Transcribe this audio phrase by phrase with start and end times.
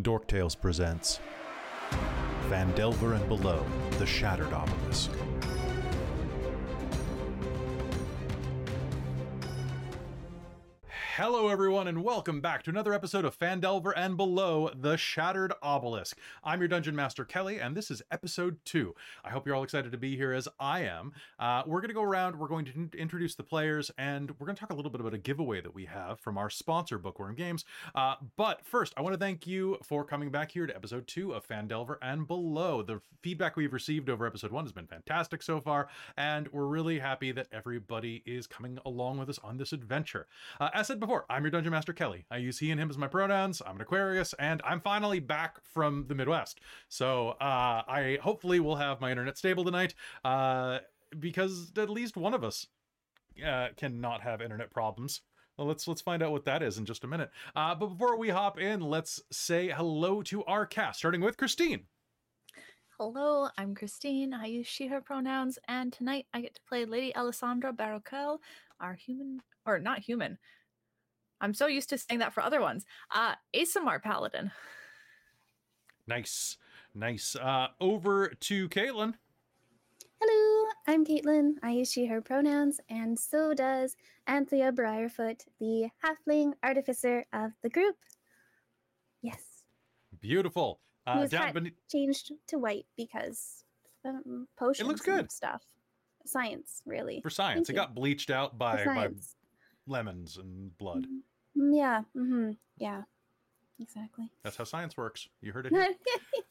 [0.00, 1.20] Dork Tales presents
[2.48, 3.62] Phandelver and Below,
[3.98, 5.10] The Shattered Obelisk.
[11.16, 16.16] Hello, everyone, and welcome back to another episode of Phandelver and Below, The Shattered Obelisk.
[16.42, 18.94] I'm your Dungeon Master Kelly, and this is episode two.
[19.22, 21.12] I hope you're all excited to be here as I am.
[21.38, 24.46] Uh, we're going to go around, we're going to in- introduce the players, and we're
[24.46, 26.98] going to talk a little bit about a giveaway that we have from our sponsor,
[26.98, 27.66] Bookwyrm Games.
[27.94, 31.34] Uh, but first, I want to thank you for coming back here to episode two
[31.34, 32.80] of Phandelver and Below.
[32.80, 37.00] The feedback we've received over episode one has been fantastic so far, and we're really
[37.00, 40.26] happy that everybody is coming along with us on this adventure.
[40.58, 42.24] Uh, as said before, I'm your Dungeon Master Kelly.
[42.30, 43.60] I use he and him as my pronouns.
[43.66, 46.60] I'm an Aquarius, and I'm finally back from the Midwest.
[46.88, 49.94] So uh, I hopefully will have my internet stable tonight,
[50.24, 50.78] uh,
[51.18, 52.68] because at least one of us
[53.44, 55.22] uh, cannot have internet problems.
[55.58, 57.30] Well, let's let's find out what that is in just a minute.
[57.56, 61.86] Uh, but before we hop in, let's say hello to our cast, starting with Christine.
[62.96, 64.32] Hello, I'm Christine.
[64.32, 68.38] I use she, her pronouns, and tonight I get to play Lady Ellasandra Barroquel,
[68.78, 70.38] our human, or not human.
[71.42, 72.86] I'm so used to saying that for other ones.
[73.10, 74.52] Uh, Aasimar Paladin.
[76.06, 76.56] Nice,
[76.94, 77.36] nice.
[77.36, 79.14] Uh, over to Caitlan.
[80.20, 81.54] Hello, I'm Caitlan.
[81.64, 83.96] I use she, her pronouns, and so does
[84.28, 87.96] Anthea Briarfoot, the halfling artificer of the group.
[89.20, 89.42] Yes.
[90.20, 90.78] Beautiful.
[91.06, 91.72] Uh, Whose down hat beneath.
[91.90, 93.64] changed to white because
[94.04, 95.32] um, potions looks and good.
[95.32, 95.62] stuff.
[96.24, 97.20] Science, really.
[97.20, 97.86] For science, Thank it you.
[97.86, 99.08] got bleached out by, by
[99.88, 101.04] lemons and blood.
[101.56, 102.50] Mm, Yeah, mm-hmm.
[102.78, 103.02] Yeah,
[103.80, 104.30] exactly.
[104.42, 105.28] That's how science works.
[105.40, 105.72] You heard it.
[105.72, 105.94] here.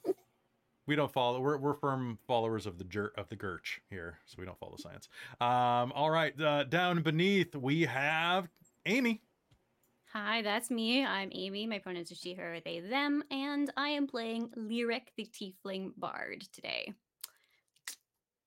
[0.88, 1.40] we don't follow.
[1.40, 4.78] We're, we're firm followers of the jer- of the Gurch here, so we don't follow
[4.78, 5.08] science.
[5.40, 8.48] Um, all right, uh, down beneath we have
[8.86, 9.22] Amy.
[10.14, 11.06] Hi, that's me.
[11.06, 11.66] I'm Amy.
[11.68, 16.44] My pronouns are she, her, they, them, and I am playing Lyric the Tiefling Bard
[16.52, 16.94] today.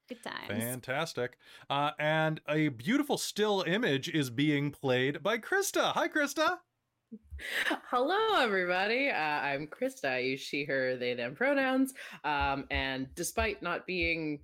[0.09, 0.63] Good times.
[0.63, 1.39] Fantastic.
[1.71, 5.93] Uh, and a beautiful still image is being played by Christa.
[5.93, 6.59] Hi, Christa.
[7.91, 9.09] Hello, everybody.
[9.09, 10.11] Uh, I'm Christa.
[10.11, 11.95] I use she, her, they, them pronouns.
[12.23, 14.41] Um, and despite not being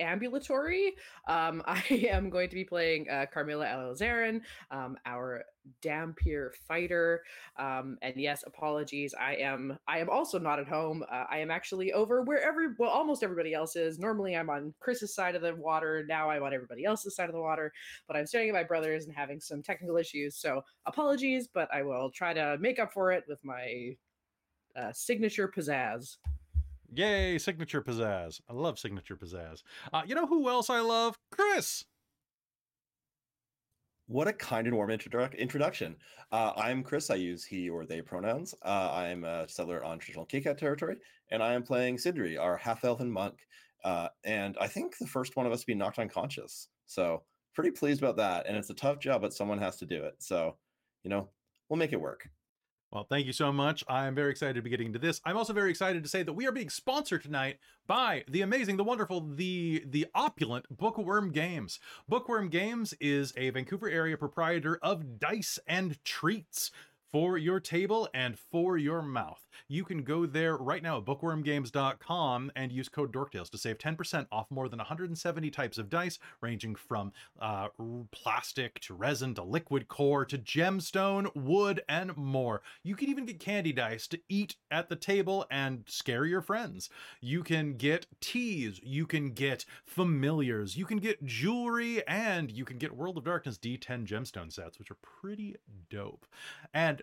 [0.00, 0.94] ambulatory,
[1.28, 4.40] um, I am going to be playing uh, Carmilla Alizarin,
[4.70, 5.44] um, our
[5.82, 7.22] Dhampir fighter.
[7.58, 9.14] Um, and yes, apologies.
[9.18, 9.78] I am.
[9.86, 11.04] I am also not at home.
[11.10, 13.98] Uh, I am actually over where every well, almost everybody else is.
[13.98, 16.04] Normally, I'm on Chris's side of the water.
[16.08, 17.72] Now I'm on everybody else's side of the water.
[18.06, 20.36] But I'm staring at my brothers and having some technical issues.
[20.36, 23.96] So apologies, but I will try to make up for it with my
[24.76, 26.16] uh, signature pizzazz.
[26.92, 28.40] Yay, signature pizzazz.
[28.48, 29.62] I love signature pizzazz.
[29.92, 31.16] Uh, you know who else I love?
[31.30, 31.84] Chris.
[34.08, 35.96] What a kind and warm introdu- introduction.
[36.32, 37.08] Uh, I'm Chris.
[37.10, 38.56] I use he or they pronouns.
[38.62, 40.96] Uh, I'm a settler on traditional Kikat territory,
[41.30, 43.46] and I am playing Sindri, our half elven monk.
[43.84, 46.68] Uh, and I think the first one of us to be knocked unconscious.
[46.86, 47.22] So,
[47.54, 48.46] pretty pleased about that.
[48.48, 50.16] And it's a tough job, but someone has to do it.
[50.18, 50.56] So,
[51.04, 51.28] you know,
[51.68, 52.28] we'll make it work.
[52.92, 53.84] Well, thank you so much.
[53.88, 55.20] I'm very excited to be getting into this.
[55.24, 58.78] I'm also very excited to say that we are being sponsored tonight by the amazing,
[58.78, 61.78] the wonderful, the the opulent Bookwyrm Games.
[62.10, 66.72] Bookwyrm Games is a Vancouver area proprietor of dice and treats
[67.12, 69.46] for your table and for your mouth.
[69.68, 74.26] You can go there right now at bookwyrmgames.com and use code DorkTales to save 10%
[74.30, 77.68] off more than 170 types of dice, ranging from uh,
[78.10, 82.62] plastic to resin to liquid core to gemstone, wood, and more.
[82.82, 86.90] You can even get candy dice to eat at the table and scare your friends.
[87.20, 92.78] You can get teas, you can get familiars, you can get jewelry, and you can
[92.78, 95.56] get World of Darkness D10 gemstone sets, which are pretty
[95.88, 96.26] dope.
[96.72, 97.02] And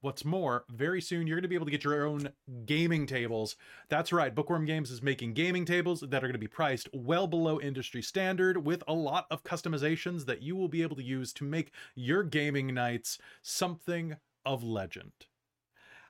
[0.00, 2.30] What's more, very soon you're going to be able to get your own
[2.66, 3.56] gaming tables.
[3.88, 7.26] That's right, Bookwyrm Games is making gaming tables that are going to be priced well
[7.26, 11.32] below industry standard with a lot of customizations that you will be able to use
[11.32, 14.16] to make your gaming nights something
[14.46, 15.12] of legend.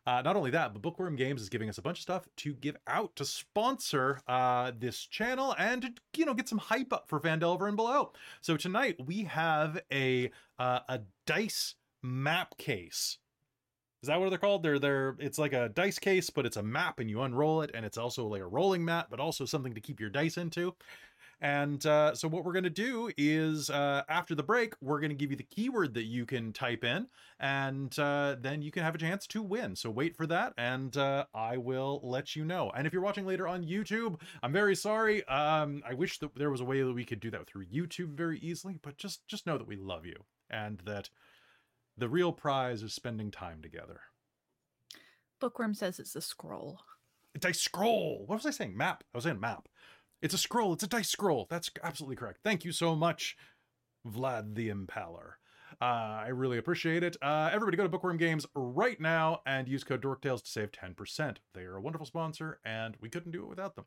[0.06, 2.54] Uh, not only that, but Bookwyrm Games is giving us a bunch of stuff to
[2.54, 7.08] give out to sponsor uh, this channel and to you know get some hype up
[7.08, 8.12] for Phandelver and below.
[8.40, 13.18] So tonight we have a uh, a dice map case.
[14.02, 14.62] Is that what they're called?
[14.62, 17.70] They're they're it's like a dice case, but it's a map and you unroll it,
[17.74, 20.74] and it's also like a rolling mat, but also something to keep your dice into.
[21.40, 25.10] And uh, so what we're going to do is uh, after the break, we're going
[25.10, 27.06] to give you the keyword that you can type in,
[27.38, 29.76] and uh, then you can have a chance to win.
[29.76, 32.70] So wait for that, and uh, I will let you know.
[32.70, 35.24] And if you're watching later on YouTube, I'm very sorry.
[35.28, 38.14] Um, I wish that there was a way that we could do that through YouTube
[38.14, 40.16] very easily, but just just know that we love you
[40.50, 41.10] and that
[41.98, 44.00] the real prize is spending time together.
[45.40, 46.80] Bookwyrm says it's a scroll.
[47.34, 48.24] A dice scroll.
[48.26, 48.76] What was I saying?
[48.76, 49.04] Map.
[49.14, 49.68] I was saying map.
[50.22, 50.72] It's a scroll.
[50.72, 51.46] It's a dice scroll.
[51.50, 52.40] That's absolutely correct.
[52.42, 53.36] Thank you so much,
[54.06, 55.32] Vlad the Impaler.
[55.80, 55.84] Uh,
[56.24, 57.16] I really appreciate it.
[57.22, 61.36] Uh, everybody go to Bookwyrm Games right now and use code DorkTales to save 10%.
[61.54, 63.84] They are a wonderful sponsor, and we couldn't do it without them.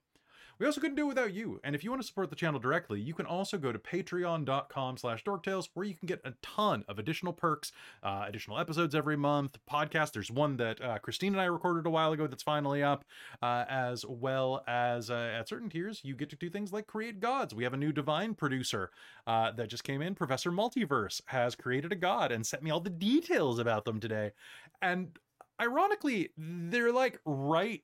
[0.61, 1.59] We also couldn't do it without you.
[1.63, 4.95] And if you want to support the channel directly, you can also go to patreon.com
[4.95, 7.71] slash dorktales where you can get a ton of additional perks,
[8.03, 10.11] uh, additional episodes every month, podcast.
[10.11, 13.05] There's one that uh, Christine and I recorded a while ago that's finally up,
[13.41, 17.19] uh, as well as uh, at certain tiers, you get to do things like create
[17.19, 17.55] gods.
[17.55, 18.91] We have a new divine producer
[19.25, 20.13] uh, that just came in.
[20.13, 24.33] Professor Multiverse has created a god and sent me all the details about them today.
[24.79, 25.17] And
[25.59, 27.81] ironically, they're like right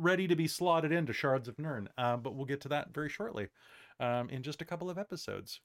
[0.00, 1.88] ready to be slotted into Shards of Nern.
[1.98, 3.48] uh, but we'll get to that very shortly
[3.98, 5.60] um, in just a couple of episodes.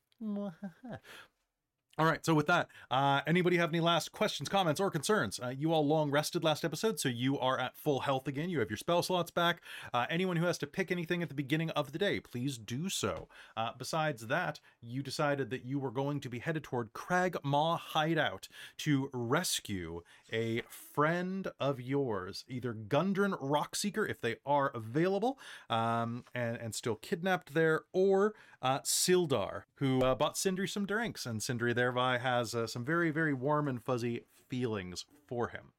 [1.98, 5.40] All right, so with that, uh, anybody have any last questions, comments, or concerns?
[5.42, 8.50] Uh, you all long rested last episode, so you are at full health again.
[8.50, 9.62] You have your spell slots back.
[9.94, 12.90] Uh, anyone who has to pick anything at the beginning of the day, please do
[12.90, 13.30] so.
[13.56, 18.50] Uh, besides that, you decided that you were going to be headed toward Cragmaw Hideout
[18.80, 20.02] to rescue
[20.34, 25.40] a friend of yours, either Gundren Rockseeker, if they are available,
[25.70, 28.34] um, and, and still kidnapped there, or
[28.66, 33.12] uh, Sildar, who uh, bought Sindri some drinks, and Sindri thereby has uh, some very,
[33.12, 35.74] very warm and fuzzy feelings for him.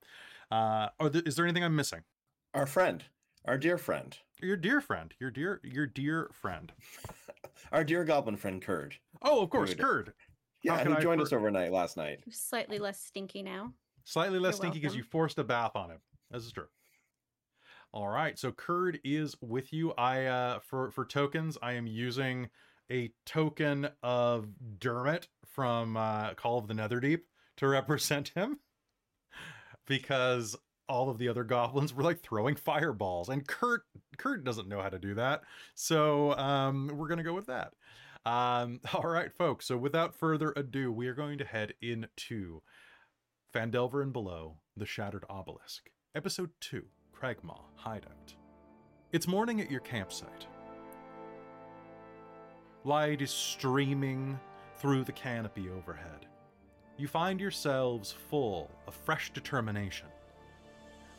[0.53, 2.05] Uh, are there, is there anything I'm missing?
[2.55, 3.03] Our friend,
[3.45, 6.73] our dear friend, Your dear friend, your dear, your dear friend.
[7.73, 8.95] our dear goblin friend Kurd.
[9.21, 9.85] Oh, of course, Good.
[9.85, 10.13] Kurd.
[10.63, 12.21] Yeah, can who joined for- us overnight last night.
[12.31, 13.73] Slightly less stinky now.
[14.05, 15.99] Slightly less You're stinky because you forced a bath on him.
[16.31, 16.69] This is true.
[17.93, 19.93] All right, so Kurd is with you.
[19.95, 22.49] I uh for for tokens, I am using
[22.91, 24.49] a token of
[24.79, 27.21] Dermot from uh Call of the Netherdeep
[27.57, 28.59] to represent him
[29.87, 30.57] because
[30.89, 33.83] all of the other goblins were like throwing fireballs and Kurt
[34.19, 35.43] Kurt doesn't know how to do that.
[35.75, 37.73] So um we're going to go with that.
[38.25, 42.63] Um all right folks, so without further ado, we are going to head into
[43.55, 46.85] Phandelver and Below, The Shattered Obelisk, Episode 2,
[47.15, 48.35] Cragmaw Hideout.
[49.13, 50.47] It's morning at your campsite.
[52.87, 54.39] Light is streaming
[54.77, 56.25] through the canopy overhead.
[56.97, 60.07] You find yourselves full of fresh determination,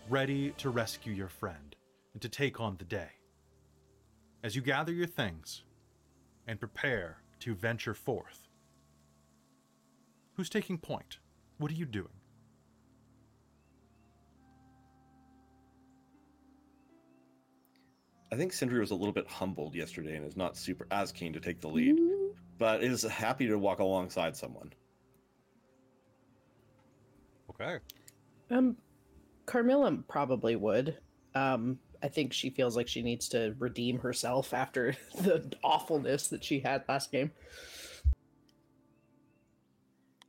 [0.07, 1.75] ready to rescue your friend
[2.13, 3.09] and to take on the day.
[4.45, 5.63] As you gather your things
[6.47, 8.47] and prepare to venture forth,
[10.35, 11.17] who's taking point?
[11.57, 12.07] What are you doing?
[18.31, 21.31] I think Sindri was a little bit humbled yesterday and is not super as keen
[21.33, 24.71] to take the lead, Mm, but is happy to walk alongside someone.
[27.49, 27.79] Okay.
[28.51, 28.77] Um,
[29.45, 30.97] Carmilla probably would.
[31.35, 36.43] Um, I think she feels like she needs to redeem herself after the awfulness that
[36.43, 37.31] she had last game.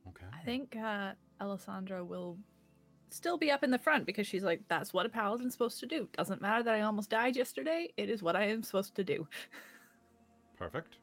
[0.07, 0.25] Okay.
[0.33, 1.11] I think uh,
[1.41, 2.37] Ellasandra will
[3.09, 5.85] still be up in the front because she's like, that's what a paladin's supposed to
[5.85, 6.07] do.
[6.15, 7.89] Doesn't matter that I almost died yesterday.
[7.97, 9.27] It is what I am supposed to do.
[10.57, 10.97] Perfect.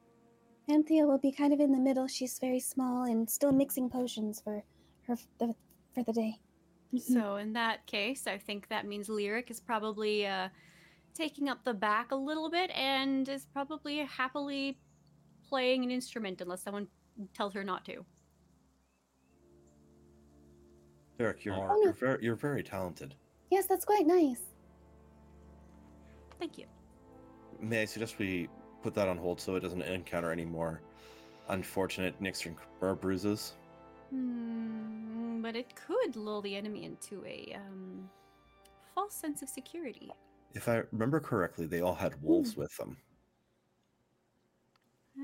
[0.69, 2.07] Anthea will be kind of in the middle.
[2.09, 4.63] She's very small and still mixing potions for
[5.07, 5.55] her f- the,
[5.95, 6.41] for the day.
[6.99, 10.49] So in that case, I think that means Lyric is probably uh,
[11.15, 14.79] taking up the back a little bit and is probably happily
[15.49, 16.87] playing an instrument unless someone
[17.35, 18.05] tells her not to.
[21.19, 21.83] Derek, you're, Oh, no.
[21.83, 23.15] you're very you're very talented.
[23.51, 24.41] yes, that's quite nice.
[26.39, 26.67] Thank you.
[27.61, 28.49] May I suggest we
[28.83, 30.83] put that on hold so it doesn't encounter any more
[31.49, 33.55] unfortunate nicks and or bruises?
[34.11, 38.09] Hmm, but it could lull the enemy into a um,
[38.95, 40.11] false sense of security.
[40.55, 42.97] If I remember correctly, they all had wolves with them.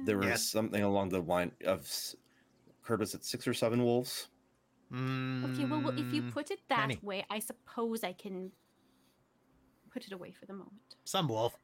[0.07, 0.49] There was Yes.
[0.49, 2.17] something along the line of s-
[2.83, 4.29] Kurt was it six or seven wolves?
[5.45, 6.99] Okay, well, well, if you Mm, put it that many.
[7.03, 8.53] way, I suppose I can
[9.91, 10.97] put it away for the moment.
[11.05, 11.57] some wolf.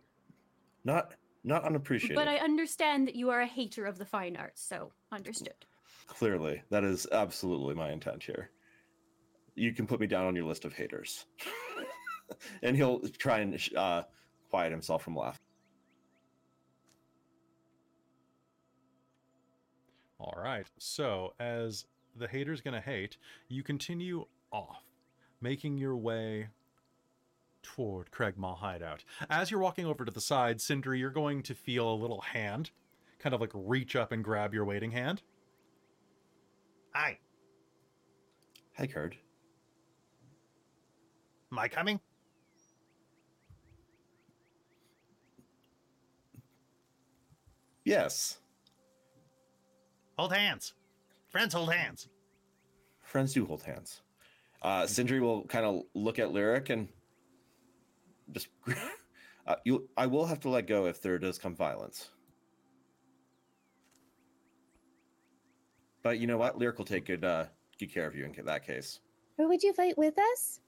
[0.84, 2.16] Not not unappreciated.
[2.16, 5.64] But I understand that you are a hater of the fine arts, so understood.
[6.06, 8.50] Clearly, that is absolutely my intent here.
[9.54, 11.24] You can put me down on your list of haters.
[12.62, 14.02] and he'll try and uh,
[14.50, 15.38] quiet himself from laughing.
[20.18, 20.66] All right.
[20.78, 21.84] So, as
[22.16, 23.16] the hater's going to hate,
[23.48, 24.82] you continue off,
[25.40, 26.48] making your way
[27.62, 29.04] toward Cragmaw Hideout.
[29.28, 32.70] As you're walking over to the side, Sindri, you're going to feel a little hand
[33.18, 35.22] kind of like reach up and grab your waiting hand.
[36.94, 37.18] Hi.
[38.76, 39.16] Hi, Kurt.
[41.50, 42.00] Am I coming?
[47.84, 48.38] Yes.
[50.16, 50.74] Hold hands.
[51.28, 52.08] Friends hold hands.
[53.02, 54.02] Friends do hold hands.
[54.62, 56.88] Uh, Sindri will kind of look at Lyric and
[58.32, 58.48] just.
[59.46, 62.10] uh, you, I will have to let go if there does come violence.
[66.02, 66.58] But you know what?
[66.58, 67.46] Lyric will take good, uh,
[67.78, 69.00] good care of you in that case.
[69.36, 70.60] Or would you fight with us?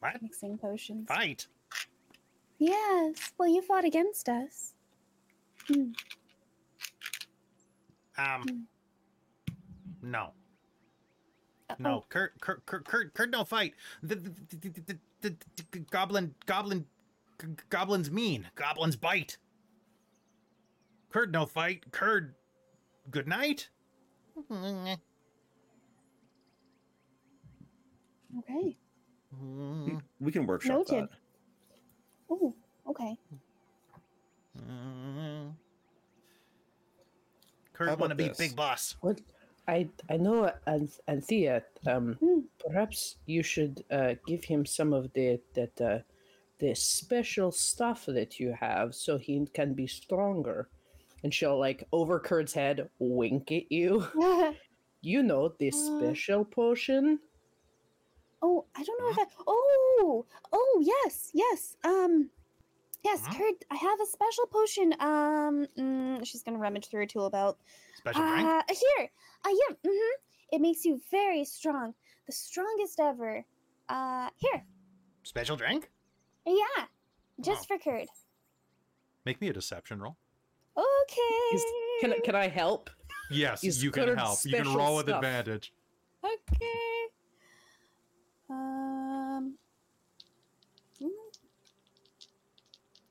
[0.00, 0.20] What?
[0.22, 1.08] Mixing potions.
[1.08, 1.46] Fight.
[2.58, 3.32] Yes.
[3.38, 4.74] Well, you fought against us.
[5.66, 5.92] Hmm.
[8.18, 8.66] Um.
[10.02, 10.30] No.
[11.68, 12.04] Uh, No.
[12.08, 12.40] Kurt.
[12.40, 12.64] Kurt.
[12.66, 12.84] Kurt.
[12.84, 13.14] Kurt.
[13.14, 13.30] Kurt.
[13.30, 13.74] No fight.
[14.02, 15.36] The, the, the, the, the, the,
[15.72, 16.34] the goblin.
[16.46, 16.86] Goblin.
[17.40, 18.46] g- Goblins mean.
[18.54, 19.38] Goblins bite.
[21.10, 21.30] Kurt.
[21.30, 21.90] No fight.
[21.92, 22.34] Kurt.
[23.10, 23.68] Good night.
[24.50, 24.96] oh,
[28.38, 28.76] Okay.
[30.20, 31.04] We can workshop Noted.
[31.04, 31.08] that.
[32.30, 32.54] Oh,
[32.88, 33.16] okay.
[34.56, 35.52] mm.
[37.72, 38.38] Kurt about want to be this?
[38.38, 38.96] big boss.
[39.00, 39.20] What
[39.70, 41.62] I I know Anth- Anthea.
[41.86, 42.40] Um, Hmm.
[42.58, 45.98] perhaps you should uh, give him some of the that uh,
[46.58, 50.68] the special stuff that you have, so he can be stronger.
[51.22, 54.06] And she'll like over Kurt's head, wink at you.
[55.02, 57.20] You know this Uh, special potion.
[58.42, 59.26] oh, I don't know if I.
[59.46, 61.76] Oh, oh, yes, yes.
[61.84, 62.28] Um,
[63.04, 63.34] yes, Huh?
[63.36, 64.94] Kurt, I have a special potion.
[65.00, 67.58] Um, mm, she's gonna rummage through her tool belt.
[67.96, 68.46] Special drink.
[68.48, 69.10] Uh, here,
[69.44, 69.74] uh, yeah.
[69.86, 70.16] Mm-hmm.
[70.52, 71.94] It makes you very strong,
[72.26, 73.44] the strongest ever.
[73.88, 74.64] Uh, here,
[75.22, 75.90] Special drink.
[76.46, 76.86] yeah,
[77.40, 77.76] just Wow.
[77.78, 78.08] for Kurt.
[79.24, 80.16] Make me a deception roll.
[80.76, 81.54] Okay.
[81.54, 81.64] Is-
[82.00, 82.88] Can I- can I help?
[83.30, 84.38] Yes, Is you can help.
[84.44, 85.16] You can roll with stuff.
[85.22, 85.72] advantage.
[86.24, 87.06] Okay.
[88.48, 89.56] Um.
[91.00, 91.08] mm.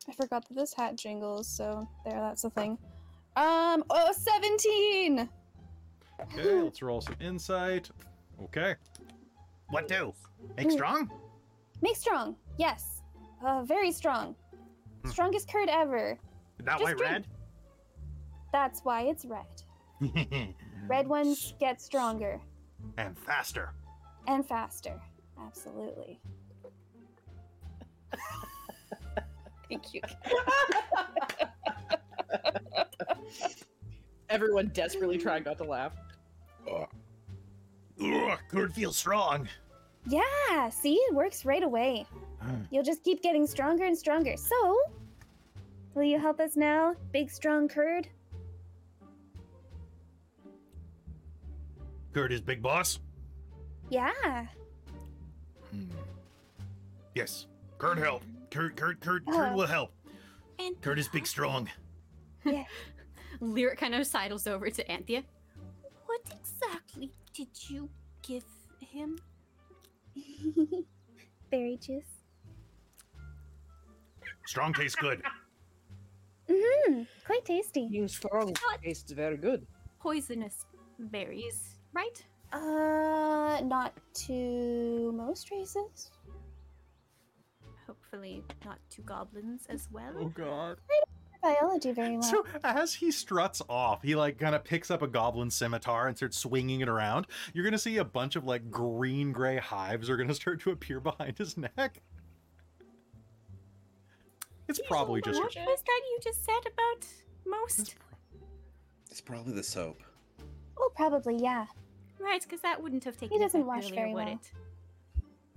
[0.09, 2.77] I forgot that this hat jingles, so there, that's the thing.
[3.35, 5.29] Um, oh, 17!
[6.21, 7.89] Okay, let's roll some insight.
[8.43, 8.75] Okay.
[9.69, 10.13] What do?
[10.57, 11.11] Make strong?
[11.81, 13.03] Make strong, yes.
[13.45, 14.35] Uh, very strong.
[15.03, 15.09] Hmm.
[15.11, 16.17] Strongest Kurt ever.
[16.59, 17.11] Is that Just why drink.
[17.11, 17.27] red?
[18.51, 19.45] That's why it's red.
[20.87, 22.39] Red ones get stronger
[22.97, 23.73] and faster.
[24.27, 24.99] and faster.
[25.45, 26.19] Absolutely.
[29.69, 30.01] Thank you.
[34.29, 35.93] Everyone desperately trying not to laugh.
[36.69, 36.85] Uh,
[38.03, 39.47] ugh, Kurt feels strong.
[40.07, 42.05] Yeah, see, it works right away.
[42.41, 42.61] Hmm.
[42.71, 44.35] You'll just keep getting stronger and stronger.
[44.37, 44.77] So,
[45.93, 48.07] will you help us now, big strong Kurd?
[52.13, 52.99] Kurt is big boss?
[53.89, 54.47] Yeah.
[55.71, 55.89] Hmm.
[57.13, 57.47] Yes.
[57.77, 58.23] Kurt help.
[58.51, 59.55] Kurt, Kurt, Kurt, Kurt Uh.
[59.55, 59.91] will help.
[60.59, 61.69] And Kurt is big strong.
[62.45, 62.63] Yeah.
[63.41, 65.23] Lyric kind of sidles over to Anthea.
[66.05, 67.89] What exactly did you
[68.21, 68.45] give
[68.79, 69.19] him?
[71.51, 72.23] Berry juice.
[74.45, 75.21] Strong tastes good.
[76.49, 77.03] Mm-hmm.
[77.25, 77.89] Quite tasty.
[77.91, 78.81] Being strong What?
[78.81, 79.67] tastes very good.
[79.99, 80.65] Poisonous
[80.97, 82.23] berries, right?
[82.53, 86.09] Uh, not to most races.
[87.89, 90.13] Hopefully not to goblins as well.
[90.15, 90.77] Oh god.
[91.41, 92.21] Biology very well.
[92.21, 96.15] So as he struts off, he like kind of picks up a goblin scimitar and
[96.15, 97.25] starts swinging it around.
[97.51, 100.99] You're gonna see a bunch of like green gray hives are gonna start to appear
[100.99, 101.99] behind his neck.
[104.67, 105.39] It's probably just.
[105.39, 107.95] What was that you just said about It's most?
[109.09, 110.03] It's probably the soap.
[110.77, 111.65] oh, probably, yeah.
[112.19, 114.39] Right, because that wouldn't have taken He doesn't wash earlier, very would well.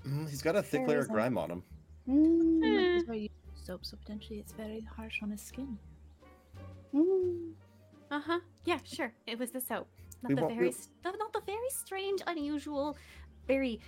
[0.04, 0.08] it?
[0.08, 1.14] Mm, he's got a thick There layer of isn't.
[1.14, 1.62] grime on him.
[2.08, 2.96] Mm.
[2.96, 3.30] That's why you use
[3.66, 5.78] soap, so potentially it's very harsh on his skin.
[6.94, 7.52] Mm.
[8.10, 8.40] Uh huh.
[8.64, 9.12] Yeah, sure.
[9.26, 9.88] It was the soap,
[10.22, 12.96] not We the won't- very, we- s- not the very strange, unusual,
[13.46, 13.80] berry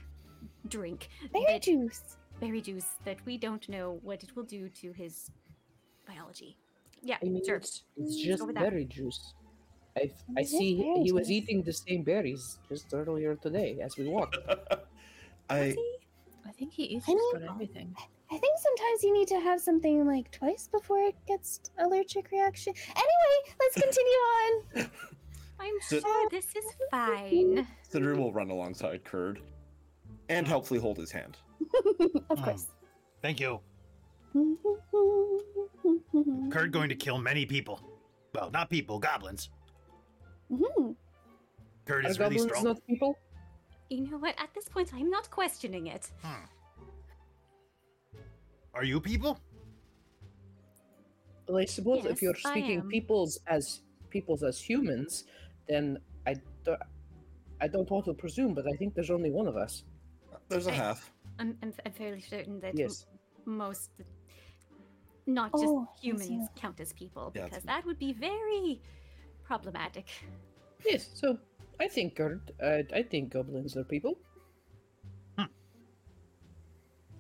[0.69, 2.17] drink, Berry that- juice.
[2.41, 5.31] berry juice that we don't know what it will do to his
[6.07, 6.57] biology.
[7.03, 7.57] Yeah, I mean, sure.
[7.57, 8.25] it's, it's Mm.
[8.25, 8.61] just Go that.
[8.63, 9.35] berry juice.
[9.97, 14.09] I, I see berry he was eating the same berries just earlier today as we
[14.09, 14.39] walked.
[15.51, 15.77] I
[16.47, 17.95] I think he eats I just about everything.
[18.31, 22.73] I think sometimes you need to have something like twice before it gets allergic reaction.
[22.89, 24.91] Anyway, let's continue on.
[25.61, 27.67] I'm So- sure this is fine.
[27.89, 29.41] Cinder will run alongside Kurd
[30.29, 31.37] and helpfully hold his hand.
[32.31, 32.45] of Hmm.
[32.45, 32.67] course.
[33.23, 33.61] Thank you.
[36.51, 37.81] Kurt going to kill many people.
[38.35, 39.51] Well, not people, goblins.
[40.51, 40.97] Mhm.
[41.87, 42.65] Kurt Are is really goblins strong.
[42.65, 43.19] not people?
[43.95, 44.35] You know what?
[44.41, 46.11] At this point, I'm not questioning it.
[46.23, 46.45] Hmm.
[48.75, 49.39] are you people?
[51.47, 55.25] Well, I suppose Yes, if you're speaking peoples as peoples as humans,
[55.69, 56.35] then I
[56.65, 56.81] don't,
[57.61, 59.85] I don't want to presume, but I think there's only one of us.
[60.49, 61.13] There's a I- half.
[61.39, 62.89] I'm, I'm, I'm fairly certain that m-
[63.45, 63.91] most,
[65.27, 66.07] not just Oh, I see.
[66.09, 68.81] humans, count as people because it's- that would be very
[69.45, 70.07] problematic.
[70.85, 71.09] Yes.
[71.15, 71.39] So
[71.81, 74.19] I think Gerd, uh, I think goblins are people.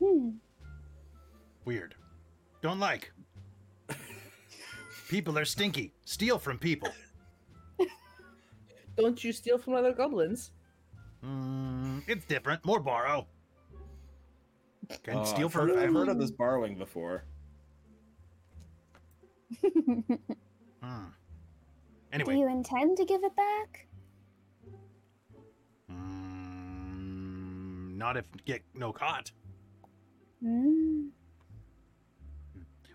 [0.00, 0.30] Hmm.
[1.64, 1.94] Weird.
[2.62, 3.12] Don't like.
[5.08, 5.92] people are stinky.
[6.04, 6.88] Steal from people.
[8.96, 10.50] Don't you steal from other goblins?
[11.24, 12.64] Mm, it's different.
[12.64, 13.26] More borrow.
[15.04, 15.68] Can Uh, steal I've from.
[15.70, 17.24] heard, I've heard of this borrowing before.
[19.62, 20.00] Hmm.
[22.12, 22.34] Anyway.
[22.34, 23.88] Do you intend to give it back?
[27.96, 29.30] Not if get no caught.
[30.42, 31.08] Hmm.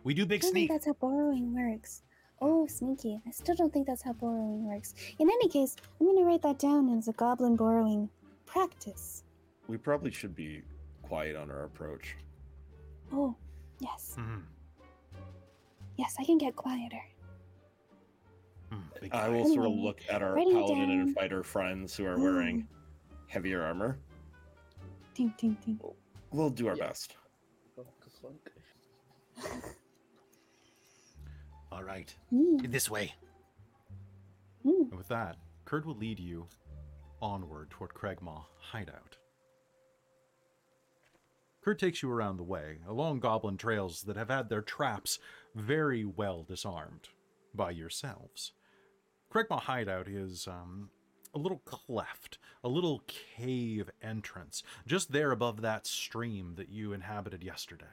[0.03, 0.70] We do I big don't sneak.
[0.70, 2.03] think that's how borrowing works.
[2.41, 3.20] Oh, sneaky.
[3.27, 4.94] I still don't think that's how borrowing works.
[5.20, 8.10] In any case, I'm going to write that down as a goblin borrowing
[8.46, 9.24] practice.
[9.68, 10.62] We probably should be
[11.03, 12.15] quiet on our approach.
[13.12, 13.36] Oh,
[13.79, 14.15] yes.
[14.18, 14.44] Mhm.
[15.98, 17.01] Yes, I can get quieter.
[18.72, 19.29] Mm, I guy.
[19.29, 22.68] will sort of look at our writing it paladin and fighter friends who are wearing
[23.27, 24.00] heavier armor.
[25.13, 25.80] Ding, ding, ding.
[26.32, 26.88] We'll do our Yeah.
[26.88, 27.16] best.
[31.72, 33.13] All right, Mm, this way.
[34.66, 34.89] mm.
[34.89, 36.48] And with that, Kurd will lead you
[37.22, 39.18] onward toward Cragmaw hideout.
[41.62, 45.20] Kurd takes you around the way, along goblin trails that have had their traps
[45.54, 47.10] very well disarmed
[47.54, 48.54] by yourselves.
[49.32, 50.89] Cragmaw hideout is um,
[51.33, 57.43] a little cleft, a little cave entrance, just there above that stream that you inhabited
[57.43, 57.86] yesterday.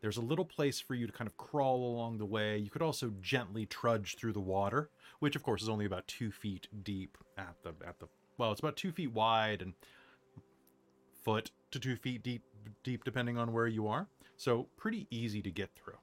[0.00, 2.58] There's a little place for you to kind of crawl along the way.
[2.58, 6.30] You could also gently trudge through the water, which of course is only about two
[6.30, 9.72] feet deep at the at the well, it's about two feet wide and
[11.24, 12.42] foot to two feet deep
[12.82, 14.08] deep depending on where you are.
[14.36, 15.98] So pretty easy to get through.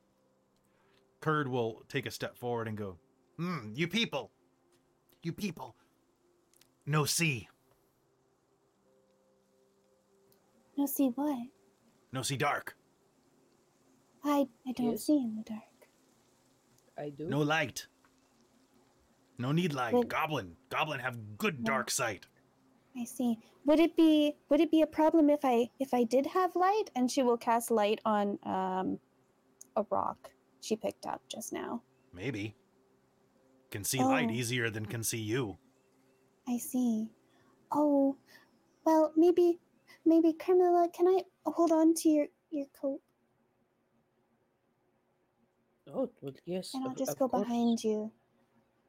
[1.20, 2.98] Kurd will take a step forward and go,
[3.38, 4.32] Hmm, you people.
[5.22, 5.76] You people.
[6.92, 7.48] No see.
[10.78, 11.48] No, see what?
[12.12, 12.76] No see dark.
[14.26, 15.06] I, I don't Yes.
[15.06, 15.88] see in the dark.
[16.98, 17.30] I do.
[17.30, 17.88] No light.
[19.38, 19.94] No need light.
[19.94, 20.58] But- Goblin.
[20.70, 21.64] Goblin have good No.
[21.72, 22.26] dark sight.
[22.98, 23.40] I see.
[23.66, 26.90] Would it be would it be a problem if I if I did have light
[26.94, 29.00] and she will cast light on um
[29.78, 31.84] a rock she picked up just now?
[32.12, 32.54] Maybe.
[33.70, 34.34] Can see light Oh.
[34.34, 35.58] easier than can see you.
[36.48, 37.10] I see.
[37.72, 38.16] Oh,
[38.86, 39.60] well, maybe
[40.06, 43.00] maybe Carmilla, can I hold on to your your coat
[45.94, 46.74] Oh, well, yes.
[46.74, 47.44] and I'll just of go course.
[47.44, 48.12] behind you?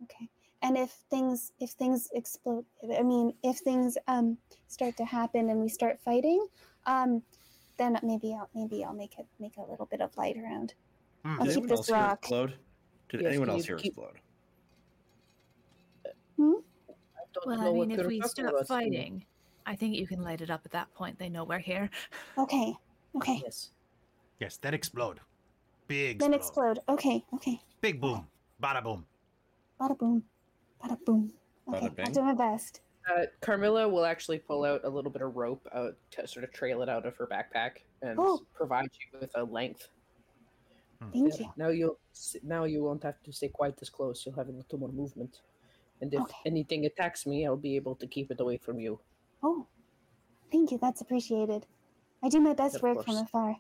[0.05, 0.29] Okay.
[0.62, 2.65] And if things if things explode,
[2.97, 4.38] I mean, if things um
[4.69, 6.47] start to happen and we start fighting,
[6.87, 7.23] um,
[7.79, 10.75] then maybe I'll maybe I'll make it make a little bit of light around.
[11.25, 11.41] Hmm.
[11.41, 12.19] I'll Did keep anyone this else here rock.
[12.21, 12.55] explode?
[13.09, 14.21] Did Yes, anyone else you here keep- explode?
[16.38, 16.62] I
[17.35, 18.66] don't Well, know I what mean, if we talking start about.
[18.68, 19.25] fighting,
[19.66, 21.18] I think you can light it up at that point.
[21.18, 21.88] They know we're here.
[22.38, 22.75] Okay.
[23.16, 23.40] Okay.
[23.45, 23.71] Yes.
[24.40, 25.21] Yes, that explode.
[25.87, 26.79] Big Then explode.
[26.79, 26.95] explode.
[26.95, 27.25] Okay.
[27.35, 27.61] Okay.
[27.81, 28.27] Big boom.
[28.62, 29.05] Bada boom.
[29.81, 30.23] Bada boom.
[30.83, 31.33] Bada boom.
[31.68, 32.03] Bada Okay.
[32.05, 32.81] I'll do my best.
[33.11, 36.53] Uh, Carmilla will actually pull out a little bit of rope out to sort of
[36.53, 38.40] trail it out of her backpack and Oh.
[38.55, 39.88] provide you with a length.
[41.12, 41.42] Thank There.
[41.42, 41.53] you.
[41.57, 41.99] Now you'll
[42.45, 44.25] now you won't have to stay quite as close.
[44.25, 45.40] You'll have a little more movement.
[46.03, 46.37] And if Okay.
[46.47, 48.99] anything attacks me, I'll be able to keep it away from you.
[49.41, 49.69] Oh,
[50.51, 50.79] thank you.
[50.79, 51.65] That's appreciated.
[52.25, 53.57] I do my best Of work from afar.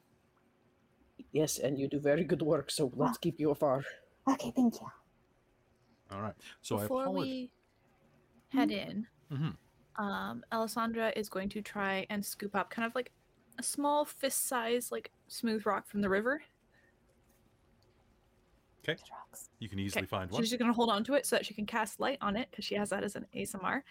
[1.30, 3.84] Yes, and you do very good work, so let's keep you afar.
[4.28, 4.50] Okay.
[4.54, 4.90] Thank you.
[6.10, 6.34] All right.
[6.62, 7.28] So I Before apologize.
[7.30, 7.50] we
[8.50, 9.56] head in, Mhm.
[9.96, 13.12] um, Ellasandra is going to try and scoop up kind of like
[13.58, 16.42] a small fist size, like smooth rock from the river.
[18.88, 19.00] Okay.
[19.60, 20.42] You can easily find one.
[20.42, 22.36] She's just going to hold on to it so that she can cast light on
[22.36, 23.82] it because she has that as an Aasimar,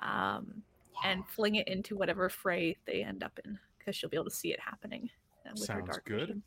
[0.00, 0.62] um,
[1.04, 4.30] and fling it into whatever fray they end up in because she'll be able to
[4.30, 5.10] see it happening
[5.46, 6.20] uh, with her Sounds dark good.
[6.20, 6.42] vision.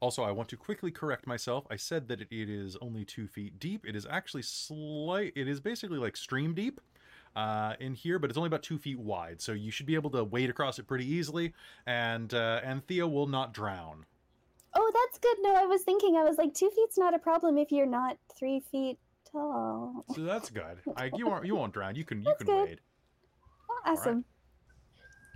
[0.00, 1.66] Also, I want to quickly correct myself.
[1.70, 3.86] I said that it, it is only two feet deep.
[3.86, 5.32] It is actually slight.
[5.34, 6.80] It is basically like stream deep
[7.36, 9.40] uh, in here, but it's only about two feet wide.
[9.40, 11.54] So you should be able to wade across it pretty easily,
[11.86, 14.04] and uh, Anthea will not drown.
[14.76, 15.36] Oh, that's good.
[15.40, 16.16] No, I was thinking.
[16.16, 18.98] I was like, two feet's not a problem if you're not three feet
[19.30, 20.04] tall.
[20.14, 20.78] So that's good.
[20.96, 21.94] I, you won't you won't drown.
[21.94, 22.68] You can you That's can good.
[22.68, 22.80] wade.
[23.86, 24.24] Awesome.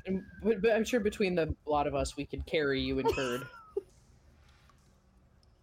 [0.06, 3.14] And, but, but I'm sure between the lot of us, we could carry you and
[3.14, 3.46] Curd.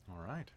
[0.09, 0.51] All right.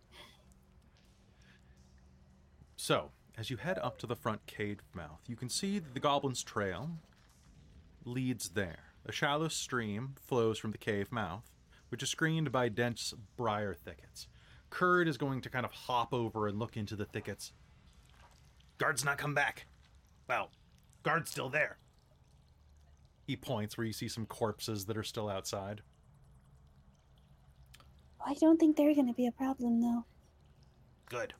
[2.76, 6.00] So, as you head up to the front cave mouth, you can see that the
[6.00, 6.90] goblin's trail
[8.04, 8.80] leads there.
[9.06, 11.50] A shallow stream flows from the cave mouth,
[11.88, 14.28] which is screened by dense briar thickets.
[14.70, 17.52] Kurd is going to kind of hop over and look into the thickets.
[18.78, 19.66] Guard's not come back.
[20.28, 20.50] Well,
[21.02, 21.78] guard's still there.
[23.26, 25.82] He points where you see some corpses that are still outside.
[28.24, 30.04] I don't think they're going to be a problem, though.
[31.06, 31.34] Good.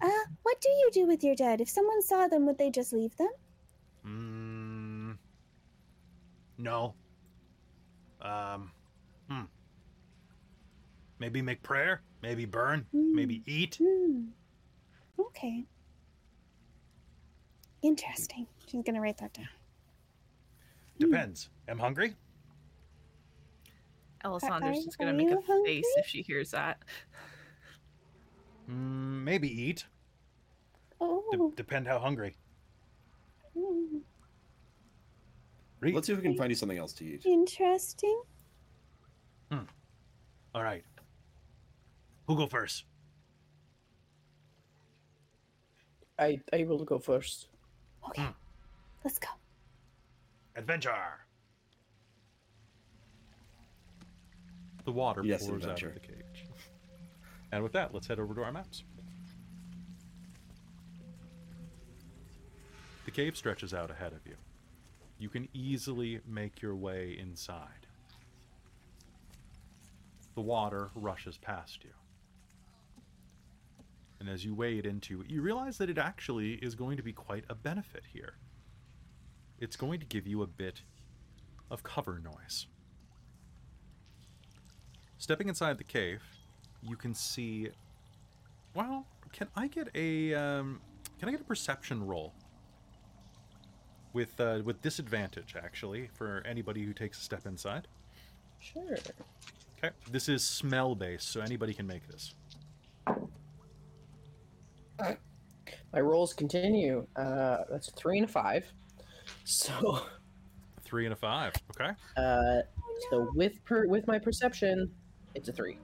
[0.00, 1.60] Uh, what do you do with your dead?
[1.60, 3.30] If someone saw them, would they just leave them?
[4.06, 5.16] Mm,
[6.56, 6.94] no.
[8.22, 8.70] Um.
[11.18, 12.02] Maybe make prayer.
[12.22, 12.86] Maybe burn.
[12.92, 13.78] Maybe eat.
[13.82, 14.26] Hmm.
[15.18, 15.64] Okay.
[17.82, 18.46] Interesting.
[18.66, 19.48] She's gonna write that down.
[20.98, 21.50] Depends.
[21.68, 22.14] Am hungry?
[24.24, 25.76] Ellasandra's are- just gonna make a hungry?
[25.82, 26.82] face if she hears that.
[28.68, 29.86] Mm, maybe eat.
[31.00, 31.24] Oh.
[31.50, 32.36] De- depend how hungry.
[33.54, 33.98] hmm,
[35.80, 35.94] Read.
[35.94, 37.24] Let's see if we can find you something else to eat.
[37.24, 38.20] Interesting.
[39.50, 39.60] Hmm.
[40.54, 40.84] All right.
[42.28, 42.84] Who go first?
[46.18, 47.48] I I will go first.
[48.06, 48.22] Okay.
[48.22, 48.32] Hmm.
[49.02, 49.28] Let's go.
[50.54, 50.92] Adventure.
[54.84, 56.46] The water Yes, pours out of the cage.
[57.50, 58.84] And with that, let's head over to our maps.
[63.06, 64.34] The cave stretches out ahead of you.
[65.18, 67.86] You can easily make your way inside.
[70.34, 71.90] The water rushes past you.
[74.20, 77.12] And as you wade into it, you realize that it actually is going to be
[77.12, 78.34] quite a benefit here.
[79.60, 80.82] It's going to give you a bit
[81.70, 82.66] of cover noise.
[85.18, 86.22] Stepping inside the cave,
[86.82, 87.68] you can see.
[88.74, 90.80] Well, can I get a um,
[91.18, 92.34] can I get a perception roll?
[94.12, 97.88] With uh, with disadvantage, actually, for anybody who takes a step inside.
[98.58, 98.96] Sure.
[99.78, 102.34] Okay, this is smell based, so anybody can make this.
[105.92, 107.06] My rolls continue.
[107.16, 108.66] Uh, that's three and a five.
[109.44, 110.02] So,
[110.84, 111.52] Three and a five.
[111.78, 111.90] Okay.
[112.16, 112.62] uh,
[113.10, 114.90] so with per with my perception,
[115.34, 115.78] it's a three.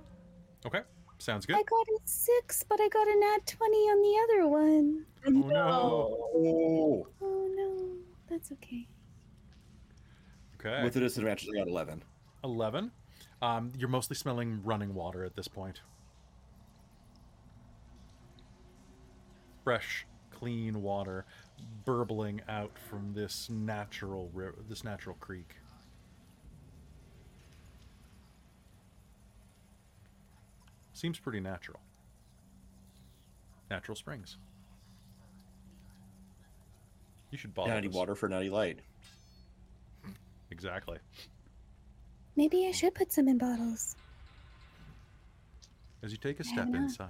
[0.67, 0.81] Okay.
[1.19, 1.57] Sounds good.
[1.57, 5.07] I got a six, but I got an nat 20 on the other one.
[5.27, 5.69] Oh no.
[6.35, 7.93] Oh, Oh no.
[8.29, 8.87] That's okay.
[10.59, 10.83] Okay.
[10.83, 12.03] with the disadvantage, I got 11.
[12.43, 12.91] 11.
[13.43, 15.83] Um, you're mostly smelling running water at this point.
[19.65, 21.25] Fresh, clean water
[21.85, 25.55] burbling out from this natural ri- this natural creek.
[30.93, 31.81] Seems pretty natural.
[33.71, 34.37] Natural springs.
[37.31, 37.97] You should bottle Natty this.
[37.97, 38.79] water for natty light.
[40.51, 40.99] Exactly.
[42.37, 43.97] Maybe I should put some in bottles.
[46.03, 47.09] As you take a step inside.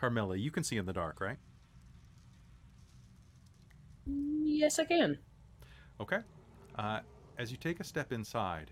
[0.00, 1.36] Carmilla, you can see in the dark, right?
[4.06, 5.18] Yes, I can.
[6.00, 6.20] Okay.
[6.78, 7.00] Uh,
[7.38, 8.70] as you take a step inside,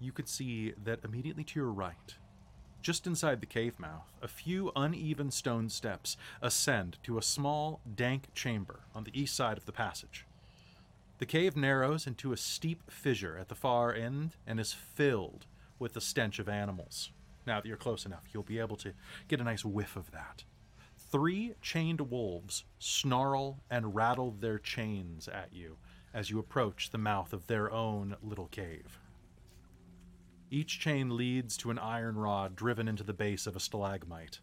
[0.00, 2.16] you could see that immediately to your right,
[2.82, 8.34] just inside the cave mouth, a few uneven stone steps ascend to a small, dank
[8.34, 10.26] chamber on the east side of the passage.
[11.18, 15.46] The cave narrows into a steep fissure at the far end and is filled
[15.78, 17.10] with the stench of animals.
[17.46, 18.92] Now that you're close enough, you'll be able to
[19.28, 20.44] get a nice whiff of that.
[21.10, 25.76] Three chained wolves snarl and rattle their chains at you
[26.12, 28.98] as you approach the mouth of their own little cave.
[30.50, 34.40] Each chain leads to an iron rod driven into the base of a stalagmite.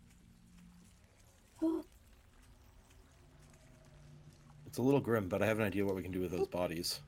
[4.65, 6.47] It's a little grim, but I have an idea what we can do with those
[6.47, 7.01] bodies.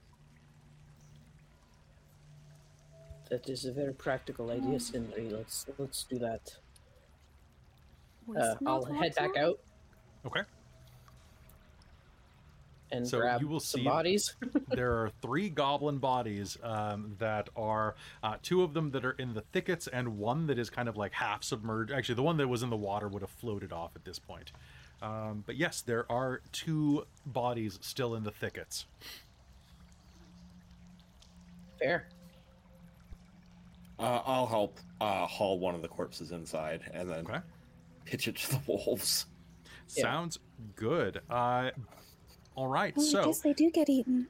[3.30, 5.30] That is a very practical idea, Sindri.
[5.30, 6.56] Let's let's do that.
[8.28, 9.60] We Uh, I'll head back lots out
[10.26, 10.42] Okay.
[12.92, 14.36] and So grab you will see- bodies.
[14.70, 19.34] there are three goblin bodies um, that are uh, two of them that are in
[19.34, 22.48] the thickets and one that is kind of like half submerged actually the one that
[22.48, 24.52] was in the water would have floated off at this point
[25.02, 28.86] um, but yes there are two bodies still in the thickets
[31.78, 32.08] Fair.
[34.00, 37.40] Uh, I'll help uh, haul one of the corpses inside and then okay
[38.06, 39.26] pitch it to the wolves.
[39.96, 40.04] Yeah.
[40.04, 40.40] sounds
[40.76, 41.72] good uh,
[42.56, 44.28] all right Oh, I so guess they do get eaten.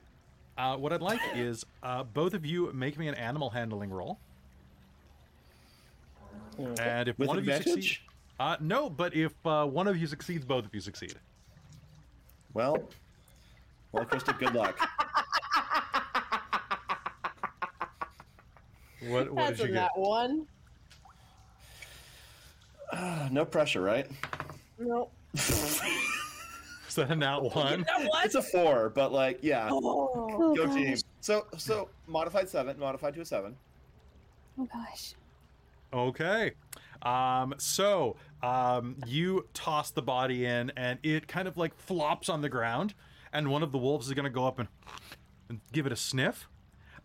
[0.58, 4.20] uh, what i'd like is uh, both of you make me an animal handling roll
[6.58, 6.80] Mm.
[6.80, 8.00] And if With one of you succeeds,
[8.40, 11.16] uh, no, but if uh, one of you succeeds, both of you succeed.
[12.54, 12.78] Well,
[13.92, 14.80] well, Christa, good luck.
[19.02, 19.80] What, what That's did you in get?
[19.96, 20.48] that one.
[22.94, 24.08] Ah, no pressure, right?
[24.80, 25.10] No.
[25.34, 27.86] Is that a nat one?
[27.88, 28.26] That one.
[28.26, 29.68] It's a four, but like, yeah.
[29.70, 30.76] Oh go gosh.
[30.76, 30.98] team.
[31.20, 33.56] So, so modified seven, modified to a seven.
[34.58, 35.14] Oh gosh.
[35.94, 36.52] Okay.
[37.02, 42.42] Um, so um, you toss the body in, and it kind of like flops on
[42.42, 42.94] the ground,
[43.34, 44.70] and one of the wolves is going to go up and,
[45.50, 46.48] and give it a sniff.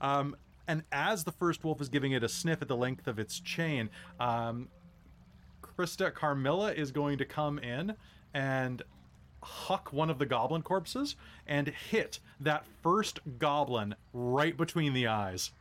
[0.00, 3.18] Um, and as the first wolf is giving it a sniff at the length of
[3.18, 3.90] its chain,
[4.20, 4.68] um,
[5.80, 7.94] Christa Carmilla is going to come in
[8.34, 8.82] and
[9.42, 11.16] huck one of the goblin corpses
[11.46, 15.52] and hit that first goblin right between the eyes.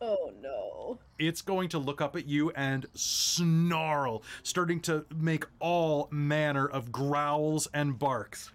[0.00, 1.00] Oh no.
[1.18, 6.90] it's going to look up at you and snarl, starting to make all manner of
[6.90, 8.52] growls and barks.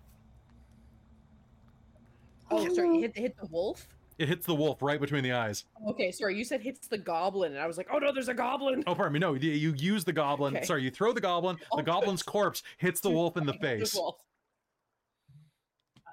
[2.49, 3.01] Oh, sorry.
[3.01, 3.87] Hit hit the wolf.
[4.19, 5.63] It hits the wolf right between the eyes.
[5.87, 6.37] Okay, sorry.
[6.37, 8.83] You said hits the goblin, and I was like, oh no, there's a goblin.
[8.85, 9.19] Oh, pardon me.
[9.19, 10.57] No, you, you use the goblin.
[10.57, 10.65] Okay.
[10.65, 11.55] Sorry, you throw the goblin.
[11.71, 11.91] Oh, The good.
[11.91, 13.95] goblin's corpse hits the wolf in the Hit the face.
[13.95, 14.17] wolf.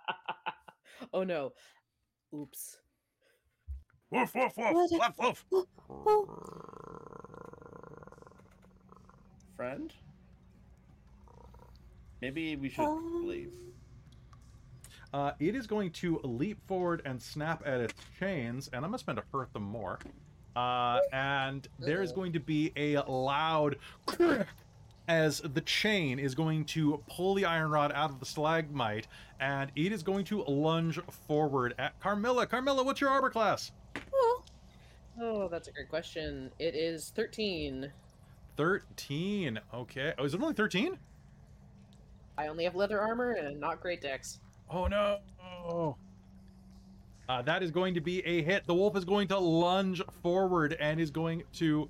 [1.13, 1.53] oh no.
[2.33, 2.79] Oops.
[4.11, 5.15] Woof, woof, woof, What?
[5.19, 5.67] woof, woof.
[5.91, 6.29] Oh,
[9.57, 9.93] Friend,
[12.23, 13.53] maybe we should Um, leave.
[15.17, 18.93] Uh, it is going to leap forward and snap at its chains, and I'm going
[18.93, 19.99] to spend a hurt them more.
[20.55, 24.47] Uh, and there is going to be a loud crack
[25.09, 29.09] as the chain is going to pull the iron rod out of the stalagmite,
[29.41, 32.47] and it is going to lunge forward at Carmilla.
[32.47, 33.73] Carmilla, what's your armor class?
[34.13, 34.43] oh.
[35.19, 36.51] Oh, that's a great question.
[36.59, 37.91] It is 13.
[38.59, 39.61] 13.
[39.73, 40.13] Okay.
[40.19, 40.99] Oh, is it only 13?
[42.37, 44.41] I only have leather armor and not great Dex.
[44.71, 45.97] Oh no!
[47.29, 48.67] Uh, that is going to be a hit.
[48.67, 51.89] The wolf is going to lunge forward and is going to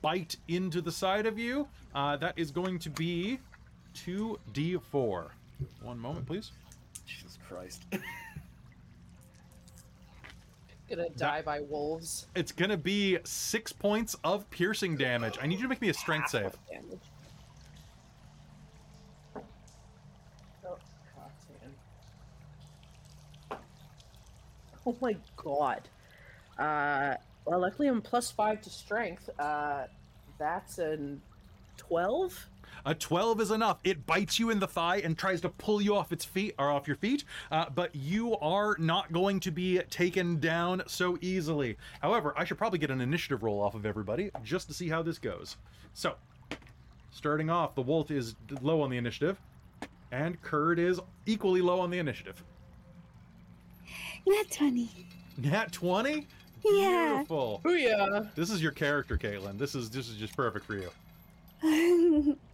[0.00, 1.66] bite into the side of you.
[1.94, 3.38] Uh, that is going to be
[3.94, 5.28] 2d4.
[5.82, 6.52] One moment, please.
[7.06, 7.82] Jesus Christ.
[10.88, 12.26] Gonna die by wolves.
[12.36, 15.36] It's going to be six points of piercing damage.
[15.42, 16.46] I need you to make me a strength Half save.
[16.46, 17.00] of damage.
[20.64, 20.76] Oh,
[21.16, 21.32] God,
[23.50, 23.58] man.
[24.86, 25.82] Oh my god.
[26.58, 29.28] Uh, well, luckily I'm plus five to strength.
[29.38, 29.84] Uh,
[30.38, 31.20] that's an
[31.76, 32.46] 12?
[32.84, 33.80] A 12 is enough.
[33.82, 36.70] It bites you in the thigh and tries to pull you off its feet or
[36.70, 41.76] off your feet, uh, but you are not going to be taken down so easily.
[42.00, 45.02] However, I should probably get an initiative roll off of everybody just to see how
[45.02, 45.56] this goes.
[45.94, 46.14] So,
[47.10, 49.40] starting off, the wolf is low on the initiative,
[50.12, 52.42] and Kurd is equally low on the initiative.
[54.26, 54.90] Not 20.
[55.38, 56.26] Nat 20?
[56.64, 57.12] Yeah.
[57.14, 57.60] Beautiful.
[57.64, 58.34] Booyah!
[58.34, 59.58] This is your character, Caitlan.
[59.58, 60.76] This is this is just perfect for
[61.62, 62.36] you.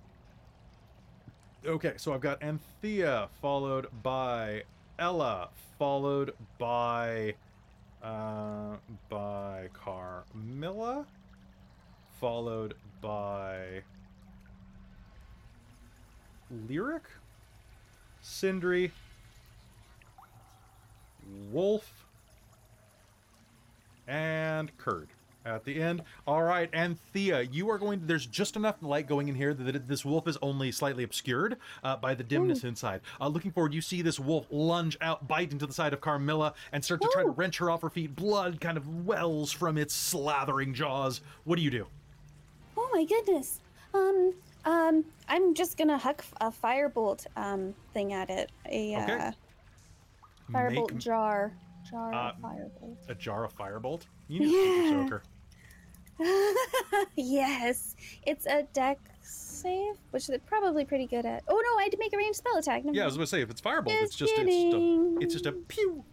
[1.64, 4.64] Okay, so I've got Anthea followed by
[4.98, 7.34] Ella, followed by
[8.02, 11.06] uh by Carmilla,
[12.20, 13.82] followed by
[16.68, 17.04] Lyric,
[18.22, 18.90] Sindri,
[21.50, 22.06] Wolf,
[24.06, 25.08] and Kurd
[25.44, 26.02] at the end.
[26.26, 28.02] All right, and Thea, you are going.
[28.06, 31.96] There's just enough light going in here that this wolf is only slightly obscured uh,
[31.96, 33.00] by the dimness inside.
[33.20, 36.54] Uh, looking forward, you see this wolf lunge out, bite into the side of Carmilla,
[36.72, 38.14] and start to try to wrench her off her feet.
[38.14, 41.20] Blood kind of wells from its slathering jaws.
[41.44, 41.86] What do you do?
[42.76, 43.60] oh my goodness.
[43.94, 44.32] Um,
[44.64, 48.50] um, I'm just gonna huck a firebolt um thing at it.
[48.66, 49.12] A Okay.
[49.12, 49.32] uh,
[50.50, 51.52] firebolt jar.
[51.90, 52.96] Jar Uh, of firebolt.
[53.08, 54.02] a jar of firebolt.
[54.28, 55.02] You need a super Yeah.
[55.04, 55.22] soaker.
[57.16, 61.42] yes, it's a Dex save, which they're probably pretty good at.
[61.48, 62.84] Oh no, I had to make a ranged spell attack.
[62.84, 65.16] Never Yeah, I was going to say if it's firebolt, it's Just it's just a,
[65.20, 66.04] it's just a pew.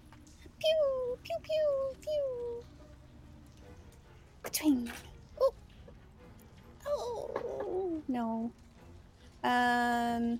[0.59, 2.63] pew pew pew pew.
[4.43, 4.89] Ka-twing.
[5.41, 5.53] Oh.
[6.87, 8.51] Oh no.
[9.43, 10.39] Um,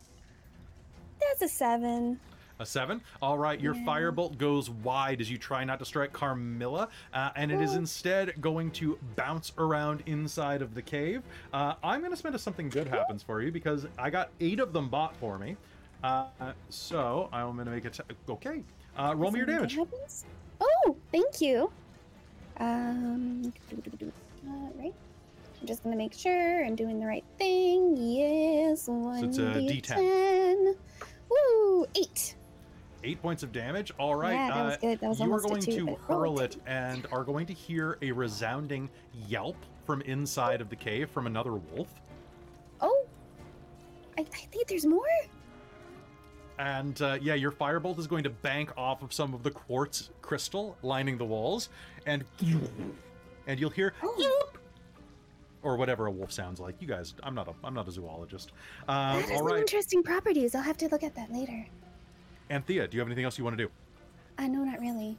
[1.19, 2.19] that's a seven.
[2.62, 3.02] A seven.
[3.22, 3.86] All right, your Yeah.
[3.86, 8.41] firebolt goes wide as you try not to strike Carmilla, uh, and it is instead
[8.41, 11.24] going to bounce around inside of the cave.
[11.54, 14.60] Uh, I'm going to spend a something good happens for you because I got eight
[14.60, 15.56] of them bought for me.
[16.04, 16.26] Uh,
[16.69, 17.98] so I'm going to make it.
[18.30, 18.63] okay.
[18.98, 19.76] Uh, roll me your damage.
[19.76, 20.26] happens?
[20.60, 21.72] Oh, thank you.
[22.60, 23.54] Um,
[24.78, 24.93] right.
[25.63, 27.95] just gonna make sure I'm doing the right thing.
[27.98, 29.82] Yes, one it's a D10.
[29.82, 30.76] D10.
[31.30, 32.36] Woo, eight.
[33.04, 33.92] Eight points of damage.
[33.98, 34.34] All right.
[34.34, 35.00] Yeah, that was uh, good.
[35.00, 38.12] That was you are going two, to hurl it and are going to hear a
[38.12, 38.90] resounding
[39.28, 41.88] yelp from inside of the cave from another wolf.
[42.82, 43.06] Oh,
[44.18, 45.08] I, I think there's more.
[46.58, 50.10] And uh, yeah, your firebolt is going to bank off of some of the quartz
[50.22, 51.70] crystal lining the walls,
[52.06, 52.26] and
[53.48, 54.50] and you'll hear Oh,
[55.64, 56.76] or whatever a wolf sounds like.
[56.82, 58.52] You guys, I'm not a I'm not a zoologist.
[58.90, 60.54] Um, that has all some interesting properties.
[60.54, 61.66] I'll have to look at that later.
[62.50, 63.72] Anthea, do you have anything else you want to do?
[64.38, 65.18] Uh, no, not really.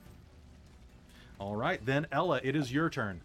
[1.39, 3.21] All right, then Ella, it is your turn.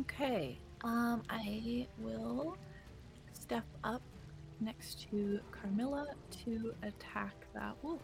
[0.00, 0.56] Okay.
[0.84, 2.56] Um, I will
[3.32, 4.02] step up
[4.60, 6.06] next to Carmilla
[6.44, 8.00] to attack that wolf.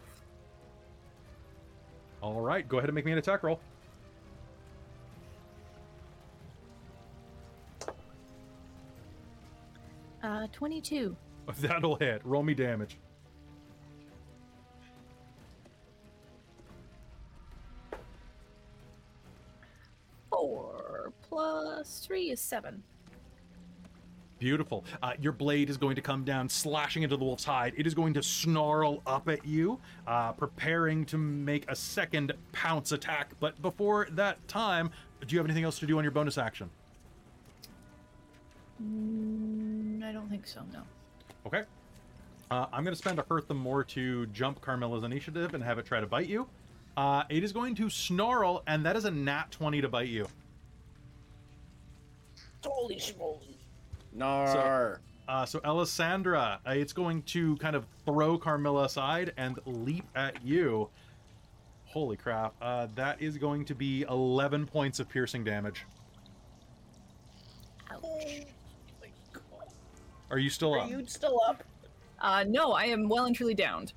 [2.21, 3.59] All right, go ahead and make me an attack roll.
[10.21, 11.15] Uh, 22.
[11.57, 12.21] That'll hit.
[12.23, 12.97] Roll me damage.
[20.29, 22.83] Four plus three is seven.
[24.37, 24.85] Beautiful.
[25.03, 27.73] Uh, your blade is going to come down, slashing into the wolf's hide.
[27.75, 32.93] It is going to snarl up at you, uh, preparing to make a second pounce
[32.93, 33.31] attack.
[33.41, 36.69] But before that time, do you have anything else to do on your bonus action?
[38.81, 40.61] Mm, I don't think so.
[40.71, 40.83] No.
[41.45, 41.63] Okay.
[42.51, 45.77] Uh, I'm going to spend a hurt them more to jump Carmilla's initiative and have
[45.77, 46.47] it try to bite you.
[46.97, 50.27] Uh, it is going to snarl, and that is a nat 20 to bite you.
[52.65, 53.55] Holy schmoly.
[54.11, 54.99] Nar.
[55.27, 60.43] Uh, so Ellasandra, uh, it's going to kind of throw Carmilla aside and leap at
[60.43, 60.89] you.
[61.85, 62.53] Holy crap!
[62.61, 65.85] Uh, that is going to be 11 points of piercing damage.
[67.91, 68.45] Ouch.
[70.31, 70.89] Are you still Are up?
[70.89, 71.63] you still up?
[72.19, 73.93] Uh, no, I am well and truly downed.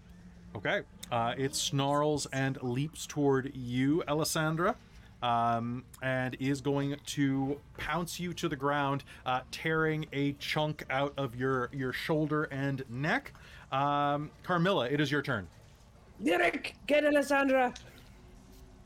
[0.57, 0.83] Okay.
[1.11, 4.75] Uh, it snarls and leaps toward you, Ellasandra,
[5.23, 11.12] um, and is going to pounce you to the ground, uh, tearing a chunk out
[11.18, 13.33] of your your shoulder and neck.
[13.73, 15.47] Um, Carmilla, it is your turn.
[16.25, 17.77] Derek, get Ellasandra.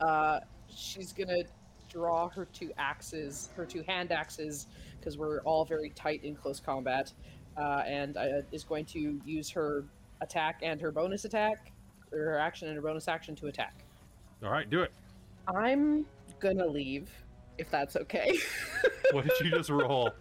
[0.01, 1.43] Uh, she's gonna
[1.89, 4.67] draw her two axes, her two hand axes,
[4.99, 7.13] because we're all very tight in close combat,
[7.57, 9.83] uh, and uh, is going to use her
[10.21, 11.71] attack and her bonus attack,
[12.11, 13.83] or her action and her bonus action to attack.
[14.43, 14.91] All right, do it.
[15.47, 16.05] I'm
[16.39, 17.09] gonna leave,
[17.57, 18.37] if that's okay.
[19.11, 20.11] What did you just roll?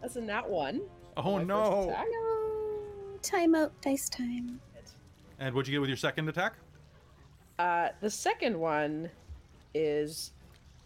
[0.00, 0.80] that's a nat one.
[1.18, 1.90] Oh for my first no!
[1.90, 2.06] attack.
[2.10, 4.60] No, timeout, dice time.
[5.38, 6.54] And what'd you get with your second attack?
[7.58, 9.10] Uh, the second one
[9.74, 10.32] is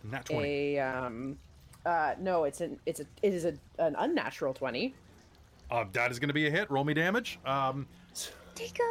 [0.05, 0.77] Nat 20.
[0.77, 1.39] a um,
[1.87, 4.95] uh, no, it's an it's a it is a, an unnatural twenty.
[5.71, 6.71] Uh, that is going to be a hit.
[6.71, 7.39] Roll me damage.
[7.47, 7.87] Um,
[8.55, 8.83] Tico.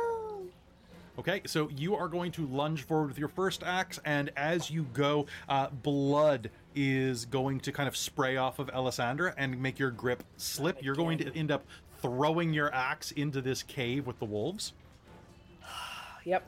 [1.18, 4.84] Okay, so you are going to lunge forward with your first axe, and as you
[4.94, 9.92] go, uh, blood is going to kind of spray off of Ellasandra and make your
[9.92, 10.82] grip slip.
[10.82, 11.66] You're going to end up
[12.02, 14.74] throwing your axe into this cave with the wolves.
[16.26, 16.44] Yep,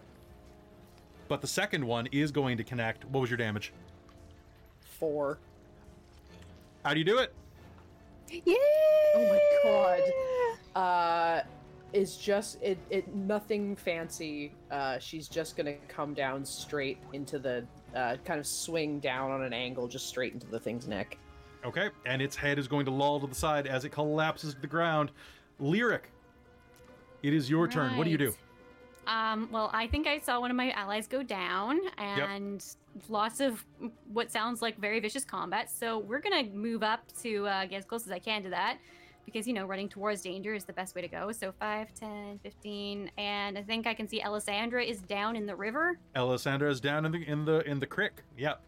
[1.28, 3.06] But the second one is going to connect.
[3.06, 3.74] What was your damage?
[5.02, 5.40] four.
[6.84, 7.34] How do you do it?
[8.30, 8.56] Yeah.
[9.16, 10.80] Oh my god.
[10.80, 11.44] Uh
[11.94, 14.54] is just it it nothing fancy.
[14.72, 17.66] Uh she's just gonna come down straight into the
[17.96, 21.18] uh kind of swing down on an angle just straight into the thing's neck.
[21.66, 24.62] Okay, and its head is going to loll to the side as it collapses to
[24.62, 25.12] the ground.
[25.60, 26.12] Lyric,
[27.22, 27.96] it is your turn.
[27.98, 28.34] What do you do?
[29.08, 32.64] Um, well, I think I saw one of my allies go down, and
[33.10, 33.66] lots of
[34.14, 35.70] what sounds like very vicious combat.
[35.72, 38.78] So we're gonna move up to uh, get as close as I can to that,
[39.26, 41.32] because you know running towards danger is the best way to go.
[41.32, 45.56] So 5, 10, 15, and I think I can see Ellasandra is down in the
[45.56, 45.98] river.
[46.16, 48.22] Ellasandra is down in the in the in the crick.
[48.38, 48.62] Yep.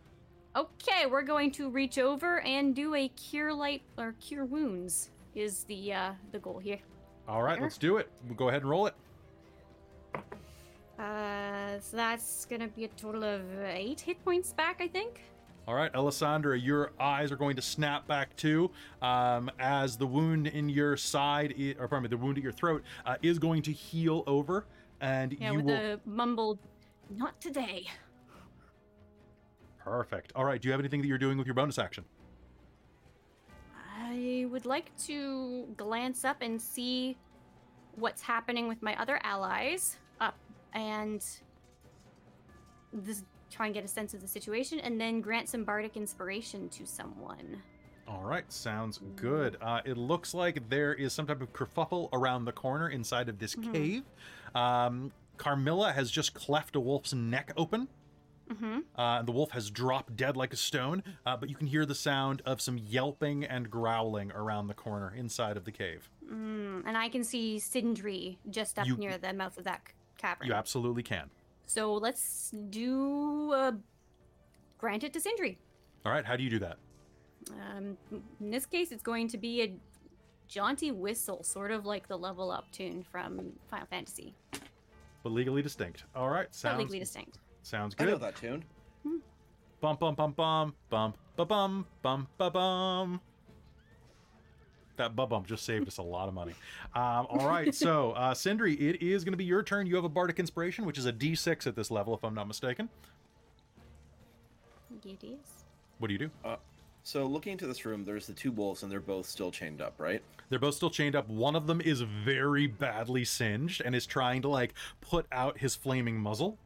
[0.55, 5.63] Okay, we're going to reach over and do a cure light or cure wounds is
[5.65, 6.79] the uh, the goal here.
[7.27, 7.63] All right, There.
[7.63, 8.09] let's do it.
[8.27, 8.93] We'll go ahead and roll it.
[10.99, 15.21] Uh, so that's gonna be a total of eight hit points back, I think.
[15.67, 18.69] All right, Ellasandra, your eyes are going to snap back too,
[19.01, 22.51] um, as the wound in your side, i- or pardon me, the wound at your
[22.51, 24.65] throat, uh, is going to heal over,
[24.99, 25.75] and Yeah, you with will.
[25.77, 26.59] the mumbled,
[27.09, 27.87] "Not today."
[29.79, 30.31] Perfect.
[30.35, 30.61] All right.
[30.61, 32.05] Do you have anything that you're doing with your bonus action?
[33.99, 37.17] I would like to glance up and see
[37.95, 39.97] what's happening with my other allies
[40.73, 41.25] and
[42.91, 46.69] this try and get a sense of the situation, and then grant some bardic inspiration
[46.69, 47.61] to someone.
[48.07, 49.57] All right, sounds good.
[49.61, 53.37] Uh, it looks like there is some type of kerfuffle around the corner inside of
[53.39, 53.71] this Mhm.
[53.73, 54.03] cave.
[54.55, 57.87] Um, Carmilla has just cleft a wolf's neck open.
[58.49, 58.79] Mm-hmm.
[58.99, 61.95] Uh, the wolf has dropped dead like a stone, uh, but you can hear the
[61.95, 66.09] sound of some yelping and growling around the corner inside of the cave.
[66.25, 69.81] Mm, and I can see Sindri just up You- near the mouth of that
[70.23, 70.47] cavern.
[70.47, 71.29] You absolutely can.
[71.65, 73.71] So let's do uh,
[74.77, 75.57] grant it to Sindri.
[76.05, 76.77] All right, how do you do that?
[77.51, 77.97] Um,
[78.39, 79.75] in this case, it's going to be a
[80.47, 84.33] jaunty whistle, sort of like the level up tune from Final Fantasy.
[85.23, 86.03] But legally distinct.
[86.15, 87.39] All right, Not sounds legally distinct.
[87.61, 88.07] sounds good.
[88.07, 88.27] I know good.
[88.27, 88.63] that tune.
[89.81, 93.19] Bum bum bum bum bum ba bum bum ba bum.
[94.97, 96.53] That bum bump just saved us a lot of money.
[96.93, 99.87] Um, all right, so uh, Sindri, it is going to be your turn.
[99.87, 102.47] You have a bardic inspiration, which is a D6 at this level, if I'm not
[102.47, 102.89] mistaken.
[105.03, 105.63] It is.
[105.97, 106.31] What do you do?
[107.03, 109.93] So looking into this room, there's the two wolves, and they're both still chained up,
[109.97, 110.21] right?
[110.49, 111.27] They're both still chained up.
[111.27, 115.75] One of them is very badly singed and is trying to like put out his
[115.75, 116.57] flaming muzzle.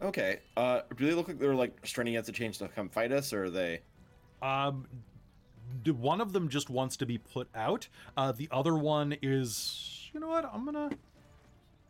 [0.00, 0.40] Okay.
[0.56, 3.32] Uh, do they look like they're like straining against the chains to come fight us,
[3.32, 3.80] or are they?
[4.42, 5.13] Um, d-
[5.86, 7.88] one of them just wants to be put out.
[8.16, 10.50] Uh, the other one is, you know what?
[10.52, 10.90] I'm gonna.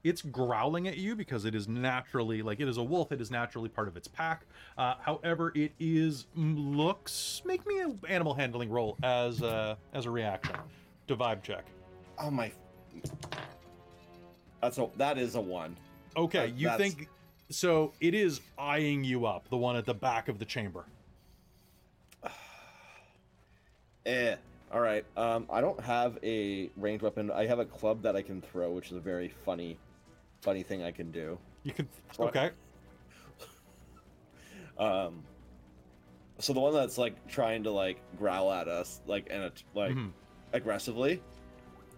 [0.02, 3.10] It's growling at you because it is naturally like it is a wolf.
[3.10, 4.44] It is naturally part of its pack.
[4.76, 7.40] Uh, however, it is looks.
[7.46, 10.56] Make me an animal handling roll as a, as a reaction
[11.08, 11.64] to vibe check.
[12.18, 12.52] Oh my.
[14.60, 15.76] That's a that is a one.
[16.16, 17.08] Okay, Uh, you that's- think
[17.50, 17.92] so?
[18.00, 19.48] It is eyeing you up.
[19.48, 20.84] The one at the back of the chamber.
[24.06, 24.36] Eh.
[24.72, 25.04] All right.
[25.16, 27.30] Um, I don't have a ranged weapon.
[27.30, 29.78] I have a club that I can throw, which is a very funny,
[30.40, 31.38] funny thing I can do.
[31.62, 31.88] You can.
[32.18, 32.50] Okay.
[34.76, 35.22] Um,
[36.40, 39.92] so the one that's like trying to like growl at us, like and it like
[39.94, 40.10] Mhm.
[40.52, 41.22] aggressively,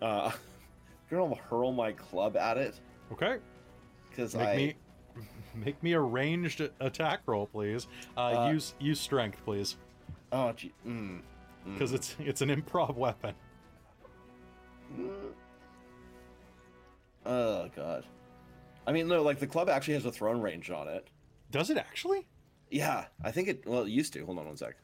[0.03, 0.31] uh,
[1.11, 2.79] I'm gonna hurl my club at it
[3.13, 3.39] Okay.
[4.11, 4.75] because Make I me
[5.55, 7.89] make me a ranged attack roll, please.
[8.15, 9.77] Uh, Uh, use use strength, please,
[10.33, 11.23] oh gee, mm,
[11.73, 13.35] because mm, it's it's an improv weapon.
[17.25, 18.05] oh god.
[18.87, 21.09] I mean, no, like the club actually has a thrown range on it.
[21.51, 22.27] Does it actually?
[22.71, 23.67] Yeah, I think it.
[23.67, 24.25] Well, it used to.
[24.25, 24.77] Hold on one sec.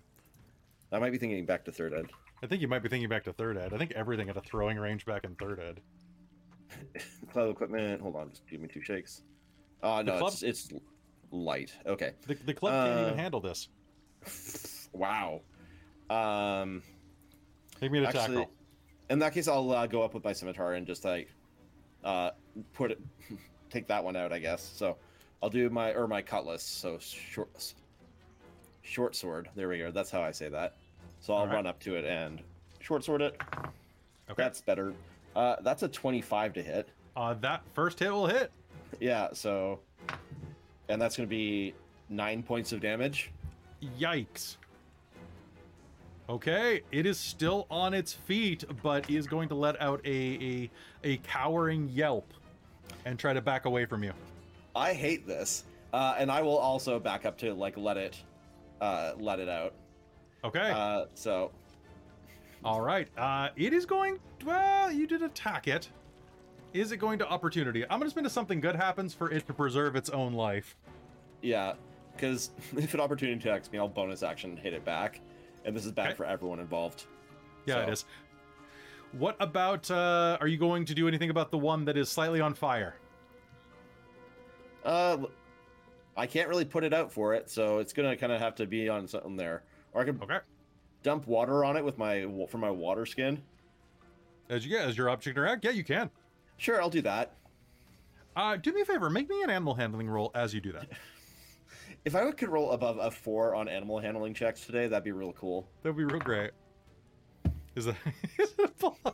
[0.91, 2.07] I might be thinking back to third ed.
[2.43, 3.73] I think you might be thinking back to third ed.
[3.73, 5.81] I think everything had a throwing range back in third ed.
[7.33, 8.01] club equipment.
[8.03, 9.23] Hold on, just give me two shakes.
[9.83, 10.69] Oh no, club- it's it's
[11.31, 11.73] light.
[11.87, 12.13] Okay.
[12.27, 13.69] The, the club can't even Uh, handle this.
[14.95, 15.41] Wow.
[16.13, 16.83] Um.
[17.81, 18.51] Make me attack Actually, roll.
[19.11, 21.29] in that case, I'll uh, go up with my scimitar and just like,
[22.05, 22.31] uh,
[22.75, 23.01] put it,
[23.71, 24.63] take that one out, I guess.
[24.77, 24.97] So,
[25.43, 26.63] I'll do my or my cutlass.
[26.63, 27.75] So short,
[28.83, 29.49] short sword.
[29.57, 29.91] There we go.
[29.91, 30.77] That's how I say that.
[31.21, 31.57] So I'll Alright.
[31.57, 32.41] run up to it and
[32.81, 33.41] short sword it.
[34.31, 34.35] Okay.
[34.37, 34.95] That's better.
[35.35, 36.89] Uh, that's a twenty-five to hit.
[37.17, 38.53] Uh, that first hit will hit.
[39.01, 39.29] Yeah.
[39.33, 39.81] So,
[40.89, 41.75] and that's gonna be
[42.09, 43.33] nine points of damage.
[43.99, 44.57] Yikes.
[46.33, 50.71] Okay, it is still on its feet, but is going to let out a, a
[51.05, 52.33] a cowering yelp
[53.05, 54.15] and try to back away from you.
[54.75, 55.65] I hate this.
[55.93, 58.17] Uh, and I will also back up to like let it,
[58.81, 59.75] uh, let it out.
[60.43, 60.71] Okay.
[60.75, 61.51] Uh, so
[62.65, 63.09] All right.
[63.19, 64.19] Uh, it is going.
[64.47, 65.91] Well, you did attack it.
[66.73, 67.83] Is it going to opportunity?
[67.85, 70.77] I'm going to spend a something good happens for it to preserve its own life.
[71.43, 71.75] Yeah,
[72.17, 75.21] because if an opportunity attacks me, I'll bonus action hit it back,
[75.65, 76.15] and this is bad Okay.
[76.17, 77.07] for everyone involved.
[77.67, 78.05] Yeah, it So- is.
[79.13, 79.91] What about?
[79.91, 82.95] Uh, are you going to do anything about the one that is slightly on fire?
[84.85, 85.19] Uh,
[86.17, 88.67] I can't really put it out for it, so it's gonna kind of have to
[88.67, 90.39] be on something there, or I can Okay.
[91.03, 93.43] dump water on it with my for my water skin.
[94.49, 96.11] As you get as your object interact, yeah, you can.
[96.57, 97.35] Sure, I'll do that.
[98.35, 100.89] Uh, do me a favor, make me an animal handling roll as you do that.
[102.05, 105.33] If I could roll above a four on animal handling checks today, that'd be real
[105.33, 105.69] cool.
[105.83, 106.51] That'd be real great.
[107.77, 107.97] Is that?
[108.39, 109.13] Is it a?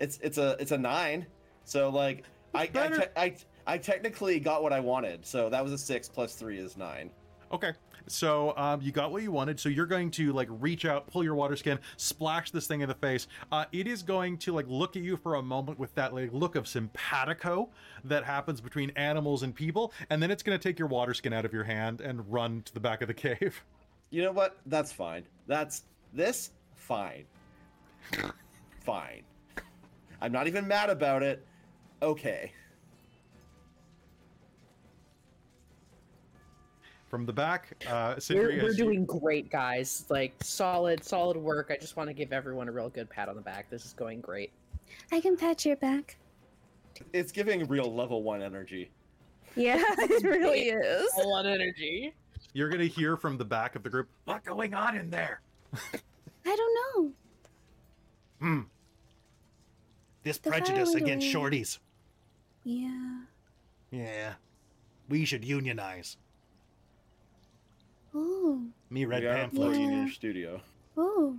[0.00, 1.26] It's it's a it's a nine,
[1.64, 3.36] so like I I, te- I
[3.66, 7.10] I technically got what I wanted, so that was a six plus three is nine.
[7.50, 7.72] Okay.
[8.06, 9.58] So um, you got what you wanted.
[9.58, 12.88] So you're going to like reach out, pull your water skin, splash this thing in
[12.88, 13.26] the face.
[13.50, 16.32] Uh, it is going to like look at you for a moment with that like
[16.32, 17.68] look of simpatico
[18.04, 21.32] that happens between animals and people, and then it's going to take your water skin
[21.32, 23.64] out of your hand and run to the back of the cave.
[24.10, 24.58] You know what?
[24.66, 25.24] That's fine.
[25.46, 25.82] That's
[26.12, 27.24] this fine.
[28.80, 29.22] fine.
[30.20, 31.44] I'm not even mad about it.
[32.02, 32.52] Okay.
[37.14, 40.04] From the back, uh, We're, we're as you- doing great, guys.
[40.08, 41.68] Like solid, solid work.
[41.70, 43.70] I just want to give everyone a real good pat on the back.
[43.70, 44.50] This is going great.
[45.12, 46.16] I can pat your back.
[47.12, 48.90] It's giving real level one energy.
[49.54, 51.08] Yeah, it really is.
[51.22, 52.12] A lot of energy.
[52.52, 54.08] You're gonna hear from the back of the group.
[54.24, 55.40] What's going on in there?
[55.72, 57.12] I don't know.
[58.40, 58.60] Hmm.
[60.24, 61.50] This The prejudice against away.
[61.62, 61.78] shorties.
[62.64, 63.20] Yeah.
[63.92, 64.32] Yeah.
[65.08, 66.16] We should unionize.
[68.14, 68.62] Oh.
[68.90, 69.62] Me, Red we are Pamphlet.
[69.72, 70.60] floating in your studio.
[70.96, 71.36] Oh.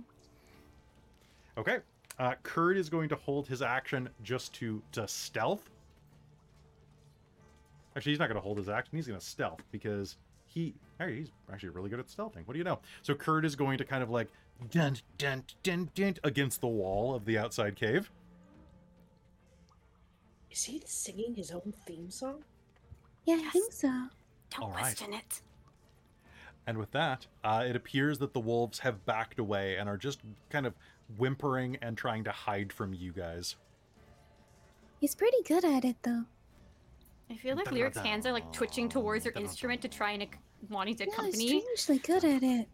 [1.58, 1.78] Okay.
[2.18, 5.68] Uh, Kurd is going to hold his action just to to stealth.
[7.96, 8.96] Actually, he's not going to hold his action.
[8.96, 10.16] He's going to stealth because
[10.46, 12.46] he hey, he's actually really good at stealthing.
[12.46, 12.78] What do you know?
[13.02, 14.28] So Kurd is going to kind of like
[14.70, 18.10] dun dun dun dun against the wall of the outside cave.
[20.50, 22.42] Is he singing his own theme song?
[23.26, 23.52] Yeah, I Yes.
[23.52, 23.88] think so.
[23.88, 24.80] Don't All right.
[24.80, 25.42] question it.
[26.66, 30.20] And with that, uh, it appears that the wolves have backed away and are just
[30.50, 30.74] kind of
[31.16, 33.54] whimpering and trying to hide from you guys.
[35.00, 36.24] He's pretty good at it, though.
[37.30, 40.32] I feel like Lyric's hands are like twitching towards her instrument to try and ac-
[40.68, 41.48] wanting to yeah, accompany.
[41.48, 42.68] He's strangely good at it.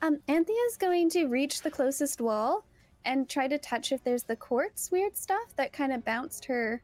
[0.00, 2.64] Um, Anthea's going to reach the closest wall
[3.08, 6.82] and try to touch if there's the quartz weird stuff that kind of bounced her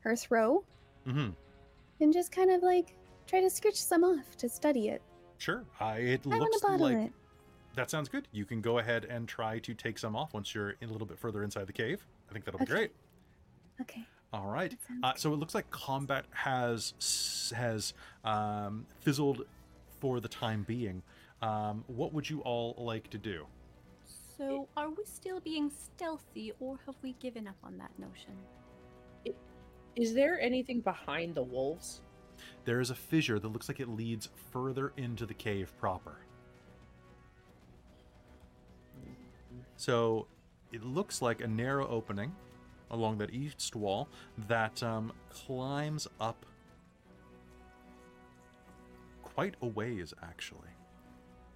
[0.00, 0.64] her throw
[1.06, 1.30] Mm-hmm.
[2.00, 2.94] and just kind of like
[3.26, 5.02] try to scritch some off to study it.
[5.38, 5.64] Sure.
[5.80, 7.12] Uh, it I looks like it.
[7.74, 8.28] that sounds good.
[8.32, 11.18] You can go ahead and try to take some off once you're a little bit
[11.18, 12.06] further inside the cave.
[12.28, 12.92] I think that'll be great.
[13.80, 14.04] Okay.
[14.32, 14.76] All right.
[15.02, 17.94] Uh, so it looks like combat has has
[18.24, 19.46] um, fizzled
[20.00, 21.02] for the time being.
[21.42, 23.46] Um, what would you all like to do?
[24.40, 28.32] So, are we still being stealthy, or have we given up on that notion?
[29.96, 32.00] Is there anything behind the wolves?
[32.64, 36.16] There is a fissure that looks like it leads further into the cave proper.
[39.76, 40.26] So
[40.72, 42.34] it looks like a narrow opening
[42.90, 44.08] along that east wall
[44.48, 46.46] that um, climbs up
[49.22, 50.70] quite a ways, actually.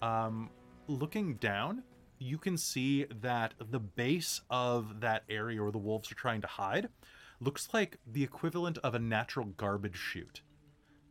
[0.02, 0.50] Um,
[0.86, 1.82] looking down,
[2.24, 6.46] you can see that the base of that area where the wolves are trying to
[6.46, 6.88] hide
[7.38, 10.40] looks like the equivalent of a natural garbage chute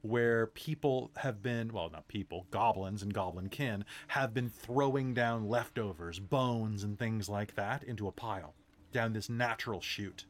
[0.02, 5.48] where people have been, well, not people, goblins and goblin kin have been throwing down
[5.48, 8.56] leftovers, bones, and things like that into a pile
[8.92, 10.26] down this natural chute.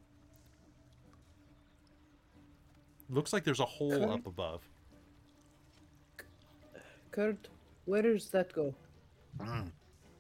[3.09, 4.13] Looks like there's a hole Okay.
[4.13, 4.67] up above.
[7.11, 7.47] Kurd,
[7.85, 8.75] where does that go?
[9.39, 9.71] Mm.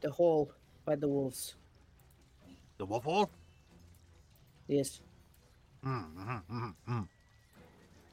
[0.03, 0.51] The hole
[0.83, 1.55] by the wolves.
[2.77, 3.29] The wolf hole?
[4.67, 4.99] Yes.
[5.85, 7.07] Mm, mm, mm, mm.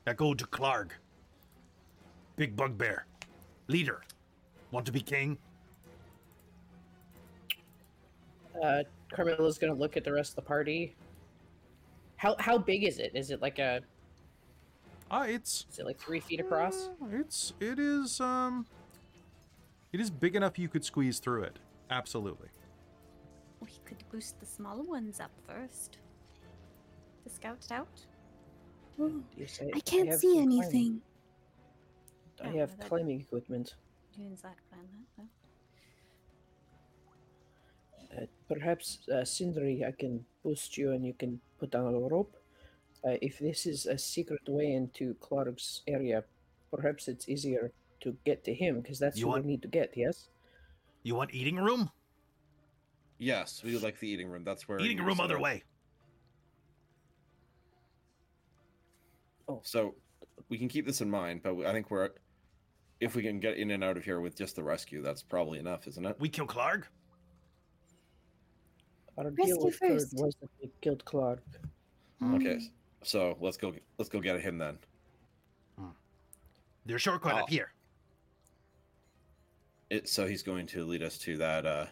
[0.05, 0.91] That go to Klarg.
[2.36, 3.07] Big bugbear.
[3.66, 4.03] Leader.
[4.70, 5.36] Want to be king?
[8.62, 10.95] Uh, Carmilla's gonna look at the rest of the party.
[12.16, 13.11] How how big is it?
[13.14, 13.80] Is it like a?
[15.11, 16.88] Ah, it's Is it like three feet across?
[17.03, 18.66] Uh, it's it is um
[19.93, 21.59] it is big enough you could squeeze through it.
[21.91, 22.49] Absolutely.
[23.61, 25.99] We could boost the smaller ones up first.
[27.24, 28.07] The scout out.
[28.99, 31.03] Ooh, Yes, I can't have see some climbing- anything.
[32.43, 33.74] I Yeah, have that- climbing equipment.
[34.16, 35.30] Use that plan then.
[38.16, 42.36] Uh, perhaps, uh, Sindri, I can boost you and you can put down a rope.
[43.05, 46.24] Uh, if this is a secret way into Klarg's area,
[46.70, 49.68] perhaps it's easier to get to him because that's You who want- we need to
[49.68, 49.97] get.
[49.97, 50.28] Yes.
[51.03, 51.91] You want eating room?
[53.19, 54.45] Yes, we would like the eating room.
[54.45, 55.63] That's where Eating room other way.
[59.49, 59.61] Oh.
[59.65, 59.95] So
[60.49, 62.11] we can keep this in mind, but I think we're
[63.01, 65.59] if we can get in and out of here with just the rescue, that's probably
[65.59, 66.17] enough, isn't it?
[66.21, 66.85] We kill Klarg?
[69.17, 70.15] Our Rescue deal with Kurd first.
[70.15, 71.39] was that we killed Klarg.
[72.21, 72.35] Hmm.
[72.37, 72.61] Okay,
[73.03, 73.75] so let's go.
[73.99, 74.79] Let's go get him then.
[76.87, 77.39] There's a shortcut Oh.
[77.39, 77.73] up here.
[79.91, 81.86] It, so he's going to lead us to that uh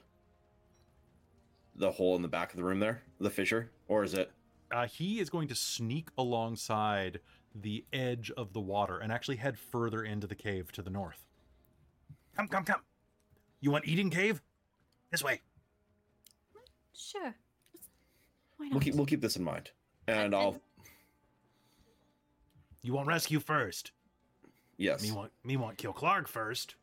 [1.74, 4.32] the hole in the back of the room there, the fissure, or is it?
[4.72, 7.20] Uh, he is going to sneak alongside
[7.54, 11.24] the edge of the water and actually head further into the cave to the north.
[12.36, 12.80] Come, come, come.
[13.60, 14.42] You want eating cave?
[15.10, 15.40] This way.
[16.92, 17.34] Sure.
[18.56, 18.72] Why not?
[18.72, 19.70] We'll keep we'll keep this in mind,
[20.06, 20.60] and And- I'll
[22.82, 23.92] You want rescue first.
[24.76, 25.02] yes.
[25.02, 26.74] Me want me want kill Klarg first.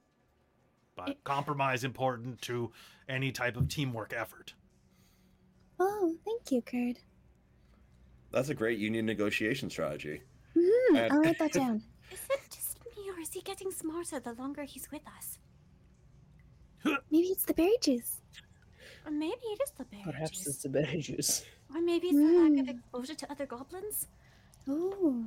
[0.96, 2.72] But It- compromise important to
[3.08, 4.54] any type of teamwork effort.
[5.80, 7.00] Oh, thank you, Kurd.
[8.32, 10.22] That's a great union negotiation strategy.
[10.54, 11.84] hmm And- I'll write that down.
[12.12, 15.40] Is it just me, or is he getting smarter the longer he's with us?
[17.12, 18.22] Maybe it's the berry juice.
[19.06, 20.48] Or maybe it is the berry Perhaps juice.
[20.48, 21.46] it's the berry juice.
[21.74, 22.70] Or maybe it's the lack of Mm.
[22.80, 24.08] exposure to other goblins.
[24.68, 25.26] Oh.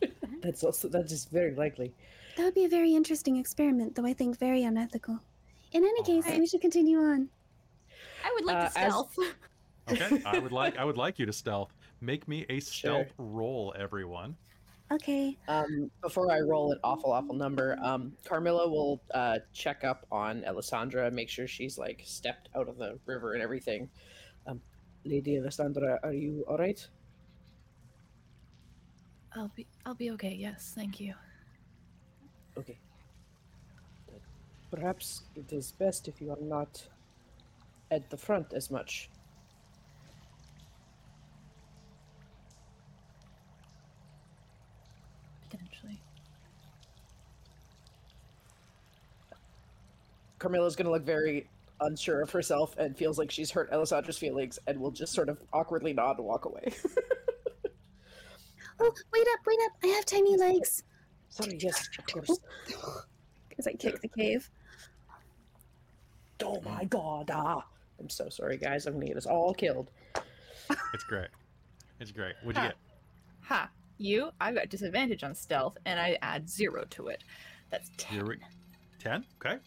[0.42, 1.94] That's also that is very likely.
[2.36, 5.18] That would be a very interesting experiment, though I think very unethical.
[5.72, 6.40] In any case, Alright.
[6.40, 7.28] we should continue on.
[8.24, 9.16] I would like Uh, to as- stealth.
[9.90, 11.72] Okay, I would like I would like you to stealth.
[12.00, 13.26] Make me a stealth Sure.
[13.26, 14.36] roll, everyone.
[14.92, 15.36] Okay.
[15.48, 20.42] Um, before I roll an awful, awful number, um, Carmilla will uh, check up on
[20.42, 23.90] Ellasandra, make sure she's like stepped out of the river and everything.
[24.46, 24.60] Um,
[25.04, 26.86] Lady Ellasandra, are you all right?
[29.34, 30.34] I'll be I'll be okay.
[30.34, 31.14] Yes, thank you.
[32.56, 32.78] Okay.
[34.06, 34.20] But
[34.70, 36.82] perhaps it is best if you are not
[37.90, 39.10] at the front as much.
[45.48, 46.00] Potentially.
[50.38, 51.48] Carmilla's gonna look very
[51.80, 55.42] unsure of herself and feels like she's hurt Ellasandra's feelings and will just sort of
[55.52, 56.72] awkwardly nod and walk away.
[58.82, 59.72] Oh, wait up, wait up.
[59.84, 60.84] I have tiny legs.
[61.30, 62.38] Sorry, yes, of course.
[63.48, 64.50] Because I kicked the cave.
[66.42, 67.64] Oh my god, ah.
[67.98, 68.86] I'm so sorry, guys.
[68.86, 69.90] I'm gonna get us all killed.
[70.94, 71.28] It's great.
[72.00, 72.34] It's great.
[72.42, 72.68] What'd you Ha.
[72.68, 72.76] get?
[73.42, 73.70] Ha!
[73.98, 77.22] You, I've got disadvantage on stealth, and I add zero to it.
[77.70, 78.16] That's ten.
[78.16, 78.36] You're
[78.98, 79.24] ten.
[79.44, 79.58] Okay.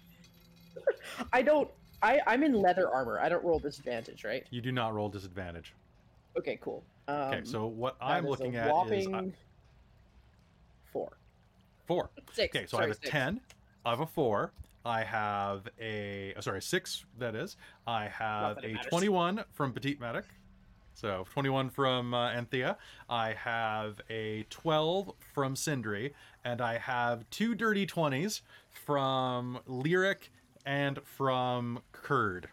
[1.32, 1.70] I don't.
[2.02, 3.20] I I'm in leather armor.
[3.20, 4.46] I don't roll disadvantage, right?
[4.50, 5.74] You do not roll disadvantage.
[6.38, 6.84] Okay, cool.
[7.08, 9.24] Um, Okay, so what that I'm is a looking at is whopping uh,
[10.92, 11.12] four.
[11.86, 12.10] Four.
[12.34, 12.56] Six.
[12.56, 13.10] Okay, so sorry, I have a six.
[13.12, 13.42] 10,
[13.86, 14.52] I have a 4,
[14.86, 17.58] I have a, oh, sorry, 6, that is.
[17.88, 18.86] I have a matters.
[18.90, 20.26] 21 from Petite Medic.
[20.96, 22.78] So 21 from uh, Anthea.
[23.10, 26.14] I have a 12 from Sindri.
[26.46, 30.32] And I have two dirty 20s from Lyric
[30.66, 32.48] and from Kurd.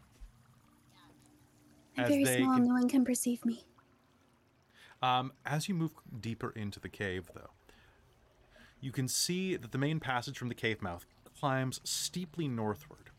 [1.98, 2.54] I'm very small.
[2.56, 3.64] con- No one can perceive me.
[5.02, 7.50] Um, as you move deeper into the cave, though,
[8.80, 11.06] you can see that the main passage from the cave mouth
[11.38, 13.10] climbs steeply northward.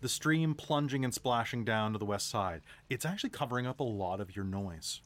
[0.00, 2.62] The stream plunging and splashing down to the west side.
[2.90, 5.00] It's actually covering up a lot of your noise.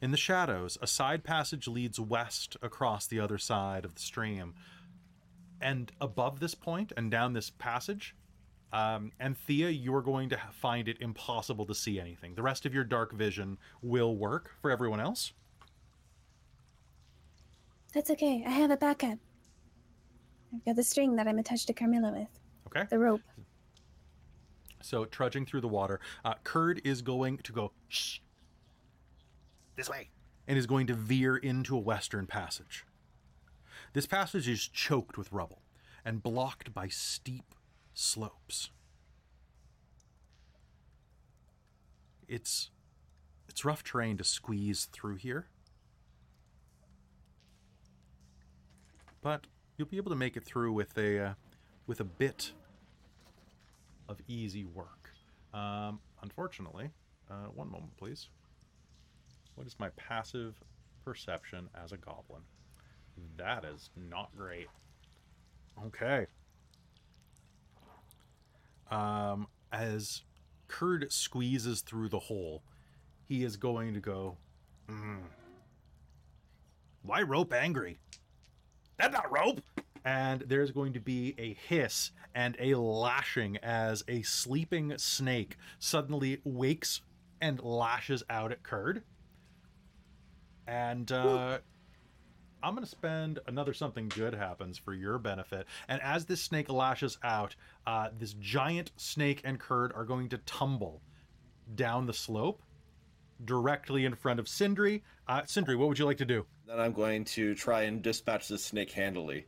[0.00, 4.54] In the shadows, a side passage leads west across the other side of the stream.
[5.60, 8.14] And above this point and down this passage,
[8.72, 12.34] um, Anthea, you're going to find it impossible to see anything.
[12.34, 15.32] The rest of your dark vision will work for everyone else.
[17.94, 18.44] That's okay.
[18.46, 19.18] I have a backup.
[20.54, 22.28] I've got the string that I'm attached to Carmilla with.
[22.66, 22.86] Okay.
[22.90, 23.22] The rope.
[24.80, 28.18] So trudging through the water, uh, Kurd is going to go shh
[29.76, 30.10] this way,
[30.46, 32.84] and is going to veer into a western passage.
[33.92, 35.62] This passage is choked with rubble
[36.04, 37.54] and blocked by steep
[37.94, 38.70] slopes.
[42.26, 42.70] It's
[43.48, 45.46] it's rough terrain to squeeze through here.
[49.20, 49.46] But
[49.76, 51.34] you'll be able to make it through with a uh,
[51.86, 52.52] with a bit
[54.08, 55.10] of easy work.
[55.52, 56.90] Um, unfortunately,
[57.30, 58.28] uh, one moment, please.
[59.54, 60.54] What is my passive
[61.04, 62.42] perception as a goblin?
[63.36, 64.68] That is not great.
[65.86, 66.26] Okay.
[68.90, 70.22] Um, as
[70.68, 72.62] Kurd squeezes through the hole,
[73.26, 74.36] he is going to go.
[74.88, 75.22] "Mm.
[77.02, 77.98] Why rope angry?
[78.98, 79.60] That's not rope.
[80.04, 86.40] And there's going to be a hiss and a lashing as a sleeping snake suddenly
[86.44, 87.02] wakes
[87.40, 89.02] and lashes out at Kurd.
[90.66, 91.58] And uh,
[92.62, 95.66] I'm going to spend another something good happens for your benefit.
[95.88, 97.54] And as this snake lashes out,
[97.86, 101.02] uh, this giant snake and Kurd are going to tumble
[101.74, 102.62] down the slope
[103.44, 105.02] directly in front of Sindri.
[105.26, 106.46] Uh, Sindri, what would you like to do?
[106.66, 109.46] Then I'm going to try and dispatch the snake handily.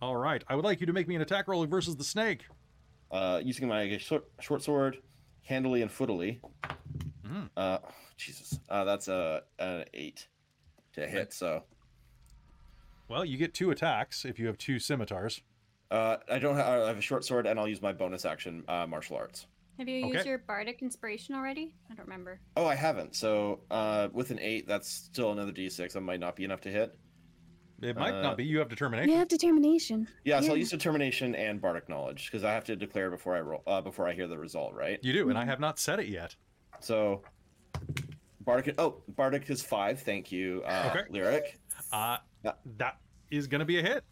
[0.00, 0.42] All right.
[0.48, 2.44] I would like you to make me an attack roll versus the snake.
[3.10, 4.98] Uh, using my short, short sword,
[5.42, 6.40] handily and footily.
[7.24, 7.48] Mhm.
[7.56, 7.78] Uh,
[8.16, 10.26] Jesus, uh, that's a an eight
[10.94, 11.32] to hit.
[11.32, 11.64] So
[13.08, 15.42] Well, you get two attacks if you have two scimitars.
[15.90, 16.66] uh, I don't have.
[16.66, 19.46] I have a short sword, and I'll use my bonus action, uh, martial arts.
[19.78, 20.28] Have you used Okay.
[20.30, 21.74] your bardic inspiration already?
[21.90, 22.40] I don't remember.
[22.56, 23.14] Oh, I haven't.
[23.14, 25.92] So uh, with an eight, that's still another d6.
[25.92, 26.96] That might not be enough to hit.
[27.82, 28.44] It might Uh, not be.
[28.44, 29.10] You have determination.
[29.10, 30.08] You have determination.
[30.24, 33.40] Yeah, so I'll use determination and bardic knowledge because I have to declare before I
[33.40, 34.98] roll uh, before I hear the result, right?
[35.02, 35.48] You do, and I Mhm.
[35.48, 36.34] have not said it yet.
[36.80, 37.22] So
[38.40, 38.74] bardic.
[38.78, 40.00] Oh, bardic is five.
[40.00, 41.02] Thank you, uh, Okay.
[41.10, 41.58] lyric.
[41.92, 42.52] Uh, Yeah.
[42.78, 42.98] that
[43.30, 44.04] is going to be a hit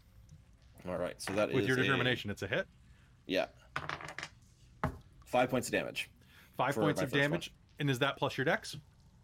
[0.86, 2.30] All right, so that is with your a- determination.
[2.30, 2.66] It's a hit.
[3.26, 3.46] yeah,
[5.34, 6.08] five points of damage.
[6.56, 7.20] Five points of first one.
[7.22, 8.76] damage, and is that plus your dex?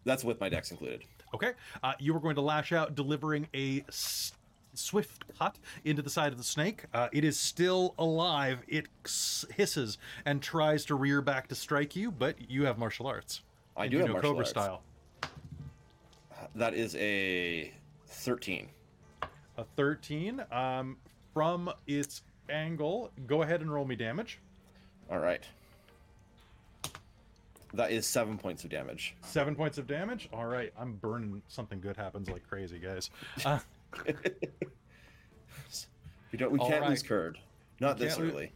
[0.03, 1.05] That's with my dex included.
[1.33, 1.53] Okay.
[1.81, 4.33] Uh, you are going to lash out, delivering a s-
[4.73, 6.83] swift cut into the side of the snake.
[6.93, 8.59] Uh, it is still alive.
[8.67, 8.87] It
[9.55, 13.41] hisses and tries to rear back to strike you, but you have martial arts.
[13.77, 14.49] I do you have know martial Cobra arts.
[14.49, 14.81] style.
[16.55, 17.71] That is a
[18.07, 18.67] thirteen.
[19.57, 20.43] A 13.
[20.51, 20.97] Um,
[21.33, 24.39] from its angle, go ahead and roll me damage.
[25.09, 25.43] All right.
[27.73, 29.15] That is seven points of damage.
[29.21, 30.29] Seven points of damage.
[30.33, 31.41] All right, I'm burning.
[31.47, 33.09] Something good happens like crazy, guys.
[33.45, 33.59] Uh,
[36.31, 36.51] we don't.
[36.51, 37.07] We can't lose right.
[37.07, 37.37] Kurd.
[37.81, 38.53] Not We this early.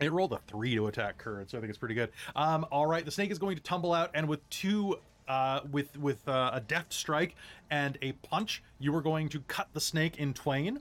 [0.00, 2.10] It rolled a three to attack Kurd, so I think it's pretty good.
[2.34, 5.96] Um, all right, the snake is going to tumble out, and with two, uh, with
[5.98, 7.34] with uh, a deft strike
[7.70, 10.80] and a punch, you are going to cut the snake in twain.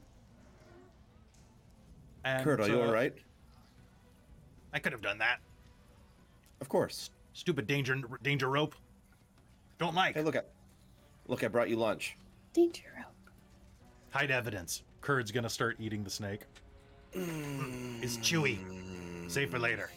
[2.23, 3.13] And, Kurd, are you uh, all right?
[4.73, 5.39] I could have done that.
[6.59, 7.09] Of course.
[7.35, 8.75] Stupid danger danger rope.
[9.77, 10.15] Don't like.
[10.15, 10.51] Hey, look at.
[11.27, 12.15] Look, I brought you lunch.
[12.53, 13.33] Danger rope.
[14.09, 14.83] Hide evidence.
[15.01, 16.43] Kurd's gonna start eating the snake.
[17.11, 18.57] It's chewy.
[19.29, 19.89] Save for later.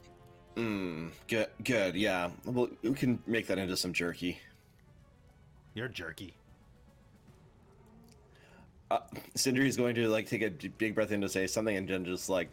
[0.57, 1.47] Mm, good.
[1.63, 1.95] Good.
[1.95, 2.31] Yeah.
[2.45, 4.41] Well, we can make that into some jerky.
[5.75, 6.35] You're jerky.
[8.91, 8.99] Uh,
[9.37, 12.05] Sindri is going to like take a big breath in to say something, and then
[12.05, 12.49] just like,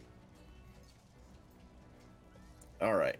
[2.80, 3.18] all right.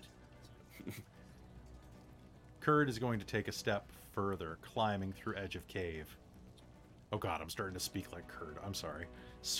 [2.67, 6.09] Kurd is going to take a step further, climbing through edge of cave.
[7.13, 8.57] Oh god, I'm starting to speak like Kurd.
[8.67, 9.07] I'm sorry.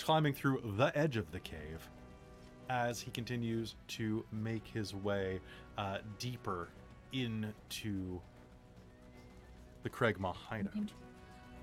[0.03, 1.89] Climbing through the edge of the cave
[2.69, 5.39] as he continues to make his way
[5.77, 6.67] uh, deeper
[7.13, 8.19] into
[9.83, 10.91] the Cragmaw hideout.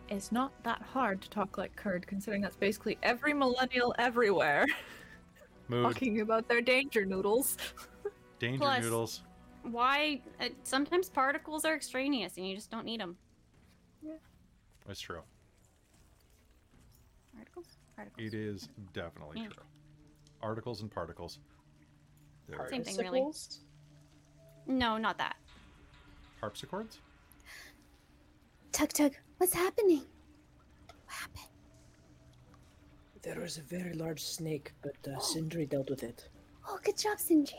[0.08, 4.64] It's not that hard to talk like Kurd, considering that's basically every millennial everywhere
[5.68, 7.58] Mood, talking about their danger noodles.
[8.38, 9.20] danger Plus- noodles.
[9.70, 10.20] Why?
[10.40, 13.16] Uh, sometimes particles are extraneous and you just don't need them.
[14.02, 14.12] Yeah.
[14.86, 15.22] That's true.
[17.34, 17.78] Particles?
[17.96, 18.26] Particles.
[18.26, 19.48] It is definitely Yeah.
[19.48, 19.64] true.
[20.42, 21.38] Articles and particles.
[22.46, 22.68] There.
[22.68, 23.24] Same thing, really.
[24.66, 25.36] No, not that.
[26.40, 27.00] Harpsichords?
[28.72, 29.14] Tug tug.
[29.38, 30.02] What's happening?
[30.86, 31.48] What happened?
[33.22, 36.28] There was a very large snake, but uh, Sindri dealt with it.
[36.68, 37.58] Oh, good job, Sindri.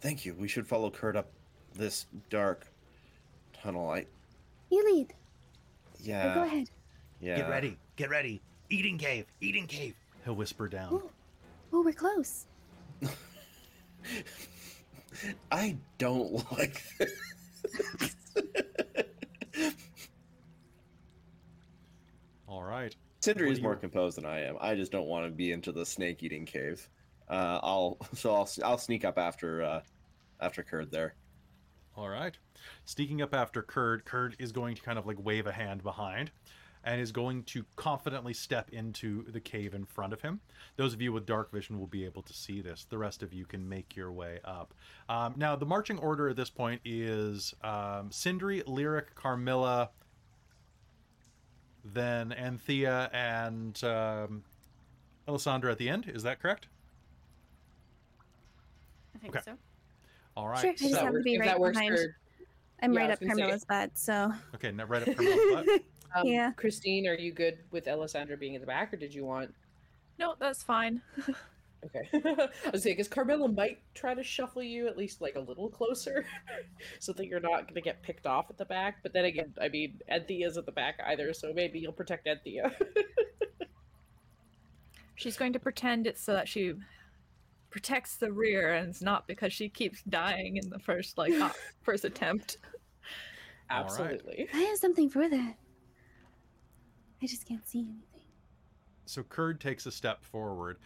[0.00, 0.34] Thank you.
[0.34, 1.30] We should follow Kurd up
[1.74, 2.66] this dark
[3.52, 3.90] tunnel.
[3.90, 4.06] I.
[4.70, 5.12] You lead.
[6.00, 6.32] Yeah.
[6.32, 6.70] Or go ahead.
[7.20, 7.36] Yeah.
[7.36, 7.76] Get ready.
[7.96, 8.40] Get ready.
[8.70, 9.26] Eating cave.
[9.40, 9.94] Eating cave.
[10.24, 10.88] He'll whisper down.
[10.92, 11.10] Oh,
[11.72, 12.46] oh, we're close.
[15.52, 17.12] I don't like this.
[22.46, 22.94] All right.
[23.20, 24.56] Sindri What is do more you- composed than I am.
[24.60, 26.88] I just don't want to be into the snake eating cave.
[27.30, 29.80] Uh, I'll so I'll I'll sneak up after uh,
[30.40, 31.14] after Kurd there.
[31.96, 32.36] All right.
[32.84, 36.30] Sneaking up after Kurd, Kurd is going to kind of like wave a hand behind
[36.84, 40.40] and is going to confidently step into the cave in front of him.
[40.76, 42.86] Those of you with dark vision will be able to see this.
[42.88, 44.72] The rest of you can make your way up.
[45.08, 49.90] Um, now, the marching order at this point is um, Sindri, Lyric, Carmilla,
[51.84, 54.42] then Anthea, and um,
[55.28, 56.08] Ellasandra at the end.
[56.08, 56.68] Is that correct?
[59.20, 59.44] I think Okay.
[59.44, 59.58] so.
[60.36, 60.60] All right.
[60.60, 61.96] Sure, I just so- have to be if right that works behind.
[61.98, 62.16] for
[62.82, 64.32] I'm Yeah, right up gonna say- Carmilla's bed, so.
[64.54, 65.82] Okay, now right up Carmilla's butt.
[66.16, 66.52] um, Yeah.
[66.52, 69.54] Christine, are you good with Ellasandra being in the back, or did you want?
[70.18, 71.02] No, that's fine.
[71.82, 75.40] Okay, I was saying because Carmilla might try to shuffle you at least like a
[75.40, 76.26] little closer,
[76.98, 78.98] so that you're not gonna get picked off at the back.
[79.02, 82.70] But then again, I mean, Anthea's at the back either, so maybe you'll protect Anthea.
[85.14, 86.74] She's going to pretend it's so that she
[87.70, 91.32] protects the rear, and it's not because she keeps dying in the first like
[91.82, 92.58] first attempt.
[93.70, 93.84] All right.
[93.84, 94.48] Absolutely.
[94.52, 95.54] I have something for that.
[97.22, 98.26] I just can't see anything.
[99.06, 100.78] So Kurd takes a step forward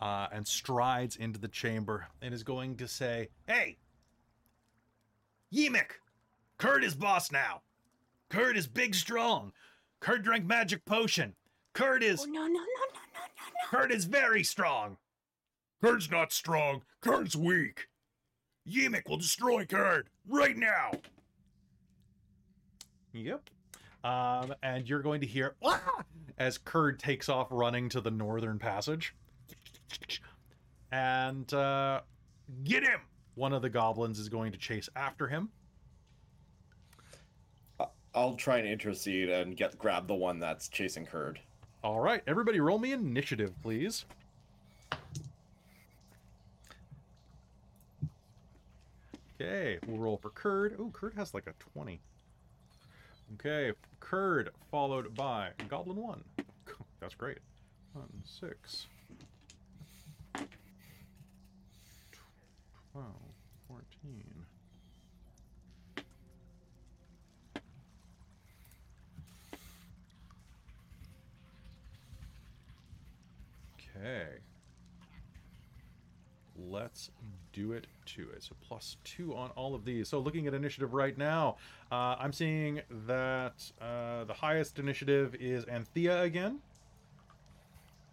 [0.00, 3.78] uh, and strides into the chamber and is going to say, Hey,
[5.54, 5.92] Yeemik,
[6.58, 7.62] Kurd is boss now.
[8.28, 9.52] Kurd is big strong.
[10.00, 11.34] Kurd drank magic potion.
[11.72, 13.68] Kurd is Oh, no, no, no, no, no, no, no.
[13.68, 14.96] Kurd is very strong.
[15.82, 16.82] Kurd's not strong.
[17.00, 17.88] Kurd's weak.
[18.68, 20.90] Yeemik will destroy Kurd right now.
[23.12, 23.48] Yep.
[24.04, 26.02] Um, and you're going to hear "Ah!"
[26.38, 29.14] as Kurd takes off running to the northern passage.
[30.92, 32.00] And uh,
[32.64, 33.00] get him!
[33.34, 35.50] One of the goblins is going to chase after him.
[37.80, 41.40] I- I'll try and intercede and get grab the one that's chasing Kurd.
[41.82, 44.04] All right, everybody, roll me initiative, please.
[49.38, 50.76] Okay, we'll roll for Kurd.
[50.78, 52.00] Oh, Kurd has like a 20.
[53.34, 56.24] Okay, Kurd followed by Goblin 1.
[57.00, 57.38] That's great.
[57.92, 58.86] 1, 6,
[62.92, 63.04] 12,
[63.68, 64.46] 14.
[73.96, 74.38] Okay.
[76.58, 77.10] Let's
[77.56, 78.42] do it to it.
[78.42, 80.08] So plus two on all of these.
[80.08, 81.56] So looking at initiative right now,
[81.90, 86.60] uh, I'm seeing that uh, the highest initiative is Anthea again.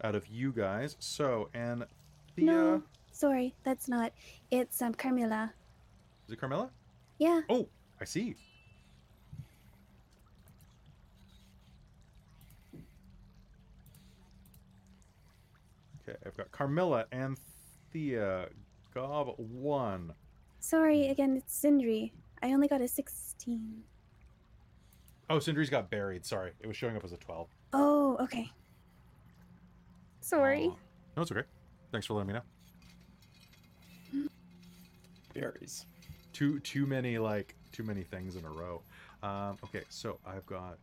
[0.04, 0.96] Out of you guys.
[1.00, 1.88] So Anthea.
[2.38, 4.14] No, sorry, that's not.
[4.50, 5.54] It's um Carmilla.
[6.28, 6.70] Is it Carmela?
[7.20, 7.42] Yeah.
[7.50, 7.68] Oh,
[8.00, 8.36] I see.
[16.06, 18.48] Okay, I've got Carmilla, Anthea,
[18.94, 20.14] Gob one.
[20.60, 21.36] Sorry again.
[21.38, 22.14] It's Sindri.
[22.42, 23.84] I only got a sixteen.
[25.30, 26.26] Oh, Sindri's got buried.
[26.26, 27.48] Sorry, it was showing up as a twelve.
[27.74, 28.52] Oh, okay.
[30.22, 30.68] Sorry.
[30.68, 30.76] Aw.
[31.18, 31.48] No, it's okay.
[31.92, 34.28] Thanks for letting me know.
[35.34, 35.86] Berries.
[36.34, 38.82] Too too many like too many things in a row.
[39.24, 40.78] Um, okay, so I've got.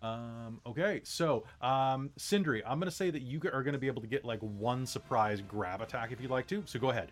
[0.00, 4.06] Um, okay, so um, Sindri, I'm gonna say that you are gonna be able to
[4.06, 6.62] get like one surprise grab attack if you'd like to.
[6.66, 7.10] So go ahead.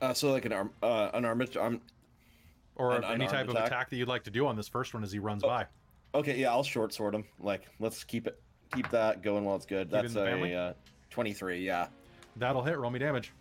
[0.00, 1.80] Uh, so like an arm, uh, an arm.
[2.76, 3.66] Or An any type of attack?
[3.66, 5.48] attack that you'd like to do on this first one as he runs Oh.
[5.48, 5.66] by.
[6.14, 7.24] Okay, yeah, I'll short sword him.
[7.38, 8.40] Like, let's keep it,
[8.74, 9.88] keep that going while it's good.
[9.90, 10.72] Keep That's a uh,
[11.10, 11.64] twenty-three.
[11.64, 11.88] Yeah,
[12.36, 12.78] That'll hit.
[12.78, 13.32] Roll me damage.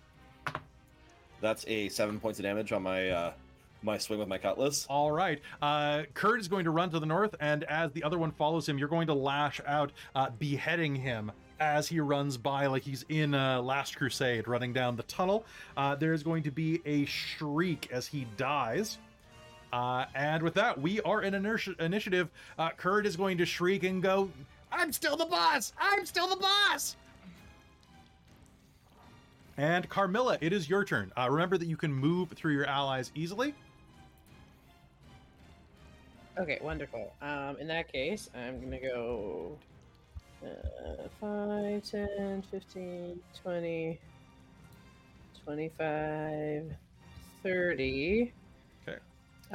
[1.41, 3.33] that's a seven points of damage on my uh,
[3.81, 4.85] my swing with my cutlass.
[4.89, 5.41] All right.
[5.61, 8.67] Uh, Kurd is going to run to the north, and as the other one follows
[8.67, 13.05] him, you're going to lash out, uh, beheading him as he runs by, like he's
[13.09, 15.45] in uh, Last Crusade, running down the tunnel.
[15.75, 18.97] Uh, there's going to be a shriek as he dies.
[19.71, 22.29] Uh, and with that, we are in inertia- initiative.
[22.57, 24.29] Uh, Kurd is going to shriek and go,
[24.71, 25.73] I'm still the boss!
[25.79, 26.95] I'm still the boss!
[29.57, 31.11] And Carmilla, it is your turn.
[31.17, 33.53] Uh, remember that you can move through your allies easily.
[36.39, 37.13] Okay, wonderful.
[37.21, 39.57] Um, in that case, I'm gonna go
[40.43, 43.99] uh, 5, 10, 15, 20,
[45.43, 46.71] 25,
[47.43, 48.33] 30.
[48.87, 48.97] Okay.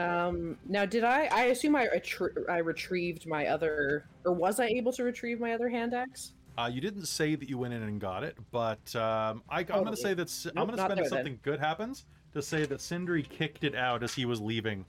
[0.02, 1.26] Um, now, did I?
[1.26, 5.52] I assume I retrie- I retrieved my other, or was I able to retrieve my
[5.54, 6.32] other hand axe?
[6.58, 9.66] Uh, you didn't say that you went in and got it, but um, I, I'm
[9.66, 11.10] going to say that S- I'm going to spend if there then.
[11.10, 14.84] something good happens to say that Sindri kicked it out as he was leaving.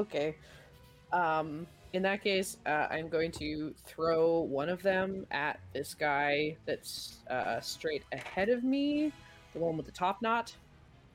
[0.00, 0.34] Okay.
[1.12, 6.56] Um, in that case, uh, I'm going to throw one of them at this guy
[6.64, 9.12] that's uh, straight ahead of me,
[9.52, 10.54] the one with the top knot.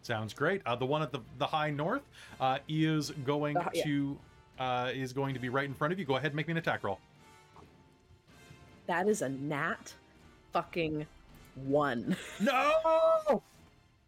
[0.04, 0.62] Sounds great.
[0.68, 2.04] Uh, the one at the, the high north
[2.40, 3.84] uh, is going The yeah.
[3.86, 4.20] to
[4.60, 6.06] uh, is going to be right in front of you.
[6.06, 7.00] Go ahead and make me an attack roll.
[8.86, 9.94] That is a nat
[10.54, 11.08] fucking
[11.56, 12.16] one.
[12.40, 13.42] No.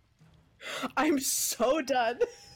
[0.97, 2.19] I'm so done.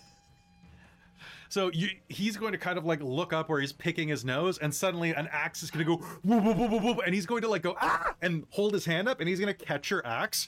[1.52, 4.58] So you, he's going to kind of like look up where he's picking his nose,
[4.60, 7.42] and suddenly an axe is going to go whoop, whoop, whoop, whoop, and he's going
[7.42, 10.02] to like go ah and hold his hand up, and he's going to catch your
[10.08, 10.48] axe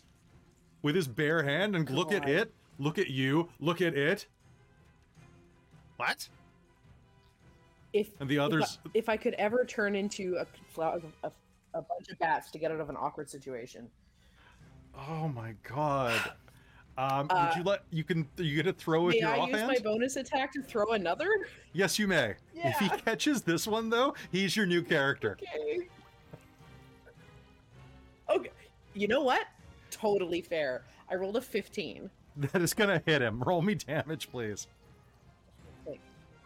[0.82, 4.28] with his bare hand and look at it, look at you, look at it.
[5.98, 6.26] What?
[7.92, 11.02] If And the if I- others, if I, could ever turn into a, a,
[11.74, 13.90] a bunch of bats to get out of an awkward situation,
[15.10, 16.32] oh my god.
[16.98, 19.48] Um, Uh, would you let you can you get to throw with may your I
[19.48, 21.48] use my bonus attack to throw another?
[21.74, 22.36] Yes, you may.
[22.54, 25.38] If he catches this one though, he's your new character.
[25.42, 25.90] Okay.
[28.30, 28.52] Okay.
[28.94, 29.48] You know what?
[29.90, 30.84] Totally fair.
[31.10, 32.10] I rolled a 15.
[32.38, 33.42] That is gonna hit him.
[33.44, 34.68] Roll me damage, please.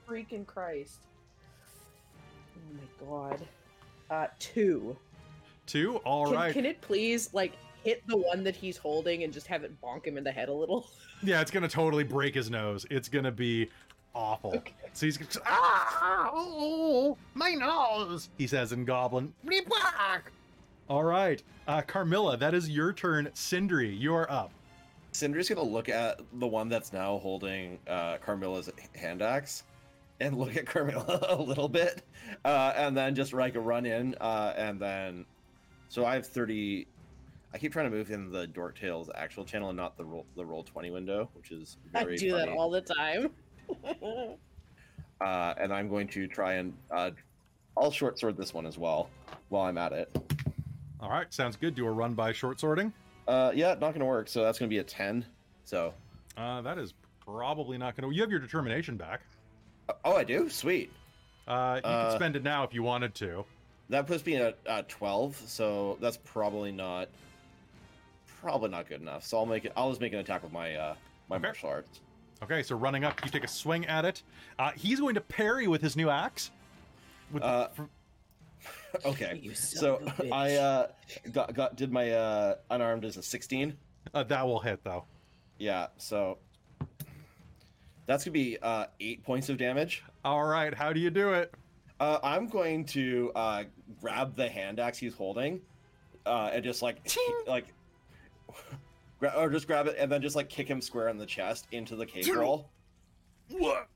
[0.07, 0.99] Freaking Christ.
[2.55, 3.47] Oh my god.
[4.09, 4.95] Uh, two.
[5.65, 5.97] Two.
[5.97, 6.53] All can, right.
[6.53, 7.53] can it please, like,
[7.87, 10.49] hit the one that he's holding and just have it bonk him in the head
[10.49, 10.89] a little?
[11.23, 12.85] Yeah, it's gonna totally break his nose.
[12.91, 13.71] It's gonna be
[14.13, 14.53] awful.
[14.53, 14.75] Okay.
[14.93, 18.29] So he's gonna ah, oh, my nose.
[18.37, 19.33] He says in Goblin.
[20.89, 23.29] All right, uh, Carmilla, that is your turn.
[23.33, 24.51] Sindri, you are up.
[25.11, 29.63] Sindri's gonna look at the one that's now holding uh, Carmilla's hand axe,
[30.19, 32.03] and look at Carmilla a little bit,
[32.45, 35.25] uh, and then just like run in, uh, and then.
[35.89, 36.85] So I have thirty.
[37.57, 40.27] I keep trying to move in the Dork Tales actual channel and not the roll
[40.35, 42.03] the roll twenty window, which is very.
[42.03, 43.31] I very do that all the time.
[45.21, 47.09] uh, and I'm going to try and uh,
[47.75, 49.09] I'll short sword this one as well
[49.49, 50.15] while I'm at it.
[51.01, 51.73] All right, sounds good.
[51.73, 52.93] Do a run by short sorting.
[53.27, 54.27] Uh, yeah, not going to work.
[54.27, 55.25] So that's going to be a ten.
[55.63, 55.95] So,
[56.37, 56.93] Uh, that is
[57.25, 58.15] probably not going to.
[58.15, 59.21] You have your determination back.
[60.05, 60.47] oh, I do.
[60.47, 60.91] Sweet.
[61.47, 63.45] Uh, you Uh, could spend it now if you wanted to.
[63.89, 65.41] That puts me at uh, twelve.
[65.47, 67.09] So that's probably not
[68.41, 69.23] probably not good enough.
[69.25, 69.73] So I'll make it.
[69.75, 70.95] I'll just make an attack with my uh,
[71.29, 71.43] my Okay.
[71.43, 71.99] martial arts.
[72.43, 74.21] Okay, so running up, you take a swing at it.
[74.59, 76.51] Uh, he's going to parry with his new axe.
[77.31, 77.69] With the- Uh,
[79.05, 79.49] Okay.
[79.53, 80.59] So of a I bitch.
[80.59, 80.87] uh,
[81.31, 83.77] got got did my uh, unarmed as a sixteen.
[84.13, 85.05] uh, that will hit though.
[85.59, 85.87] Yeah.
[85.97, 86.37] So
[88.05, 90.03] that's gonna be uh, eight points of damage.
[90.23, 91.53] All right, how do you do it?
[91.99, 93.63] Uh, I'm going to uh,
[94.01, 95.61] grab the hand axe he's holding,
[96.25, 96.97] uh, and just like
[97.47, 97.73] like, gra-
[99.35, 101.95] or just grab it and then just like kick him square in the chest into
[101.95, 102.69] the cave roll.
[103.49, 103.87] What?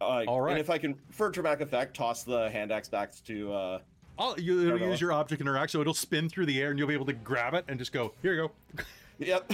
[0.00, 0.52] Uh, All right.
[0.52, 3.52] And if I can, for dramatic effect, toss the hand axe back to.
[3.52, 3.78] Uh,
[4.18, 6.78] I'll, you, it'll Fair use your object interact, so it'll spin through the air, and
[6.78, 8.12] you'll be able to grab it and just go.
[8.22, 8.84] Here you go.
[9.18, 9.50] yep.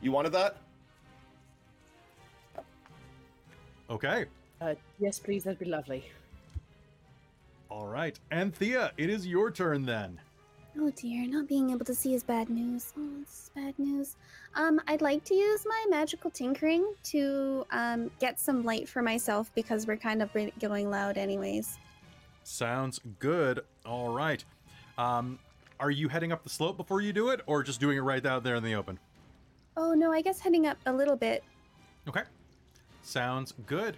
[0.00, 0.56] you wanted that?
[3.90, 4.26] Okay.
[4.60, 6.04] Uh, yes, please, that'd be lovely.
[7.68, 10.20] All right, Anthea, it is your turn then.
[10.78, 12.94] Oh dear, not being able to see is bad news.
[12.98, 14.16] Oh, this is bad news.
[14.54, 19.50] Um, I'd like to use my magical tinkering to um, get some light for myself
[19.54, 21.78] because we're kind of going loud anyways.
[22.44, 23.60] Sounds good.
[23.84, 24.42] All right.
[24.96, 25.38] Um,
[25.78, 28.24] are you heading up the slope before you do it, or just doing it right
[28.24, 28.98] out there in the open?
[29.76, 31.44] Oh no, I guess heading up a little bit.
[32.08, 32.22] Okay.
[33.02, 33.96] Sounds good.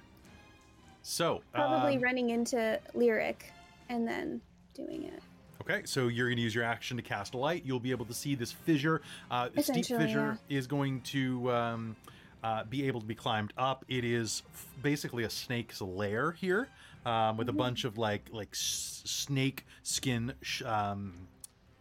[1.03, 3.53] So, Probably um, running into Lyric
[3.91, 4.41] and then
[4.75, 5.22] doing it.
[5.69, 7.62] Okay, so you're going to use your action to cast a light.
[7.65, 9.01] You'll be able to see this fissure.
[9.31, 11.97] Uh, steep fissure is going to um,
[12.43, 13.85] uh, be able to be climbed up.
[13.89, 16.69] It is f- basically a snake's lair here,
[17.07, 20.35] um, with a bunch of like like s- snake skin.
[20.43, 21.15] Sh- um,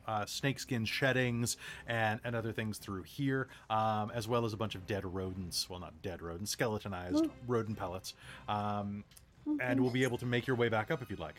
[0.06, 1.56] uh, snake skin sheddings
[1.88, 5.70] and, and other things through here, um, as well as a bunch of dead rodents.
[5.70, 7.32] Well, not dead rodents, skeletonized Ooh.
[7.48, 8.14] rodent pellets.
[8.48, 9.04] Um,
[9.46, 11.36] Oh, and we'll be able to make your way back up if you'd like.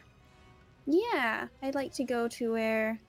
[0.87, 3.01] Yeah, I'd like to go to where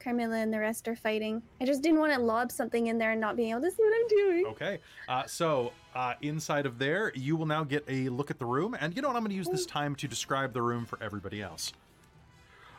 [0.00, 1.42] Carmilla and the rest are fighting.
[1.60, 3.82] I just didn't want to lob something in there and not being able to see
[3.82, 4.46] what I'm doing.
[4.46, 4.78] Okay.
[5.08, 8.76] Uh, so uh, inside of there, you will now get a look at the room.
[8.78, 9.16] And you know what?
[9.16, 11.72] I'm going to use this time to describe the room for everybody else.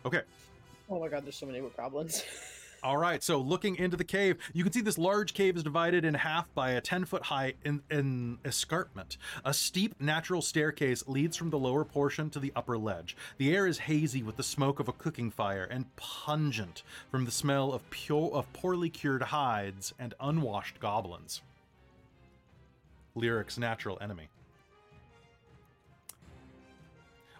[0.05, 0.21] Okay.
[0.89, 2.23] Oh my god, there's so many goblins.
[2.86, 3.23] All right.
[3.23, 6.53] So looking into the cave, you can see this large cave is divided in half
[6.53, 9.17] by a 10 foot high in, in escarpment.
[9.43, 13.17] A steep natural staircase leads from the lower portion to the upper ledge.
[13.39, 17.31] The air is hazy with the smoke of a cooking fire and pungent from the
[17.31, 21.41] smell of pure of poorly cured hides and unwashed goblins.
[23.15, 24.29] Lyric's natural enemy.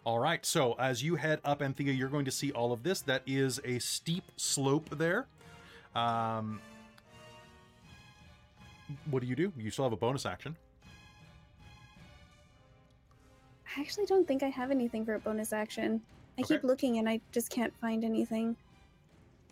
[0.06, 3.02] All right, so as you head up Anthea, you're going to see all of this.
[3.02, 5.28] That is a steep slope there.
[5.96, 6.60] Um,
[9.10, 9.52] what do you do?
[9.58, 10.56] You still have a bonus action.
[13.78, 16.02] I actually don't think I have anything for a bonus action.
[16.38, 16.56] I Okay.
[16.56, 18.56] keep looking and I just can't find anything.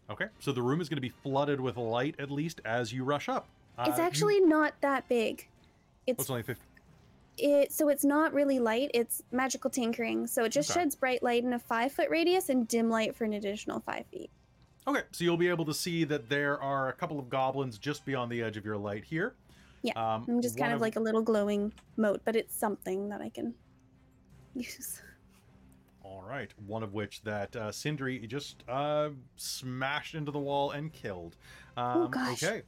[0.10, 3.04] Okay, so the room is going to be flooded with light at least as you
[3.04, 3.48] rush up.
[3.80, 5.48] it's Uh, you- actually not that big.
[6.06, 6.64] It's, oh, It's it's only 50.
[7.38, 8.92] it so it's not really light.
[8.94, 10.28] It's magical tinkering.
[10.28, 10.82] So it just Okay.
[10.82, 14.06] sheds bright light in a five foot radius and dim light for an additional five
[14.08, 14.30] feet.
[14.86, 18.06] Okay, so you'll be able to see that there are a couple of goblins just
[18.06, 19.36] beyond the edge of your light here.
[19.82, 23.10] Yeah, um, I'm just kind one of like a little glowing mote, but it's something
[23.10, 23.54] that I can
[24.56, 25.02] use.
[26.04, 30.92] All right, one of which that uh, Sindri just uh, smashed into the wall and
[30.92, 31.38] killed.
[31.78, 32.44] Um, gosh.
[32.44, 32.62] Okay.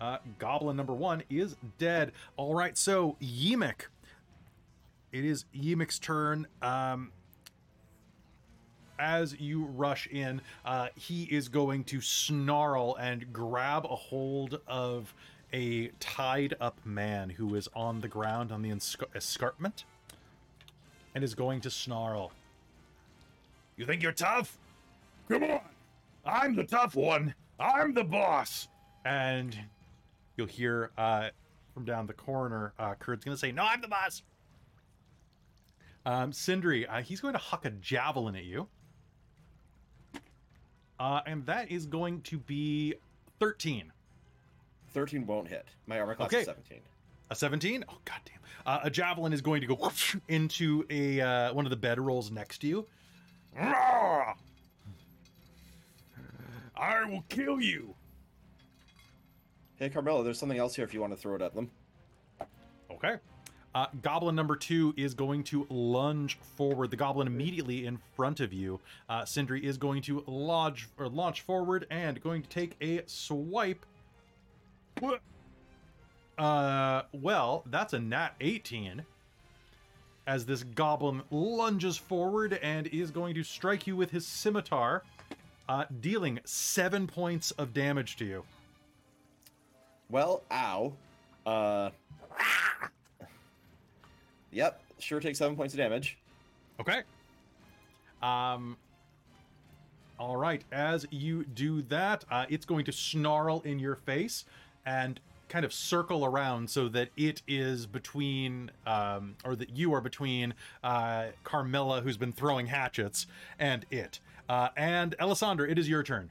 [0.00, 2.12] Uh, goblin number one is dead.
[2.36, 3.86] All right, so Yeemik.
[5.12, 6.46] It is Yeemik's turn.
[6.62, 7.12] Um,
[8.98, 15.14] as you rush in, uh, he is going to snarl and grab a hold of
[15.52, 19.84] a tied up man who is on the ground on the escar- escarpment
[21.14, 22.32] and is going to snarl.
[23.76, 24.58] You think you're tough?
[25.28, 25.60] Come on!
[26.24, 27.34] I'm the tough one!
[27.58, 28.68] I'm the boss!
[29.04, 29.56] And
[30.36, 31.30] you'll hear uh,
[31.72, 34.22] from down the corner, uh, Kurd's gonna say, No, I'm the boss!
[36.06, 38.68] Um, Sindri, uh, he's going to huck a javelin at you.
[41.00, 42.94] Uh, and that is going to be
[43.40, 43.92] 13.
[44.92, 45.66] Thirteen won't hit.
[45.86, 46.40] My armor class Okay.
[46.40, 46.78] is seventeen.
[47.30, 47.84] A A 17?
[47.88, 48.38] Oh goddamn.
[48.64, 52.30] Uh, a javelin is going to go whoosh into a uh, one of the bedrolls
[52.30, 52.86] next to you.
[53.58, 54.34] Rawr!
[56.76, 57.94] I will kill you.
[59.76, 61.70] Hey, Carmilla, there's something else here if you want to throw it at them.
[62.90, 63.16] Okay.
[63.74, 66.90] Uh, goblin number two is going to lunge forward.
[66.90, 68.78] The goblin immediately in front of you.
[69.08, 73.84] Uh, Sindri is going to lodge or launch forward and going to take a swipe.
[76.38, 79.04] Uh, well, that's a nat 18.
[80.26, 85.02] As this goblin lunges forward and is going to strike you with his scimitar,
[85.68, 88.44] uh, dealing seven points of damage to you.
[90.08, 90.92] Well, ow.
[91.44, 91.90] Uh.
[94.54, 96.16] Yep, sure takes seven points of damage.
[96.80, 97.02] Okay.
[98.22, 98.76] Um.
[100.18, 100.62] All right.
[100.70, 104.44] As you do that, uh, it's going to snarl in your face
[104.86, 110.00] and kind of circle around so that it is between, um, or that you are
[110.00, 113.26] between uh, Carmilla, who's been throwing hatchets,
[113.58, 114.20] and it.
[114.48, 116.30] Uh, and Ellasandra, it is your turn.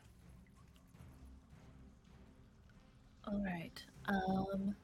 [3.27, 3.83] All right.
[4.07, 4.75] Um,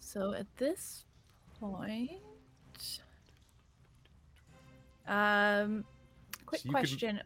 [0.00, 1.04] so at this
[1.58, 2.10] point,
[5.08, 5.84] um,
[6.46, 7.22] quick So you can- question: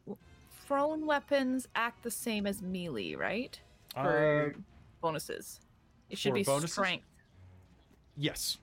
[0.67, 3.59] Thrown weapons act the same as melee, right?
[3.97, 4.55] Uh, For
[5.01, 5.61] bonuses,
[6.11, 6.73] it should be bonuses?
[6.73, 7.07] strength.
[8.17, 8.59] yes.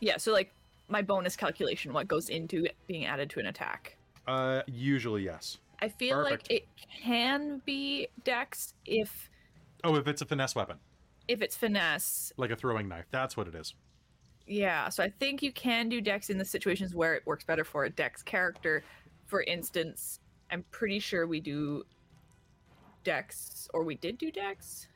[0.00, 0.18] Yeah.
[0.18, 0.52] So like
[0.88, 3.96] my bonus calculation, what goes into it being added to an attack.
[4.26, 5.58] Uh, usually yes.
[5.80, 6.50] I feel Perfect.
[6.50, 6.68] like it
[7.02, 9.30] can be dex if
[9.84, 10.78] Oh, if it's a finesse weapon,
[11.28, 12.32] if it's finesse.
[12.36, 13.74] like a throwing knife, that's what it is.
[14.46, 17.64] Yeah, so I think you can do dex in the situations where it works better
[17.64, 18.84] for a dex character.
[19.26, 20.20] For instance,
[20.52, 21.84] I'm pretty sure we do
[23.02, 24.86] dex, or we did do dex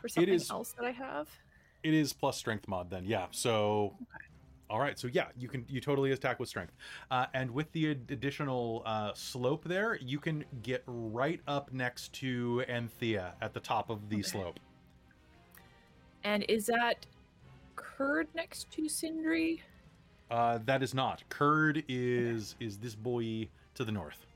[0.00, 1.28] for something is- else that I have.
[1.82, 3.26] It is plus strength mod then, yeah.
[3.30, 3.94] So,
[4.68, 4.98] all right.
[4.98, 6.72] So yeah, you can you totally attack with strength,
[7.10, 12.12] uh, and with the ad- additional uh, slope there, you can get right up next
[12.14, 14.22] to Anthea at the top of the Okay.
[14.22, 14.58] slope.
[16.24, 17.06] And is that
[17.76, 19.62] Kurd next to Sindri?
[20.30, 21.22] Uh, that is not.
[21.28, 24.26] Kurd is is this boy to the north.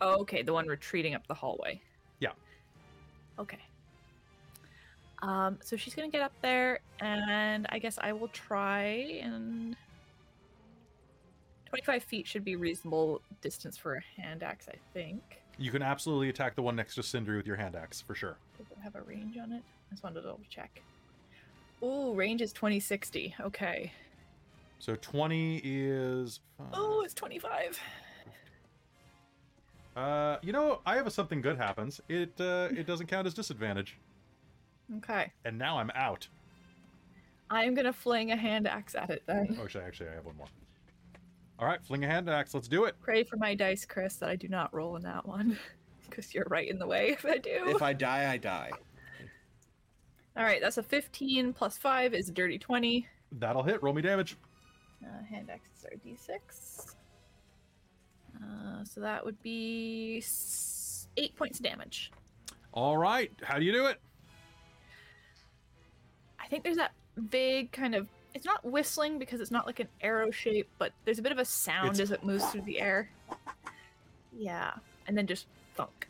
[0.00, 1.80] Oh, okay, the one retreating up the hallway.
[2.20, 2.30] Yeah.
[3.38, 3.58] Okay.
[5.20, 9.76] Um, so she's gonna get up there, and I guess I will try and.
[11.66, 15.22] 25 feet should be reasonable distance for a hand axe, I think.
[15.58, 18.36] You can absolutely attack the one next to Sindri with your hand axe for sure.
[18.58, 19.62] Does it have a range on it?
[19.90, 20.82] I just wanted to double check.
[21.82, 23.34] Ooh, range is 2060.
[23.40, 23.92] Okay.
[24.78, 26.40] So twenty is.
[26.72, 27.78] Oh, it's 25.
[29.94, 32.00] Uh, you know, I have a something good happens.
[32.08, 33.98] It uh, it doesn't count as disadvantage,
[34.98, 35.30] Okay.
[35.44, 36.26] and now I'm out.
[37.50, 39.54] I am gonna fling a hand axe at it then.
[39.60, 40.46] Oh, actually, actually, I have one more.
[41.58, 42.54] All right, fling a hand axe.
[42.54, 42.96] Let's do it.
[43.02, 45.58] Pray for my dice, Chris, that I do not roll in that one.
[46.10, 47.68] Because you're right in the way if I do.
[47.68, 48.70] If I die, I die.
[50.36, 53.06] All right, that's a 15 plus 5 is a dirty 20.
[53.32, 53.82] That'll hit.
[53.82, 54.36] Roll me damage.
[55.04, 56.94] Uh, hand axes are d6.
[58.42, 62.10] Uh, so that would be s- 8 points of damage.
[62.72, 63.30] All right.
[63.42, 64.00] How do you do it?
[66.40, 68.08] I think there's that vague kind of.
[68.34, 71.38] It's not whistling because it's not like an arrow shape, but there's a bit of
[71.38, 73.10] a sound It's- as it moves through the air.
[74.32, 74.72] Yeah.
[75.06, 75.46] And then just
[75.76, 76.08] thunk.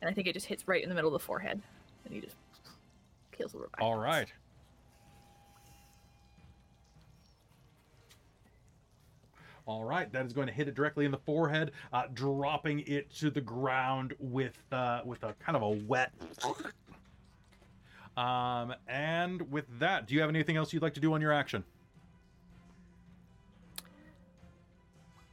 [0.00, 1.60] And I think it just hits right in the middle of the forehead.
[2.04, 2.36] And he just
[3.36, 3.80] peels over back.
[3.80, 4.32] All right.
[9.66, 13.10] All right, that is going to hit it directly in the forehead, uh, dropping it
[13.16, 16.12] to the ground with uh, with a kind of a wet.
[18.16, 21.34] Um, and with that, do you have anything else you'd like to do on your
[21.34, 21.62] action?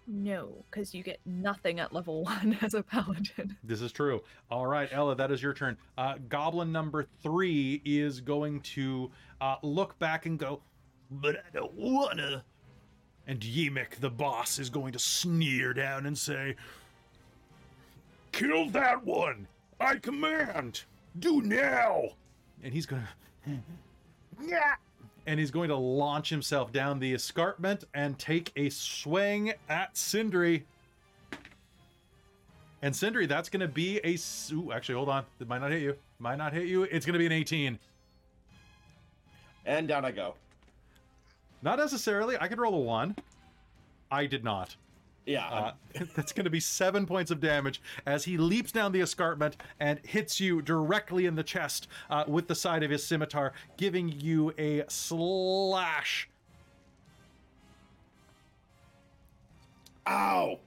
[0.06, 3.58] No, because you get nothing at level one as a paladin.
[3.64, 4.22] This is true.
[4.52, 5.78] All right, Ella, that is your turn.
[5.98, 9.12] Uh, Goblin number three is going to
[9.42, 10.62] uh, look back and go,
[11.10, 12.44] but I don't wanna.
[13.28, 16.56] And Yeemik, the boss, is going to sneer down and say,
[18.34, 19.48] Kill that one!
[19.80, 20.84] I command!
[21.20, 22.04] Do now!
[22.64, 23.10] And he's gonna.
[24.42, 24.74] Yeah!
[25.26, 30.66] And he's going to launch himself down the escarpment and take a swing at Sindri.
[32.82, 34.18] And Sindri, that's going to be a.
[34.54, 35.24] Ooh, actually, hold on.
[35.40, 35.96] It might not hit you.
[36.20, 36.84] Might not hit you.
[36.84, 37.80] It's going to be an 18.
[39.66, 40.36] And down I go.
[41.62, 42.36] Not necessarily.
[42.40, 43.16] I could roll a one.
[44.12, 44.76] I did not.
[45.26, 45.48] Yeah.
[45.48, 45.72] Uh,
[46.16, 50.00] that's going to be seven points of damage as he leaps down the escarpment and
[50.04, 54.54] hits you directly in the chest uh, with the side of his scimitar, giving you
[54.58, 56.30] a slash.
[60.08, 60.60] Ow!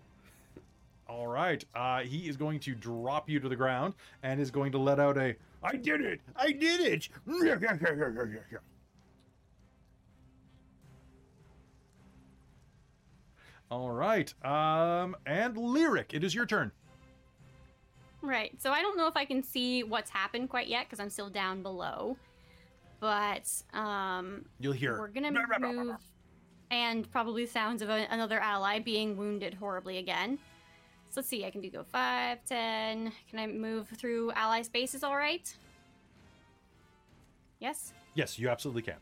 [1.08, 1.64] All right.
[1.74, 4.98] Uh, he is going to drop you to the ground and is going to let
[4.98, 6.20] out a I did it!
[6.36, 7.08] I did it!
[13.70, 14.32] All right.
[14.44, 16.70] Um, and Lyric, it is your turn.
[18.22, 18.60] Right.
[18.60, 21.30] So I don't know if I can see what's happened quite yet because I'm still
[21.30, 22.16] down below.
[23.00, 24.98] But um, You'll hear.
[24.98, 25.30] we're gonna
[25.60, 25.96] move,
[26.70, 30.38] and probably sounds of a, another ally being wounded horribly again.
[31.10, 31.44] So let's see.
[31.44, 33.12] I can do go 5, 10.
[33.30, 35.04] Can I move through ally spaces?
[35.04, 35.54] All right.
[37.60, 37.92] Yes.
[38.14, 38.96] Yes, you absolutely can.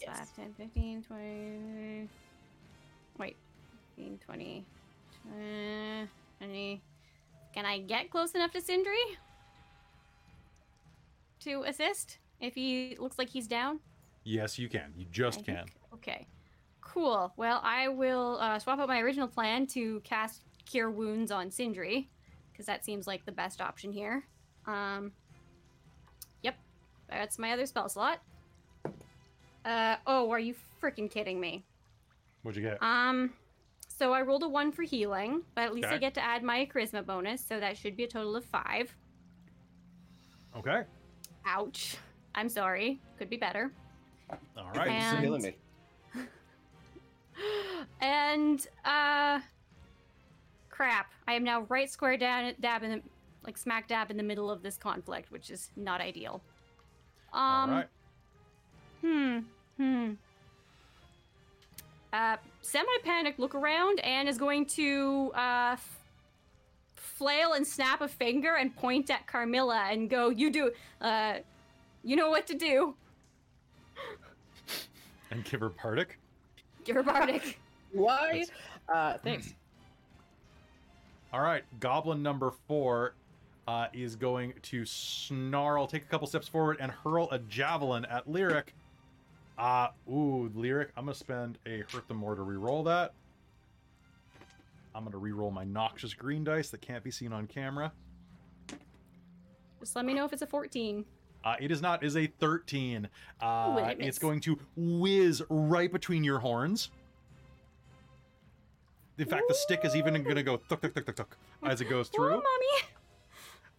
[0.00, 0.18] Yes.
[0.18, 2.08] 5, 10, 15, 20.
[4.02, 4.18] Wait.
[4.18, 4.66] 15, 20.
[5.28, 6.06] Uh,
[6.38, 6.82] 20.
[7.54, 8.96] Can I get close enough to Sindri?
[11.40, 12.18] To assist?
[12.40, 13.80] If he looks like he's down?
[14.24, 14.92] Yes, you can.
[14.96, 15.54] You just I can.
[15.56, 16.26] think- Okay.
[16.80, 17.32] Cool.
[17.36, 22.08] Well, I will uh, swap out my original plan to cast Cure Wounds on Sindri,
[22.52, 24.24] because that seems like the best option here.
[24.66, 25.12] Um,
[26.42, 26.56] yep.
[27.08, 28.20] That's my other spell slot.
[29.64, 31.64] Uh, oh, are you freaking kidding me?
[32.42, 32.82] What'd you get?
[32.82, 33.32] Um,
[34.02, 36.66] so I rolled a one for healing, but at least I get to add my
[36.66, 38.92] charisma bonus, so that should be a total of five.
[40.56, 40.82] Okay.
[41.46, 41.98] Ouch.
[42.34, 43.00] I'm sorry.
[43.16, 43.70] Could be better.
[44.58, 44.74] All right.
[44.74, 44.88] Thanks right.
[44.88, 45.54] for And- healing me.
[48.00, 49.40] and uh
[50.68, 53.02] crap i am now right square down dab in the
[53.46, 56.42] like smack dab in the middle of this conflict which is not ideal
[57.32, 57.86] um right.
[59.00, 59.38] hmm
[59.78, 60.12] hmm
[62.12, 65.98] uh semi-panicked look around and is going to uh f-
[66.94, 70.70] flail and snap a finger and point at carmilla and go you do
[71.00, 71.34] uh
[72.04, 72.94] you know what to do
[75.30, 76.08] And give her Partic.
[76.84, 77.58] give her bardic
[77.92, 78.44] Why?
[78.88, 79.52] Uh, thanks.
[81.32, 81.62] All right.
[81.78, 83.12] Goblin number four
[83.68, 88.26] uh, is going to snarl, take a couple steps forward, and hurl a javelin at
[88.30, 88.74] Lyric.
[89.62, 90.90] Uh, ooh, Lyric.
[90.96, 93.12] I'm going to spend a Hurt the More to reroll that.
[94.92, 97.92] I'm going to reroll my noxious green dice that can't be seen on camera.
[99.78, 101.04] just let me know if it's a 14
[101.44, 102.02] Uh, it is not.
[102.02, 103.08] It is a 13.
[103.40, 106.90] Uh, Ooh, it it's going to whiz right between your horns.
[109.18, 111.80] In fact, the stick is even going to go tuk tuk tuk tuk tuk as
[111.80, 112.30] it goes through.
[112.30, 112.88] mommy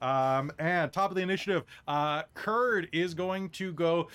[0.02, 4.08] Um, and top of the initiative, uh, Kurd is going to go.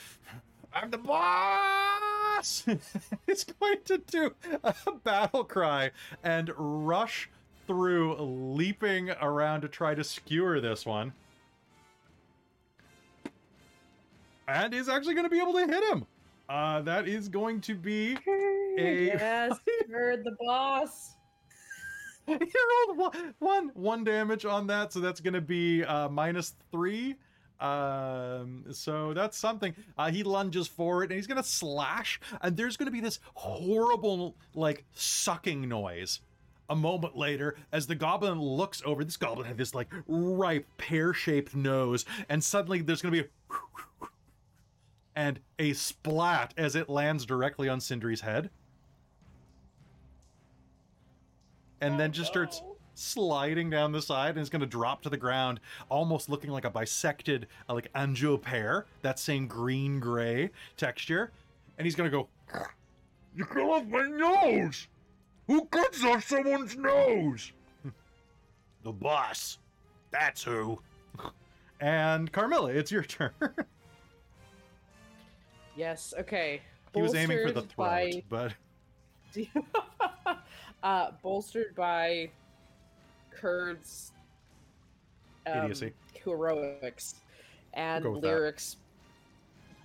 [0.73, 2.65] I'm the boss.
[3.27, 5.91] it's going to do a battle cry
[6.23, 7.29] and rush
[7.67, 11.13] through, leaping around to try to skewer this one.
[14.47, 16.07] And is actually going to be able to hit him.
[16.49, 18.17] Uh, that is going to be
[18.79, 19.59] a yes,
[19.93, 21.15] heard the boss.
[22.27, 22.39] you
[22.87, 27.17] rolled one, one one damage on that, so that's gonna be uh, minus three.
[27.61, 29.75] Um, so that's something.
[29.97, 34.85] Uh, he lunges forward and he's gonna slash, and there's gonna be this horrible like
[34.95, 36.21] sucking noise.
[36.71, 41.55] A moment later, as the goblin looks over, this goblin had this like ripe pear-shaped
[41.57, 43.27] nose, and suddenly there's gonna be a
[45.17, 48.51] and a splat as it lands directly on Sindri's head.
[51.81, 52.63] And then just starts
[52.99, 56.65] sliding down the side and is going to drop to the ground, almost looking like
[56.65, 61.31] a bisected, uh, like Anjou pear, that same green gray texture.
[61.79, 62.29] And he's going to go,
[63.37, 64.89] You cut off my nose!
[65.47, 67.53] Who cuts off someone's nose?
[68.83, 69.59] the boss.
[70.11, 70.81] That's who.
[71.81, 73.33] and Carmilla, it's your turn.
[75.77, 76.13] Yes.
[76.19, 76.61] Okay.
[76.93, 78.53] he was aiming for the Bolstered throat, but
[80.25, 80.37] by-
[80.83, 82.31] uh, bolstered by
[83.41, 84.13] Kurd's
[85.47, 85.93] um, Idiocy.
[86.15, 87.15] heroics
[87.75, 88.29] and go with that.
[88.29, 88.77] lyrics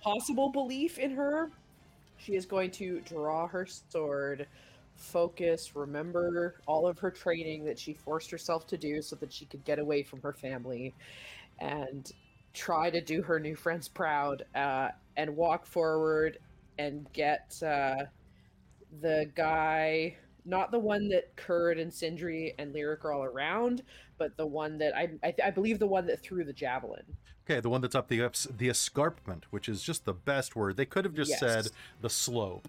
[0.02, 1.50] possible belief in her
[2.18, 4.46] she is going to draw her sword
[4.96, 9.44] focus remember all of her training that she forced herself to do so that she
[9.46, 10.92] could get away from her family
[11.60, 12.12] and
[12.52, 16.38] try to do her new friends proud uh, and walk forward
[16.78, 18.04] and get uh,
[19.00, 20.14] the guy
[20.44, 23.82] not the one that Kurd and Sindri and Lyric are all around,
[24.18, 27.02] but the one that I I, I believe the one that threw the javelin.
[27.48, 30.76] Okay, the one that's up the ups, the escarpment, which is just the best word.
[30.76, 31.40] They could have just Yes.
[31.40, 31.68] said
[32.00, 32.68] the slope,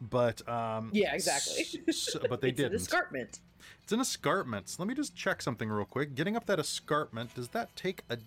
[0.00, 1.64] but um, Yeah, exactly.
[1.88, 2.74] s- but they It's didn't.
[2.76, 3.40] escarpment.
[3.82, 4.68] It's an escarpment.
[4.68, 6.14] So let me just check something real quick.
[6.14, 8.18] Getting up that escarpment, does that take a.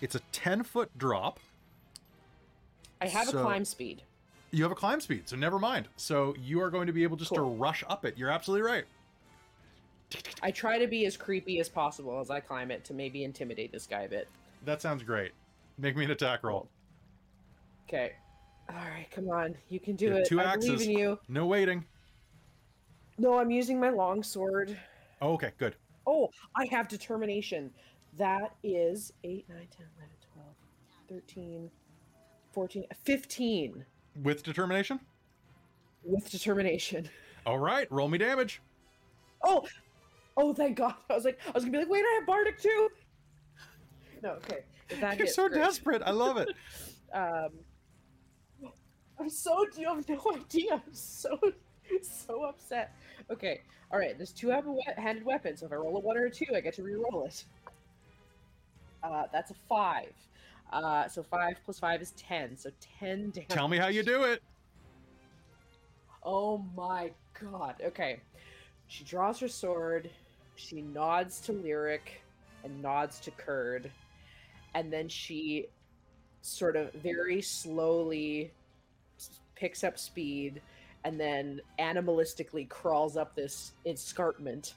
[0.00, 1.38] It's a 10 foot drop.
[3.00, 4.02] I have So- a climb speed.
[4.50, 5.88] You have a climb speed, so never mind.
[5.96, 7.38] So you are going to be able just Cool.
[7.38, 8.16] to rush up it.
[8.16, 8.84] You're absolutely right.
[10.42, 13.72] I try to be as creepy as possible as I climb it to maybe intimidate
[13.72, 14.26] this guy a bit.
[14.64, 15.32] That sounds great.
[15.76, 16.66] Make me an attack roll.
[17.86, 18.12] Okay.
[18.70, 19.54] All right, come on.
[19.68, 20.26] You can do You it.
[20.26, 20.70] two I axes.
[20.70, 21.18] believe in you.
[21.28, 21.84] No waiting.
[23.18, 24.78] No, I'm using my long sword.
[25.20, 25.74] Oh, okay, good.
[26.06, 27.70] Oh, I have determination.
[28.16, 31.70] That is 8, 9, 10, 11, 12, 13,
[32.52, 33.84] 14, 15
[34.22, 35.00] With determination?
[36.04, 37.08] with determination.
[37.44, 38.62] All right, roll me damage.
[39.44, 39.66] Oh,
[40.36, 40.94] oh, thank God.
[41.10, 42.88] I was like, I was gonna be like, wait, I have Bardic too.
[44.22, 44.60] No, okay.
[45.00, 45.58] That You're hits, so great.
[45.60, 46.02] desperate.
[46.04, 46.48] I love it.
[47.10, 47.48] Um,
[49.18, 49.64] I'm so.
[49.78, 50.74] You have no idea.
[50.74, 51.38] I'm so,
[52.02, 52.94] so upset.
[53.30, 53.62] Okay.
[53.90, 54.14] All right.
[54.14, 55.60] There's two handed we- handed weapons.
[55.60, 57.44] So if I roll a one or a two, I get to re-roll it.
[59.02, 60.12] Uh, that's a five.
[60.72, 62.56] Uh, so five plus five is ten.
[62.56, 63.48] So ten damage.
[63.48, 64.42] Tell me how you do it.
[66.22, 67.76] Oh my god.
[67.84, 68.20] Okay.
[68.86, 70.10] She draws her sword.
[70.56, 72.20] She nods to Lyric
[72.64, 73.90] and nods to Kurd.
[74.74, 75.66] And then she
[76.42, 78.50] sort of very slowly
[79.54, 80.60] picks up speed
[81.04, 84.74] and then animalistically crawls up this escarpment.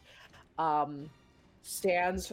[0.57, 1.09] Um,
[1.63, 2.31] stands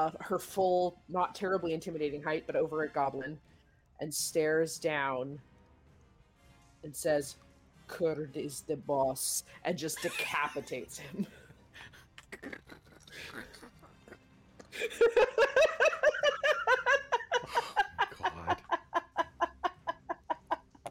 [0.00, 3.38] uh, her full, not terribly intimidating height, but over a goblin,
[4.00, 5.38] and stares down
[6.84, 7.36] and says,
[7.86, 11.26] Kurd is the boss, and just decapitates him.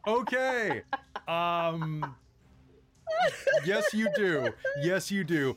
[0.07, 0.81] Okay.
[1.27, 2.15] Um.
[3.63, 4.49] Yes, you do.
[4.81, 5.55] Yes, you do.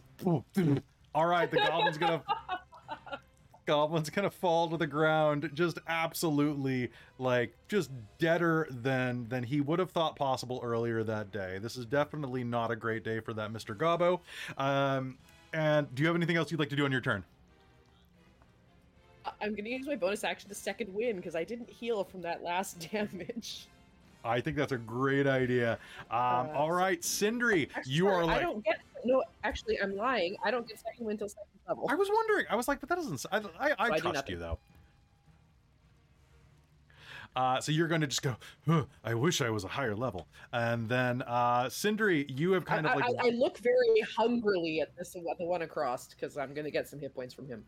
[1.15, 2.23] All right, the goblin's gonna.
[3.66, 9.78] Goblin's gonna fall to the ground, just absolutely like just deader than than he would
[9.78, 11.59] have thought possible earlier that day.
[11.60, 13.76] This is definitely not a great day for that Mr.
[13.76, 14.20] Gobbo.
[14.59, 15.18] Um,
[15.52, 17.24] and do you have anything else you'd like to do on your turn?
[19.40, 22.43] I'm gonna use my bonus action to second win because I didn't heal from that
[22.43, 23.66] last damage.
[24.24, 25.78] I think that's a great idea.
[26.10, 29.22] Um, Uh, all right, Sindri, Actually, you are Like, I don't get no.
[29.43, 30.36] Actually, I'm lying.
[30.44, 31.86] I don't get second win until second level.
[31.90, 32.47] I was wondering.
[32.51, 33.24] I was like, but that doesn't.
[33.30, 33.40] I, I,
[33.78, 34.59] I So I do trust you though.
[37.34, 38.36] Uh, so you're going to just go.
[38.66, 42.86] "Huh, I wish I was a higher level, and then uh, Sindri, you have kind
[42.86, 43.24] I, of like.
[43.24, 46.89] I, I look very hungrily at this at the one across because I'm gonna get
[46.89, 47.64] some hit points from him.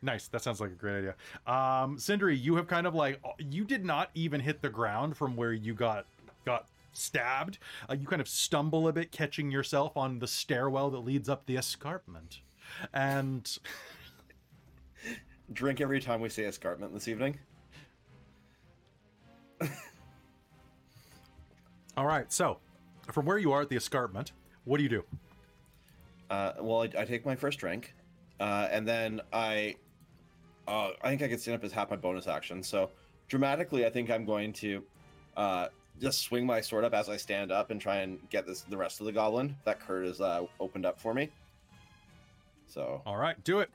[0.00, 0.28] Nice.
[0.28, 1.14] That sounds like a great idea.
[1.46, 5.36] Um, Sindri, you have kind of like you did not even hit the ground from
[5.36, 6.06] where you got
[6.44, 7.58] got stabbed.
[7.88, 11.46] Uh, you kind of stumble a bit, catching yourself on the stairwell that leads up
[11.46, 12.40] the escarpment,
[12.92, 13.58] and
[15.52, 17.38] Drink every time we say escarpment this evening.
[21.96, 22.32] all right.
[22.32, 22.58] So,
[23.10, 24.32] from where you are at the escarpment,
[24.64, 25.04] what do you do?
[26.30, 27.94] Uh, well, I, I take my first drink,
[28.40, 29.76] uh, and then I,
[30.66, 32.62] uh, I think I can stand up as half my bonus action.
[32.62, 32.90] So
[33.28, 34.82] dramatically, I think I'm going to
[35.36, 35.68] uh,
[36.00, 38.76] just swing my sword up as I stand up and try and get this the
[38.76, 41.30] rest of the goblin that Kurd has uh, opened up for me.
[42.72, 43.68] So All right, do it.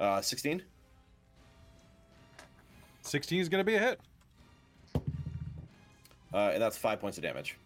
[0.00, 0.62] uh, 16.
[3.02, 4.00] 16 is going to be a hit.
[6.32, 7.56] Uh, and that's five points of damage.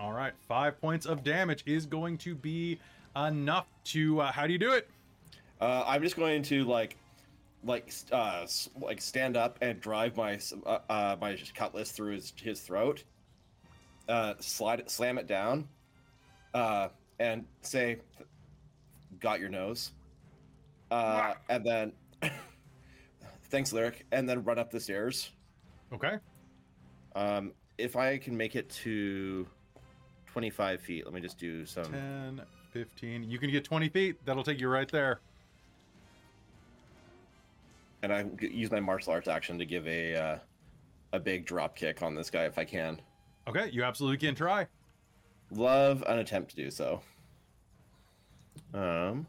[0.00, 2.80] All right, five points of damage is going to be
[3.14, 4.20] enough to.
[4.20, 4.90] Uh, how do you do it?
[5.60, 6.96] Uh, I'm just going to like,
[7.62, 8.44] like, uh,
[8.80, 13.04] like stand up and drive my uh, uh, my cutlass through his his throat.
[14.08, 15.68] Uh, slide it, slam it down,
[16.54, 16.88] uh,
[17.20, 17.98] and say,
[19.22, 19.92] "Got your nose,"
[20.90, 21.92] uh, and then,
[23.50, 25.30] thanks, lyric, and then run up the stairs.
[25.92, 26.18] Okay.
[27.14, 29.46] Um, if I can make it to
[30.26, 31.84] 25 feet, let me just do some.
[31.84, 32.42] 10,
[32.72, 33.30] 15.
[33.30, 34.16] You can get 20 feet.
[34.24, 35.20] That'll take you right there.
[38.02, 40.38] and I use my martial arts action to give a uh,
[41.12, 43.00] a big drop kick on this guy if I can.
[43.48, 44.66] Okay, you absolutely can try.
[45.50, 47.02] Love an attempt to do so.
[48.74, 49.26] Um,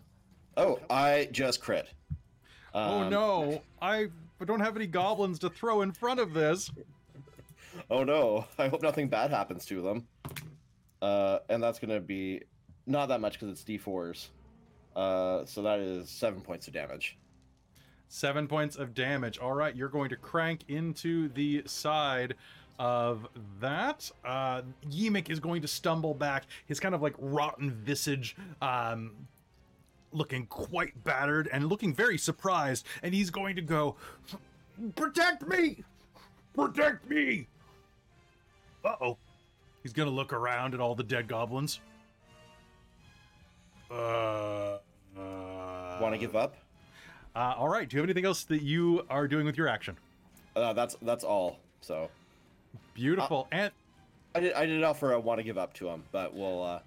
[0.57, 1.89] oh, I just crit.
[2.73, 4.09] oh Um, no, I
[4.45, 6.71] don't have any goblins to throw in front of this.
[7.89, 8.45] Oh no!
[8.57, 10.07] I hope nothing bad happens to them.
[11.01, 12.41] Uh, and that's gonna be
[12.85, 14.27] not that much because it's d4s.
[14.95, 17.17] Uh, so that is seven points of damage.
[18.09, 19.39] Seven points of damage.
[19.39, 22.35] All right, you're going to crank into the side
[22.83, 23.29] of
[23.61, 24.61] that, uh,
[24.91, 29.11] Yeemik is going to stumble back, his kind of like rotten visage um,
[30.11, 33.95] looking quite battered and looking very surprised, and he's going to go,
[34.97, 35.81] Protect me!
[36.53, 37.47] Protect me!
[38.83, 39.17] Uh oh.
[39.81, 41.79] He's going to look around at all the dead goblins.
[43.89, 44.79] Uh.
[46.01, 46.57] Want to give up?
[47.33, 47.87] Uh, all right.
[47.87, 49.95] Do you have anything else that you are doing with your action?
[50.53, 51.59] Uh, that's that's all.
[51.79, 52.09] So
[52.93, 53.47] Beautiful.
[53.51, 53.71] and
[54.35, 56.63] I did I did offer I want to give up to him, but we'll.
[56.63, 56.79] Uh,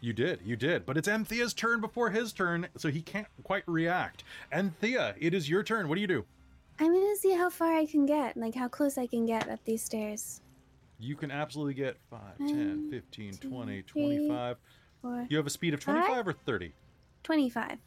[0.00, 0.86] you did, you did.
[0.86, 4.22] But it's Anthea's turn before his turn, so he can't quite react.
[4.52, 5.88] Anthea, it is your turn.
[5.88, 6.24] What do you do?
[6.78, 9.58] I'm gonna see how far I can get, like how close I can get up
[9.64, 10.40] these stairs.
[11.00, 14.16] You can absolutely get 5, 10, One, 15, two, 20, three.
[14.26, 14.56] 25.
[15.04, 16.72] Or You have a speed of 25 or 30.
[17.22, 17.78] 25.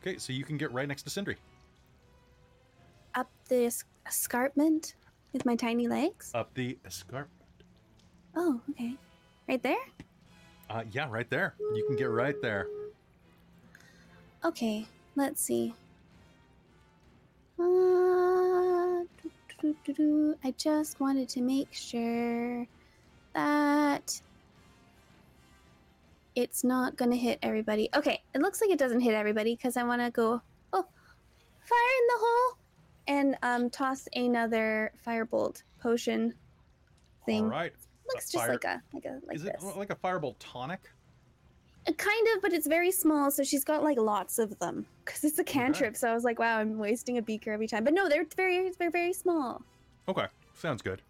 [0.00, 1.36] Okay, so you can get right next to Sindri.
[3.14, 4.94] Up this escarpment
[5.32, 6.30] with my tiny legs.
[6.34, 7.30] Up the escarpment.
[8.36, 8.94] Oh, okay.
[9.48, 9.76] Right there?
[10.70, 11.54] Uh, yeah, right there.
[11.74, 12.66] You can get right there.
[14.44, 14.86] Okay,
[15.16, 15.74] let's see.
[17.58, 17.62] Uh,
[19.22, 19.30] doo,
[19.60, 20.34] doo, doo, doo.
[20.42, 22.66] I just wanted to make sure
[23.34, 24.20] that
[26.34, 27.88] it's not going to hit everybody.
[27.94, 30.40] Okay, it looks like it doesn't hit everybody because I want to go,
[30.72, 30.86] oh,
[31.64, 32.58] fire in the hole
[33.12, 36.34] and um, toss another firebolt potion
[37.26, 37.44] thing.
[37.44, 37.72] All right.
[38.08, 40.80] Looks A just fire- like a like a like is it like a firebolt tonic?
[41.86, 45.24] Uh, Kind of, but it's very small, so she's got like lots of them because
[45.24, 45.96] it's a cantrip.
[45.96, 47.84] So I was like, wow, I'm wasting a beaker every time.
[47.84, 49.62] But no, they're very, they're very small.
[50.08, 51.02] Okay, sounds good.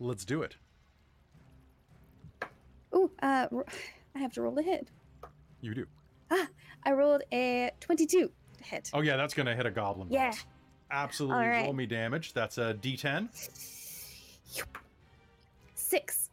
[0.00, 0.56] Let's do it.
[2.94, 3.48] Ooh, uh,
[4.14, 4.88] I have to roll a hit.
[5.60, 5.86] You do.
[6.30, 6.46] Ah,
[6.84, 8.30] I rolled a 22 to
[8.64, 8.90] hit.
[8.92, 10.08] Oh yeah, that's gonna hit a goblin.
[10.10, 10.30] Yeah.
[10.30, 10.44] boss.
[10.90, 11.44] Absolutely.
[11.44, 11.64] All right.
[11.64, 12.32] Roll me damage.
[12.32, 13.28] That's a D10.
[15.74, 16.30] Six.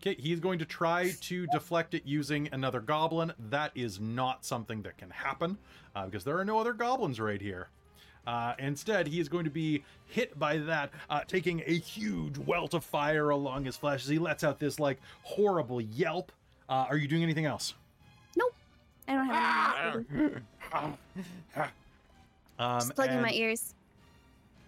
[0.00, 3.32] Okay, he's going to try to deflect it using another goblin.
[3.48, 5.56] That is not something that can happen
[5.96, 7.68] uh, because there are no other goblins right here.
[8.26, 12.74] Uh, instead, he is going to be hit by that, uh, taking a huge welt
[12.74, 16.32] of fire along his flesh as he lets out this like horrible yelp.
[16.68, 17.74] Uh, are you doing anything else?
[19.08, 21.62] I don't have anything else to do.
[22.58, 23.74] Um, Just plugging my ears.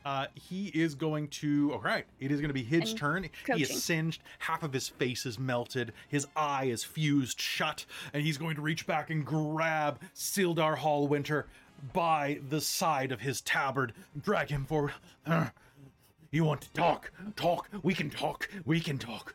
[0.04, 1.72] Uh, he is going to.
[1.72, 3.30] All right, it is going to be his I'm turn.
[3.54, 4.22] He is singed.
[4.38, 5.92] Half of his face is melted.
[6.08, 11.44] His eye is fused shut, and he's going to reach back and grab Sildar Hallwinter
[11.92, 14.92] by the side of his tabard, drag him forward.
[15.26, 15.48] "Uh,
[16.32, 17.12] You want to talk?
[17.36, 17.68] Talk.
[17.82, 18.50] We can talk.
[18.64, 19.34] We can talk.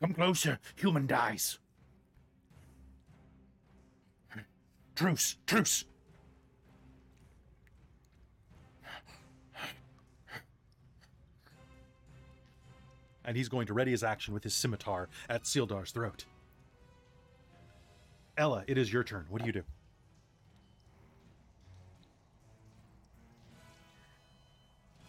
[0.00, 0.58] Come closer.
[0.76, 1.58] Human dies.
[4.94, 5.36] Truce.
[5.46, 5.84] Truce.
[13.24, 16.24] and he's going to ready his action with his scimitar at Sildar's throat.
[18.36, 19.26] Ella, it is your turn.
[19.28, 19.62] What do you do?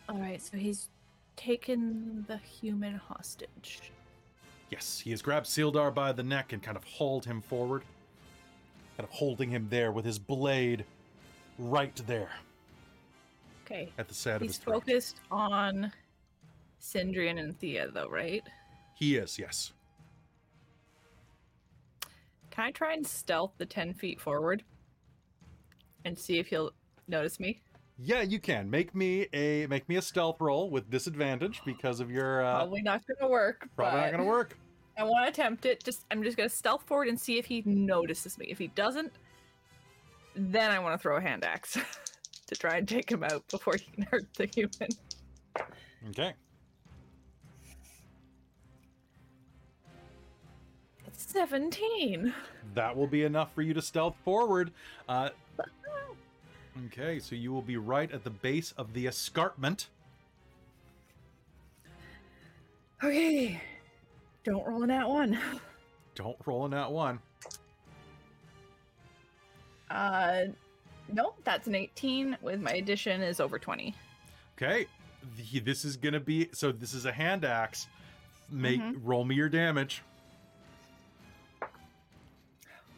[0.10, 0.90] All right, so he's
[1.36, 3.92] taken the human hostage.
[4.70, 7.84] Yes, he has grabbed Sildar by the neck and kind of hauled him forward,
[8.98, 10.86] kind of holding him there with his blade
[11.58, 12.30] right there
[13.66, 13.92] Okay.
[13.98, 14.84] at the side of He's his throat.
[14.86, 15.92] focused on
[16.80, 18.44] Sindri and Anthea, though, right?
[18.96, 19.72] He is, yes.
[22.52, 24.64] Can I try and stealth the 10 feet forward
[26.06, 26.72] and see if he'll
[27.08, 27.62] notice me?
[27.98, 32.10] Yeah, you can make me a make me a stealth roll with disadvantage because of
[32.12, 33.68] your uh, Probably not going to work.
[33.76, 34.58] probably not going to work.
[34.98, 35.84] I want to attempt it.
[35.84, 38.48] Just I'm just going to stealth forward and see if he notices me.
[38.50, 39.12] If he doesn't,
[40.36, 41.78] then I want to throw a hand axe
[42.48, 44.90] to try and take him out before he can hurt the human.
[46.10, 46.34] Okay.
[51.06, 52.34] That's 17.
[52.76, 54.72] That will be enough for you to stealth forward.
[55.08, 55.30] Uh,
[56.88, 59.90] okay, so you will be right at the base of the escarpment.
[63.04, 63.62] Okay.
[64.44, 65.40] Don't roll in that one.
[66.16, 67.20] Don't roll in that one.
[69.90, 70.46] Uh,
[71.12, 72.38] nope, that's an 18.
[72.42, 73.94] With my addition is over 20.
[74.58, 74.86] Okay,
[75.38, 76.72] the- this is gonna be so.
[76.72, 77.88] This is a hand axe.
[78.50, 79.00] Make Mhm.
[79.04, 80.02] roll me your damage.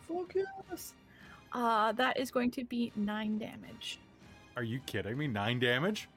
[0.08, 0.94] Focus.
[1.54, 4.00] Uh, that is going to be nine damage.
[4.58, 5.28] Are you kidding me?
[5.28, 6.10] Nine damage.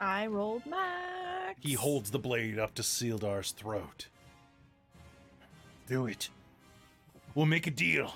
[0.00, 1.58] I rolled max.
[1.60, 4.06] He holds the blade up to Sildar's throat.
[5.88, 6.30] Do it.
[7.34, 8.14] We'll make a deal.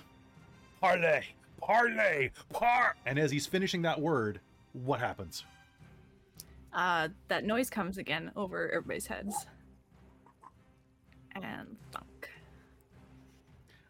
[0.81, 1.23] Parlay,
[1.61, 2.97] parlay, par.
[3.07, 4.41] And as he's finishing that word,
[4.73, 5.45] what happens?
[6.77, 9.47] uh, that noise comes again over everybody's heads.
[11.35, 12.31] And thunk.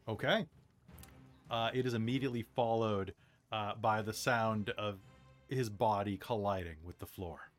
[0.09, 0.47] Okay.
[1.51, 3.13] Uh, it is immediately followed
[3.53, 4.99] uh, by the sound of
[5.49, 7.51] his body colliding with the floor.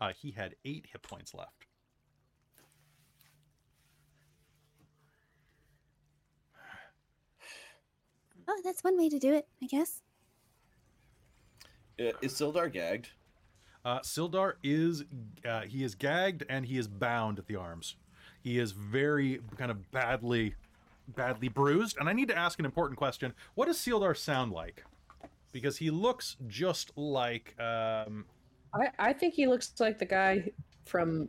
[0.00, 1.66] Uh, he had eight hit points left.
[8.48, 10.02] Oh, that's one way to do it, I guess.
[11.98, 13.10] Uh, Is Sildar gagged?
[13.84, 15.04] Uh, Sildar is
[15.46, 17.96] uh, he is gagged and he is bound at the arms.
[18.42, 20.54] He is very kind of badly,
[21.08, 21.96] badly bruised.
[21.98, 24.84] And I need to ask an important question: What does Sildar sound like?
[25.52, 28.24] Because he looks just like um,
[28.74, 30.50] I, I think he looks like the guy
[30.86, 31.28] from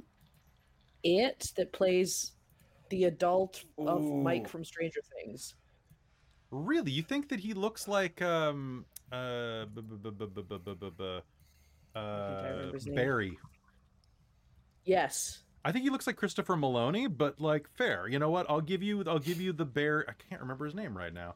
[1.04, 2.34] It that plays
[2.90, 5.56] the adult of Mike from Stranger Things.
[6.52, 9.66] Really, you think that he looks like um uh,
[11.96, 13.38] uh Barry?
[14.86, 15.44] Yes.
[15.64, 18.08] I think he looks like Christopher Maloney, but like fair.
[18.08, 18.48] You know what?
[18.50, 20.06] I'll give you I'll give you the bear.
[20.08, 21.36] I can't remember his name right now.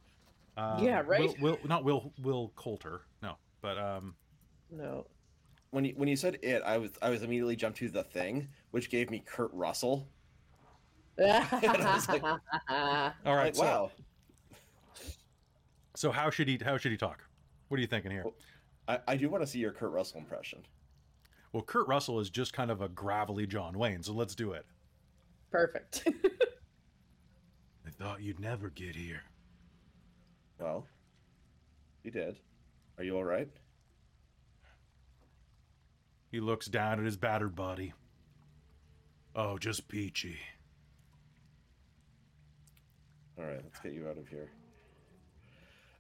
[0.58, 1.40] Um, yeah, right.
[1.40, 3.02] Will, Will, not Will Will Coulter.
[3.22, 4.16] No, but um,
[4.72, 5.06] no.
[5.72, 8.48] When you when you said it, I was I was immediately jumped to the thing,
[8.72, 10.08] which gave me Kurt Russell.
[11.18, 11.30] like,
[12.24, 12.40] All
[12.70, 13.92] right, like, so wow
[15.96, 16.60] so how should he?
[16.64, 17.24] How should he talk?
[17.68, 18.24] What are you thinking here?
[18.24, 18.36] Well-
[18.88, 20.60] I, I do want to see your Kurt Russell impression.
[21.54, 24.66] Well, Kurt Russell is just kind of a gravelly John Wayne, so let's do it.
[25.52, 26.08] Perfect.
[27.88, 29.24] I thought you'd never get here.
[30.60, 30.86] Well,
[32.04, 32.36] you did.
[32.98, 33.50] Are you all right?
[36.32, 37.94] He looks down at his battered body.
[39.36, 40.38] Oh, just peachy.
[43.38, 44.50] All right, let's get you out of here.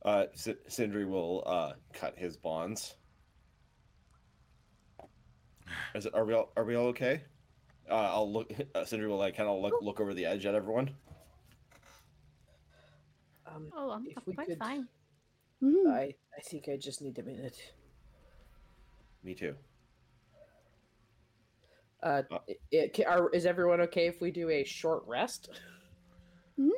[0.05, 2.95] Uh, S- Sindri will uh, cut his bonds.
[5.95, 6.13] Is it?
[6.13, 6.51] Are we all?
[6.55, 7.23] Are we all okay?
[7.89, 8.51] Uh, I'll look.
[8.75, 10.91] Uh, Sindri will like kind of look look over the edge at everyone.
[13.47, 14.87] um, Oh, I'm If we quite could- fine.
[15.63, 15.89] Mm.
[15.91, 17.57] I, I think I just need a minute.
[19.23, 19.55] Me too.
[22.03, 22.39] Uh, Uh,
[22.73, 25.49] i- i- are, is everyone okay if we do a short rest?
[26.59, 26.69] Mhm.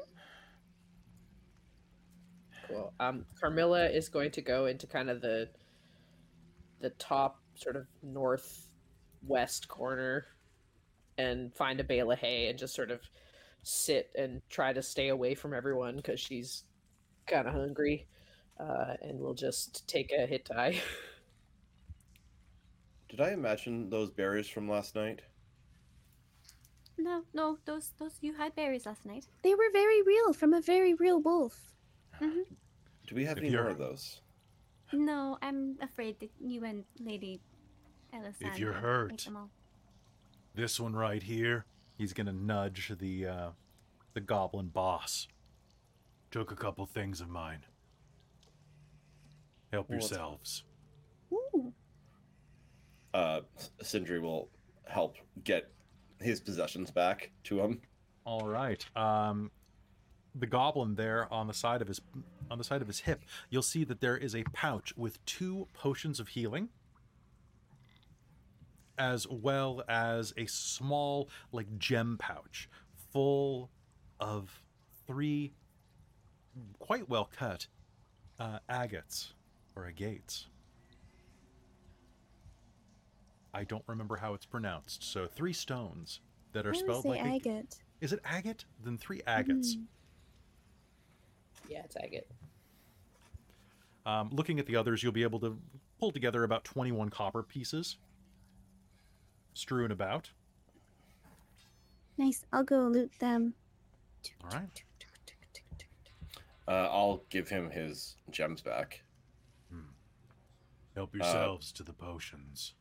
[2.67, 2.93] Cool.
[2.99, 5.49] Um, Carmilla is going to go into kind of the
[6.79, 10.27] the top sort of northwest corner
[11.17, 13.01] and find a bale of hay and just sort of
[13.63, 16.63] sit and try to stay away from everyone because she's
[17.25, 18.07] kind of hungry.
[18.59, 20.79] Uh, and we'll just take a hit die.
[23.09, 25.21] Did I imagine those berries from last night?
[26.97, 29.27] No, no, those those you had berries last night.
[29.43, 31.76] They were very real from a very real wolf.
[32.19, 34.21] Do we have If any more you're- of those?
[34.93, 37.41] No, I'm afraid that you and Lady
[38.13, 38.47] Ellison.
[38.47, 39.27] If you're hurt.
[40.55, 41.65] This one right here,
[41.97, 43.49] he's gonna nudge the uh,
[44.13, 45.27] the goblin boss.
[46.31, 47.65] Took a couple things of mine.
[49.71, 50.63] Help Well, yourselves.
[51.33, 51.73] Ooh.
[53.13, 53.41] Uh,
[53.81, 54.49] Sindri will
[54.85, 55.71] help get
[56.21, 57.81] his possessions back to him.
[58.25, 58.85] All right.
[58.95, 59.51] Um,
[60.37, 62.01] the goblin there on the side of his
[62.49, 65.67] on the side of his hip, you'll see that there is a pouch with two
[65.73, 66.69] potions of healing,
[68.97, 72.69] as well as a small like gem pouch
[73.11, 73.69] full
[74.19, 74.63] of
[75.05, 75.53] three
[76.79, 77.67] quite well cut
[78.39, 79.33] uh, agates
[79.75, 80.47] or agates.
[83.53, 85.03] I don't remember how it's pronounced.
[85.03, 86.19] So three stones
[86.53, 87.75] that are spelled like a- agate.
[88.01, 88.65] is it agate?
[88.83, 89.75] Then three agates.
[89.75, 89.83] Mm.
[91.69, 92.29] Yeah, tag it.
[94.05, 95.57] Um, looking at the others, you'll be able to
[95.99, 97.97] pull together about 21 copper pieces
[99.53, 100.29] strewn about.
[102.17, 102.45] Nice.
[102.53, 103.53] I'll go loot them.
[104.43, 104.83] All right.
[106.67, 109.01] Uh, I'll give him his gems back.
[110.95, 112.73] Help Uh, yourselves to the potions.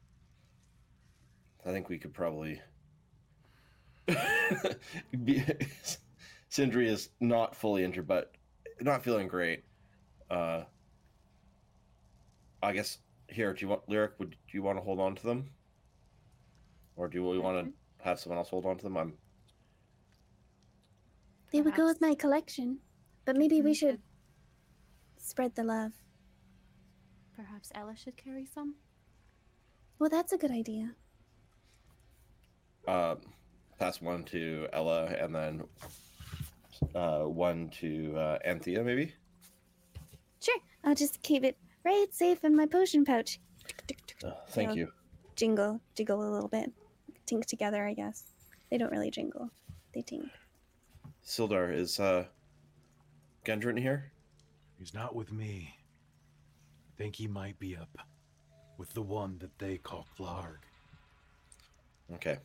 [1.66, 2.62] I think we could probably.
[6.48, 8.35] Sindri is not fully injured, but
[8.80, 9.64] not feeling great.
[10.30, 10.64] Uh,
[12.62, 12.98] I guess
[13.28, 13.52] here.
[13.52, 14.12] Do you want lyric?
[14.18, 15.50] Would do you want to hold on to them,
[16.96, 17.72] or do we want to
[18.04, 18.96] have someone else hold on to them?
[18.96, 19.12] I'm.
[21.52, 22.80] They would go with my collection,
[23.24, 23.76] but maybe we Mhm.
[23.78, 24.02] should
[25.16, 25.92] spread the love.
[27.34, 28.76] Perhaps Ella should carry some.
[29.98, 30.94] Well, that's a good idea.
[32.88, 33.16] uh,
[33.80, 35.64] pass one to Ella and then
[36.94, 39.12] uh, one to uh, Anthea, maybe.
[40.40, 40.58] Sure.
[40.84, 43.40] I'll just keep it right safe in my potion pouch.
[43.66, 44.74] tick, tick, Uh, thank Yeah.
[44.84, 44.92] you.
[45.34, 46.72] jingle, jiggle a little bit,
[47.26, 47.86] tink together.
[47.86, 48.24] I guess
[48.70, 49.50] they don't really jingle;
[49.92, 50.30] they tink.
[51.24, 52.26] Sildar, is uh
[53.44, 54.12] Gundren here?
[54.78, 55.74] He's not with me.
[56.88, 57.98] I think he might be up
[58.78, 60.58] with the one that they call Klarg.
[62.14, 62.38] Okay.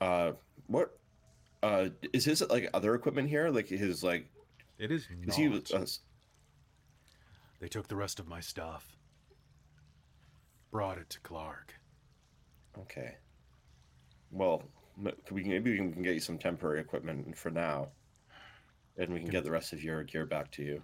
[0.00, 0.32] Uh,
[0.66, 0.98] what?
[1.62, 3.48] Uh, is his like other equipment here?
[3.50, 4.28] Like his like?
[4.78, 5.36] It is Is not.
[5.36, 5.74] he?
[5.74, 5.86] Uh,
[7.60, 8.96] They took the rest of my stuff.
[10.70, 11.70] Brought it to Klarg.
[12.78, 13.16] okay.
[14.30, 14.62] Well,
[15.30, 17.88] we can, maybe we can get you some temporary equipment for now,
[18.98, 20.82] and we can get the rest of your gear back to you.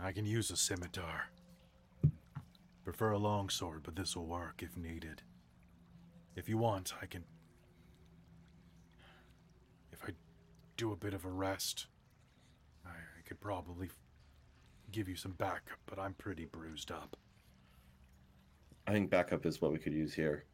[0.00, 1.26] I can use a scimitar.
[2.84, 5.22] Prefer a long sword, but this will work if needed.
[6.36, 7.24] If you want, I can.
[9.92, 10.12] If I
[10.76, 11.86] do a bit of a rest,
[12.84, 13.88] I, I could probably
[14.92, 17.16] give you some backup, but I'm pretty bruised up.
[18.86, 20.44] I think backup is what we could use here.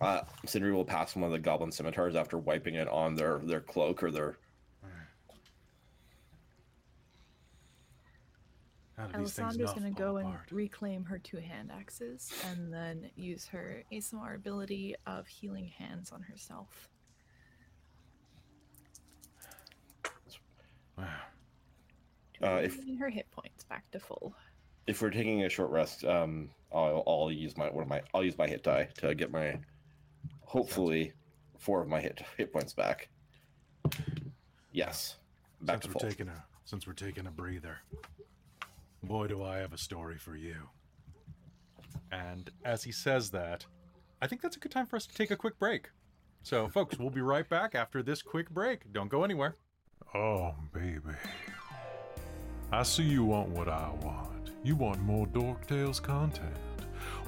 [0.00, 3.60] Uh, Sindri will pass one of the goblin scimitars after wiping it on their their
[3.60, 4.38] cloak or their.
[8.96, 10.52] How do these things Ellasandra's gonna fall go and apart?
[10.52, 16.22] reclaim her two hand axes and then use her Aasimar ability of healing hands on
[16.22, 16.88] herself.
[20.96, 21.04] Wow.
[22.31, 24.34] to Uh, if- bring her hit points back to full.
[24.86, 28.24] If we're taking a short rest, um, I'll, I'll use my one of my I'll
[28.24, 29.58] use my hit die to get my
[30.40, 31.12] hopefully
[31.58, 33.08] four of my hit hit points back.
[34.72, 35.16] Yes,
[35.60, 36.10] back since to we're full.
[36.10, 37.78] taking a since we're taking a breather,
[39.02, 40.56] boy, do I have a story for you.
[42.10, 43.66] And as he says that,
[44.20, 45.90] I think that's a good time for us to take a quick break.
[46.42, 48.92] So, folks, we'll be right back after this quick break.
[48.92, 49.56] Don't go anywhere.
[50.14, 51.00] Oh, baby.
[52.74, 54.50] I see you want what I want.
[54.64, 56.56] You want more Dork Tales content.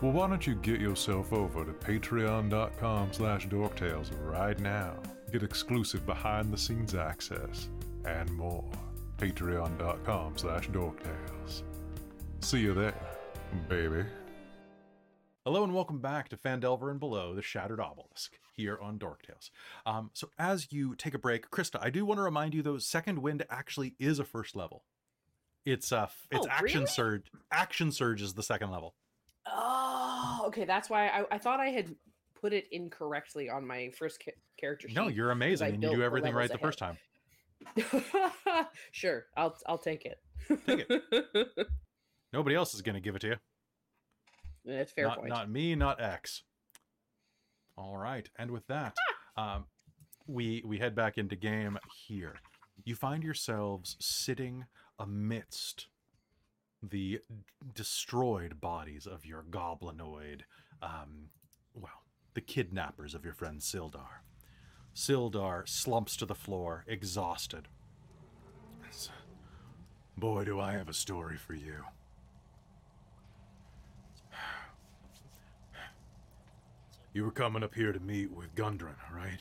[0.01, 4.95] Well, why don't you get yourself over to patreon.com slash dorktales right now.
[5.31, 7.69] Get exclusive behind-the-scenes access
[8.07, 8.65] and more.
[9.19, 11.63] Patreon.com slash dorktales.
[12.41, 12.95] See you there,
[13.69, 14.07] baby.
[15.45, 19.51] Hello and welcome back to Phandelver and Below, the Shattered Obelisk, here on Dork Tales.
[19.85, 22.79] Um, so as you take a break, Christa, I do want to remind you though,
[22.79, 24.85] Second Wind actually is a first level.
[25.65, 26.87] It's uh, it's Oh, action really?
[26.93, 27.31] surge.
[27.51, 28.95] Action surge is the second level.
[29.47, 30.65] Oh, okay.
[30.65, 31.95] That's why I, I thought I had
[32.41, 34.97] put it incorrectly on my first ca- character sheet.
[34.97, 36.99] No, you're amazing, and you do everything right the first time.
[38.93, 40.19] sure, I'll I'll take it.
[40.67, 41.49] Take it.
[42.33, 43.37] Nobody else is going to give it to you.
[44.65, 45.29] That's fair not, point.
[45.29, 46.43] not me, not X.
[47.77, 48.95] All right, and with that,
[49.37, 49.65] um,
[50.27, 52.37] we we head back into game here.
[52.85, 54.65] You find yourselves sitting
[54.99, 55.89] amidst
[56.83, 57.21] the
[57.75, 60.43] destroyed bodies of your goblinoid,
[60.83, 61.31] um,
[61.75, 62.03] well,
[62.35, 64.21] the kidnappers of your friend Sildar.
[64.95, 67.69] Sildar slumps to the floor, exhausted.
[70.17, 71.85] Boy, do I have a story for you.
[77.13, 79.39] You were coming up here to meet with Gundren, right?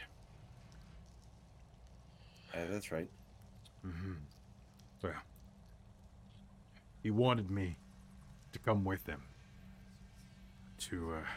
[2.53, 3.09] Uh, that's right.
[3.85, 4.13] Mm-hmm.
[5.03, 5.13] Well,
[7.03, 7.77] he wanted me
[8.53, 9.23] to come with him
[10.77, 11.27] to uh,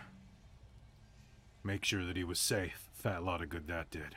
[1.65, 2.89] make sure that he was safe.
[2.95, 4.17] Fat lot of good that did.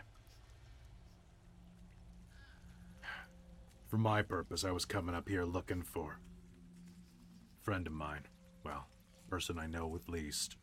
[3.87, 6.19] For my purpose, I was coming up here looking for
[7.59, 8.27] a friend of mine.
[8.63, 8.85] Well,
[9.29, 10.55] person I know with least.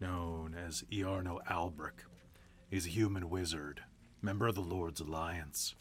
[0.00, 2.04] Known as Iarno Albrek.
[2.70, 3.82] He's a human wizard,
[4.20, 5.74] member of the Lord's Alliance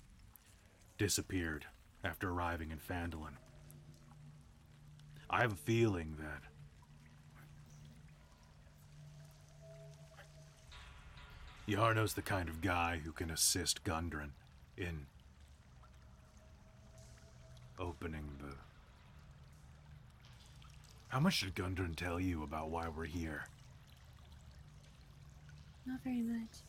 [0.97, 1.65] disappeared
[2.03, 3.37] after arriving in Phandalin.
[5.29, 6.41] I have a feeling that
[11.67, 14.29] Iarno's the kind of guy who can assist Gundren
[14.77, 15.05] in
[17.77, 18.55] opening the.
[21.09, 23.45] How much did Gundren tell you about why we're here?
[25.85, 26.59] Not very much.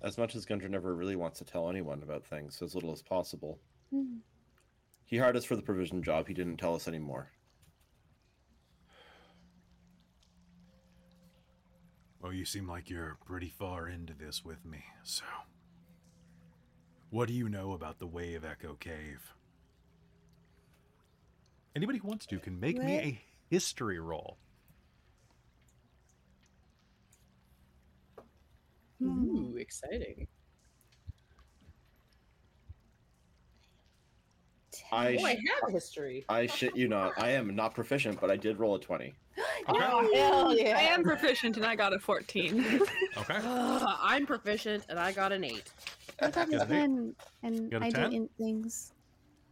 [0.00, 3.02] As much as Gundren never really wants to tell anyone about things, as little as
[3.02, 3.58] possible.
[3.90, 4.18] Hmm.
[5.06, 6.28] He hired us for the provision job.
[6.28, 7.32] He didn't tell us anymore.
[12.20, 15.24] Well, you seem like you're pretty far into this with me, so.
[17.10, 19.32] What do you know about the Wave Echo Cave?
[21.76, 24.36] Anybody who wants to can make me a history roll.
[29.02, 30.26] Ooh, exciting.
[34.90, 36.24] I Oh, I sh- have history.
[36.28, 37.12] I shit you not.
[37.16, 39.14] I am not proficient, but I did roll a twenty.
[39.68, 40.76] Oh, hell yeah.
[40.78, 42.80] I am proficient and I got a 14.
[43.18, 43.38] Okay.
[43.44, 45.70] I'm proficient and I got an eight.
[46.20, 46.80] I got a Got an eight?
[46.80, 48.10] 10 and Got a I 10?
[48.10, 48.92] do int things.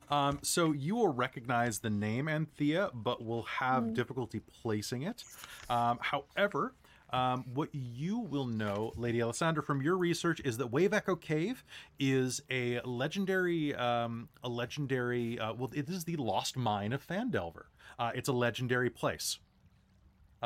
[0.08, 3.94] Um, so you will recognize the name Anthea, but will have Mm.
[3.94, 5.24] difficulty placing it.
[5.68, 6.74] Um, however,
[7.10, 11.64] um, what you will know, Lady Ellasandra, from your research, is that Wave Echo Cave
[11.98, 15.38] is a legendary, um, a legendary.
[15.40, 17.64] Uh, well, it is the lost mine of Phandelver.
[17.98, 19.38] Uh, it's a legendary place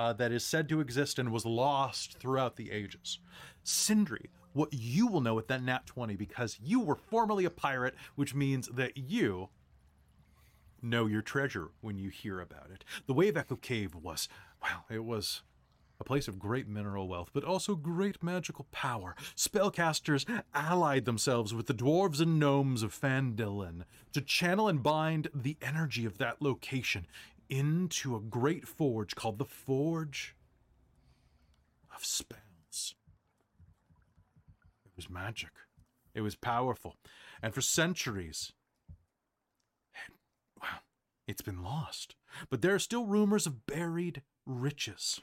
[0.01, 3.19] uh, that is said to exist and was lost throughout the ages.
[3.63, 7.95] Sindri, what you will know with that nat 20 because you were formerly a pirate,
[8.15, 9.51] which means that you
[10.81, 12.83] know your treasure when you hear about it.
[13.07, 14.27] The Wave Echo Cave was,
[14.63, 15.43] well, it was
[16.01, 19.15] a place of great mineral wealth, but also great magical power.
[19.37, 20.25] Spellcasters
[20.55, 23.83] allied themselves with the dwarves and gnomes of Phandalin
[24.15, 27.07] to channel and bind the energy of that location
[27.51, 30.37] into a great forge called the Forge
[31.95, 32.95] of Spells.
[34.87, 35.51] It was magic.
[36.15, 36.97] It was powerful.
[37.43, 38.53] And for centuries,
[39.95, 40.15] it,
[40.63, 40.83] well,
[41.27, 42.15] it's been lost.
[42.49, 45.21] But there are still rumors of buried riches.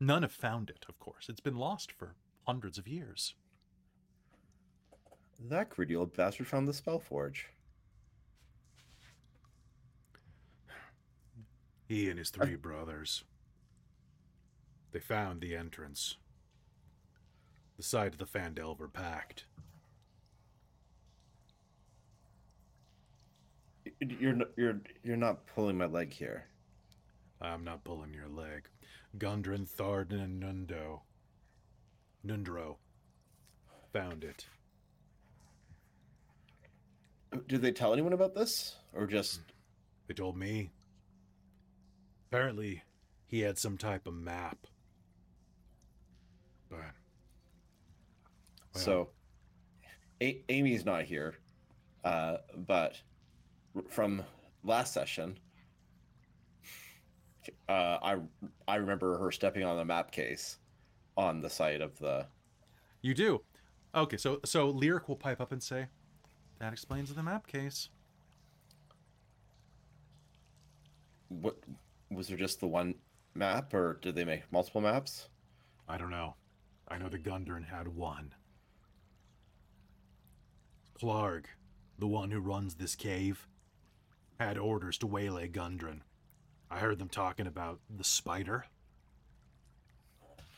[0.00, 1.28] None have found it, of course.
[1.28, 2.14] It's been lost for
[2.46, 3.34] hundreds of years.
[5.38, 7.48] That greedy old bastard found the spell forge.
[11.90, 13.24] He and his three brothers.
[14.92, 16.18] They found the entrance.
[17.78, 19.46] The site of the Phandelver Pact.
[23.84, 26.44] Y- You're you're you're not pulling my leg here.
[27.40, 28.68] I'm not pulling your leg.
[29.18, 31.00] Gundren, Tharden, and Nundo.
[32.24, 32.76] Nundro.
[33.92, 34.46] Found it.
[37.48, 39.40] Did they tell anyone about this, or just
[40.06, 40.70] They told me.
[42.30, 42.82] Apparently,
[43.26, 44.66] he had some type of map.
[46.68, 46.78] But.
[48.74, 49.08] well, so?
[50.22, 51.34] A- Amy's not here,
[52.04, 52.36] uh,
[52.68, 53.00] but
[53.88, 54.22] from
[54.62, 55.38] last session,
[57.68, 58.18] uh, I
[58.68, 60.58] I remember her stepping on the map case
[61.16, 62.26] on the site of the.
[63.02, 63.40] You do.
[63.94, 65.88] Okay, so so Lyric will pipe up and say,
[66.60, 67.88] "That explains the map case."
[71.28, 71.56] What
[72.10, 72.36] was there?
[72.36, 72.94] Just the one
[73.34, 75.28] map, or did they make multiple maps?
[75.88, 76.34] I don't know.
[76.88, 78.34] I know the Gundren had one.
[81.00, 81.46] Klarg,
[81.98, 83.46] the one who runs this cave,
[84.38, 86.00] had orders to waylay Gundren.
[86.70, 88.66] I heard them talking about the spider.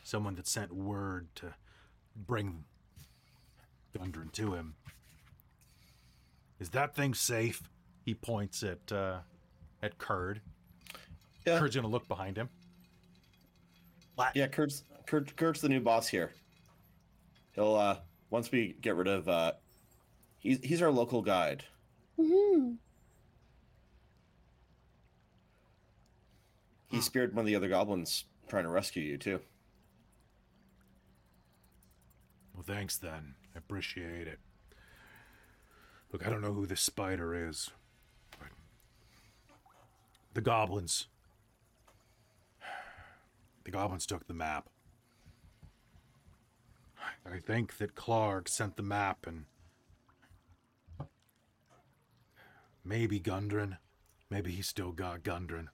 [0.04, 1.54] Someone that sent word to
[2.14, 2.64] bring
[3.96, 4.74] Gundren to him.
[6.58, 7.62] Is that thing safe?
[8.04, 9.18] He points at uh,
[9.82, 10.40] at Kurd.
[11.46, 11.58] Yeah.
[11.58, 12.48] Kurd's gonna look behind him.
[14.34, 16.32] Yeah, Kurd's Kurt, Kurd's the new boss here.
[17.52, 17.96] He'll uh
[18.30, 19.52] once we get rid of uh
[20.38, 21.64] he's he's our local guide.
[22.18, 22.74] Mm-hmm.
[26.88, 29.40] He speared one of the other goblins trying to rescue you too.
[32.54, 33.34] Well, thanks then.
[33.54, 34.38] I appreciate it.
[36.12, 37.70] Look, I don't know who this spider is,
[38.38, 38.48] but
[40.34, 41.06] the goblins.
[43.64, 44.68] The goblins took the map.
[47.24, 49.44] I think that Klarg sent the map and
[52.84, 53.78] maybe Gundren.
[54.30, 55.68] Maybe he still got Gundren.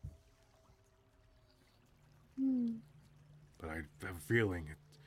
[2.38, 2.76] Hmm.
[3.58, 3.74] But I
[4.06, 5.00] have a feeling it,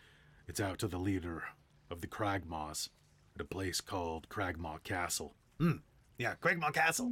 [0.48, 1.44] it's out to the leader
[1.90, 2.90] of the Cragmaws
[3.36, 5.36] at a place called Cragmaw Castle.
[5.60, 5.78] Hmm.
[6.18, 7.12] Yeah, Cragmaw Castle.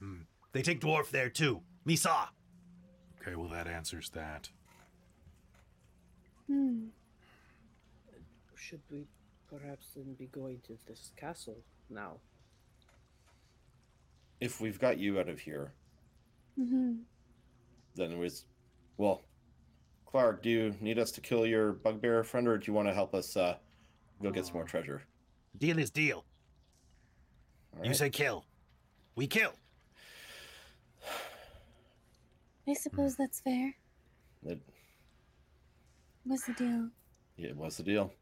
[0.00, 0.22] Hmm.
[0.52, 1.62] They take dwarf there too.
[1.84, 2.28] Me saw.
[3.24, 4.50] Okay, well, that answers that.
[6.46, 6.88] Hmm.
[8.54, 9.06] Should we
[9.48, 11.56] perhaps then be going to this castle
[11.88, 12.16] now?
[14.40, 15.72] If we've got you out of here,
[16.58, 16.94] mm-hmm.
[17.94, 18.44] then it was
[18.98, 19.22] well
[20.06, 22.94] Clark, do you need us to kill your bugbear friend or do you want to
[22.94, 23.56] help us uh
[24.22, 25.02] go get some more treasure?
[25.56, 26.24] Deal is deal.
[27.76, 28.44] All You say kill.
[29.16, 29.54] We kill.
[32.68, 33.74] I suppose that's fair.
[34.44, 34.60] It,
[36.26, 36.88] was the deal?
[37.36, 38.12] it was the deal.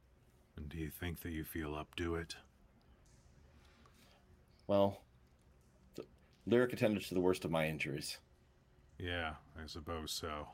[0.57, 2.35] And do you think that you feel up to it?
[4.67, 5.03] Well,
[5.97, 6.09] th-
[6.47, 8.19] Lyric attended to the worst of my injuries.
[8.99, 10.49] Yeah, I suppose so.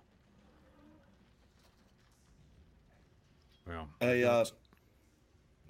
[3.67, 4.45] Well, I uh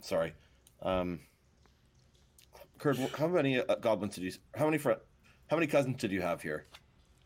[0.01, 0.35] sorry.
[0.83, 1.21] Um
[2.79, 4.33] Kurd, how many uh, goblins did you?
[4.55, 4.93] How many fr-
[5.51, 6.67] How many cousins did you have here?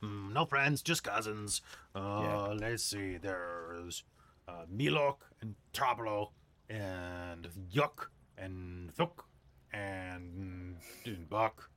[0.02, 1.60] Mm, no friends, just cousins.
[1.94, 3.18] Uh, let's see.
[3.18, 4.02] There's
[4.48, 6.30] uh, Milok and Tablo
[6.68, 9.24] and Yuk and Thuk
[9.72, 10.76] and
[11.06, 11.70] mm, Buck.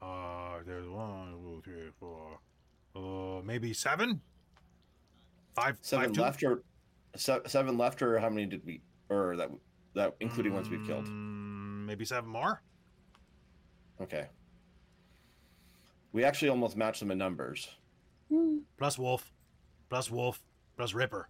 [0.00, 2.38] Uh, there's one, two, three, four.
[2.94, 4.20] Uh, maybe seven.
[5.54, 5.78] Five.
[5.82, 6.62] Seven five, left, or
[7.16, 8.80] se- seven left, or how many did we?
[9.10, 9.50] Or that
[9.94, 11.06] that including ones we've killed.
[11.06, 12.62] Mm, Maybe seven more.
[14.00, 14.26] Okay.
[16.12, 17.68] We actually almost matched them in numbers.
[18.28, 18.58] Hmm.
[18.78, 19.32] Plus Wolf,
[19.88, 20.40] plus Wolf,
[20.76, 21.28] plus Ripper.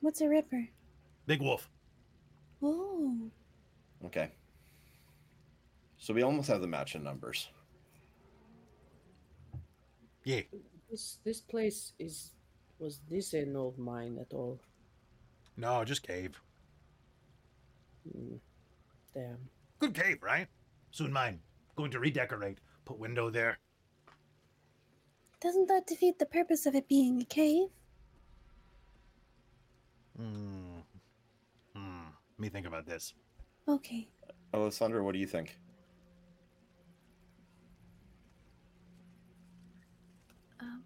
[0.00, 0.68] What's a ripper?
[1.26, 1.70] Big Wolf.
[2.60, 3.30] Oh.
[4.04, 4.30] Okay.
[5.96, 7.48] So we almost have the match in numbers.
[10.24, 10.40] Yeah.
[10.90, 12.32] This this place is
[12.80, 14.60] was this an old mine at all?
[15.56, 16.40] No, just cave.
[18.12, 18.36] Hmm.
[19.14, 19.38] Damn.
[19.78, 20.48] Good cave, right?
[20.90, 21.38] Soon mine.
[21.76, 22.58] Going to redecorate.
[22.84, 23.58] Put window there.
[25.40, 27.68] Doesn't that defeat the purpose of it being a cave?
[30.16, 30.80] Hmm.
[31.74, 32.04] Hmm.
[32.38, 33.14] Let me think about this.
[33.68, 34.08] Okay.
[34.54, 35.56] Ellasandra, what do you think?
[40.60, 40.84] Um,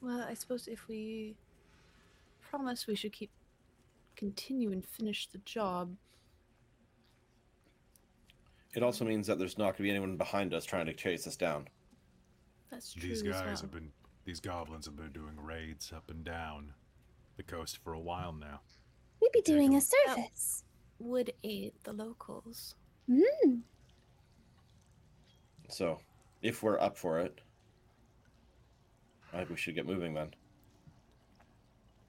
[0.00, 1.36] well, I suppose if we
[2.40, 3.30] promise we should keep
[4.16, 5.96] continue and finish the job,
[8.74, 11.26] It also means that there's not going to be anyone behind us trying to chase
[11.26, 11.68] us down.
[12.70, 13.08] that's true.
[13.08, 13.56] These as guys well.
[13.56, 13.90] have been,
[14.24, 16.72] these goblins have been doing raids up and down
[17.36, 18.60] the coast for a while now.
[19.20, 19.84] We'd be doing a That-
[20.16, 20.64] service.
[20.98, 22.74] would aid the locals.
[23.08, 23.62] Mm.
[25.68, 26.00] So,
[26.42, 27.40] if we're up for it,
[29.32, 30.34] I think we should get moving then.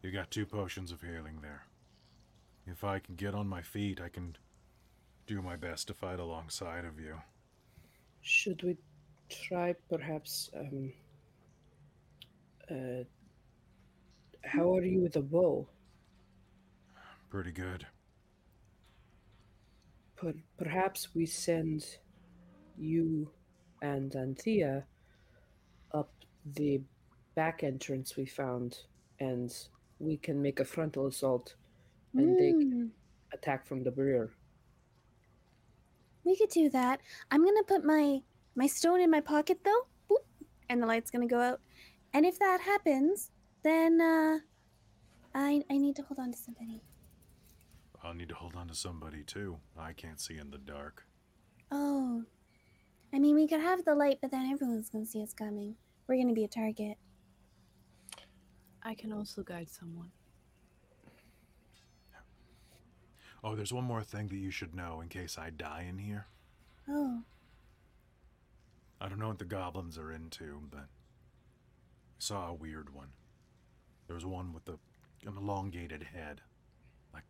[0.04, 1.66] You got two potions of healing there.
[2.68, 4.38] If I can get on my feet, I can
[5.28, 7.16] do my best to fight alongside of you.
[8.22, 8.78] Should we
[9.30, 10.92] try perhaps um
[12.70, 13.04] uh
[14.44, 15.68] how are you with a bow?
[17.30, 17.86] Pretty good.
[20.16, 21.86] Per- perhaps we send
[22.78, 23.30] you
[23.82, 24.86] and Anthea
[25.94, 26.12] up
[26.56, 26.82] the
[27.36, 28.78] back entrance we found
[29.20, 29.54] and
[30.00, 31.56] we can make a frontal assault
[32.14, 32.90] and they can Mm.
[33.34, 34.30] attack from the rear.
[36.26, 37.02] We could do that.
[37.32, 38.22] I'm gonna put my
[38.56, 39.88] my stone in my pocket though.
[40.10, 40.26] Boop,
[40.70, 41.62] and the light's gonna go out.
[42.14, 43.32] And if that happens,
[43.64, 44.40] then uh,
[45.34, 46.82] I I need to hold on to somebody.
[48.04, 49.58] I'll need to hold on to somebody too.
[49.78, 51.06] I can't see in the dark.
[51.72, 52.24] Oh,
[53.14, 55.76] I mean we could have the light, but then everyone's gonna see us coming.
[56.08, 56.98] We're gonna be a target.
[58.82, 60.12] I can also guide someone.
[63.46, 66.26] Oh, there's one more thing that you should know in case I die in here.
[66.90, 67.22] Oh,
[69.00, 73.10] I don't know what the goblins are into, but I saw a weird one.
[74.08, 74.80] There was one with a,
[75.28, 76.42] an elongated head,
[77.14, 77.26] like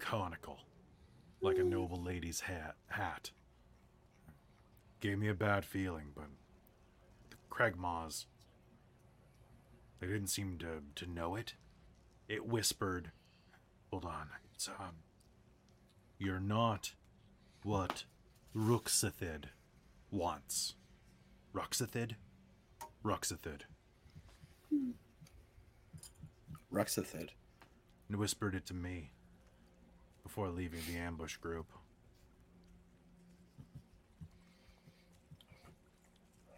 [0.00, 0.58] conical,
[1.40, 2.74] like a noble lady's hat.
[2.88, 3.30] Hat.
[4.98, 6.26] Gave me a bad feeling, but
[7.30, 8.24] the Cragmaws,
[10.00, 11.54] they didn't seem to to know it.
[12.26, 13.12] It whispered,
[13.92, 14.96] "Hold on, it's um,
[16.18, 16.94] you're not
[17.62, 18.04] what
[18.54, 19.46] Ruxithid
[20.10, 20.74] wants."
[21.54, 22.16] Ruxithid?
[23.04, 23.62] Ruxithid.
[26.72, 27.30] Ruxithid.
[28.08, 29.12] And whispered it to me
[30.22, 31.70] before leaving the ambush group.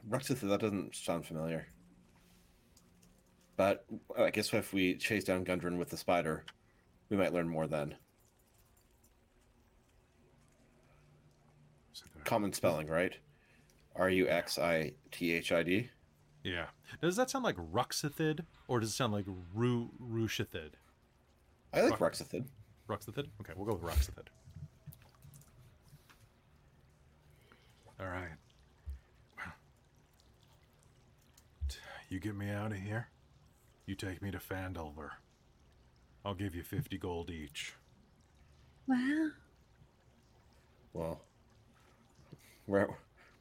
[0.09, 1.69] Ruxithid, that doesn't sound familiar.
[3.57, 6.45] But I guess if we chase down Gundren with the spider,
[7.09, 7.97] we might learn more then.
[11.93, 13.17] So there- Common spelling, right?
[13.95, 15.89] R U X I T H I D.
[16.45, 16.67] Yeah.
[17.01, 19.25] Does that sound like Ruxathid or does it sound like
[19.55, 20.73] Ru Rushathid?
[21.73, 22.45] I like Ruck- Ruxathid.
[22.89, 23.27] Ruxithid?
[23.41, 24.27] Okay, we'll go with Ruxithid.
[27.99, 28.29] All right.
[29.37, 29.53] Well,
[32.09, 33.09] You get me out of here.
[33.87, 35.11] You take me to Phandelver.
[36.25, 37.75] I'll give you 50 gold each.
[38.87, 39.31] wow.
[40.93, 41.21] Well,
[42.67, 42.89] we're,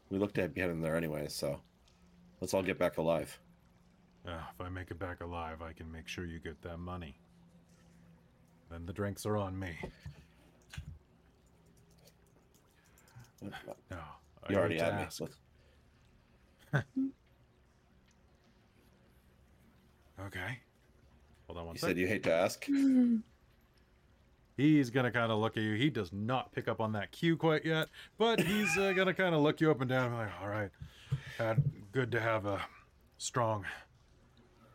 [0.10, 1.60] we looked at getting there anyway, so
[2.42, 3.38] let's all get back alive.
[4.28, 7.20] Uh, if I make it back alive, I can make sure you get that money.
[8.72, 9.76] Then the drinks are on me.
[13.92, 13.98] No,
[14.44, 15.02] I You already hate had me.
[15.04, 15.22] ask.
[15.22, 15.38] Let's-
[20.26, 20.60] Okay.
[21.48, 21.90] Hold on one You sec.
[21.90, 22.66] said you hate to ask.
[24.58, 25.74] He's gonna kind of look at you.
[25.76, 29.36] He does not pick up on that cue quite yet, but he's uh, gonna kind
[29.36, 30.14] of look you up and down.
[30.14, 30.70] Like, all right,
[31.40, 31.56] uh,
[31.92, 32.62] good to have a
[33.18, 33.66] strong,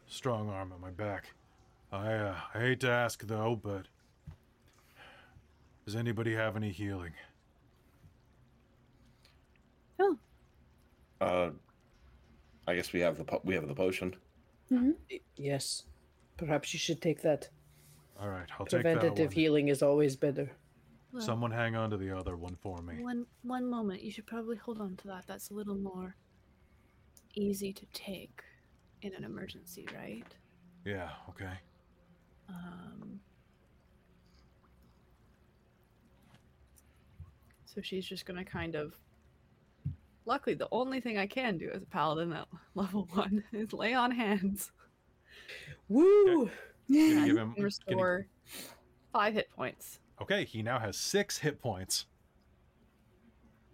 [0.06, 1.32] strong arm at my back.
[1.92, 3.86] I uh, I hate to ask though, but
[5.86, 7.12] does anybody have any healing?
[9.98, 10.18] Oh.
[11.22, 11.50] Uh,
[12.68, 14.14] I guess we have the po- we have the potion.
[14.68, 15.84] hmm Y- Yes.
[16.36, 17.48] Perhaps you should take that.
[18.20, 19.34] All right, I'll take that Preventative one.
[19.34, 20.50] healing is always better.
[21.12, 23.02] Well, Someone hang on to the other one for me.
[23.02, 24.02] One one moment.
[24.02, 25.24] You should probably hold on to that.
[25.26, 26.14] That's a little more
[27.34, 28.42] easy to take
[29.02, 30.24] in an emergency, right?
[30.84, 31.08] Yeah.
[31.30, 31.52] Okay.
[32.48, 33.20] Um,
[37.64, 38.94] so she's just gonna kind of.
[40.26, 43.94] Luckily, the only thing I can do as a paladin at level one is lay
[43.94, 44.70] on hands.
[45.88, 46.44] Woo!
[46.46, 46.50] Can
[46.90, 47.54] and give him?
[47.58, 48.26] restore
[49.12, 49.98] five hit points.
[50.20, 52.06] Okay, he now has six hit points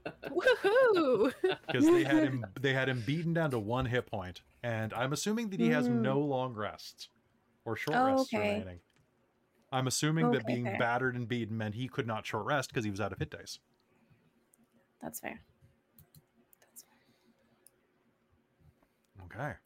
[0.29, 1.33] Woohoo!
[1.67, 2.47] because they had him.
[2.61, 5.89] They had him beaten down to one hit point, and I'm assuming that he has
[5.89, 6.01] Mm.
[6.03, 7.09] no long rests
[7.65, 8.53] or short Oh, rests okay.
[8.53, 8.81] remaining.
[9.73, 10.79] I'm assuming that being fair.
[10.79, 13.31] battered and beaten meant he could not short rest because he was out of hit
[13.31, 13.59] dice.
[15.03, 15.41] That's fair.
[16.61, 16.85] That's
[19.25, 19.43] fair.
[19.45, 19.57] Okay.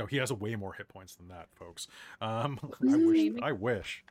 [0.00, 1.86] No, he has a way more hit points than that, folks.
[2.22, 2.58] Um,
[2.90, 3.32] I wish.
[3.42, 4.02] I wish.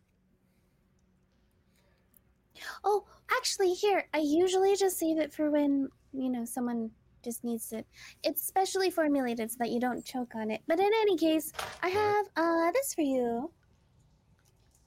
[2.84, 3.06] Oh,
[3.36, 6.92] actually, here I usually just save it for when you know someone
[7.24, 7.88] just needs it.
[8.24, 10.62] It's specially formulated so that you don't choke on it.
[10.68, 11.52] But in any case,
[11.82, 13.52] I have uh this for you.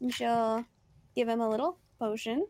[0.01, 0.65] And she'll
[1.17, 2.47] give him a little potion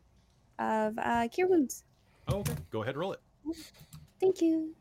[0.59, 1.85] of uh cure wounds.
[2.29, 2.53] Oh, okay.
[2.71, 3.21] Go ahead, roll it.
[4.21, 4.75] Thank you.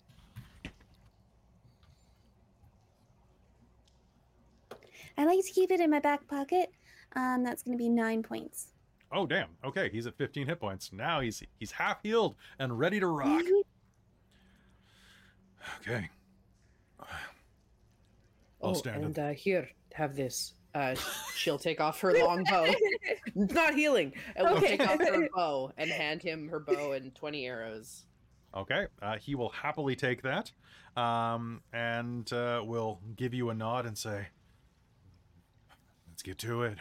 [5.21, 6.71] I like to keep it in my back pocket.
[7.15, 8.69] Um, that's going to be nine points.
[9.11, 9.49] Oh, damn.
[9.63, 10.91] Okay, he's at 15 hit points.
[10.91, 13.43] Now he's he's half healed and ready to rock.
[15.81, 16.09] Okay.
[16.99, 20.53] I'll Oh, stand and uh, here, have this.
[20.73, 20.95] Uh,
[21.35, 22.73] she'll take off her long bow.
[23.35, 24.13] Not healing.
[24.35, 24.77] And we'll Okay.
[24.77, 28.05] take off her bow and hand him her bow and 20 arrows.
[28.55, 30.51] Okay, uh, he will happily take that,
[30.97, 34.27] um, and uh, will give you a nod and say,
[36.21, 36.77] "Let's get to it."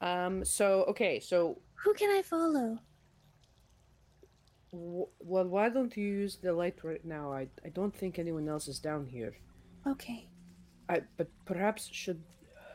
[0.00, 2.78] Um, so, okay, so, Who can I follow?
[4.72, 7.30] w- well, why don't you use the light right now?
[7.32, 9.34] I, I don't think anyone else is down here.
[9.86, 10.28] Okay.
[10.88, 12.22] I, but perhaps should,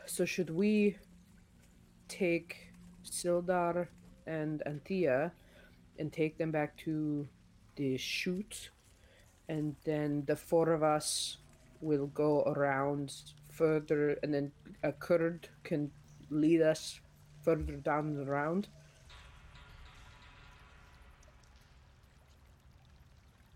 [0.05, 0.97] so should we
[2.07, 2.71] take
[3.03, 3.87] Sildar
[4.27, 5.31] and Anthea
[5.97, 7.27] and take them back to
[7.77, 8.69] the chute,
[9.49, 11.37] and then the four of us
[11.81, 13.13] will go around
[13.49, 14.51] further, and then
[14.83, 15.91] a Kurd can
[16.29, 17.01] lead us
[17.43, 18.67] further down the round.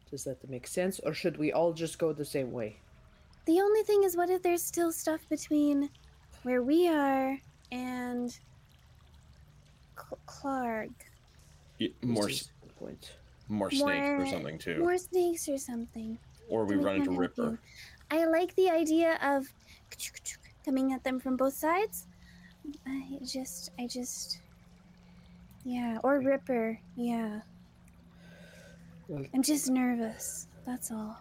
[0.10, 2.78] Does that make sense, or should we all just go the same way?
[3.46, 5.90] The only thing is, what if there's still stuff between
[6.44, 7.38] where we are
[7.72, 8.32] and
[9.98, 10.92] Cl- Klarg?
[11.80, 13.12] Y- More This s- is a good point.
[13.48, 16.18] More snakes or something too, More snakes or something.
[16.50, 17.44] or we run into come help you?
[17.44, 17.60] Ripper.
[18.12, 19.48] I like the idea of
[20.66, 22.08] coming at them from both sides.
[22.88, 24.40] I just, I just,
[25.66, 26.80] yeah, or Ripper.
[26.96, 27.42] Yeah,
[29.08, 30.48] Well, I'm just nervous.
[30.66, 31.18] That's all.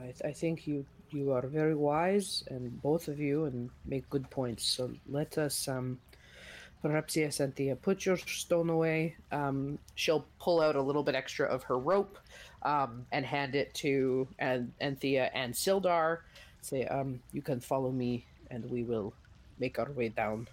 [0.00, 4.08] I, th- I think you you are very wise, and both of you, and make
[4.10, 4.64] good points.
[4.66, 5.98] So let us, um,
[6.86, 9.16] perhaps yes, Anthea, put your stone away.
[9.32, 12.16] Um, she'll pull out a little bit extra of her rope,
[12.62, 16.18] um, and hand it to An- Anthea and Sildar.
[16.62, 19.12] Say, um, you can follow me, and we will
[19.58, 20.46] make our way down.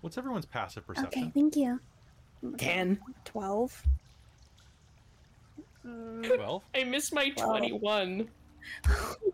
[0.00, 1.22] What's everyone's passive perception?
[1.24, 1.78] Okay, thank you.
[2.56, 2.98] Ten.
[3.24, 3.80] Twelve.
[6.22, 6.62] Twelve.
[6.74, 7.46] I missed my Wow.
[7.58, 8.28] 21.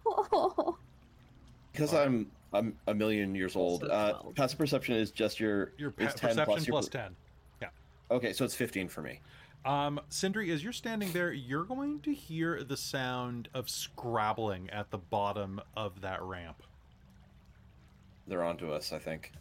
[0.06, 0.76] Oh,
[1.72, 3.82] Because I'm I'm a million years old.
[3.82, 3.92] Also
[4.28, 6.98] Uh, passive perception is just your Your is pa- 10 perception plus your plus per-
[6.98, 7.16] ten.
[8.10, 9.20] Okay, so it's 15 for me.
[9.64, 14.90] Um, Sindri, as you're standing there, you're going to hear the sound of scrabbling at
[14.90, 16.62] the bottom of that ramp.
[18.28, 19.32] They're onto us, I think.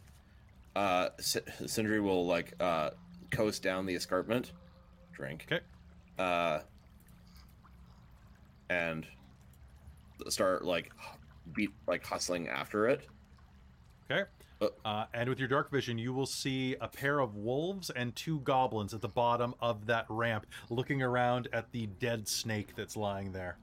[0.78, 1.38] Uh, S-
[1.68, 2.92] Sindri will like uh
[3.32, 4.54] coast down the escarpment,
[5.12, 5.46] drink.
[5.52, 5.62] Okay.
[6.18, 6.62] Uh,
[8.70, 9.06] and
[10.30, 10.90] start like
[11.54, 13.08] beat like hustling after it.
[14.10, 14.24] Okay.
[14.62, 18.16] Uh, Uh, and with your dark vision, you will see a pair of wolves and
[18.16, 22.96] two goblins at the bottom of that ramp, looking around at the dead snake that's
[22.96, 23.58] lying there.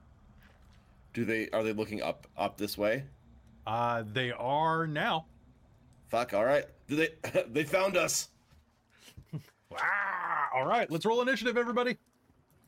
[1.13, 3.03] Do they are they looking up up this way?
[3.65, 5.25] Uh, they are now.
[6.09, 6.33] Fuck.
[6.33, 6.65] All right.
[6.87, 7.41] Did they?
[7.51, 8.29] they found us.
[9.73, 11.97] Ah, all right, let's roll initiative, everybody.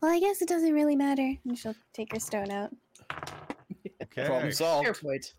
[0.01, 1.35] Well, I guess it doesn't really matter.
[1.43, 2.73] And she'll take her stone out.
[4.15, 4.27] Okay.
[4.27, 4.85] Problem solved.
[4.85, 5.33] Fair point.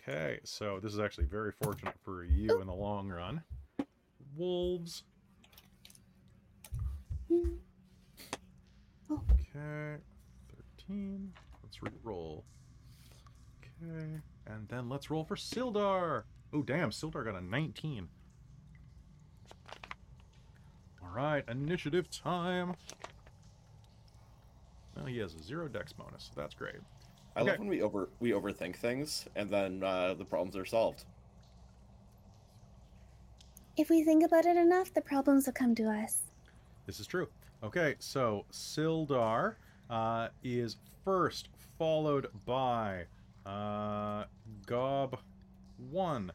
[0.00, 3.42] Okay, so this is actually very fortunate for you in the long run.
[4.36, 5.02] Wolves.
[9.10, 9.96] Okay,
[10.86, 11.32] 13.
[11.62, 12.44] Let's re-roll.
[13.58, 16.22] Okay, and then let's roll for Sildar.
[16.52, 18.08] Oh, damn, Sildar got a 19.
[21.02, 22.76] All right, initiative time.
[24.96, 26.76] Well, he has a zero dex bonus, so that's great.
[27.36, 31.04] I love when we over we overthink things and then uh, the problems are solved.
[33.76, 36.22] If we think about it enough, the problems will come to us.
[36.86, 37.28] This is true.
[37.62, 39.56] Okay, so Sildar
[39.90, 41.48] uh, is first,
[41.78, 43.04] followed by
[43.44, 44.24] uh,
[44.64, 45.18] Gob
[45.90, 46.32] 1.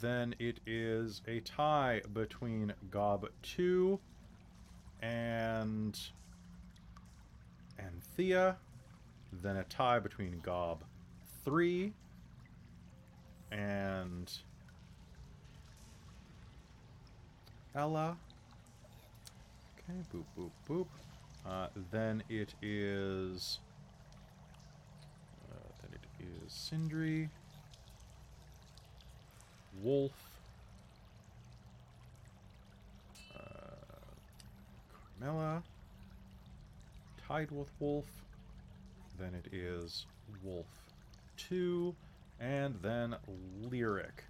[0.00, 4.00] Then it is a tie between Gob 2
[5.02, 5.98] and
[7.78, 8.56] Anthea.
[9.42, 10.82] Then a tie between Gob
[11.44, 11.92] 3
[13.52, 14.32] and
[17.74, 18.16] Ella.
[19.78, 20.86] Okay, boop, boop, boop.
[21.48, 23.60] Uh, then it is.
[25.50, 27.28] Uh, then it is Sindri.
[29.82, 30.12] Wolf.
[33.34, 33.56] Uh.
[37.26, 38.04] Tied with Wolf.
[39.18, 40.06] Then it is
[40.44, 40.66] Wolf
[41.36, 41.94] 2.
[42.40, 43.16] And then
[43.70, 44.24] Lyric.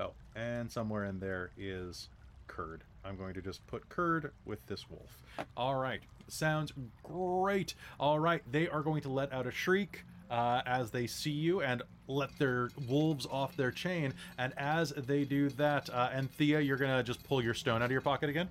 [0.00, 2.08] Oh, and somewhere in there is
[2.46, 2.82] Kurd.
[3.04, 5.22] I'm going to just put Kurd with this wolf.
[5.56, 6.72] All right, sounds
[7.02, 7.74] great.
[8.00, 11.60] All right, they are going to let out a shriek uh, as they see you
[11.60, 14.14] and let their wolves off their chain.
[14.38, 17.86] And as they do that, uh, and Thea, you're gonna just pull your stone out
[17.86, 18.48] of your pocket again.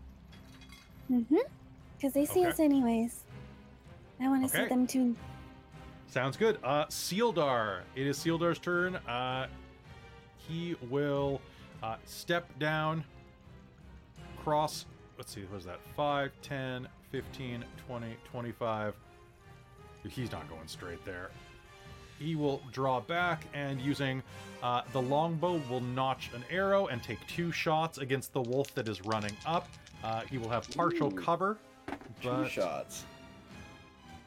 [1.11, 1.37] Mm-hmm.
[1.97, 2.49] Because they see Okay.
[2.49, 3.22] us anyways.
[4.23, 4.65] I want to Okay.
[4.65, 5.15] see them too.
[6.07, 6.57] Sounds good.
[6.63, 7.81] Uh, Sildar.
[7.95, 8.95] It is Sildar's turn.
[8.95, 9.47] Uh,
[10.37, 11.41] he will
[11.81, 13.03] uh, step down,
[14.43, 14.85] cross.
[15.17, 15.79] Let's see, what is that?
[15.95, 18.93] 5, 10, 15, 20, 25.
[20.09, 21.29] He's not going straight there.
[22.19, 24.21] He will draw back and using
[24.61, 28.87] uh, the longbow will notch an arrow and take two shots against the wolf that
[28.87, 29.67] is running up.
[30.03, 31.15] Uh, he will have partial Ooh.
[31.15, 31.57] cover.
[32.21, 33.05] Two shots.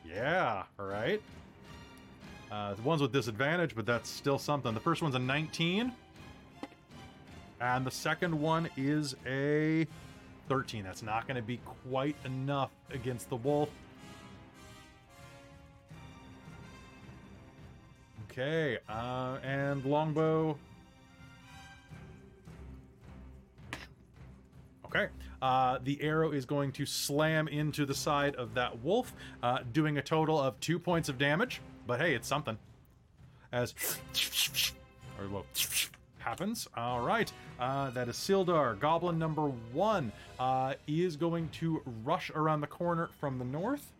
[0.08, 1.20] Yeah, all right.
[2.50, 4.72] Uh, the one's with disadvantage, but that's still something.
[4.72, 5.92] The first one's a 19.
[7.60, 9.86] And the second one is a
[10.48, 10.84] 13.
[10.84, 11.58] That's not going to be
[11.88, 13.70] quite enough against the wolf.
[18.30, 20.58] Okay, uh, and longbow.
[24.96, 25.08] Okay,
[25.42, 29.12] uh, the arrow is going to slam into the side of that wolf,
[29.42, 31.60] uh, doing a total of two points of damage.
[31.86, 32.56] But hey, it's something.
[33.52, 33.74] As
[35.18, 35.46] or well,
[36.18, 36.66] happens.
[36.76, 38.78] All right, uh, that is Sildar.
[38.78, 43.92] Goblin number one uh, is going to rush around the corner from the north.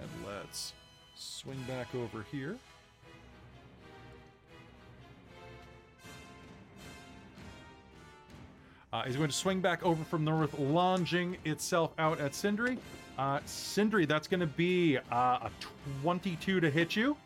[0.00, 0.72] And let's
[1.16, 2.56] swing back over here.
[8.92, 12.76] Uh, he's going to swing back over from the north, lunging itself out at Sindri.
[13.18, 15.50] Uh, Sindri, that's going to be uh, a
[16.02, 17.16] 22 to hit you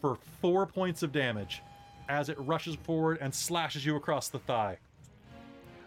[0.00, 1.62] for four points of damage
[2.08, 4.78] as it rushes forward and slashes you across the thigh.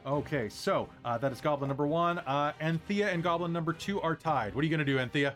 [0.06, 2.20] Okay, so uh, that is Goblin number one.
[2.20, 4.54] Uh, Anthea and Goblin number two are tied.
[4.54, 5.36] What are you going to do, Anthea?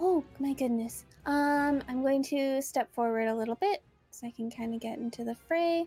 [0.00, 1.04] Oh my goodness.
[1.26, 4.98] Um, I'm going to step forward a little bit so I can kind of get
[4.98, 5.86] into the fray.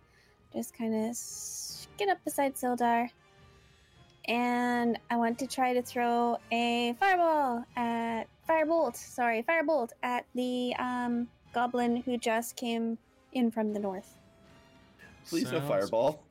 [0.56, 1.18] Just kind of
[1.98, 3.10] get up beside Sildar.
[4.28, 8.96] And I want to try to throw a fireball at firebolt.
[8.96, 12.98] Sorry, firebolt at the um goblin who just came
[13.34, 14.18] in from the north.
[15.28, 16.24] Please no Sounds- fireball.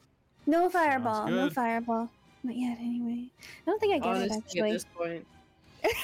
[0.46, 1.26] No fireball.
[1.28, 1.55] No good.
[1.55, 2.09] fireball.
[2.42, 3.30] Not yet, anyway.
[3.40, 4.72] I don't think I get Honestly, it at actually.
[4.72, 5.26] this point,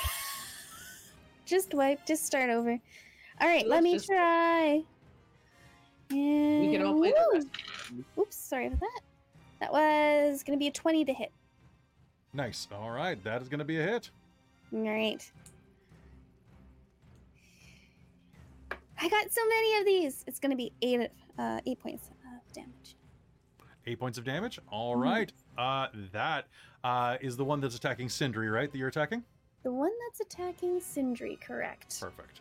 [1.47, 2.06] just wipe.
[2.06, 2.78] Just start over.
[3.40, 4.82] All right, let Let's me just- try.
[6.11, 7.47] And we can all play the rest.
[8.19, 9.01] Oops, sorry about that.
[9.61, 11.32] That was gonna be a twenty to hit.
[12.32, 12.69] Nice.
[12.73, 14.09] All right, that is going to be a hit.
[14.73, 15.32] All right.
[19.03, 20.24] I got so many of these.
[20.28, 22.97] It's gonna be eight, uh, eight points of damage.
[23.87, 24.61] Eight points of damage.
[24.70, 25.03] All Mhm.
[25.03, 25.32] right.
[25.59, 26.47] Uh, that
[26.85, 28.70] uh, is the one that's attacking Sindri, right?
[28.70, 29.24] That you're attacking.
[29.65, 32.01] The one that's attacking Sindri, correct?
[32.01, 32.41] Perfect.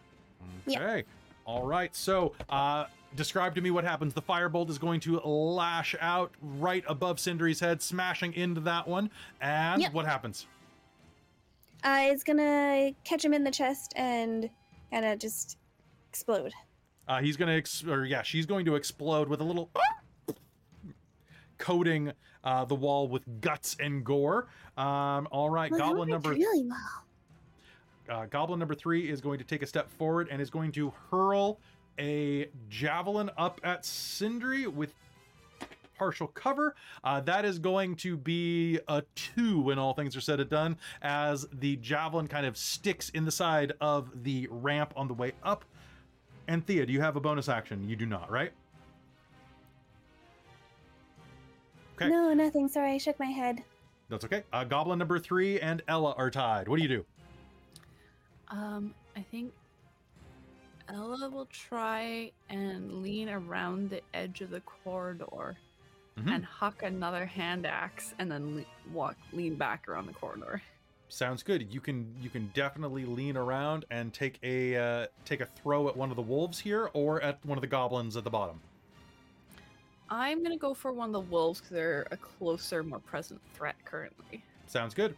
[0.66, 1.02] Yeah.
[1.50, 1.96] All right.
[1.96, 2.86] So, uh,
[3.16, 4.14] describe to me what happens.
[4.14, 9.10] The firebolt is going to lash out right above Sindri's head, smashing into that one.
[9.42, 9.94] And Yep.
[9.94, 10.46] what happens?
[11.84, 14.48] Uh, it's gonna catch him in the chest and
[14.92, 15.58] kind of just
[16.08, 16.54] explode.
[17.08, 19.72] Uh, he's going to, ex- or yeah, she's going to explode with a little
[21.58, 22.12] coating
[22.44, 24.50] uh, the wall with guts and gore.
[24.78, 26.78] Um, all right, Well, goblin number really well.
[28.10, 30.94] Uh, goblin number three is going to take a step forward and is going to
[31.10, 31.60] hurl
[32.00, 34.94] a javelin up at Sindri with
[35.98, 36.76] partial cover.
[37.04, 40.78] Uh, that is going to be a two when all things are said and done,
[41.02, 45.34] as the javelin kind of sticks in the side of the ramp on the way
[45.44, 45.66] up.
[46.48, 47.88] And Thea, do you have a bonus action?
[47.88, 48.52] You do not, right?
[51.96, 52.10] Okay.
[52.10, 52.70] No, nothing.
[52.70, 53.62] Sorry, I shook my head.
[54.08, 54.44] That's okay.
[54.54, 56.68] Uh, goblin number three and Ella are tied.
[56.68, 57.06] What do you do?
[58.50, 59.54] Um, I think
[60.88, 65.56] Ella will try and lean around the edge of the corridor
[66.18, 66.36] Mhm.
[66.36, 70.62] and huck another hand axe, and then le- walk lean back around the corridor.
[71.10, 71.72] Sounds good.
[71.74, 75.96] You can you can definitely lean around and take a uh, take a throw at
[75.98, 78.60] one of the wolves here, or at one of the goblins at the bottom.
[80.10, 83.76] I'm gonna go for one of the wolves because they're a closer, more present threat
[83.86, 84.44] currently.
[84.68, 85.16] Sounds good.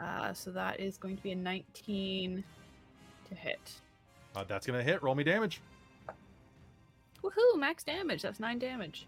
[0.00, 2.42] Uh, so that is going to be a 19
[3.28, 3.60] to hit.
[4.34, 5.02] Uh, that's gonna hit.
[5.02, 5.60] Roll me damage.
[7.22, 7.58] Woohoo!
[7.58, 8.22] Max damage.
[8.22, 9.06] That's nine damage.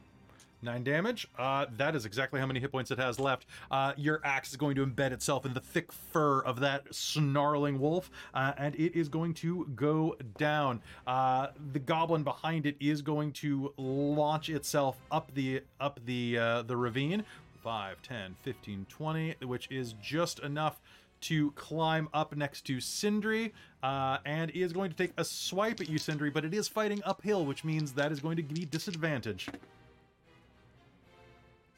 [0.64, 1.26] Nine damage.
[1.36, 3.46] Uh, that is exactly how many hit points it has left.
[3.68, 7.80] Uh, your axe is going to embed itself in the thick fur of that snarling
[7.80, 10.80] wolf, uh, and it is going to go down.
[11.04, 16.62] Uh, the goblin behind it is going to launch itself up the up the uh,
[16.62, 17.24] the ravine.
[17.62, 20.80] 5, 10, 15, 20, which is just enough
[21.22, 23.52] to climb up next to Sindri,
[23.82, 27.00] uh, and is going to take a swipe at you, Sindri, but it is fighting
[27.04, 29.48] uphill, which means that is going to be disadvantage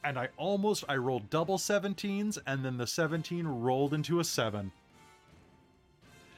[0.05, 4.71] and I almost I rolled double 17s and then the 17 rolled into a 7.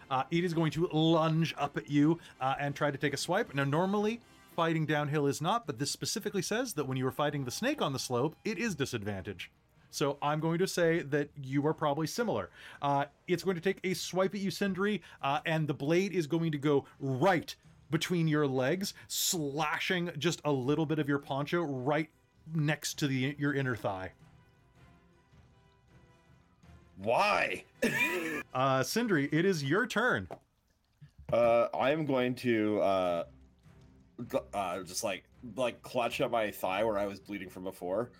[0.09, 3.17] Uh, it is going to lunge up at you uh, and try to take a
[3.17, 3.53] swipe.
[3.55, 4.21] Now, normally
[4.57, 7.83] fighting downhill is not, but this specifically says that when you are fighting the snake
[7.83, 9.53] on the slope, it is disadvantage.
[9.91, 12.51] So I'm going to say that you are probably similar.
[12.83, 16.27] Uh, it's going to take a swipe at you, Sindri, uh, and the blade is
[16.27, 17.55] going to go right
[17.91, 22.09] between your legs, slashing just a little bit of your poncho right
[22.55, 24.13] next to the your inner thigh.
[26.99, 27.65] Why?
[28.55, 30.29] Uh, Sindri, it is your turn.
[31.33, 33.25] Uh, I'm going to uh,
[34.55, 35.25] uh, just like
[35.57, 38.11] like clutch at my thigh where I was bleeding from before,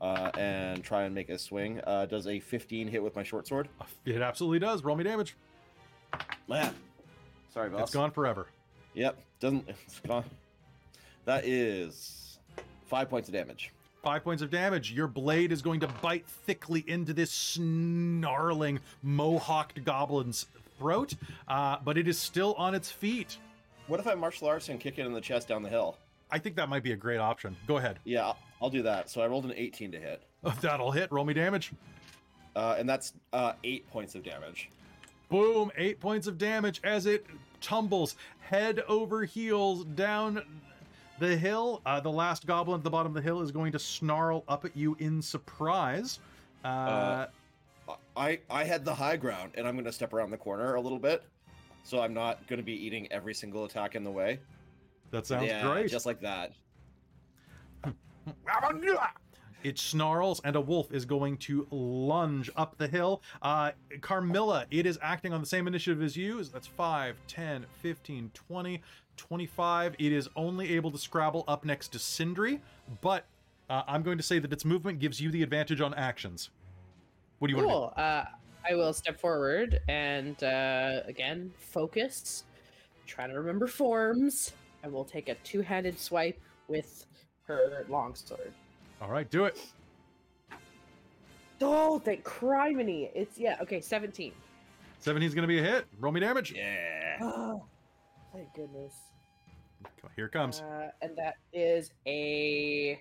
[0.00, 1.80] uh, and try and make a swing.
[1.86, 3.68] Uh, does a 15 hit with my short sword?
[4.04, 4.84] It absolutely does.
[4.84, 5.36] Roll me damage.
[6.48, 6.74] Man,
[7.52, 7.82] sorry, boss.
[7.82, 8.48] It's gone forever.
[8.94, 9.68] Yep, doesn't.
[9.86, 10.24] It's gone.
[11.24, 12.38] That is
[12.86, 13.72] five points of damage.
[14.02, 14.92] Five points of damage.
[14.92, 20.46] Your blade is going to bite thickly into this snarling, mohawked goblin's
[20.78, 21.14] throat,
[21.48, 23.38] uh, but it is still on its feet.
[23.86, 25.96] What if I martial arts and kick it in the chest down the hill?
[26.30, 27.56] I think that might be a great option.
[27.68, 28.00] Go ahead.
[28.04, 29.08] Yeah, I'll, do that.
[29.08, 30.22] So I rolled an 18 to hit,
[30.60, 31.12] That'll hit.
[31.12, 31.72] Roll me damage.
[32.56, 34.68] uh, and that's uh, eight points of damage.
[35.28, 37.26] Boom, eight points of damage as it
[37.60, 40.42] tumbles head over heels down
[41.18, 41.80] the hill.
[41.86, 44.64] Uh, the last goblin at the bottom of the hill is going to snarl up
[44.64, 46.18] at you in surprise.
[46.64, 47.26] Uh, Uh,
[48.16, 50.80] I I had the high ground, and I'm going to step around the corner a
[50.80, 51.22] little bit,
[51.86, 54.40] so I'm not going to be eating every single attack in the way.
[55.12, 55.88] that sounds yeah, great.
[55.88, 56.52] just like that.
[59.62, 63.22] It snarls, and a wolf is going to lunge up the hill.
[63.42, 66.42] Uh, Carmilla, it is acting on the same initiative as you.
[66.44, 68.82] So That's 5, 10, 15, 20,
[69.16, 69.94] 25.
[69.98, 72.60] It is only able to scrabble up next to Sindri,
[73.00, 73.24] but
[73.70, 76.50] uh, I'm going to say that its movement gives you the advantage on actions.
[77.38, 77.92] What do you want Cool.
[77.96, 78.24] Uh,
[78.68, 82.44] I will step forward and uh, again focus.
[83.06, 84.52] Try to remember forms.
[84.82, 87.06] I will take a two-handed swipe with
[87.44, 88.52] her longsword.
[89.00, 89.58] All right, do it.
[91.60, 93.10] Oh, thank criminy!
[93.14, 93.56] It's yeah.
[93.62, 94.32] Okay, seventeen.
[95.00, 95.86] 17 is going to be a hit.
[96.00, 96.52] Roll me damage.
[96.52, 97.18] Yeah.
[97.20, 97.62] Oh,
[98.32, 98.94] thank goodness.
[100.16, 100.60] Here it comes.
[100.60, 103.00] Uh, and that is a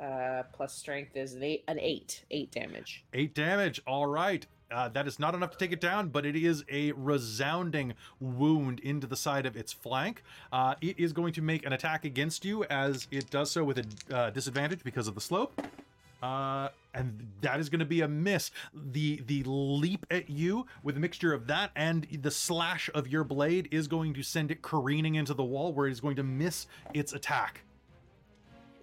[0.00, 1.64] uh, plus strength is an eight.
[1.66, 2.24] An eight.
[2.30, 3.04] Eight damage.
[3.14, 3.80] Eight damage.
[3.86, 4.46] All right.
[4.74, 8.80] Uh, that is not enough to take it down, but it is a resounding wound
[8.80, 10.24] into the side of its flank.
[10.52, 13.78] Uh, it is going to make an attack against you as it does so with
[13.78, 15.62] a uh, disadvantage because of the slope.
[16.20, 18.50] Uh, and that is going to be a miss.
[18.74, 23.22] The the leap at you with a mixture of that and the slash of your
[23.22, 26.24] blade is going to send it careening into the wall, where it is going to
[26.24, 27.60] miss its attack.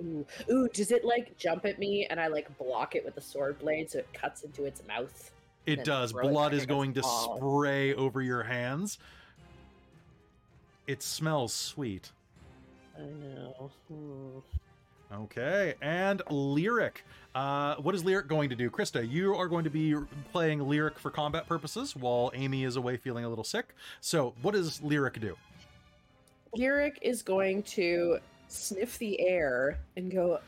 [0.02, 3.22] Ooh, ooh, does it like jump at me and I like block it with the
[3.22, 5.32] sword blade so it cuts into its mouth?
[5.66, 6.12] It does.
[6.12, 8.98] Blood is going to spray over your hands.
[10.88, 12.12] It smells sweet.
[12.98, 13.72] I know.
[13.88, 14.40] Hmm.
[15.14, 17.04] Okay, and Lyric.
[17.36, 18.70] Uh, what is Lyric going to do?
[18.70, 19.94] Krista, you are going to be
[20.32, 23.76] playing Lyric for combat purposes while Amy is away feeling a little sick.
[24.00, 25.36] So, what does Lyric do?
[26.54, 30.40] Lyric is going to sniff the air and go,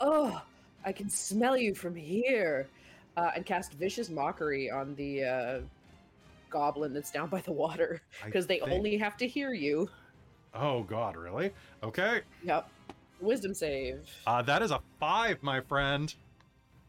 [0.00, 0.40] "Oh,
[0.84, 2.66] I can smell you from here,"
[3.16, 5.60] uh, and cast vicious mockery on the uh,
[6.50, 9.88] goblin that's down by the water because they think- only have to hear you.
[10.54, 11.52] Oh, God, really?
[11.82, 12.22] Okay.
[12.42, 12.68] Yep.
[13.20, 14.00] Wisdom save.
[14.26, 16.12] Uh, that is a five, my friend.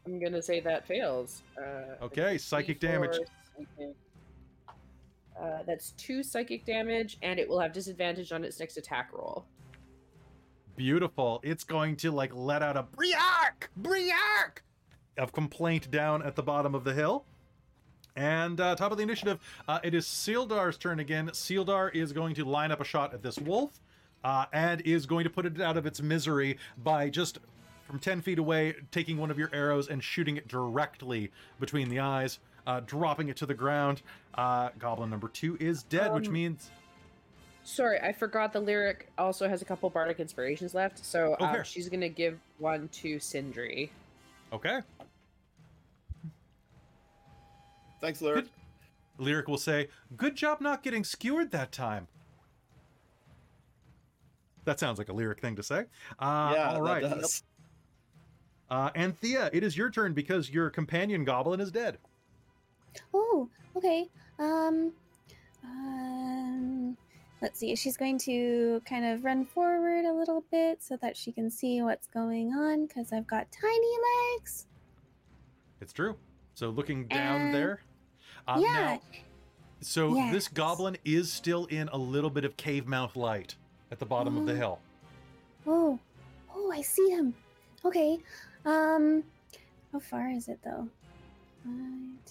[0.04, 1.42] I'm gonna say that fails.
[1.56, 3.16] Uh, Okay, psychic damage.
[5.40, 9.44] Uh, that's two psychic damage, and it will have disadvantage on its next attack roll.
[10.76, 11.40] Beautiful.
[11.42, 13.68] It's going to like let out a Briark!
[13.80, 14.58] Briark!
[15.18, 17.24] Of complaint down at the bottom of the hill.
[18.16, 21.28] And uh, top of the initiative, uh, it is Sildar's turn again.
[21.28, 23.78] Sildar is going to line up a shot at this wolf
[24.24, 27.38] uh, and is going to put it out of its misery by just
[27.86, 31.30] from 10 feet away taking one of your arrows and shooting it directly
[31.60, 34.00] between the eyes, uh, dropping it to the ground.
[34.34, 36.70] Uh, goblin number two is dead, which Um, means.
[37.64, 41.62] Sorry, I forgot the lyric also has a couple bardic inspirations left, so Oh, uh,
[41.62, 43.92] she's gonna give one to Sindri.
[44.52, 44.80] Okay.
[48.02, 48.46] Thanks, Lyric.
[49.18, 52.08] Lyric will say, Good job not getting skewered that time.
[54.64, 55.84] That sounds like a lyric thing to say.
[56.18, 57.02] Uh, yeah, all right.
[57.02, 57.42] that does.
[58.70, 61.98] Uh, Anthea, it is your turn because your companion goblin is dead.
[63.14, 64.08] Oh, okay.
[64.38, 64.92] Um,
[65.64, 66.96] um,
[67.40, 67.74] let's see.
[67.76, 71.82] She's going to kind of run forward a little bit so that she can see
[71.82, 73.96] what's going on because I've got tiny
[74.34, 74.66] legs.
[75.80, 76.16] It's true.
[76.54, 77.80] So looking down And- there.
[78.48, 78.72] Uh, yeah.
[78.72, 79.00] Now,
[79.80, 83.56] so this goblin is still in a little bit of cave mouth light
[83.90, 84.56] at the bottom of the Oh.
[84.56, 84.78] hill.
[85.66, 85.98] Oh,
[86.54, 87.34] oh, I see him.
[87.84, 88.18] Okay.
[88.64, 89.24] Um,
[89.92, 90.88] how far is it though?
[91.64, 91.72] 5,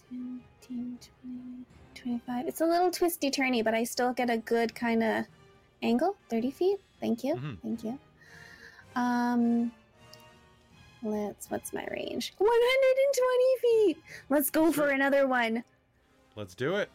[0.09, 1.65] 10, 15, 20,
[1.95, 2.47] 25.
[2.47, 5.25] It's a little twisty turny, but I still get a good kind of
[5.81, 6.15] angle.
[6.29, 6.79] 30 feet.
[6.99, 7.35] Thank you.
[7.35, 7.57] Mhm.
[7.61, 7.99] Thank you.
[8.95, 9.71] Um,
[11.03, 12.33] let's, what's my range?
[12.37, 14.03] 120 feet.
[14.29, 15.63] Let's go for another one.
[16.35, 16.89] Let's do it.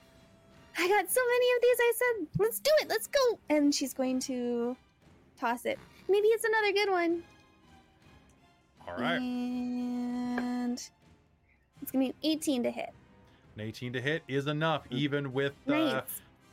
[0.78, 1.76] I got so many of these.
[1.80, 2.88] I said, let's do it.
[2.88, 3.38] Let's go.
[3.48, 4.76] And she's going to
[5.38, 5.78] toss it.
[6.08, 7.22] Maybe it's another good one.
[8.86, 9.20] All right.
[9.20, 10.80] And
[11.82, 12.90] it's gonna be 18 to hit.
[13.56, 16.02] An 18 to hit is enough, even with uh, Nice.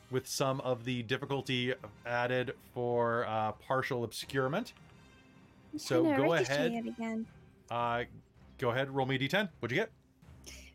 [0.09, 1.73] with some of the difficulty
[2.05, 4.73] added for uh, partial obscurement.
[5.77, 7.25] So Kinda go ahead.
[7.69, 8.03] Uh,
[8.57, 9.49] go ahead, roll me a d10.
[9.59, 9.91] What'd you get?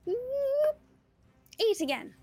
[0.09, 0.77] Oop.
[1.61, 2.15] Eight again.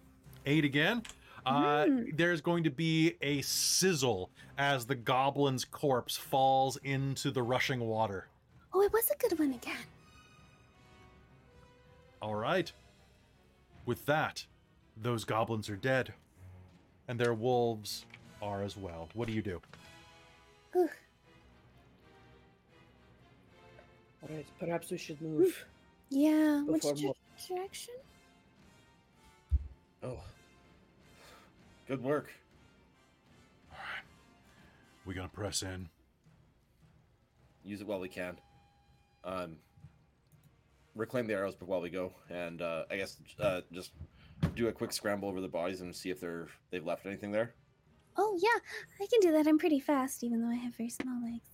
[0.45, 1.03] Eight again.
[1.45, 2.17] Uh, Mm.
[2.17, 8.27] There's going to be a sizzle as the goblin's corpse falls into the rushing water.
[8.73, 9.85] Oh, it was a good one again.
[12.21, 12.71] All right.
[13.85, 14.43] With that,
[14.97, 16.13] those goblins are dead,
[17.07, 18.05] and their wolves
[18.41, 19.09] are as well.
[19.13, 19.61] What do you do?
[20.73, 20.89] Whew.
[24.23, 25.63] All right, perhaps we should move.
[26.09, 26.63] Yeah.
[26.63, 27.15] Which Before dir- more-
[27.47, 27.93] direction?
[30.05, 30.19] Oh.
[31.87, 32.31] Good work.
[33.71, 34.03] All right.
[35.05, 35.89] We gonna press in.
[37.63, 38.37] Use it while we can.
[39.23, 39.57] Um,
[40.95, 43.91] reclaim the arrows while we go, and uh, I guess uh, just
[44.55, 47.53] do a quick scramble over the bodies and see if they're they've left anything there.
[48.17, 48.59] Oh, yeah.
[49.01, 49.47] I can do that.
[49.47, 51.49] I'm pretty fast, even though I have very small legs.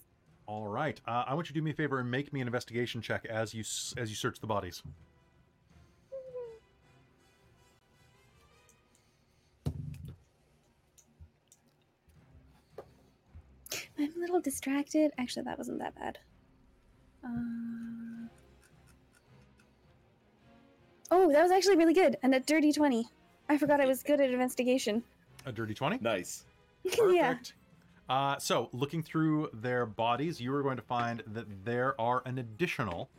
[0.46, 1.00] All right.
[1.08, 3.26] Uh, I want you to do me a favor and make me an investigation check
[3.26, 3.62] as you
[3.98, 4.84] as you search the bodies.
[14.02, 15.12] I'm a little distracted.
[15.18, 16.18] Actually, that wasn't that bad.
[17.24, 18.28] Uh...
[21.12, 22.18] Oh, that was actually really good.
[22.24, 23.06] And a dirty 20.
[23.50, 25.04] I forgot I was good at investigation.
[25.46, 25.98] A dirty twenty.
[26.02, 26.46] Nice.
[26.86, 27.30] yeah.
[27.34, 27.54] Perfect.
[28.10, 32.38] Uh, so, looking through their bodies, you are going to find that there are an
[32.40, 33.10] additional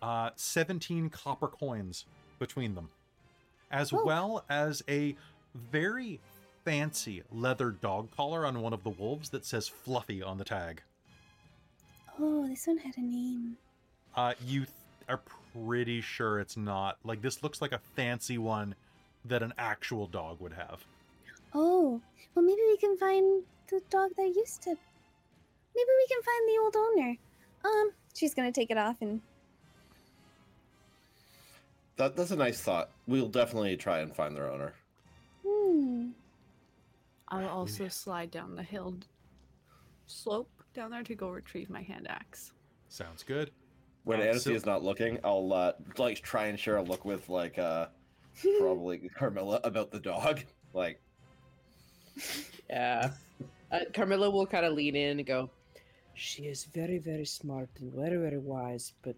[0.00, 2.06] uh, 17 copper coins
[2.38, 2.88] between them,
[3.70, 4.04] as Oh.
[4.04, 5.16] well as a
[5.54, 6.20] very
[6.64, 10.82] fancy leather dog collar on one of the wolves that says Fluffy on the tag.
[12.18, 13.56] Oh, this one had a name.
[14.14, 14.70] Uh, you th-
[15.08, 15.20] are
[15.64, 16.98] pretty sure it's not.
[17.04, 18.74] Like this looks like a fancy one
[19.24, 20.84] that an actual dog would have.
[21.54, 22.00] Oh,
[22.34, 24.70] well, maybe we can find the dog that used to.
[24.70, 27.16] Maybe we can find the old owner.
[27.64, 29.20] Um, she's gonna take it off and.
[31.96, 32.90] That, that's a nice thought.
[33.06, 34.72] We'll definitely try and find their owner.
[35.46, 36.08] Hmm.
[37.32, 38.94] I'll also slide down the hill
[40.06, 42.52] slope down there to go retrieve my hand axe.
[42.88, 43.50] Sounds good.
[44.04, 47.04] When Um, Anastea so- is not looking, I'll uh, like try and share a look
[47.04, 47.86] with like uh,
[48.58, 50.40] probably Carmilla about the dog.
[50.74, 51.00] Like,
[52.70, 53.10] Yeah.
[53.70, 55.50] Uh, Carmilla will kind of lean in and go,
[56.14, 59.16] She is very, very smart and very, very wise, but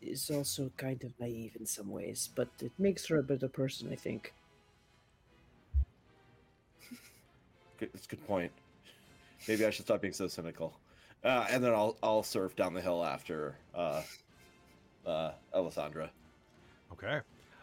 [0.00, 2.28] is also kind of naive in some ways.
[2.34, 4.32] But it makes her a better person, I think.
[7.84, 8.52] Good, that's a good point.
[9.46, 10.78] Maybe I should stop being so cynical.
[11.22, 14.02] Uh, and then I'll I'll surf down the hill after uh,
[15.06, 16.08] uh, Ellasandra.
[16.92, 17.20] Okay.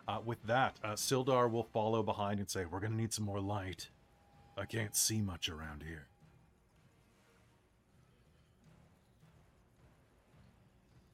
[0.08, 3.40] Uh, with that, uh, Sildar will follow behind and say, "We're gonna need some more
[3.40, 3.90] light.
[4.58, 6.08] I can't see much around here."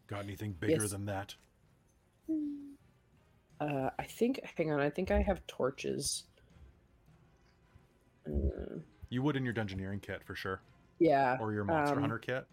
[0.08, 0.92] Got anything bigger Yes.
[0.92, 1.36] than that?
[3.60, 6.24] Uh, I think, hang on, I think I have torches.
[8.26, 8.80] Uh,
[9.10, 10.62] You would in your dungeoneering kit for sure,
[11.00, 11.38] yeah.
[11.40, 12.46] or your monster um, hunter kit.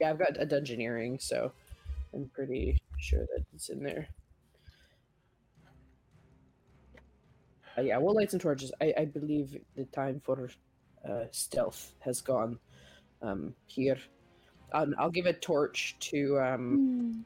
[0.00, 1.52] Yeah, I've got a dungeoneering, so
[2.12, 4.08] I'm pretty sure that it's in there.
[7.76, 8.72] Uh, yeah, well, lights and torches.
[8.80, 10.50] I, I believe the time for
[11.08, 12.58] uh, stealth has gone
[13.22, 13.98] um, here.
[14.72, 17.20] Um, I'll give a torch to um, Hmm.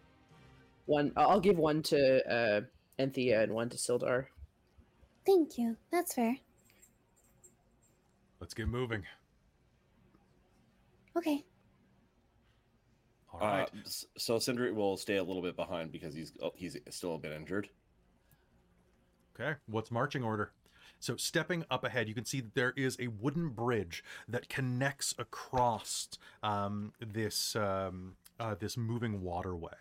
[0.86, 1.12] one.
[1.16, 2.60] I'll give one to uh,
[2.98, 4.26] Anthea and one to Sildar.
[5.26, 5.76] Thank you.
[5.90, 6.36] That's fair.
[8.40, 9.04] Let's get moving.
[11.16, 11.44] Okay.
[13.32, 13.68] All right.
[13.68, 17.18] Uh, so Sindri will stay a little bit behind because he's oh, he's still a
[17.18, 17.68] bit injured.
[19.38, 20.52] Okay, what's marching order?
[21.00, 25.14] So, stepping up ahead, you can see that there is a wooden bridge that connects
[25.18, 26.08] across
[26.42, 29.74] um, this um, uh, this moving waterway.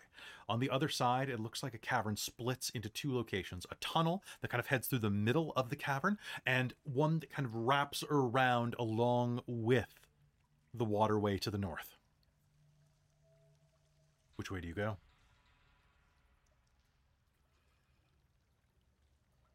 [0.48, 4.22] On the other side, it looks like a cavern splits into two locations: a tunnel
[4.40, 7.54] that kind of heads through the middle of the cavern, and one that kind of
[7.54, 9.92] wraps around along with
[10.72, 11.96] the waterway to the north.
[14.36, 14.96] Which way do you go?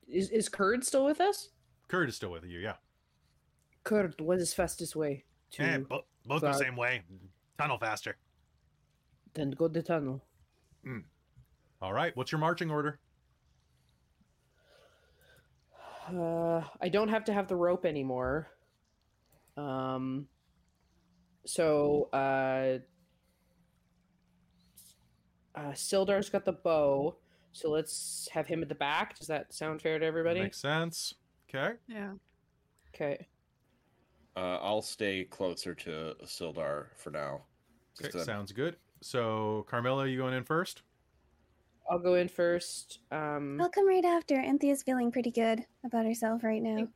[0.08, 1.50] Is is Kurd still with us?
[1.88, 2.76] Kurd is still with you, yeah.
[3.84, 7.02] Kurd, what is fastest way to Eh, bo- both the same way.
[7.58, 8.18] Tunnel faster.
[9.34, 10.24] then go the tunnel?
[11.82, 13.00] All right, what's your marching order?
[16.08, 18.50] Uh, I don't have to have the rope anymore.
[19.56, 20.28] Um,
[21.46, 22.80] so uh,
[25.56, 27.18] uh, Sildar's got the bow,
[27.52, 29.18] so let's have him at the back.
[29.18, 30.42] Does that sound fair to everybody?
[30.42, 31.14] Makes sense.
[31.50, 31.76] Okay.
[31.88, 32.14] Yeah.
[32.94, 33.28] Okay.
[34.36, 37.44] Uh, I'll stay closer to Sildar for now.
[38.00, 38.78] Okay, Just sounds good.
[39.04, 40.82] So, Carmilla, are you going in first?
[41.90, 43.00] I'll go in first.
[43.12, 44.36] Um, I'll come right after.
[44.36, 46.88] Anthea's feeling pretty good about herself right now.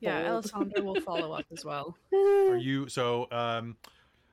[0.00, 0.44] Yeah, bold.
[0.44, 1.96] Ellasandra will follow up as well.
[2.12, 3.76] Are you so um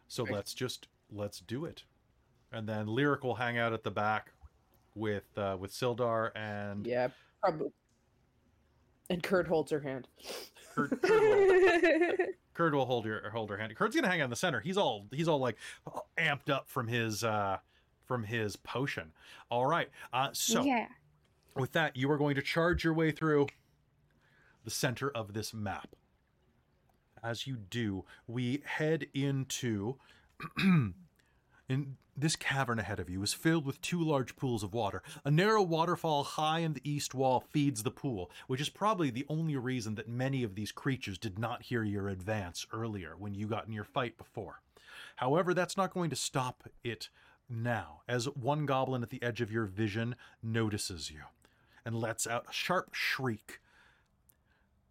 [0.07, 1.83] so let's just let's do it.
[2.51, 4.31] And then Lyric will hang out at the back
[4.95, 7.09] with uh with Sildar and Yeah,
[7.41, 7.71] probably.
[9.13, 10.07] And Kurd holds her hand.
[10.73, 12.15] Kurd, Kurd, will,
[12.53, 13.75] Kurd will hold your hold her hand.
[13.75, 14.59] Kurd's gonna hang out in the center.
[14.59, 15.57] He's all he's all like
[16.17, 17.57] amped up from his uh
[18.05, 19.11] from his potion.
[19.51, 19.89] All right.
[20.11, 20.87] Uh so yeah.
[21.55, 23.47] with that, you are going to charge your way through
[24.65, 25.95] the center of this map.
[27.23, 29.97] As you do, we head into.
[31.69, 35.01] in this cavern ahead of you is filled with two large pools of water.
[35.25, 39.25] A narrow waterfall high in the east wall feeds the pool, which is probably the
[39.29, 43.47] only reason that many of these creatures did not hear your advance earlier when you
[43.47, 44.61] got in your fight before.
[45.17, 47.09] However, that's not going to stop it
[47.49, 51.21] now, as one goblin at the edge of your vision notices you
[51.85, 53.59] and lets out a sharp shriek.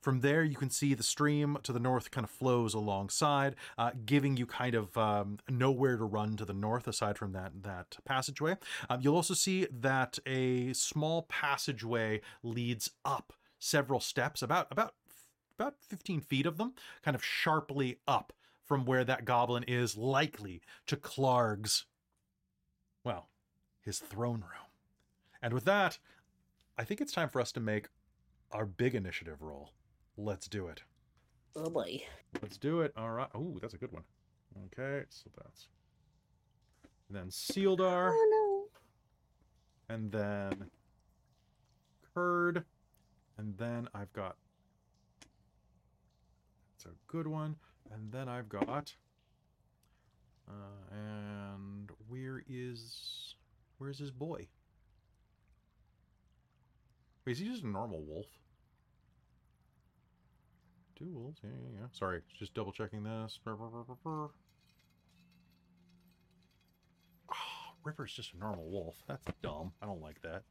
[0.02, 3.92] From there, you can see the stream to the north kind of flows alongside, uh,
[4.04, 7.98] giving you kind of um, nowhere to run to the north aside from that that
[8.04, 8.56] passageway.
[8.90, 14.94] Um, you'll also see that a small passageway leads up several steps, about about
[15.56, 16.74] about 15 feet of them,
[17.04, 18.32] kind of sharply up
[18.64, 21.84] from where that goblin is likely to Klarg's,
[23.04, 23.28] well,
[23.80, 24.70] his throne room.
[25.40, 25.98] And with that,
[26.76, 27.88] I think it's time for us to make
[28.50, 29.70] our big initiative roll.
[30.16, 30.82] Let's do it.
[31.56, 32.02] Oh boy.
[32.40, 32.92] Let's do it.
[32.96, 33.28] All right.
[33.34, 34.04] Oh, that's a good one.
[34.66, 35.68] Okay, so that's
[37.08, 38.68] and then Sildar, Oh
[39.90, 39.94] no.
[39.94, 40.70] and then
[42.14, 42.64] Kurd,
[43.38, 44.36] and then I've got.
[46.72, 47.56] That's a good one,
[47.90, 48.94] and then I've got.
[50.48, 53.34] Uh, and where is
[53.78, 54.46] where's his boy?
[57.24, 58.26] Wait, is he just a normal wolf?
[61.02, 61.86] Two wolves, yeah, yeah, yeah.
[61.90, 63.36] Sorry, just double checking this.
[63.42, 64.28] Brr, brr, brr, brr, brr.
[67.32, 67.34] Oh,
[67.82, 68.94] Ripper's just a normal wolf.
[69.08, 69.72] That's dumb.
[69.82, 70.42] I don't like that.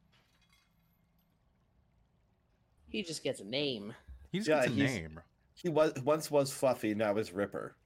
[2.90, 3.94] He just gets a name.
[4.30, 5.20] He just Yeah, gets a name.
[5.54, 7.76] He was once was Fluffy, now is Ripper.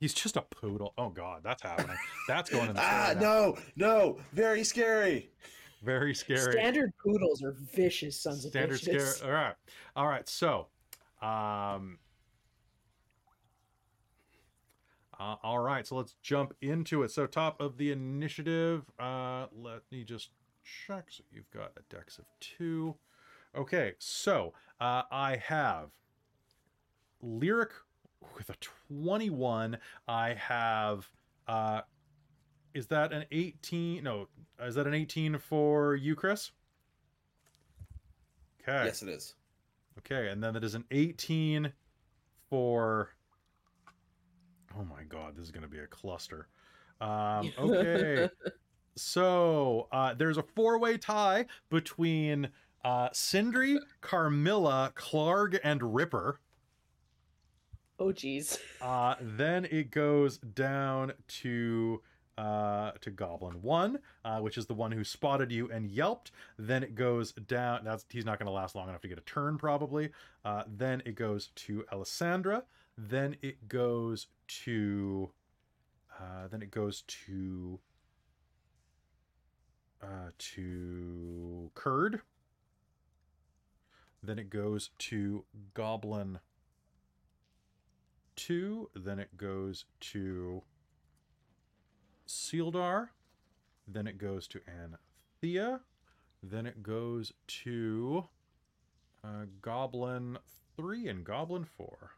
[0.00, 0.94] He's just a poodle.
[0.96, 1.98] Oh god, that's happening.
[2.28, 3.20] That's going in the ah, story now.
[3.20, 5.30] no, no, very scary.
[5.82, 6.52] Very scary.
[6.52, 9.00] Standard poodles are vicious sons Standard of scare.
[9.00, 9.22] bitches.
[9.24, 9.54] All right,
[9.94, 10.26] all right.
[10.28, 10.68] So,
[11.22, 11.98] um,
[15.18, 15.86] uh, all right.
[15.86, 17.10] So let's jump into it.
[17.10, 18.84] So top of the initiative.
[18.98, 20.30] Uh, let me just
[20.86, 21.06] check.
[21.08, 22.96] So you've got a dex of two.
[23.56, 23.94] Okay.
[23.98, 25.90] So uh, I have
[27.22, 27.70] lyric
[28.36, 28.56] with a
[28.90, 29.78] twenty-one.
[30.06, 31.08] I have.
[31.48, 31.82] Uh,
[32.74, 34.04] is that an eighteen?
[34.04, 34.28] No.
[34.60, 36.50] Is that an eighteen for you, Chris?
[38.60, 38.84] Okay.
[38.84, 39.34] Yes, it is.
[39.98, 41.72] Okay, and then that is an 18
[42.50, 43.10] for.
[44.78, 46.48] Oh my god, this is going to be a cluster.
[47.00, 48.28] Um, okay,
[48.96, 52.50] so uh, there's a four way tie between
[52.84, 56.40] uh, Sindri, Carmilla, Klarg, and Ripper.
[57.98, 58.58] Oh, geez.
[58.80, 62.02] Uh, then it goes down to
[62.38, 66.30] uh, to Goblin One, uh, which is the one who spotted you and yelped.
[66.58, 67.84] Then it goes down.
[67.84, 70.10] That's he's not going to last long enough to get a turn, probably.
[70.44, 72.62] Uh, then it goes to Ellasandra.
[72.96, 74.26] Then it goes
[74.64, 75.30] to.
[76.18, 77.80] Uh, then it goes to.
[80.02, 82.20] Uh, to Kurd.
[84.22, 86.40] Then it goes to Goblin
[88.34, 88.90] two.
[88.94, 90.62] Then it goes to
[92.26, 93.08] Sildar.
[93.88, 95.80] Then it goes to Anthea.
[96.42, 97.32] Then it goes
[97.64, 98.24] to
[99.24, 100.38] uh, Goblin
[100.76, 102.12] three and Goblin four.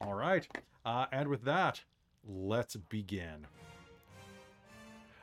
[0.00, 0.46] All right.
[0.84, 1.82] Uh, and with that,
[2.26, 3.46] let's begin.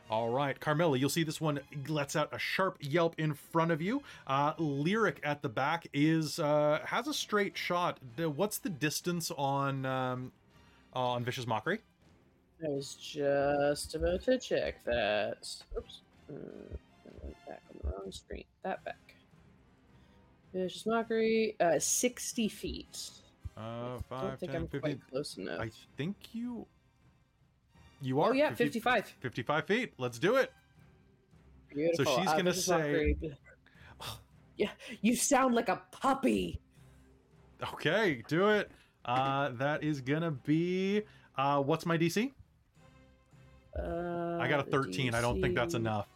[0.07, 3.81] All right, Carmilla, you'll see this one lets out a sharp yelp in front of
[3.81, 4.03] you.
[4.27, 7.99] Uh, Lyric at the back is uh, has a straight shot.
[8.15, 10.31] What's the distance on um,
[10.95, 11.79] on Vicious Mockery?
[12.63, 15.37] I was just about to check that.
[15.77, 16.01] Oops.
[16.29, 16.33] I
[17.21, 18.45] went back on the wrong screen.
[18.63, 19.15] That back.
[20.53, 23.09] Vicious Mockery, uh, 60 feet.
[23.57, 24.79] Uh, I don't think 10, I'm 15.
[24.81, 25.59] quite close enough.
[25.61, 26.65] I think you
[28.01, 28.35] you Oh, are.
[28.35, 29.05] yeah, 55.
[29.19, 29.93] 55 feet.
[29.97, 30.51] Let's do it.
[31.73, 32.05] Beautiful.
[32.05, 33.15] So she's Uh, gonna say-
[34.57, 36.61] Yeah, you sound like a puppy.
[37.73, 38.71] Okay, do it.
[39.05, 41.03] Uh, that is gonna be.
[41.37, 42.31] Uh, what's my DC?
[43.77, 45.13] Uh, I got a the 13.
[45.13, 46.07] I don't think that's enough.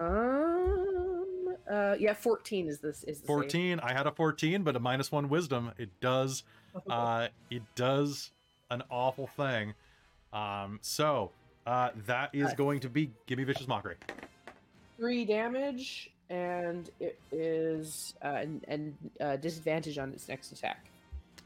[0.00, 1.54] Um.
[1.70, 1.94] Uh.
[1.98, 2.14] Yeah.
[2.14, 3.04] 14 is this.
[3.04, 3.26] Is the save.
[3.26, 3.80] 14.
[3.80, 5.72] I had a 14, but a minus one wisdom.
[5.78, 6.44] It does.
[6.88, 8.30] Uh, it does
[8.70, 9.74] an awful thing.
[10.32, 11.32] Um, so
[11.66, 13.96] uh, that is going to be give me vicious mockery.
[14.96, 20.86] Three damage, and it is uh, and, and uh, disadvantage on its next attack.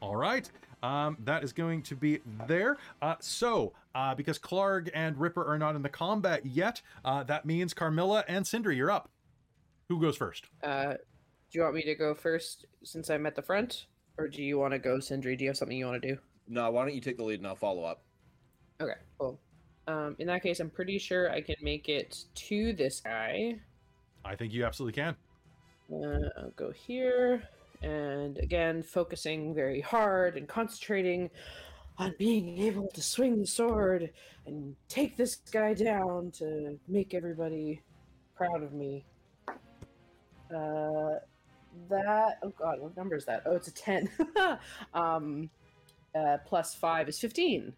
[0.01, 0.49] All right.
[0.83, 2.77] Um, that is going to be there.
[3.01, 7.45] Uh, so, uh, because Klarg and Ripper are not in the combat yet, uh, that
[7.45, 9.09] means Carmilla and Sindri, you're up.
[9.89, 10.45] Who goes first?
[10.63, 14.43] Uh, do you want me to go first since I'm at the front, or do
[14.43, 15.35] you want to go, Sindri?
[15.35, 16.17] Do you have something you want to do?
[16.47, 18.03] No, why don't you take the lead and I'll follow up?
[18.81, 19.39] Okay, cool.
[19.87, 23.55] Um, in that case, I'm pretty sure I can make it to this guy.
[24.23, 25.15] I think you absolutely can.
[25.91, 27.43] Uh, I'll go here,
[27.81, 31.29] and again, focusing very hard and concentrating
[31.97, 34.11] on being able to swing the sword
[34.45, 37.81] and take this guy down to make everybody
[38.35, 39.05] proud of me.
[40.53, 41.19] Uh,
[41.89, 43.43] that oh god, what number is that?
[43.45, 44.09] Oh, it's a ten.
[44.93, 45.49] um,
[46.15, 47.73] uh, plus five is fifteen.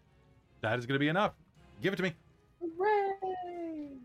[0.60, 1.32] That is going to be enough.
[1.80, 2.14] Give it to me.
[2.60, 3.98] Hooray!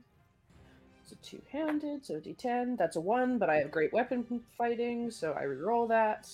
[1.14, 2.78] A two-handed, so D10.
[2.78, 6.30] That's a one, but I have great weapon fighting, so I reroll that.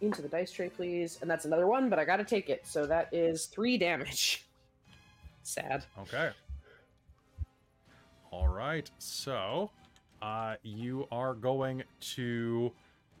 [0.00, 1.18] Into the dice tray, please.
[1.22, 2.66] And that's another one, but I gotta take it.
[2.66, 4.46] So that is three damage.
[5.42, 5.86] Sad.
[6.00, 6.30] Okay.
[8.30, 8.90] All right.
[8.98, 9.70] So,
[10.20, 12.70] uh, you are going to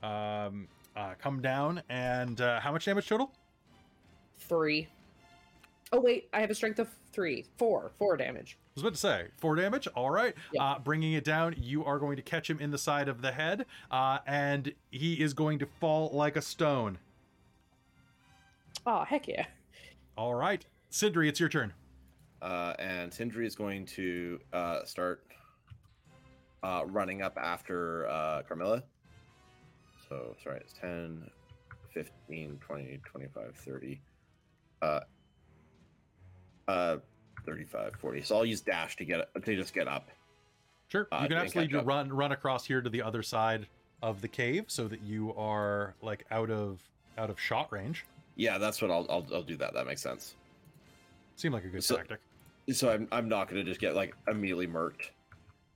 [0.02, 3.32] um, uh, come down, and uh, how much damage total?
[4.38, 4.88] Three.
[5.90, 8.58] Oh wait, I have a strength of three, four, four damage.
[8.78, 9.88] I was about to say four damage.
[9.88, 10.62] All right, Yeah.
[10.62, 11.56] uh, bringing it down.
[11.58, 15.14] You are going to catch him in the side of the head, uh, and he
[15.14, 16.98] is going to fall like a stone.
[18.86, 19.46] Oh heck yeah!
[20.16, 21.72] All right, Sindri, it's your turn.
[22.40, 25.24] Uh, and Sindri is going to uh, start
[26.62, 28.84] uh, running up after uh, Carmilla.
[30.08, 31.28] So, sorry, it's 10,
[31.92, 34.00] 15, 20, 25, 30,
[34.80, 35.00] uh,
[36.68, 36.96] uh,
[37.46, 38.22] 35, 40.
[38.22, 40.08] So I'll use dash to get to just get up.
[40.88, 43.66] Sure, Uh, you can absolutely run run across here to the other side
[44.02, 46.80] of the cave, so that you are like out of
[47.18, 48.06] out of shot range.
[48.36, 49.56] Yeah, that's what I'll I'll, I'll do.
[49.56, 50.34] That that makes sense.
[51.36, 52.20] Seemed like a good So- tactic.
[52.72, 55.10] So I'm I'm not gonna just get like immediately murked.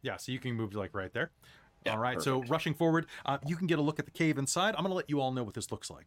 [0.02, 1.30] Yeah, so you can move to like right there.
[1.84, 4.38] Yeah, all right, so rushing forward, uh, you can get a look at the cave
[4.38, 4.76] inside.
[4.76, 6.06] I'm going to let you all know what this looks like.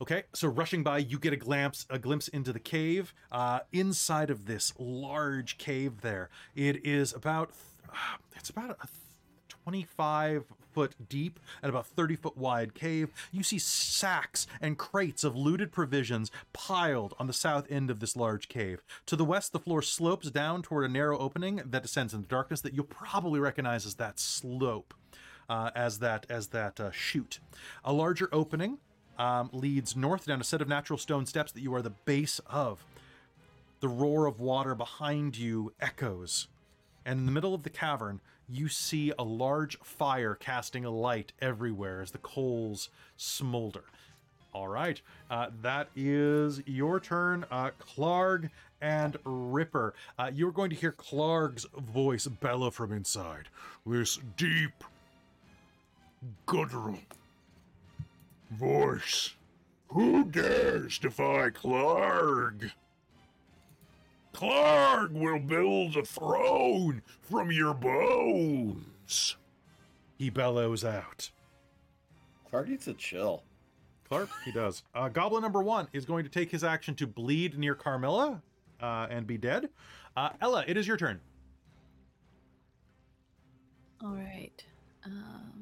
[0.00, 3.12] Okay, so rushing by, you get a glimpse a glimpse into the cave.
[3.32, 7.50] Uh, inside of this large cave, there it is about
[8.36, 8.88] it's about a
[9.64, 13.10] 25 foot deep and about 30 foot wide cave.
[13.32, 18.14] You see sacks and crates of looted provisions piled on the south end of this
[18.14, 18.84] large cave.
[19.06, 22.60] To the west, the floor slopes down toward a narrow opening that descends into darkness
[22.60, 24.94] that you'll probably recognize as that slope,
[25.48, 27.40] uh, as that as that uh, chute.
[27.84, 28.78] A larger opening
[29.18, 32.40] um, leads north down a set of natural stone steps that you are the base
[32.46, 32.84] of.
[33.80, 36.48] The roar of water behind you echoes
[37.08, 38.20] and in the middle of the cavern,
[38.50, 43.84] you see a large fire casting a light everywhere as the coals smolder.
[44.52, 45.00] All right,
[45.30, 48.50] uh, that is your turn, uh, Klarg
[48.82, 49.94] and Ripper.
[50.18, 53.48] Uh, you're going to hear Klarg's voice bellow from inside.
[53.86, 54.84] This deep,
[56.44, 56.98] guttural
[58.50, 59.34] voice.
[59.88, 62.70] Who dares defy Klarg?
[64.34, 69.36] Klarg will build a throne from your bones.
[70.18, 71.30] He bellows out.
[72.52, 73.42] Klarg needs to chill.
[74.10, 74.82] Klarg, he does.
[74.94, 78.42] Uh, Goblin number one is going to take his action to bleed near Carmilla
[78.80, 79.68] uh, and be dead.
[80.16, 81.20] Uh, Ella, it is your turn.
[84.02, 84.64] All right.
[85.04, 85.57] Um, I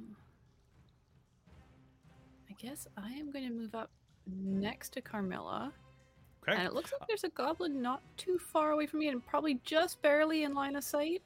[2.67, 3.91] guess I am going to move up
[4.27, 5.73] next to Carmilla.
[6.43, 6.59] Okay.
[6.59, 9.61] And it looks like there's a goblin not too far away from me and probably
[9.65, 11.23] just barely in line of sight.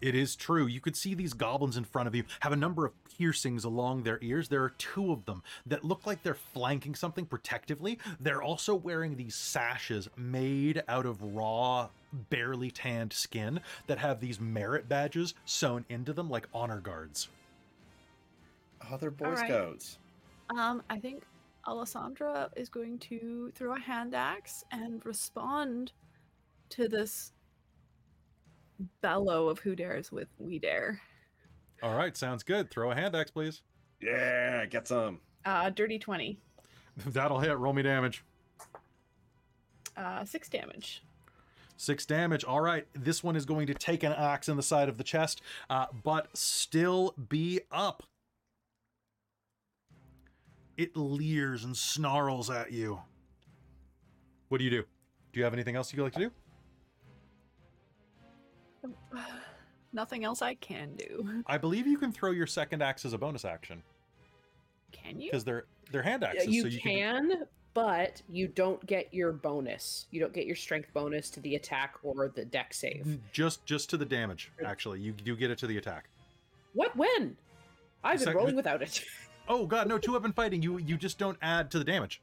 [0.00, 0.66] It is true.
[0.66, 4.02] You could see these goblins in front of you have a number of piercings along
[4.02, 4.48] their ears.
[4.48, 7.98] There are two of them that look like they're flanking something protectively.
[8.20, 11.88] They're also wearing these sashes made out of raw,
[12.30, 17.28] barely tanned skin that have these merit badges sewn into them like honor guards.
[18.90, 19.46] Oh, they're Boy All right.
[19.46, 19.98] Scouts.
[20.50, 21.24] Um, I think
[21.66, 25.92] Ellasandra is going to throw a hand axe and respond
[26.70, 27.32] to this
[29.00, 31.00] bellow of who dares with we dare.
[31.82, 32.70] All right, sounds good.
[32.70, 33.62] Throw a hand axe, please.
[34.00, 35.20] Yeah, get some.
[35.44, 36.38] Uh, dirty 20.
[37.06, 37.56] That'll hit.
[37.58, 38.24] Roll me damage.
[39.96, 41.02] Uh, six damage.
[41.76, 42.44] Six damage.
[42.44, 42.86] All right.
[42.94, 45.86] This one is going to take an axe in the side of the chest, uh,
[46.02, 48.04] but still be up.
[50.76, 53.00] It leers and snarls at you.
[54.48, 54.84] What do you do?
[55.32, 56.30] Do you have anything else you'd like to
[58.82, 59.12] do?
[59.92, 61.42] Nothing else I can do.
[61.46, 63.82] I believe you can throw your second axe as a bonus action
[64.92, 65.30] Can you?
[65.30, 66.48] because they're they're hand axes.
[66.48, 67.44] you so you can,
[67.74, 70.06] but you don't get your bonus.
[70.10, 73.04] You don't get your strength bonus to the attack or the deck save.
[73.06, 74.50] Mm, just just to the damage.
[74.64, 76.08] Actually, you do get it to the attack.
[76.72, 76.96] What?
[76.96, 77.36] When?
[78.02, 79.02] I've been Sec- rolling without it.
[79.48, 79.98] Oh god, no!
[79.98, 80.62] Two weapon fighting.
[80.62, 82.20] You you just don't add to the damage.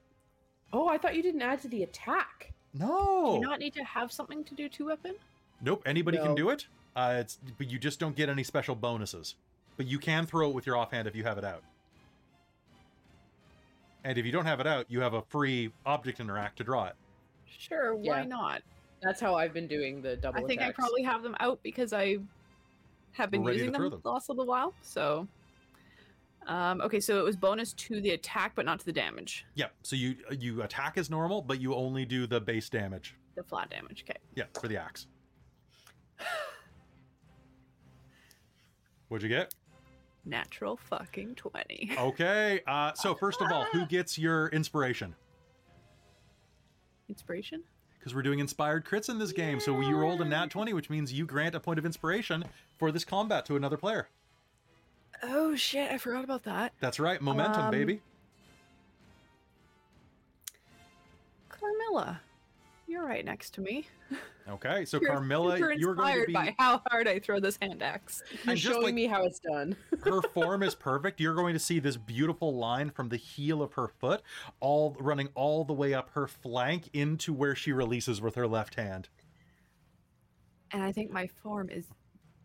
[0.74, 2.54] Oh, I thought you didn't add to the attack.
[2.74, 3.34] Do No.
[3.36, 5.16] you not need to have something to do two weapon?
[5.62, 6.68] Nope, anybody can do it.
[6.96, 9.36] Uh, it's but you just don't get any special bonuses.
[9.78, 11.64] But you can throw it with your offhand if you have it out.
[14.04, 16.86] And if you don't have it out, you have a free object interact to draw
[16.86, 16.96] it.
[17.46, 18.26] Sure, why Yeah.
[18.26, 18.62] not?
[19.02, 21.94] That's how I've been doing the double I think I probably have them out because
[21.94, 22.18] I
[23.14, 24.00] have been We're using them them.
[24.04, 24.74] the last little while.
[24.82, 25.28] So,
[26.48, 29.68] um, okay, so it was bonus to the attack, but not to the damage, Yeah.
[29.84, 33.16] So you you attack as normal, but you only do the base damage.
[33.36, 34.04] the flat damage.
[34.08, 34.20] Okay.
[34.36, 35.08] Yeah, for the axe.
[39.08, 39.54] What'd you get?
[40.26, 41.92] Natural fucking 20.
[42.00, 42.62] Okay.
[42.68, 45.16] Uh, so first of all, who gets your inspiration?
[47.10, 47.64] Inspiration?
[48.00, 49.60] Because we're doing inspired crits in this game.
[49.60, 52.46] So you rolled a nat 20, which means you grant a point of inspiration
[52.78, 54.08] for this combat to another player.
[55.24, 56.74] Oh shit, I forgot about that.
[56.80, 57.22] That's right.
[57.22, 58.02] Momentum, Um, baby.
[61.50, 62.20] Carmilla,
[62.88, 63.88] You're right next to me.
[64.50, 67.40] Okay, so You're Carmilla, super you're going to inspired be by how hard I throw
[67.40, 68.24] this hand axe.
[68.46, 69.76] just showing like me how it's done.
[70.04, 71.22] her form is perfect.
[71.22, 74.22] You're going to see this beautiful line from the heel of her foot,
[74.60, 78.76] all running all the way up her flank into where she releases with her left
[78.76, 79.08] hand.
[80.72, 81.86] And I think my form is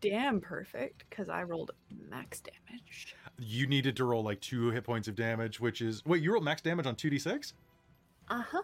[0.01, 1.71] damn perfect because I rolled
[2.09, 3.15] max damage.
[3.39, 6.45] You needed to roll like two hit points of damage, which is wait, you rolled
[6.45, 7.53] max damage on 2d6?
[8.29, 8.61] Uh huh.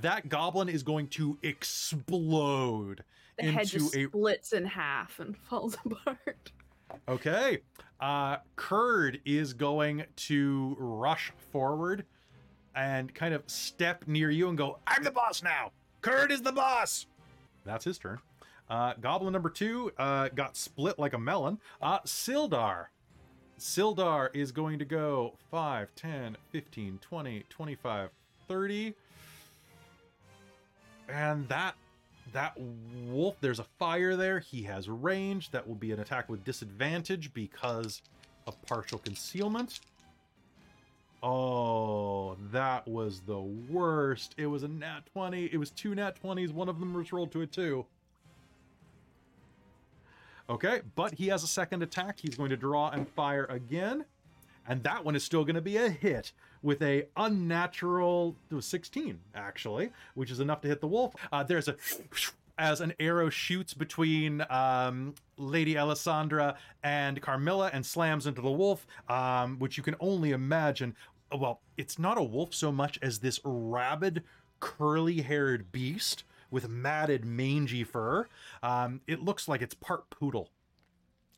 [0.00, 3.02] That goblin is going to explode
[3.38, 6.52] The head into just a splits in half and falls apart.
[7.08, 7.58] Okay.
[8.00, 12.04] Uh Kurd is going to rush forward
[12.74, 15.72] and kind of step near you and go, I'm the boss now.
[16.00, 17.06] Kurd is the boss.
[17.64, 18.18] That's his turn.
[18.68, 21.58] Uh Goblin number two uh got split like a melon.
[21.80, 22.86] Uh Sildar.
[23.58, 28.10] Sildar is going to go 5, 10, 15, 20, 25,
[28.46, 28.94] 30.
[31.08, 31.74] And that
[32.32, 32.56] that
[33.06, 34.38] wolf, there's a fire there.
[34.38, 35.50] He has range.
[35.50, 38.02] That will be an attack with disadvantage because
[38.46, 39.80] of partial concealment.
[41.22, 44.34] Oh, that was the worst.
[44.36, 45.46] It was a nat 20.
[45.46, 46.52] It was two nat 20s.
[46.52, 47.84] One of them was rolled to a 2.
[50.50, 52.18] Okay, but he has a second attack.
[52.20, 54.04] He's going to draw and fire again.
[54.66, 59.90] And that one is still going to be a hit with a unnatural 16 actually,
[60.14, 61.14] which is enough to hit the wolf.
[61.32, 61.76] Uh, there's a
[62.58, 68.86] as an arrow shoots between um, Lady Ellasandra and Carmilla and slams into the wolf,
[69.08, 70.94] um, which you can only imagine.
[71.32, 74.24] Well, it's not a wolf so much as this rabid,
[74.60, 78.26] curly-haired beast with matted, mangy fur.
[78.62, 80.50] Um, it looks like it's part poodle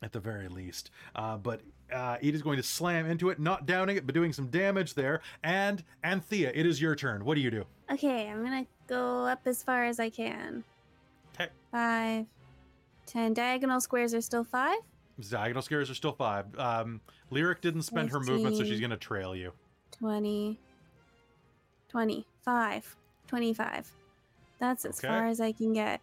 [0.02, 0.90] at the very least.
[1.14, 1.60] Uh, but
[1.92, 4.94] uh, it is going to slam into it, not downing it, but doing some damage
[4.94, 5.20] there.
[5.42, 7.24] And Anthea, it is your turn.
[7.24, 7.64] What do you do?
[7.90, 10.62] Okay, I'm gonna go up as far as I can.
[11.34, 11.50] Okay.
[11.72, 12.26] Five,
[13.06, 13.34] ten.
[13.34, 14.78] Diagonal squares are still five.
[15.28, 16.46] Diagonal squares are still five.
[16.58, 19.52] Um, Lyric didn't spend her movement, so she's to trail you.
[19.98, 20.58] 20,
[21.88, 23.92] 25, 25.
[24.60, 25.08] That's as Okay.
[25.08, 26.00] far as I can get.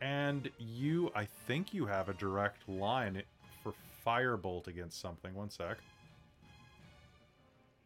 [0.00, 3.22] And you, I think you have a direct line
[3.62, 3.72] for
[4.04, 5.32] Firebolt against something.
[5.32, 5.78] One sec.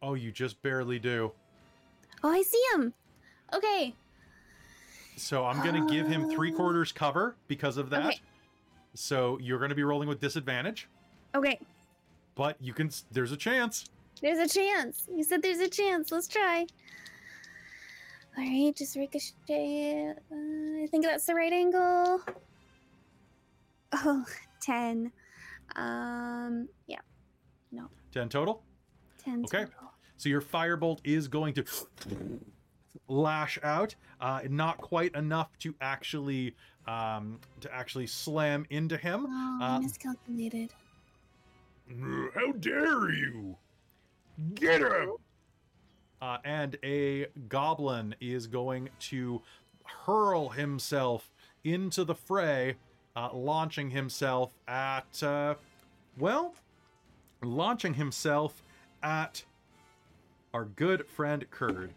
[0.03, 1.31] Oh, you just barely do.
[2.25, 2.95] Oh, I see him.
[3.55, 3.95] Okay.
[5.17, 6.57] So I'm going to give him three uh.
[6.57, 8.07] quarters cover because of that.
[8.07, 8.21] Okay.
[8.95, 10.89] So you're going to be rolling with disadvantage,
[11.35, 11.61] Okay.
[12.35, 12.91] but you can.
[13.13, 13.91] There's a chance.
[14.23, 15.07] There's a chance.
[15.15, 16.11] You said there's a chance.
[16.11, 16.67] Let's try.
[18.39, 20.11] All right, just ricochet.
[20.31, 22.21] Uh, I think that's the right angle.
[23.93, 24.25] Oh,
[24.61, 25.11] 10.
[25.77, 26.99] Um, yeah,
[27.73, 27.89] No.
[28.13, 28.63] Ten total.
[29.25, 29.65] 10 Okay.
[29.65, 29.93] total.
[30.17, 31.65] So your firebolt is going to
[33.09, 36.55] lash out, uh, not quite enough to actually
[36.87, 39.27] um, to actually slam into him.
[39.29, 40.73] Oh, Uh, miscalculated.
[42.35, 43.57] How dare you?
[44.55, 45.13] Get him!
[46.27, 49.41] Uh, and a goblin is going to
[49.85, 51.31] hurl himself
[51.63, 52.75] into the fray,
[53.15, 55.55] uh, launching himself at, uh,
[56.19, 56.53] well,
[57.45, 58.61] launching himself
[59.05, 59.45] at
[60.53, 61.93] our good friend Kurd.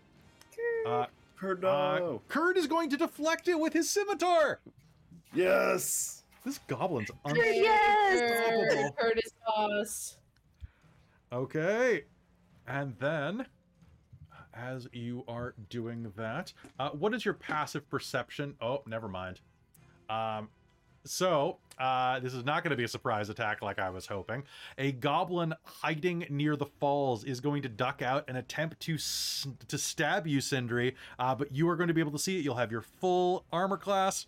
[0.85, 2.21] Uh, Kurd, uh, no.
[2.27, 4.59] Kurd is going to deflect it with his scimitar.
[5.33, 6.23] yes.
[6.45, 7.51] This goblin's unstoppable.
[7.51, 8.61] Yes!
[8.61, 8.95] unstoppable.
[8.95, 10.17] Curtis boss.
[11.33, 12.03] Okay.
[12.67, 13.47] And then,
[14.59, 18.55] as you are doing that, uh, what is your passive perception?
[18.61, 19.39] Oh, never mind.
[20.09, 20.49] Um,
[21.05, 24.43] so, uh, this is not going to be a surprise attack like I was hoping.
[24.77, 29.77] A goblin hiding near the falls is going to duck out and attempt to to
[29.77, 30.95] stab you, Sindri.
[31.17, 32.43] Uh, but you are going to be able to see it.
[32.43, 34.27] You'll have your full armor class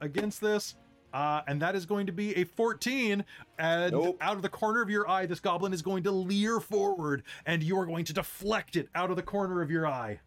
[0.00, 0.74] against this.
[1.12, 3.24] Uh, and that is going to be a 14.
[3.58, 4.16] And Nope.
[4.20, 7.62] out of the corner of your eye, this goblin is going to leer forward, and
[7.62, 10.20] you are going to deflect it out of the corner of your eye.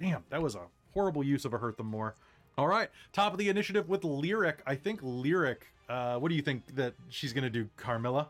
[0.00, 0.62] Damn, that was a
[0.94, 2.14] horrible use of a hurt them more.
[2.56, 4.60] All right, top of the initiative with Lyric.
[4.66, 5.66] I think Lyric.
[5.88, 8.28] Uh, what do you think that she's going to do, Carmilla?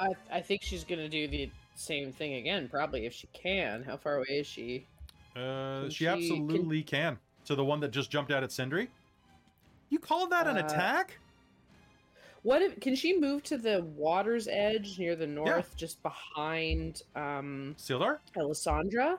[0.00, 3.82] I, I think she's gonna do the same thing again, probably if she can.
[3.82, 4.86] How far away is she?
[5.36, 7.18] Uh, Can she she- can- absolutely can.
[7.44, 8.88] So the one that just jumped out at Sindri.
[9.90, 11.18] You call that an Uh, attack?
[12.42, 17.74] What if can she move to the water's edge near the north, just behind um
[17.78, 18.18] Sildar?
[18.36, 19.18] Ellasandra?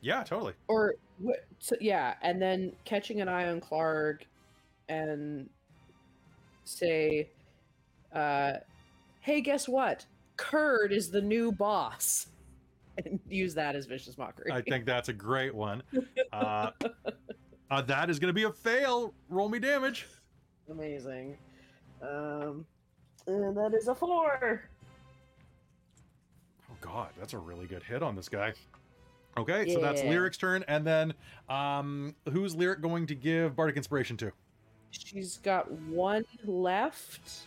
[0.00, 0.54] Yeah, totally.
[0.68, 0.94] Or?
[1.60, 4.22] So, yeah, and then catching an eye on Klarg
[4.88, 5.48] and
[6.64, 7.28] say,
[8.12, 8.54] uh,
[9.20, 10.04] "Hey, guess what?
[10.36, 12.26] Curd is the new boss,"
[13.04, 14.50] and use that as vicious mockery.
[14.50, 15.82] I think that's a great one.
[16.32, 16.70] Uh,
[17.70, 19.14] Uh, that is going to be a fail.
[19.28, 20.06] Roll me damage.
[20.68, 21.38] Amazing.
[22.04, 22.66] Um,
[23.26, 24.62] and that is a four.
[26.70, 28.52] Oh god, that's a really good hit on this guy.
[29.36, 31.12] Okay, so that's Lyric's turn, and then
[31.48, 34.30] um, who's Lyric going to give Bardic Inspiration to?
[34.90, 37.46] She's got one left.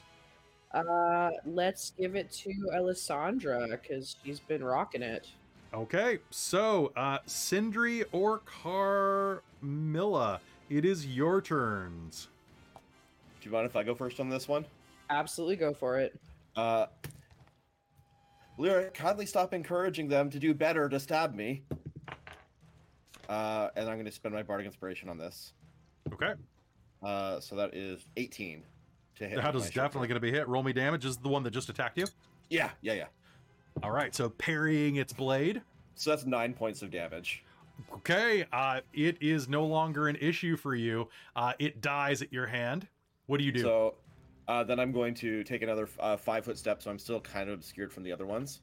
[0.74, 5.28] Uh, let's give it to Ellasandra because she's been rocking it.
[5.74, 12.28] Okay, so uh, Sindri or Carmilla, it is your turns.
[13.48, 14.66] Do you mind if I go first on this one?
[15.10, 16.20] Absolutely go for it.
[16.58, 16.88] Uh,
[18.58, 21.64] Lyric, kindly stop encouraging them to do better to stab me.
[23.30, 25.54] Uh, and I'm going to spend my bardic inspiration on this.
[26.12, 26.34] Okay,
[27.02, 28.64] Uh, so that is 18
[29.16, 29.38] to hit.
[29.38, 30.46] that with is my short definitely going to be hit.
[30.50, 32.06] Roll me damage is the one that just attacked you.
[32.50, 33.06] Yeah, yeah, yeah.
[33.82, 35.62] All right, so parrying its blade.
[35.96, 37.46] So that's nine points of damage.
[37.94, 41.08] Okay, uh, it is no longer an issue for you.
[41.34, 42.90] Uh, it dies at your hand.
[43.28, 43.62] What do you do?
[43.62, 43.96] So
[44.48, 47.50] uh, then I'm going to take another uh, five foot step, so I'm still kind
[47.50, 48.62] of obscured from the other ones,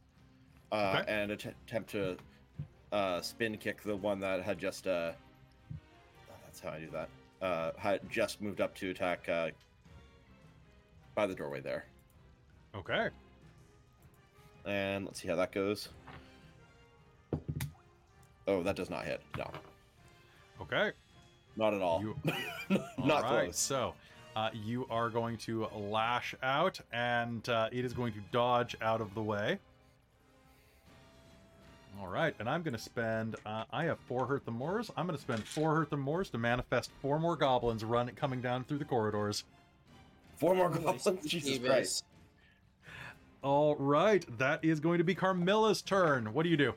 [0.72, 1.04] uh, Okay.
[1.12, 2.16] and att- attempt to
[2.92, 4.86] uh, spin kick the one that had just.
[4.86, 5.12] Uh,
[6.44, 7.08] that's how I do that.
[7.42, 9.50] Uh, had just moved up to attack uh,
[11.14, 11.84] by the doorway there,
[12.74, 13.08] okay,
[14.64, 15.90] and let's see how that goes.
[18.46, 19.20] Oh, that does not hit.
[19.36, 19.50] No,
[20.62, 20.92] okay.
[21.56, 22.00] not at all.
[22.00, 22.16] You-
[22.98, 23.58] not All right, close.
[23.58, 23.94] So
[24.36, 29.00] uh, you are going to lash out, and uh, it is going to dodge out
[29.00, 29.58] of the way.
[32.00, 33.36] All right, and I'm going to spend.
[33.46, 34.90] Uh, I have four hurt the Moors.
[34.96, 38.40] I'm going to spend four hurt the Moors to manifest four more goblins run coming
[38.40, 39.44] down through the corridors.
[40.36, 41.06] Four more goblins.
[41.24, 42.04] Jesus Christ.
[43.42, 46.32] All right, that is going to be Carmilla's turn.
[46.32, 46.74] What do you do?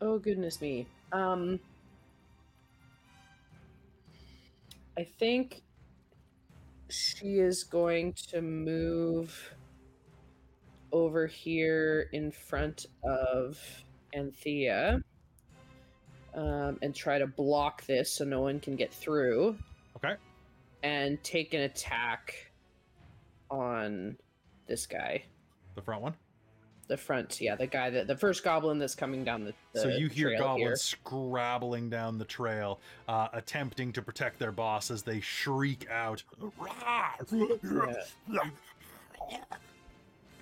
[0.00, 0.86] Oh goodness me.
[1.12, 1.60] Um
[4.98, 5.62] I think
[6.90, 9.54] she is going to move
[10.90, 13.60] over here in front of
[14.12, 15.00] Anthea
[16.34, 19.56] um, and try to block this so no one can get through
[19.96, 20.16] Okay.
[20.82, 22.50] and take an attack
[23.52, 24.16] on
[24.66, 25.22] this guy.
[25.76, 26.14] The front one.
[26.88, 29.52] The front, yeah, the guy that the first goblin that's coming down the.
[29.74, 30.76] the so you hear goblins here.
[30.76, 36.22] scrabbling down the trail, uh, attempting to protect their boss as they shriek out.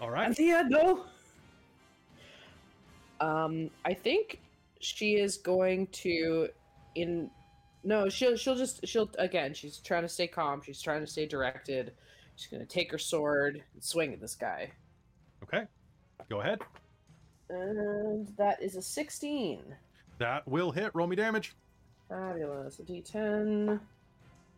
[0.00, 0.26] All right.
[0.26, 1.04] Anthea, no.
[3.20, 4.40] Um, I think
[4.78, 6.48] she is going to
[6.94, 7.30] in
[7.82, 11.26] no, she'll she'll just she'll again, she's trying to stay calm, she's trying to stay
[11.26, 11.92] directed.
[12.34, 14.72] She's gonna take her sword and swing at this guy.
[15.42, 15.64] Okay.
[16.28, 16.60] Go ahead.
[17.48, 19.62] And that is a 16.
[20.18, 20.90] That will hit.
[20.94, 21.54] Roll me damage.
[22.08, 22.78] Fabulous.
[22.78, 23.80] A D10.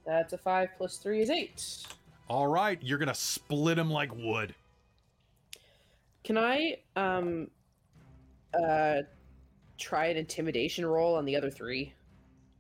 [0.07, 1.87] That's a 5 plus 3 is 8.
[2.29, 2.79] All right.
[2.83, 4.55] You're going to split him like wood.
[6.25, 7.49] Can I um
[8.53, 8.99] uh
[9.79, 11.95] try an intimidation roll on the other three?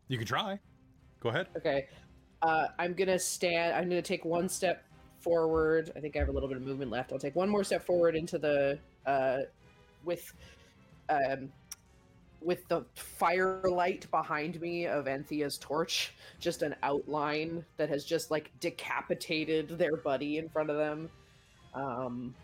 [0.06, 0.58] You can try.
[1.20, 1.48] Go ahead.
[1.54, 1.88] Okay.
[2.40, 3.74] Uh, I'm gonna stand.
[3.74, 4.84] I'm gonna take one step
[5.20, 5.92] forward.
[5.96, 7.12] I think I have a little bit of movement left.
[7.12, 8.78] I'll take one more step forward into the
[9.08, 9.38] uh,
[10.04, 10.32] with
[11.08, 11.48] um,
[12.40, 16.12] with the firelight behind me of Anthea's torch.
[16.38, 21.08] Just an outline that has just like decapitated their buddy in front of them,
[21.74, 22.34] um,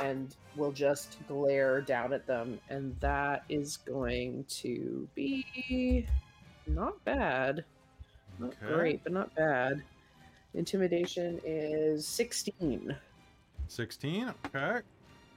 [0.00, 2.60] and will just glare down at them.
[2.68, 6.06] And that is going to be
[6.66, 7.64] not bad.
[8.38, 8.74] Not Okay.
[8.74, 9.82] great, but not bad.
[10.54, 12.94] Intimidation is 16.
[13.68, 14.34] 16.
[14.46, 14.80] Okay.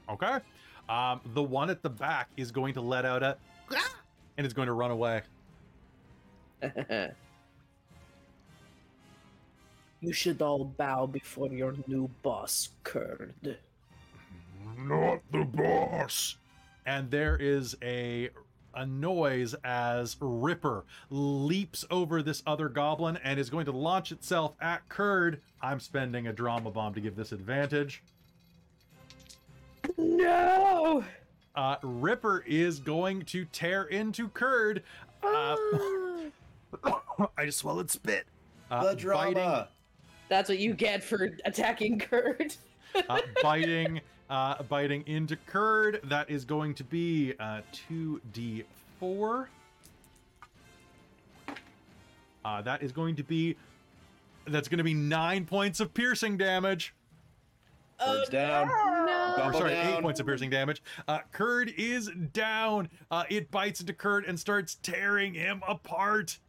[0.10, 0.40] Okay.
[0.88, 3.38] Um, the one at the back is going to let out a
[4.38, 5.22] and is going to run away.
[10.02, 13.34] you should all bow before your new boss, Kurd.
[14.78, 16.38] Not the boss.
[16.86, 18.30] and there is a
[18.78, 24.54] a noise as Ripper leaps over this other goblin and is going to launch itself
[24.60, 25.42] at Kurd.
[25.62, 28.04] I'm spending a drama bomb to give this advantage.
[30.16, 31.04] No!
[31.56, 34.84] Uh, Ripper is going to tear into Kurd.
[35.24, 35.56] Uh,
[37.38, 38.26] I just swallowed spit.
[38.70, 39.34] Uh, the drama.
[39.34, 39.68] biting,
[40.28, 42.56] That's what you get for attacking Kurd.
[43.10, 46.02] uh, biting, uh, biting into Kurd.
[46.06, 49.48] That is going to be uh, 2d4.
[52.44, 53.56] Uh, that is going to be.
[54.48, 56.94] That's going to be nine points of piercing damage.
[58.00, 58.68] Bird's down.
[58.68, 59.34] No.
[59.34, 60.82] or Double sorry, eight points of piercing damage.
[61.08, 62.90] Uh, Kurd is down.
[63.12, 66.40] Uh, it bites into Kurd and starts tearing him apart.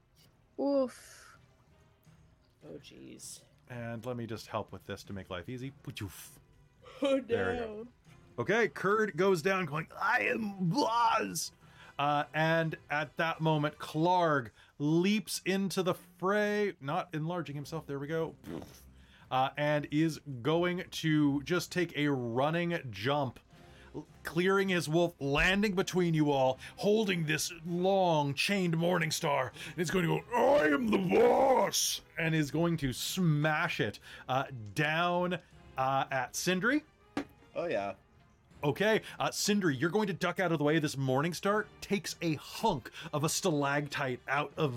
[0.60, 1.36] Oof.
[2.66, 3.40] Oh, jeez.
[3.68, 5.72] And let me just help with this to make life easy.
[5.82, 6.30] Poof.
[7.02, 7.86] Oh, There we go.
[8.38, 11.52] Okay, Kurd goes down, going, I am Blas.
[11.98, 17.86] Uh, and at that moment, Klarg leaps into the fray, not enlarging himself.
[17.86, 18.34] There we go.
[19.30, 23.40] Uh, and is going to just take a running jump,
[24.22, 29.52] clearing his wolf, landing between you all, holding this long chained morning star.
[29.72, 33.98] And it's going to go, I am the boss, and is going to smash it
[34.28, 35.38] uh, down
[35.76, 36.84] uh, at Sindri.
[37.54, 37.94] Oh yeah.
[38.64, 40.78] Okay, uh, Sindri, you're going to duck out of the way.
[40.78, 44.74] This morning star takes a hunk of a stalactite out of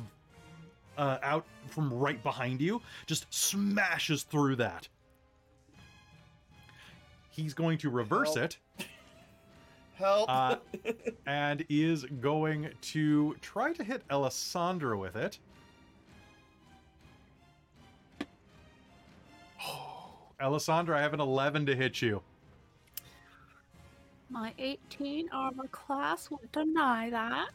[0.99, 4.87] uh, out from right behind you, just smashes through that.
[7.31, 8.51] He's going to reverse Help.
[8.51, 8.57] it
[9.95, 10.29] Help.
[10.29, 10.57] uh,
[11.25, 15.39] and is going to try to hit Ellasandra with it.
[20.41, 22.21] Ellasandra, I have an 11 to hit you.
[24.29, 27.49] My 18 armor class will deny that.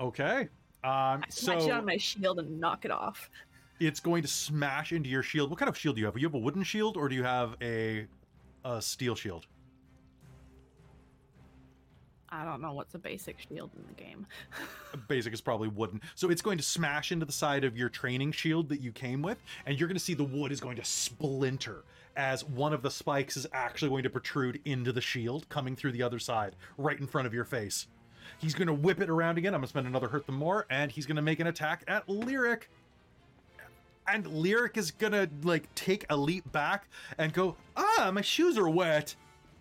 [0.00, 0.48] Okay.
[0.86, 3.28] Um, Smash it on my shield and knock it off.
[3.80, 5.50] it's going to smash into your shield.
[5.50, 6.14] What kind of shield do you have?
[6.14, 8.06] Do you have a wooden shield or do you have a,
[8.64, 9.46] a steel shield?
[12.28, 14.26] I don't know what's a basic shield in the game.
[15.08, 16.00] Basic is probably wooden.
[16.16, 19.22] So it's going to smash into the side of your training shield that you came
[19.22, 21.84] with, and you're going to see the wood is going to splinter
[22.16, 25.92] as one of the spikes is actually going to protrude into the shield, coming through
[25.92, 27.86] the other side, right in front of your face.
[28.38, 29.54] He's going to whip it around again.
[29.54, 31.84] I'm going to spend another hurt them more, and he's going to make an attack
[31.88, 32.70] at Lyric.
[34.08, 36.88] And Lyric is going to, like, take a leap back
[37.18, 39.16] and go, Ah, my shoes are wet,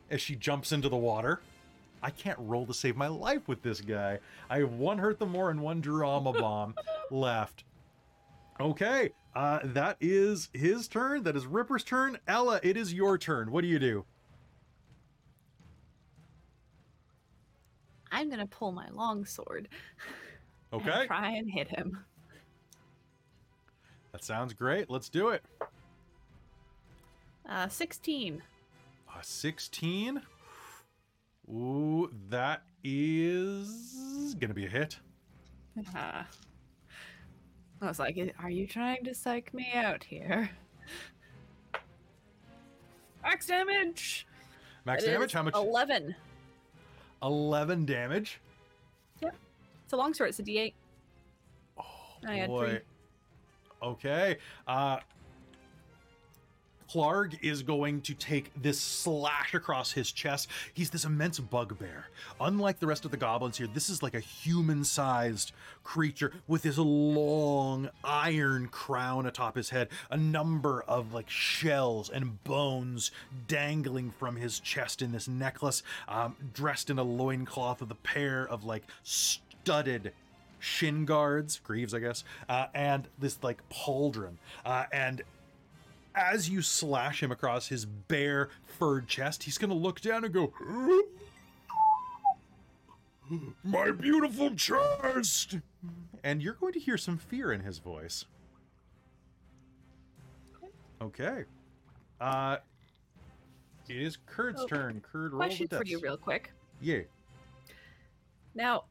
[0.09, 1.41] as she jumps into the water.
[2.03, 4.19] I can't roll to save my life with this guy.
[4.49, 6.75] I have one hurt the more and one drama bomb
[7.09, 7.63] left.
[8.59, 11.23] Okay, uh, that is his turn.
[11.23, 12.17] That is Ripper's turn.
[12.27, 13.51] Ella, it is your turn.
[13.51, 14.05] What do you do?
[18.15, 19.67] I'm gonna pull my long sword.
[20.73, 22.03] Okay, and try and hit him.
[24.11, 24.89] that sounds great.
[24.89, 25.41] Let's do it.
[27.47, 28.41] Uh, 16.
[29.07, 30.21] Uh, 16.
[31.49, 34.99] Ooh, that is gonna be a hit.
[35.95, 36.23] Uh,
[37.81, 40.49] I was like, are you trying to psych me out here?
[43.23, 44.27] Max damage!
[44.83, 45.31] Max It damage?
[45.31, 45.53] How much?
[45.53, 46.15] 11.
[47.25, 48.39] 11 damage.
[49.21, 49.35] Yep.
[49.83, 50.73] It's a longsword, it's a d8.
[51.77, 52.81] Oh, boy.
[53.83, 54.37] Okay.
[54.67, 54.99] Uh
[56.91, 60.47] Klarg is going to take this slash across his chest.
[60.73, 62.07] He's this immense bugbear.
[62.39, 65.51] Unlike the rest of the goblins here, this is like a human sized
[65.83, 72.43] creature with this long iron crown atop his head, a number of like shells and
[72.43, 73.11] bones
[73.47, 78.47] dangling from his chest in this necklace, um, dressed in a loincloth with a pair
[78.47, 80.11] of like studded
[80.59, 84.35] shin guards, greaves, I guess, uh, and this like pauldron.
[84.65, 85.21] Uh, and
[86.15, 90.53] as you slash him across his bare furred chest, he's gonna look down and go,
[93.63, 95.57] My beautiful chest!
[96.23, 98.25] And you're going to hear some fear in his voice.
[101.01, 101.43] Okay.
[102.19, 102.57] Uh,
[103.87, 105.01] it is Kurd's Oh, turn.
[105.01, 106.51] Kurd, roll the Question for you, real quick.
[106.81, 107.01] Yeah.
[108.55, 108.85] Now,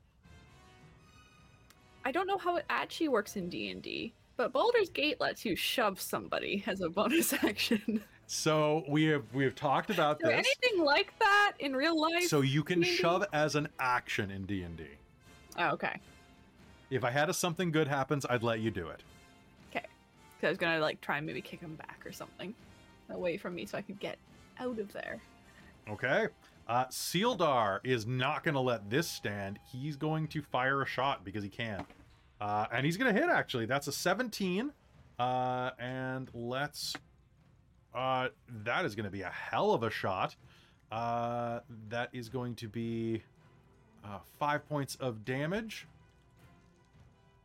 [2.04, 6.00] I don't know how it actually works in D&D, but Baldur's Gate lets you shove
[6.00, 8.02] somebody as a bonus action.
[8.26, 10.46] So we have we have talked about Is there this.
[10.62, 12.24] anything like that in real life?
[12.24, 14.84] So you can shove as an action in D and D.
[15.58, 16.00] Oh, okay.
[16.90, 19.02] If I had a something good happens, I'd let you do it.
[19.70, 19.86] Okay.
[20.36, 22.54] Because I was gonna like try and maybe kick him back or something
[23.10, 24.16] away from me so I could get
[24.58, 25.20] out of there.
[25.88, 26.28] Okay.
[26.66, 29.58] Uh, Sildar is not going to let this stand.
[29.70, 31.84] He's going to fire a shot because he can.
[32.44, 33.64] Uh, and he's going to hit, actually.
[33.64, 34.70] That's a 17.
[35.18, 36.92] Uh, and let's.
[37.94, 38.28] Uh,
[38.64, 40.36] that is going to be a hell of a shot.
[40.92, 43.23] Uh, that is going to be
[44.05, 45.86] uh, five points of damage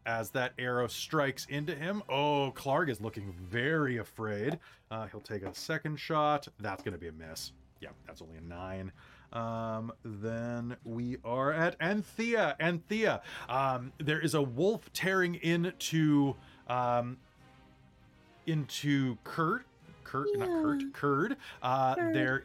[0.05, 2.03] as that arrow strikes into him.
[2.09, 4.59] Oh, Klarg is looking very afraid.
[4.91, 6.45] Uh, he'll take a second shot.
[6.59, 7.53] That's going to be a miss.
[7.81, 8.91] Yeah, that's only a nine.
[9.31, 12.55] Um, then we are at Anthea.
[12.59, 13.21] Anthea.
[13.47, 16.35] Um, there is a wolf tearing into
[16.67, 17.17] um,
[18.47, 19.65] into Kurt.
[20.03, 20.93] Kurt, not Kurt.
[20.93, 21.37] Kurd.
[21.61, 22.15] Uh, Kurd.
[22.15, 22.43] there.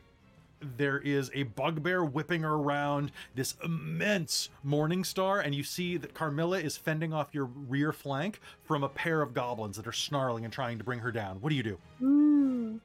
[0.77, 6.59] there is a bugbear whipping around this immense morning star, and you see that Carmilla
[6.59, 10.53] is fending off your rear flank from a pair of goblins that are snarling and
[10.53, 11.41] trying to bring her down.
[11.41, 11.79] What do you do?
[11.99, 12.77] Hmm.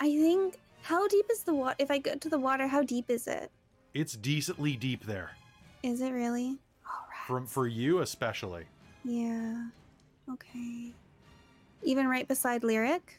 [0.00, 0.58] I think.
[0.82, 1.76] How deep is the water?
[1.78, 3.50] If I go to the water, how deep is it?
[3.94, 5.30] It's decently deep there,
[5.82, 6.58] Is it really?
[6.86, 7.26] All right.
[7.26, 8.64] from for you especially.
[9.04, 9.66] Yeah.
[10.30, 10.92] Okay.
[11.82, 13.18] Even right beside Lyric?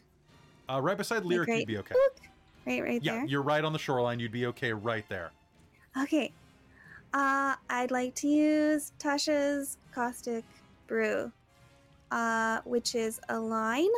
[0.69, 1.95] Uh, right beside Lyric, right- you'd be okay.
[2.65, 3.25] Right, right Yeah, there.
[3.25, 4.19] you're right on the shoreline.
[4.19, 5.31] You'd be okay right there.
[6.01, 6.31] Okay.
[7.13, 10.45] Uh, I'd like to use Tasha's caustic
[10.87, 11.31] brew,
[12.11, 13.89] uh, which is a line.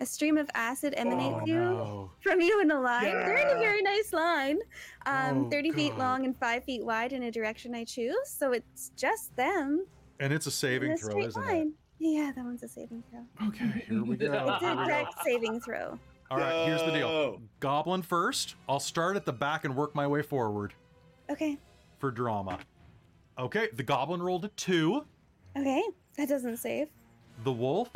[0.00, 2.10] A stream of acid emanates oh you no!
[2.20, 3.04] from you in a line.
[3.04, 4.58] They're in a very nice line,
[5.06, 8.16] um, Oh, 30 feet long and 5 feet wide in a direction I choose.
[8.26, 9.86] So it's just them.
[10.18, 11.74] And it's a saving a throw, isn't line.
[12.00, 13.48] Yeah, that one's a saving throw.
[13.48, 14.32] Okay, here we go.
[14.32, 15.96] It's a we dex saving throw.
[16.30, 17.40] All right, here's the deal.
[17.60, 18.56] Goblin first.
[18.68, 20.74] I'll start at the back and work my way forward
[21.30, 21.56] Okay.
[22.00, 22.58] for drama.
[23.38, 25.04] Okay, the goblin rolled a two.
[25.56, 25.82] Okay.
[26.16, 26.88] That doesn't save.
[27.44, 27.90] The wolf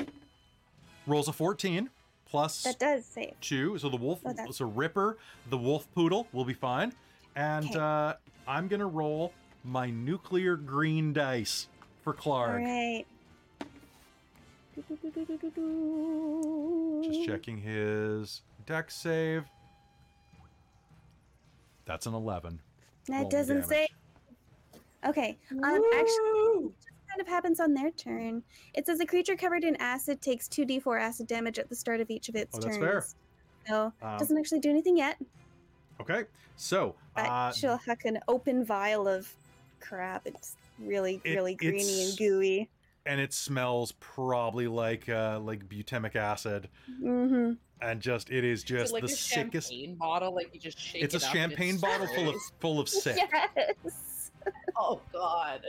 [1.09, 1.91] rolls a 14
[2.27, 3.35] plus That does save.
[3.41, 3.78] two.
[3.78, 5.17] So the wolf, Oh, that's- so Ripper,
[5.49, 6.93] the wolf poodle will be fine.
[7.35, 7.78] And Okay.
[7.78, 8.15] uh,
[8.47, 9.33] I'm going to roll
[9.65, 11.69] my nuclear green dice
[12.03, 12.57] for Klarg.
[12.65, 13.07] right.
[17.03, 19.45] Just checking his Dex save.
[21.87, 22.61] That's an 11.
[23.07, 23.69] That Roll doesn't damage.
[23.69, 23.89] say.
[25.07, 25.39] Okay.
[25.51, 26.88] Um, actually, it just
[27.19, 28.43] kind of happens on their turn.
[28.75, 32.11] It says a creature covered in acid takes 2d4 acid damage at the start of
[32.11, 32.87] each of its Oh, that's turns.
[32.89, 33.05] fair.
[33.67, 35.19] So, Um, doesn't actually do anything yet,
[36.01, 36.25] Okay,
[36.57, 39.35] so but uh, she'll huck an open vial of
[39.81, 40.27] crap.
[40.29, 42.71] It's really, It- really greeny and gooey.
[43.05, 46.69] and it smells probably like uh, like butemic acid,
[47.03, 47.55] Mm-hmm.
[47.83, 49.71] and just it is Is just it like the a sickest.
[49.73, 52.29] champagne bottle, like you just shake It's a it up and it champagne bottle full
[52.29, 53.19] of full of sick.
[53.57, 54.31] Yes.
[54.77, 55.67] Oh God!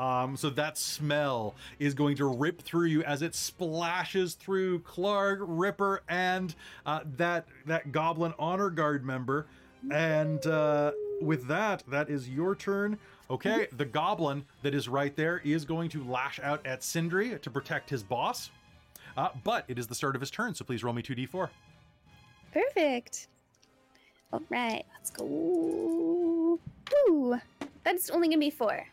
[0.00, 5.40] Um, so that smell is going to rip through you as it splashes through Klarg,
[5.42, 6.54] Ripper, and
[6.86, 9.46] uh, that that Goblin Honor Guard member.
[9.90, 12.98] And uh, with that, that is your turn.
[13.28, 17.50] Okay, the Goblin that is right there is going to lash out at Sindri to
[17.50, 18.48] protect his boss.
[19.18, 21.50] Uh, but it is the start of his turn, so please roll me two d4.
[22.54, 23.28] Perfect.
[24.32, 26.58] All right, let's go.
[27.06, 27.38] Ooh,
[27.84, 28.86] that's only gonna be four.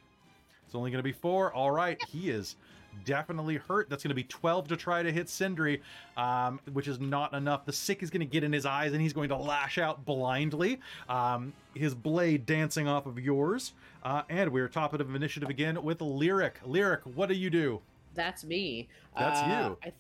[0.68, 1.52] It's only going to be four.
[1.54, 2.58] All right, he is
[3.06, 3.90] definitely hurt.
[3.90, 5.82] That's going to be 12 to try to hit Sindri,
[6.18, 7.66] um, which is not enough.
[7.66, 10.06] The sick is going to get in his eyes and he's going to lash out
[10.06, 13.74] blindly, um, his blade dancing off of yours.
[14.04, 16.60] Uh, and we're top of initiative again with Lyric.
[16.66, 17.82] Lyric, what do you do?
[18.14, 18.88] That's me.
[19.18, 19.90] That's Uh, you.
[19.90, 19.94] I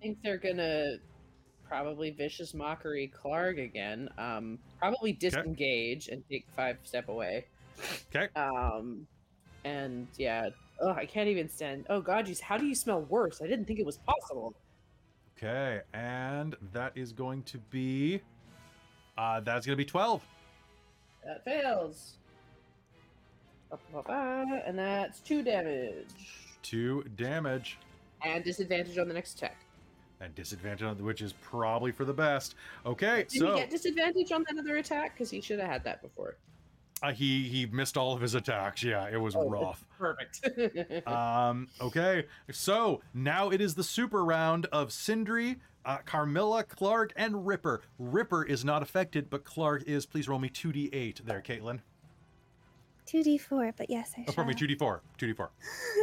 [0.00, 0.98] think they're gonna
[1.66, 4.08] probably vicious mockery Klarg again.
[4.16, 7.46] Um, probably disengage and take five step away.
[8.14, 8.28] Okay.
[8.36, 9.06] Um,
[9.64, 10.50] and yeah.
[10.80, 11.86] Oh, I can't even stand.
[11.88, 12.34] Oh God, you.
[12.42, 13.40] How do you smell worse?
[13.42, 14.54] I didn't think it was possible.
[15.36, 18.20] Okay, and that is going to be.
[19.16, 20.22] Uh, that's going to be 12.
[21.24, 22.18] That fails.
[23.70, 26.06] Ba, ba, ba, And that's two damage.
[26.62, 27.78] Two damage.
[28.22, 29.56] And disadvantage on the next attack.
[30.20, 32.54] And disadvantage, on which is probably for the best.
[32.86, 33.54] Okay, Did so.
[33.54, 35.14] he get disadvantage on that other attack?
[35.14, 36.36] Because he should have had that before.
[37.04, 38.82] Uh, he he missed all of his attacks.
[38.82, 39.84] Yeah, it was Oh, rough.
[39.98, 40.40] Perfect.
[41.06, 47.46] Um, okay, so now it is the super round of Sindri, uh, Carmilla, Klarg, and
[47.46, 47.82] Ripper.
[47.98, 50.06] Ripper is not affected, but Klarg is.
[50.06, 51.80] Please roll me two d eight there, Caitlan.
[53.06, 55.50] 2d4, but yes, I Oh, pardon me, two d four, two d four.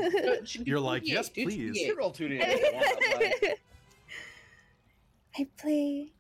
[0.65, 1.75] You're like, yes, please.
[1.77, 3.51] You roll two d shall.
[5.39, 6.11] I play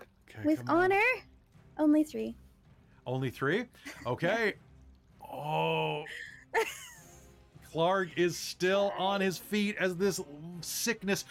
[0.00, 0.84] Okay, with come on.
[0.92, 1.00] honor.
[1.78, 2.34] Only three.
[3.06, 3.64] Only three.
[4.06, 4.54] Okay.
[5.32, 6.04] Oh.
[7.72, 10.20] Klarg is still on his feet as this
[10.60, 11.24] sickness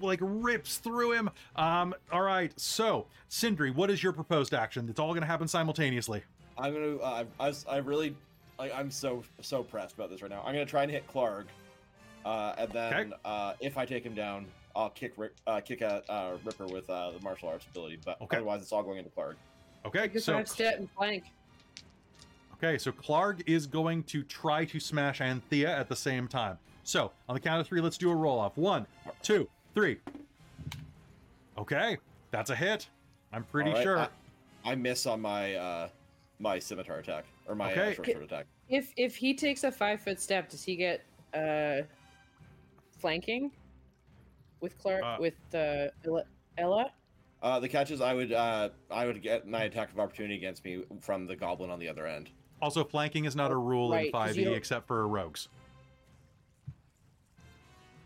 [0.00, 1.30] like rips through him.
[1.54, 1.94] Um.
[2.10, 2.52] All right.
[2.58, 4.88] So, Sindri, what is your proposed action?
[4.88, 6.22] It's all going to happen simultaneously.
[6.56, 6.96] I'm gonna.
[6.96, 8.16] Uh, I, I, I really,
[8.58, 10.40] like, I'm so so pressed about this right now.
[10.46, 11.44] I'm gonna try and hit Klarg,
[12.24, 13.10] uh, and then Okay.
[13.24, 16.88] uh, if I take him down, I'll kick Rip, uh, kick at uh, Ripper with
[16.88, 17.98] uh, the martial arts ability.
[18.04, 18.36] But Okay.
[18.38, 19.34] otherwise, it's all going into Klarg.
[19.86, 20.08] Okay.
[20.08, 21.24] Take So, five step and flank.
[22.54, 22.78] okay.
[22.78, 26.58] So Klarg is going to try to smash Anthea at the same time.
[26.84, 28.56] So on the count of three, let's do a roll off.
[28.56, 28.86] One,
[29.22, 29.98] two, three.
[31.58, 31.98] Okay,
[32.30, 32.88] that's a hit.
[33.32, 33.98] I'm pretty All right, sure.
[33.98, 34.08] I,
[34.64, 35.88] I miss on my uh,
[36.38, 37.92] my scimitar attack or my Okay.
[37.92, 38.46] uh, short sword attack.
[38.68, 41.04] If if he takes a five foot step, does he get
[41.34, 41.82] uh
[42.98, 43.50] flanking
[44.60, 45.88] with Klarg Uh, with uh,
[46.58, 46.90] Ella?
[47.42, 47.56] Ella?
[47.56, 50.64] Uh, the catch is I would uh, I would get my attack of opportunity against
[50.64, 52.30] me from the goblin on the other end.
[52.60, 55.48] Also, flanking is not a rule Right, in 'cause you 5e except for rogues.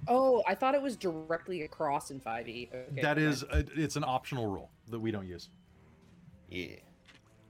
[0.09, 2.69] Oh, I thought it was directly across in 5e.
[2.73, 5.51] Okay, that never is, a, it's an optional rule that we don't use.
[6.49, 6.77] Yeah.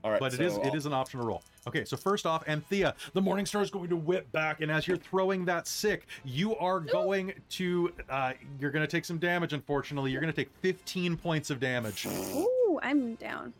[0.07, 0.19] All right.
[0.21, 1.43] but it so is I'll- is an optional roll.
[1.67, 4.87] Okay, so first off, Anthea, the Morning Star is going to whip back, and as
[4.87, 9.51] you're throwing that sick, you are going to uh, you're going to take some damage.
[9.51, 12.07] Unfortunately, you're going to take 15 points of damage.
[12.07, 13.51] Ooh, I'm down.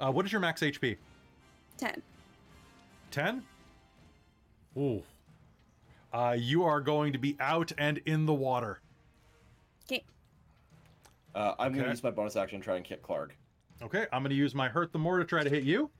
[0.00, 0.96] Uh, what is your max HP?
[1.78, 2.02] 10.
[3.12, 3.42] 10.
[4.76, 5.00] Ooh.
[6.12, 8.80] Uh, you are going to be out and in the water.
[9.86, 10.02] Okay.
[11.36, 11.78] Uh, I'm Okay.
[11.78, 13.30] gonna use my bonus action to try and kick Klarg.
[13.84, 15.90] Okay, I'm going to use my hurt the more to try to hit you.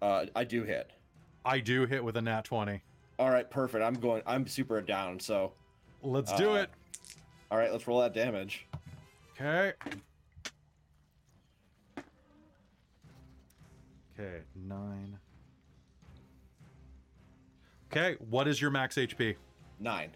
[0.00, 0.90] Uh, I do hit.
[1.44, 2.80] I do hit with a nat 20.
[3.18, 3.84] All right, perfect.
[3.84, 4.22] I'm going.
[4.26, 5.20] I'm super down.
[5.20, 5.52] So,
[6.02, 6.70] Let's do Uh, it.
[7.50, 8.66] all right, let's roll that damage.
[9.38, 9.72] Okay.
[14.18, 15.18] Okay, nine.
[17.90, 19.36] Okay, what is your max HP?
[19.78, 20.10] Nine.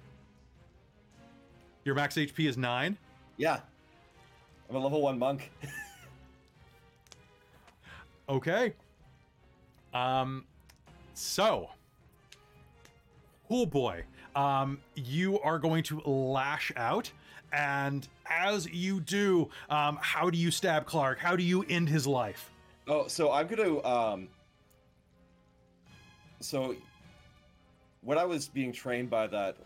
[1.84, 2.96] Your max HP is nine.
[3.36, 3.60] Yeah.
[4.68, 5.50] I'm a level one monk.
[8.28, 8.72] Okay.
[9.94, 10.44] Um,
[11.14, 11.70] so,
[13.48, 14.04] oh boy,
[14.34, 17.10] um, you are going to lash out,
[17.52, 21.18] and as you do, um, how do you stab Klarg?
[21.18, 22.50] How do you end his life?
[22.88, 24.28] Oh, so I'm gonna um.
[26.40, 26.76] So,
[28.02, 29.56] when I was being trained by that,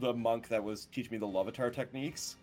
[0.00, 2.36] the monk that was teaching me the Loviatar techniques,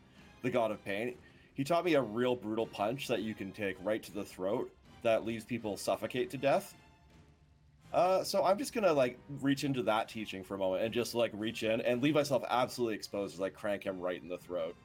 [0.43, 1.15] the God of Pain,
[1.53, 4.71] he taught me a real brutal punch that you can take right to the throat
[5.03, 6.73] that leaves people suffocate to death.
[7.93, 11.13] Uh, so I'm just gonna like reach into that teaching for a moment and just
[11.13, 14.37] like reach in and leave myself absolutely exposed as I crank him right in the
[14.37, 14.75] throat.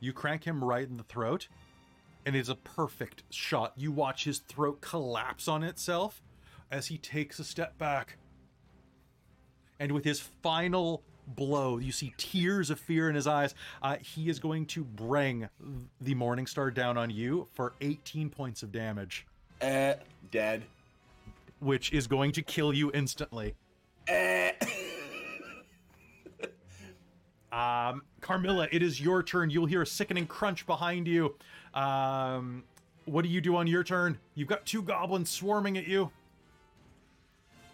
[0.00, 1.48] You crank him right in the throat,
[2.26, 3.72] and it's a perfect shot.
[3.76, 6.22] You watch his throat collapse on itself
[6.70, 8.18] as he takes a step back.
[9.78, 11.02] And with his final
[11.34, 13.54] blow, you see tears of fear in his eyes.
[13.82, 15.48] Uh, he is going to bring
[16.00, 19.26] the Morning Star down on you for 18 points of damage,
[19.60, 19.94] Eh,
[20.30, 20.62] dead.
[21.60, 23.54] which is going to kill you instantly.
[24.08, 24.52] Eh.
[27.52, 29.50] Um, Carmilla, it is your turn.
[29.50, 31.34] You'll hear a sickening crunch behind you.
[31.74, 32.62] Um,
[33.06, 34.18] what do you do on your turn?
[34.36, 36.12] You've got two goblins swarming at you.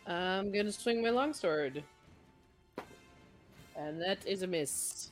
[0.06, 1.82] I'm gonna swing my longsword.
[3.76, 5.10] And that is a miss.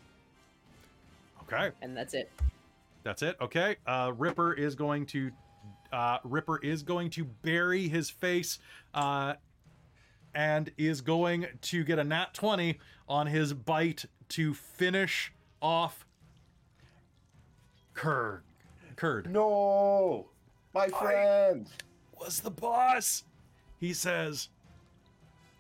[1.43, 2.31] Okay, And that's it.
[3.02, 3.36] that's it.
[3.41, 5.31] Okay, uh, Ripper is going to
[5.93, 8.59] uh, Ripper is going to bury his face
[8.94, 9.34] uh,
[10.34, 12.78] and is going to get a nat twenty
[13.09, 16.07] on his bite to finish off
[17.93, 18.43] Kurd.
[18.97, 19.31] Kurd.
[19.31, 20.26] no,
[20.75, 21.68] my friend.
[22.18, 23.25] was the boss,
[23.81, 24.49] he says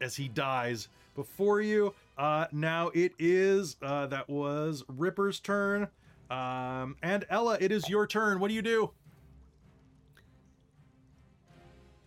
[0.00, 1.94] as he dies before you.
[2.16, 5.88] Uh, now it is, uh, that was Ripper's turn.
[6.30, 8.38] Um, and Ella, it is your turn.
[8.40, 8.90] What do you do?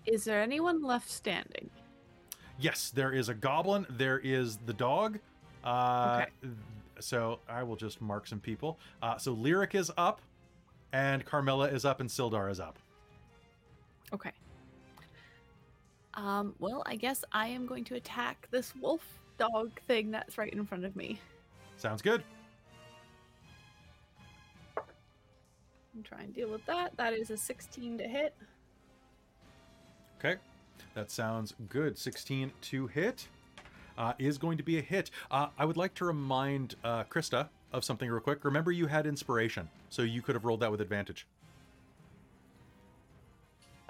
[0.06, 1.70] Is there anyone left standing?
[2.60, 3.86] Yes, there is a goblin.
[3.90, 5.20] There is the dog.
[5.64, 6.52] Uh, Okay.
[7.00, 8.80] So I will just mark some people.
[9.04, 10.20] Uh, so Lyric is up,
[10.94, 12.80] and Carmilla is up, and Sildar is up.
[14.12, 14.32] Okay.
[16.16, 19.04] Um, well, I guess I am going to attack this wolf
[19.38, 21.20] dog thing that's right in front of me.
[21.78, 22.24] Sounds good.
[25.96, 26.96] And try and deal with that.
[26.98, 28.36] That is a 16 to hit.
[30.20, 30.36] Okay,
[30.96, 31.98] that sounds good.
[31.98, 33.28] 16 to hit
[33.98, 35.12] uh, is going to be a hit.
[35.30, 38.44] Uh, I would like to remind uh, Christa of something real quick.
[38.46, 41.28] Remember, you had inspiration, so you could have rolled that with advantage.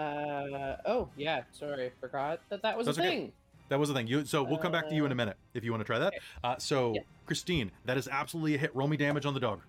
[0.00, 3.10] Uh oh, yeah, sorry, forgot that that was That's a okay.
[3.10, 3.32] thing.
[3.68, 4.06] That was the thing.
[4.06, 5.84] You, so we'll come back to you in a Uh, minute if you want to
[5.84, 6.08] try that.
[6.08, 6.18] okay.
[6.42, 7.00] Uh, so, Yeah.
[7.26, 8.74] Christine, that is absolutely a hit.
[8.74, 9.60] Roll me damage on the dog.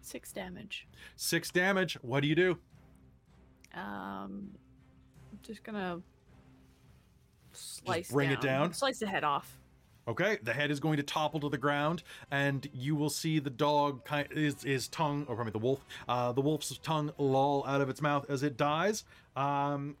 [0.00, 0.88] Six damage.
[1.16, 1.94] Six damage.
[2.02, 2.58] What do you do?
[3.74, 4.50] Um,
[5.30, 6.00] I'm just gonna
[7.52, 8.72] slice Just bring it down?
[8.72, 9.56] Slice the head off.
[10.08, 12.02] Okay, the head is going to topple to the ground,
[12.32, 16.32] and you will see the dog kind his, his tongue, or probably the wolf, uh,
[16.32, 19.04] the wolf's tongue loll out of its mouth as it dies.
[19.36, 19.96] Um,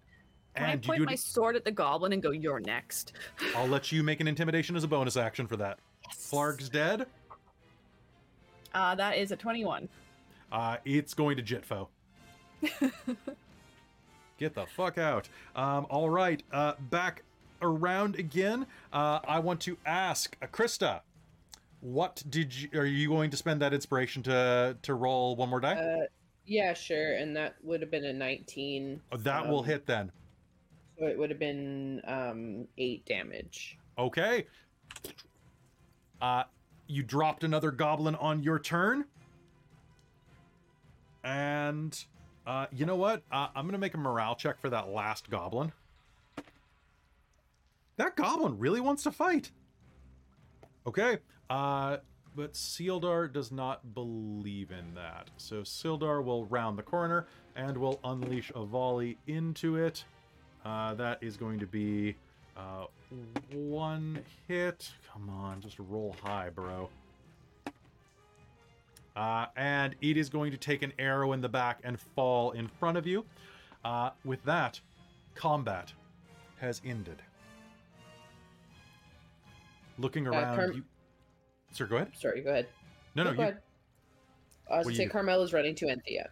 [0.54, 2.60] Can I and you point do my it, sword at the goblin and go, "You're
[2.60, 3.12] next"?
[3.56, 5.78] I'll let you make an intimidation as a bonus action for that.
[6.06, 6.30] Yes.
[6.30, 7.06] Klarg's dead.
[8.74, 9.88] Uh, that is a 21.
[10.52, 11.88] Uh, it's going to Jitfo.
[14.38, 15.28] Get the fuck out.
[15.54, 17.22] Um, all right, uh, back
[17.62, 18.66] around again.
[18.92, 21.00] Uh, I want to ask uh, Christa,
[21.80, 22.68] what did you?
[22.78, 25.74] Are you going to spend that inspiration to to roll one more die?
[25.74, 26.06] Uh,
[26.46, 27.14] yeah, sure.
[27.14, 29.00] And that would have been a 19.
[29.12, 30.10] Oh, that will um, hit then.
[31.00, 33.78] So it would have been um, eight damage.
[33.98, 34.46] Okay.
[36.20, 36.42] Uh,
[36.88, 39.06] you dropped another goblin on your turn.
[41.24, 41.98] And
[42.46, 43.22] uh, you know what?
[43.32, 45.72] Uh, I'm going to make a morale check for that last goblin.
[47.96, 49.50] That goblin really wants to fight.
[50.86, 51.18] Okay.
[51.48, 51.96] Uh,
[52.36, 55.30] but Sildar does not believe in that.
[55.38, 60.04] So Sildar will round the corner and will unleash a volley into it.
[60.64, 62.14] Uh, that is going to be
[62.56, 62.84] uh,
[63.52, 64.90] one hit.
[65.12, 66.88] Come on, just roll high, bro.
[69.16, 72.68] Uh, and it is going to take an arrow in the back and fall in
[72.68, 73.24] front of you.
[73.84, 74.78] Uh, with that,
[75.34, 75.92] combat
[76.60, 77.22] has ended.
[79.98, 80.84] Looking Uh, around, Carm- you.
[81.72, 82.12] Sir, go ahead.
[82.16, 82.68] Sorry, go ahead.
[83.14, 83.42] No, no, go you.
[83.48, 83.58] ahead.
[84.70, 86.30] I was going to say Carmel is running to Anthea.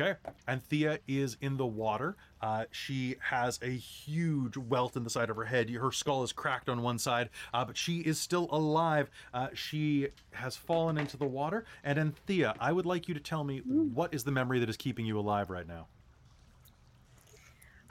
[0.00, 0.14] Okay.
[0.46, 2.16] Anthea is in the water.
[2.40, 5.68] Uh, she has a huge welt in the side of her head.
[5.70, 9.10] Her skull is cracked on one side, uh, but she is still alive.
[9.34, 11.64] Uh, she has fallen into the water.
[11.82, 14.76] And Anthea, I would like you to tell me what is the memory that is
[14.76, 15.88] keeping you alive right now?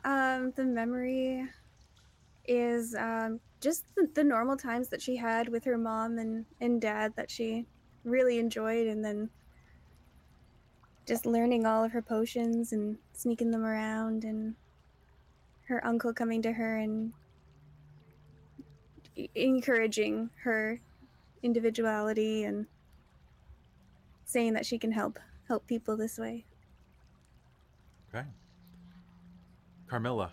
[0.05, 1.45] Um, the memory
[2.45, 6.79] is um, just the, the normal times that she had with her mom and, and
[6.79, 7.65] dad that she
[8.05, 9.29] really enjoyed, and then
[11.07, 14.55] just learning all of her potions and sneaking them around, and
[15.67, 17.11] her uncle coming to her and
[19.35, 20.79] encouraging her
[21.43, 22.67] individuality and
[24.25, 26.45] saying that she can help help people this way.
[28.13, 28.25] Okay.
[29.87, 30.31] Carmilla,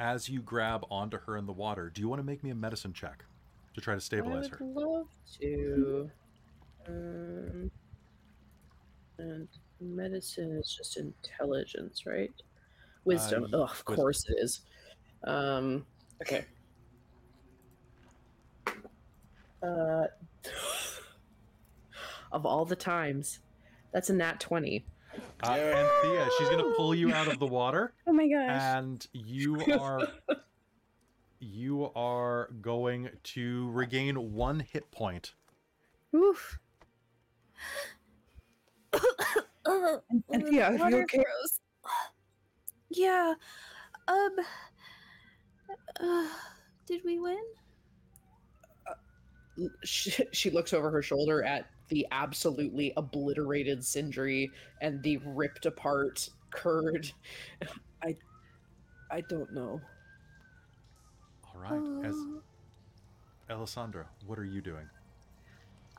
[0.00, 2.54] as you grab onto her in the water, do you want to make me a
[2.54, 3.24] medicine check
[3.74, 4.58] to try to stabilize I her?
[4.60, 5.06] would love
[5.40, 6.10] to.
[6.88, 7.70] Um,
[9.18, 9.48] and
[9.80, 12.32] medicine is just intelligence, right?
[13.04, 13.42] Wisdom.
[13.44, 13.94] y- oh, of wisdom.
[13.96, 14.60] course it is.
[15.24, 15.84] Um,
[16.22, 16.44] okay.
[19.62, 20.06] Uh,
[22.32, 23.40] of all the times,
[23.92, 24.84] that's a nat 20.
[25.42, 27.92] Uh, Anthea, she's going to pull you out of the water.
[28.06, 28.50] Oh my gosh.
[28.50, 30.06] and you are
[31.40, 35.34] you are going to regain one hit point.
[36.14, 36.58] Oof.
[40.32, 41.18] Anthea, are you okay?
[41.18, 41.60] froze.
[42.90, 43.34] Yeah.
[44.06, 44.36] Um.
[46.00, 46.28] Uh,
[46.86, 47.42] did we win?
[49.84, 56.28] she, she looks over her shoulder at the absolutely obliterated Sindri and the ripped apart
[56.50, 57.10] Kurd.
[58.02, 58.14] I
[59.10, 59.80] I don't know.
[61.54, 62.42] All right, as Oh.
[63.48, 64.88] Ellasandra, what are you doing?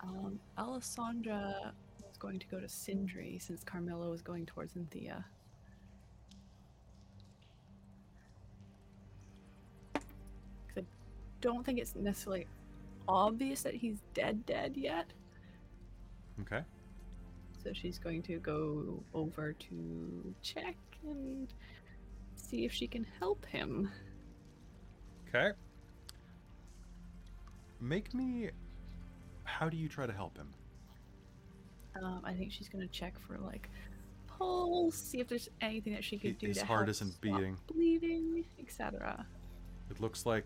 [0.03, 1.71] Um, Ellasandra
[2.17, 5.23] was going to go to Sindri since Carmilla was going towards Anthea.
[10.75, 10.83] I
[11.41, 12.47] don't think it's necessarily
[13.07, 15.05] obvious that he's dead, dead yet.
[16.41, 16.61] Okay.
[17.63, 21.53] So she's going to go over to check and
[22.35, 23.91] see if she can help him.
[25.29, 25.51] Okay.
[27.79, 28.49] Make me.
[29.43, 30.53] How do you try to help him?
[32.01, 33.69] Um, I think she's going to check for like
[34.27, 37.11] pulse, see if there's anything that she could He- do his to heart help isn't
[37.11, 37.57] stop beating.
[37.67, 39.25] bleeding, etc.
[39.89, 40.45] It looks like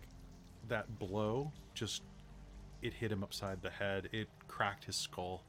[0.68, 2.02] that blow just
[2.80, 4.08] it hit him upside the head.
[4.12, 5.42] It cracked his skull.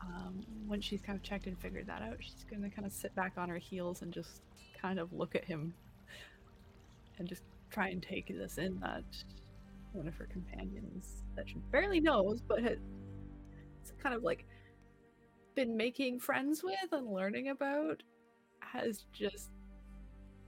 [0.00, 2.92] Um, once she's kind of checked and figured that out, she's going to kind of
[2.92, 4.40] sit back on her heels and just
[4.80, 5.74] kind of look at him
[7.18, 9.02] and just try and take this in that
[9.92, 12.78] one of her companions that she barely knows, but has
[14.02, 14.46] kind of like
[15.54, 18.02] been making friends with and learning about,
[18.60, 19.50] has just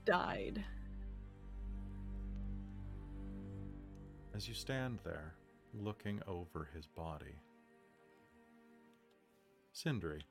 [0.05, 0.63] died.
[4.35, 5.33] As you stand there,
[5.73, 7.35] looking over his body,
[9.73, 10.25] Sindri,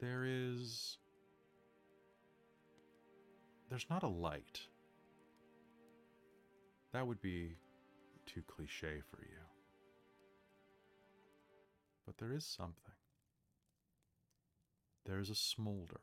[0.00, 0.98] there is.
[3.68, 4.60] There's not a light.
[6.96, 7.50] That would be
[8.24, 9.44] too cliche for you.
[12.06, 12.94] But there is something.
[15.04, 16.00] There's a smolder.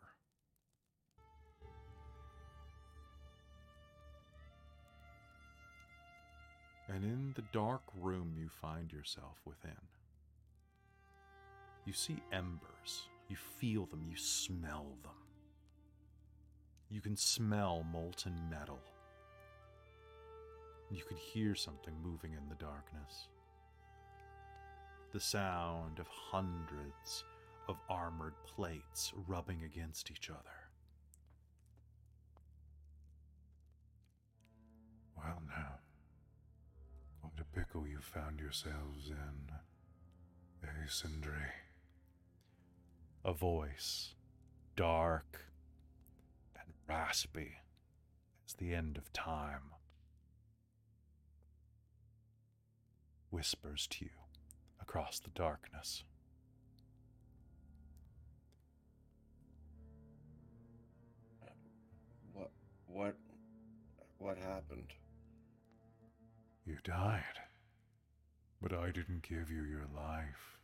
[6.87, 9.71] And in the dark room you find yourself within,
[11.87, 13.09] you see embers.
[13.29, 14.05] You feel them.
[14.07, 15.11] You smell them.
[16.91, 18.92] You can smell molten metal.
[20.93, 23.27] You could hear something moving in the darkness.
[25.11, 27.23] The sound of hundreds
[27.67, 30.69] of armored plates rubbing against each other.
[35.17, 35.79] Well, now,
[37.21, 39.55] what a pickle you found yourselves in,
[40.63, 41.53] eh, Sindri?
[43.25, 44.13] A voice,
[44.75, 45.45] dark
[46.55, 47.61] and raspy
[48.45, 49.71] as the end of time,
[53.33, 54.11] whispers to you
[54.79, 56.03] across the darkness.
[62.31, 62.51] What?
[62.85, 63.15] What?
[64.19, 64.93] What happened?
[66.63, 67.23] You died.
[68.61, 70.59] But I didn't give you your life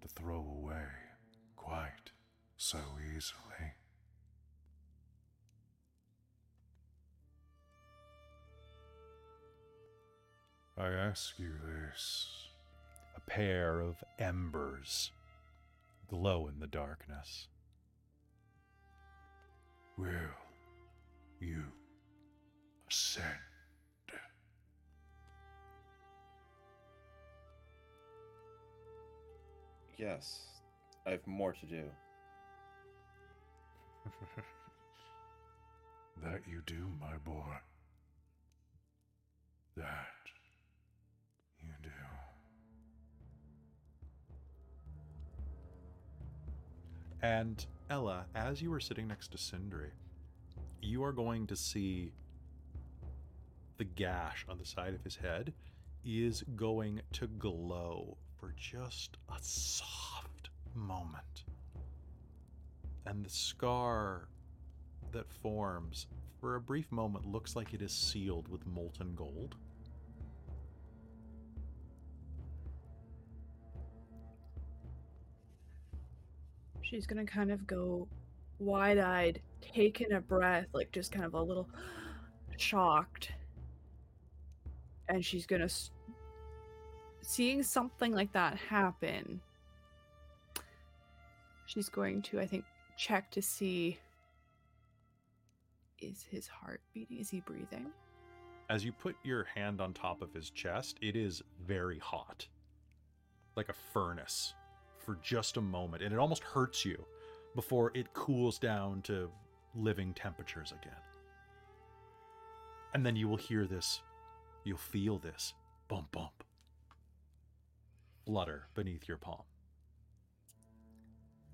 [0.00, 0.88] to throw away
[1.56, 2.10] quite
[2.56, 2.78] so
[3.14, 3.73] easily.
[10.76, 12.48] I ask you this.
[13.16, 15.12] A pair of embers
[16.08, 17.46] glow in the darkness.
[19.96, 20.08] Will
[21.38, 21.62] you
[22.90, 23.28] ascend?
[29.96, 30.40] Yes,
[31.06, 31.84] I have more to do.
[36.24, 37.54] that you do, my boy.
[39.76, 40.23] That
[47.24, 49.92] And Ella, as you are sitting next to Sindri,
[50.82, 52.12] you are going to see
[53.78, 55.54] the gash on the side of his head
[56.04, 61.44] is going to glow for just a soft moment.
[63.06, 64.28] And the scar
[65.12, 66.08] that forms
[66.42, 69.56] for a brief moment looks like it is sealed with molten gold.
[76.88, 78.06] She's gonna kind of go
[78.58, 81.68] wide eyed, taking a breath, like just kind of a little
[82.56, 83.32] shocked.
[85.08, 85.64] And she's gonna.
[85.64, 85.90] s-
[87.22, 89.40] Seeing something like that happen,
[91.64, 92.64] she's going to, I think,
[92.98, 93.98] check to see
[96.02, 97.18] is his heart beating?
[97.18, 97.86] Is he breathing?
[98.68, 102.46] As you put your hand on top of his chest, it is very hot.
[103.56, 104.52] Like a furnace
[105.04, 106.02] for just a moment.
[106.02, 107.04] And it almost hurts you
[107.54, 109.30] before it cools down to
[109.74, 110.96] living temperatures again.
[112.94, 114.00] And then you will hear this,
[114.64, 115.54] you'll feel this
[115.88, 116.44] bump, bump,
[118.24, 119.42] flutter beneath your palm.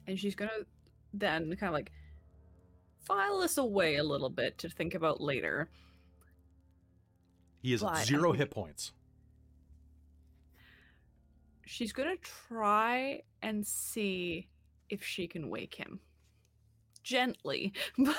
[0.06, 0.50] and she's gonna
[1.14, 1.92] then kind of like
[2.98, 5.68] file this away a little bit to think about later.
[7.62, 8.92] He is But zero hit points.
[11.70, 12.16] She's gonna
[12.48, 14.48] try and see
[14.88, 16.00] if she can wake him
[17.04, 18.16] gently, but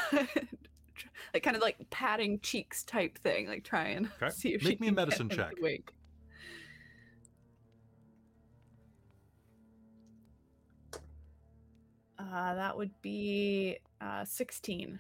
[1.34, 4.30] like kind of like patting cheeks type thing, like try and Okay.
[4.34, 5.52] see if Make she me a can get medicine check.
[5.62, 5.92] Wake.
[12.18, 14.98] Uh, that would be uh, 16.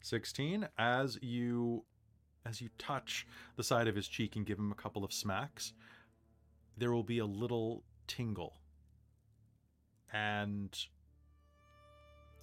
[0.00, 1.84] 16 as you
[2.44, 5.74] as you touch the side of his cheek and give him a couple of smacks
[6.76, 8.54] there will be a little tingle.
[10.12, 10.76] And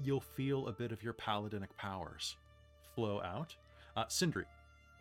[0.01, 2.35] you'll feel a bit of your paladinic powers
[2.95, 3.55] flow out.
[3.95, 4.45] Uh, sindri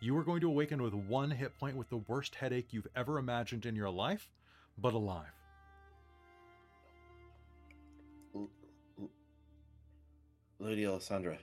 [0.01, 3.19] you are going to awaken with one hit point with the worst headache you've ever
[3.19, 4.29] imagined in your life
[4.77, 5.25] but alive.
[8.33, 8.49] L-
[8.99, 9.09] L-
[10.59, 11.37] Lady Ellasandra.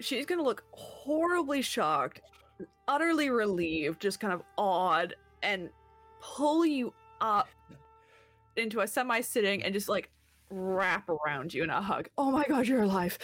[0.00, 2.22] she's gonna look horribly shocked,
[2.88, 5.70] utterly relieved, just kind of awed, and
[6.22, 7.48] pull you up
[8.56, 10.08] into a semi sitting and just like
[10.50, 12.08] wrap around you in a hug.
[12.16, 13.18] Oh my god, you're alive.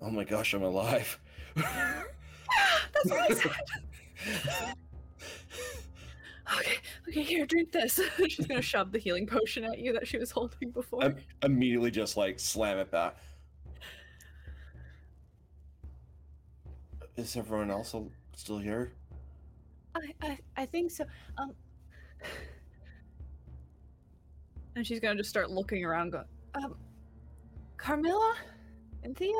[0.00, 1.18] Oh my gosh, I'm alive.
[1.54, 4.74] That's what I said.
[6.58, 6.76] okay,
[7.08, 8.00] okay, here, drink this.
[8.28, 11.04] she's gonna shove the healing potion at you that she was holding before.
[11.04, 13.16] Im- immediately just like slam it back.
[17.16, 17.94] Is everyone else
[18.34, 18.92] still here?
[19.94, 21.04] I, I, I think so.
[21.38, 21.52] Um,
[24.76, 26.76] and she's gonna just start looking around, going, um,
[27.76, 28.34] Carmilla
[29.02, 29.32] and Thea.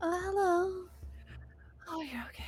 [0.00, 0.84] Oh, hello.
[1.88, 2.44] "Oh, you're okay."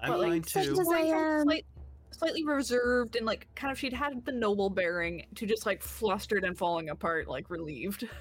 [0.00, 0.80] I'm But, like, fine such too.
[0.80, 1.42] as I am.
[1.44, 1.66] slight-
[2.10, 6.44] slightly reserved and like kind of she'd had the noble bearing to just like flustered
[6.44, 8.08] and falling apart, like relieved.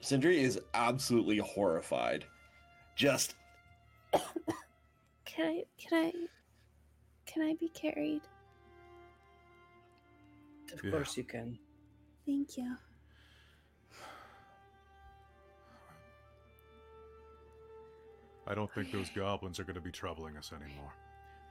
[0.00, 2.26] Sindri is absolutely horrified.
[2.94, 3.34] Just
[5.24, 5.64] Can I?
[5.78, 6.12] Can I?
[7.26, 8.22] Can I be carried?
[10.72, 10.90] Of Yeah.
[10.92, 11.58] course you can.
[12.24, 12.76] Thank you.
[18.46, 20.92] I don't think those goblins are going to be troubling us anymore.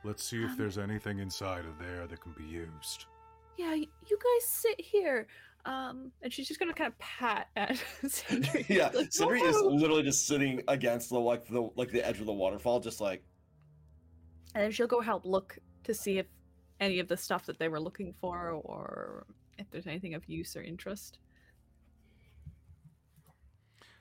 [0.03, 3.05] Let's see if Um, there's anything inside of there that can be used.
[3.57, 5.27] Yeah, you guys sit here.
[5.66, 8.66] Um, and she's just gonna kind of pat at Sindri.
[8.69, 12.25] yeah, like, Sindri is literally just sitting against the like the like the edge of
[12.25, 13.24] the waterfall, just like
[14.56, 16.25] And then she'll go help look to see if
[16.80, 19.25] any of the stuff that they were looking for or
[19.58, 21.19] if there's anything of use or interest.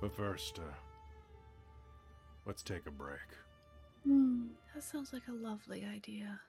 [0.00, 0.74] But first, uh,
[2.46, 3.18] let's take a break.
[4.04, 4.46] Hmm.
[4.74, 6.40] That sounds like a lovely idea.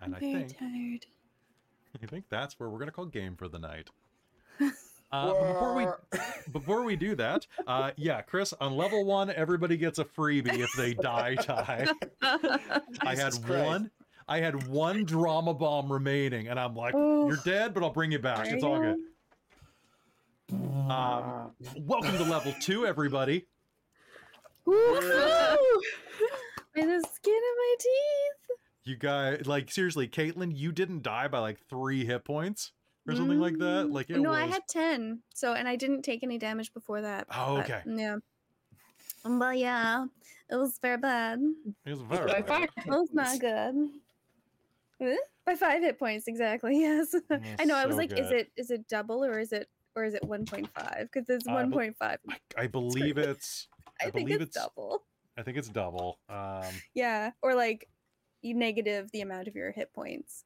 [0.00, 1.06] And I'm I very think tired.
[2.02, 3.88] I think that's where we're gonna call game for the night.
[5.12, 5.86] Uh, but before we
[6.52, 10.70] before we do that, uh, yeah, Chris, on level one, everybody gets a freebie if
[10.76, 11.34] they die.
[11.36, 11.86] Die.
[12.22, 13.48] I had Christ.
[13.48, 13.90] one.
[14.28, 17.28] I had one drama bomb remaining, and I'm like, Oh.
[17.28, 18.46] "You're dead, but I'll bring you back.
[18.48, 18.98] It's all good."
[20.52, 23.46] Um, welcome to level two, everybody.
[24.66, 25.56] Woohoo!
[26.74, 28.58] By the skin of my teeth.
[28.84, 32.72] You guys, like seriously, Caitlan, you didn't die by like three hit points
[33.06, 33.86] or something like that.
[33.86, 34.38] Mm, Like it no, was.
[34.38, 35.20] I had ten.
[35.34, 37.26] So, and I didn't take any damage before that.
[37.34, 37.82] Oh, but, okay.
[37.86, 38.16] yeah.
[39.24, 40.04] Well, yeah,
[40.50, 41.40] it was very bad.
[41.84, 42.46] It was very By bad.
[42.46, 43.88] five It was not good.
[45.00, 45.16] Eh?
[45.44, 46.78] By five hit points, exactly.
[46.80, 47.14] Yes.
[47.58, 47.74] I know.
[47.76, 50.24] I was so like, is it is it double or is it or is it
[50.24, 51.08] one point five?
[51.12, 52.18] Because it's I one bel- point five.
[52.28, 53.68] I, I believe it's.
[54.00, 55.02] I, I think believe it's, it's- double.
[55.38, 56.18] I think it's double.
[56.30, 57.88] Um, Yeah, or like
[58.42, 60.44] you negative the amount of your hit points.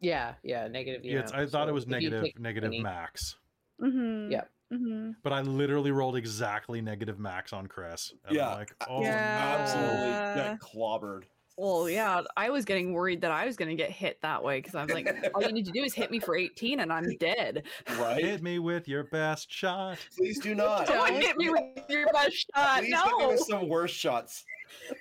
[0.00, 1.04] Yeah, yeah, negative.
[1.04, 3.36] yeah, it's, amount, I thought it was if negative, negative 20 max,
[3.82, 4.32] Mm-hmm.
[4.32, 4.42] Yeah.
[4.72, 5.10] Mm-hmm.
[5.22, 8.12] but I literally rolled exactly negative max on Chris.
[8.24, 9.56] And I'm Yeah, like, oh Yeah.
[9.60, 11.22] Absolutely get clobbered.
[11.58, 14.58] Well, yeah, I was getting worried that I was going to get hit that way
[14.58, 16.92] because I was like, all you need to do is hit me for 18 and
[16.92, 17.62] I'm dead.
[17.98, 18.22] Right?
[18.22, 19.96] hit me with your best shot.
[20.18, 20.86] Please do not.
[20.86, 21.22] Don't Don't.
[21.22, 22.80] hit me with your best shot.
[22.80, 24.44] Please hit me No, with some worse shots.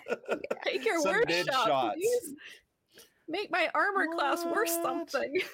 [0.64, 1.67] take your some worst mid shot.
[1.67, 1.95] shots.
[1.95, 2.33] please.
[3.28, 5.42] Make my armor class worth something.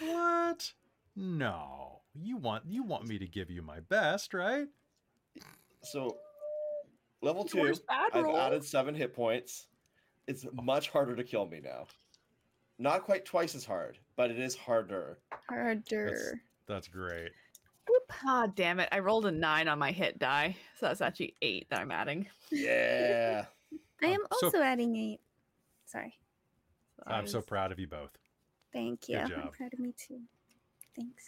[0.00, 0.72] What?
[1.14, 4.66] No, you want you want me to give you my best, right?
[5.82, 6.16] So,
[7.22, 9.66] level two, I've added seven hit points.
[10.26, 11.86] It's much harder to kill me now.
[12.78, 15.18] Not quite twice as hard, but it is harder.
[15.48, 16.40] Harder.
[16.66, 17.32] That's great.
[18.24, 18.88] Ah, damn it.
[18.92, 20.56] I rolled a nine on my hit die.
[20.78, 22.26] So that's actually eight that I'm adding.
[22.50, 23.44] Yeah.
[24.02, 25.20] I am so- also adding eight.
[25.90, 26.14] Sorry.
[26.96, 28.10] So I I'm so proud of you both.
[28.72, 29.16] Thank you.
[29.16, 29.52] Good I'm job.
[29.52, 30.20] proud of me too.
[30.96, 31.24] Thanks.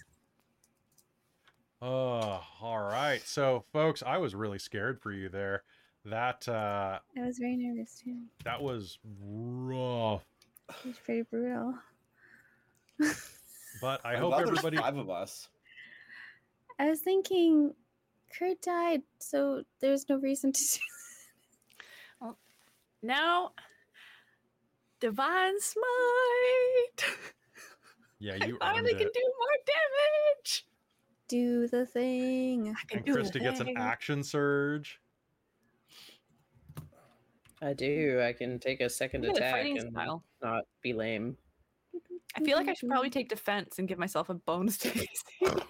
[1.81, 3.21] Oh, all right.
[3.25, 5.65] So, folks, I was really scared for you there.
[6.05, 8.17] That uh I was very nervous too.
[8.45, 10.25] that was rough.
[10.83, 11.75] He's pretty brutal.
[13.81, 14.77] But I I'm hope glad there's everybody.
[14.77, 15.49] five of us.
[16.79, 17.73] I was thinking
[18.39, 20.61] Kurt died, so there's no reason to
[22.23, 22.37] do
[23.03, 23.53] Now,
[25.03, 25.85] divine smite.
[28.19, 29.15] Yeah, I you finally can it.
[29.15, 30.65] do more damage.
[31.27, 32.69] do the thing.
[32.69, 35.01] I can And do Christa gets an action surge.
[37.61, 38.23] I do.
[38.25, 40.23] I can take a second Look attack fighting and style.
[40.41, 41.37] not be lame.
[42.37, 43.19] I feel like I should probably mm-hmm.
[43.19, 45.65] take defense and give myself a bonus to AC.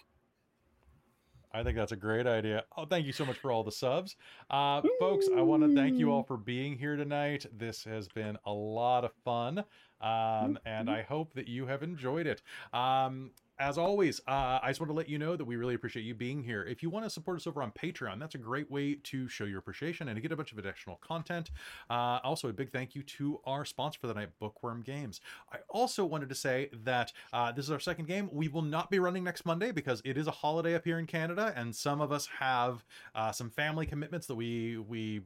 [1.55, 2.64] I think that's a great idea.
[2.76, 4.16] Oh, thank you so much for all the subs.
[4.50, 7.47] Uh, folks, I want to thank you all for being here tonight.
[7.56, 9.64] This has been a lot of fun.
[10.00, 12.42] Um, and I hope that you have enjoyed it.
[12.72, 16.05] Um, as always, uh, I just want to let you know that we really appreciate
[16.05, 16.64] you being here.
[16.64, 19.44] If you want to support us over on Patreon, that's a great way to show
[19.44, 21.50] your appreciation and to get a bunch of additional content.
[21.89, 25.20] Uh, also, a big thank you to our sponsor for the night, Bookwyrm Games.
[25.52, 28.28] I also wanted to say that uh, this is our second game.
[28.32, 31.06] We will not be running next Monday because it is a holiday up here in
[31.06, 35.22] Canada, and some of us have uh, some family commitments that we we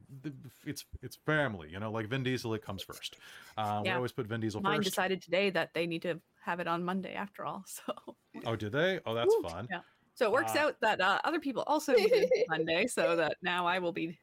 [0.65, 1.69] it's it's family.
[1.71, 3.17] You know, like Vin Diesel, it comes first.
[3.57, 4.89] Uh, We always put Vin Diesel Mine first.
[4.89, 7.65] decided today that they need to have it on Monday after all.
[7.85, 8.99] So Oh, did they?
[9.05, 9.49] Oh, that's Woo.
[9.49, 9.67] fun.
[9.69, 9.81] Yeah.
[10.13, 13.35] So it works Uh, out that uh, other people also need it Monday, so that
[13.41, 14.17] now I will be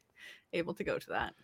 [0.53, 1.35] able to go to that.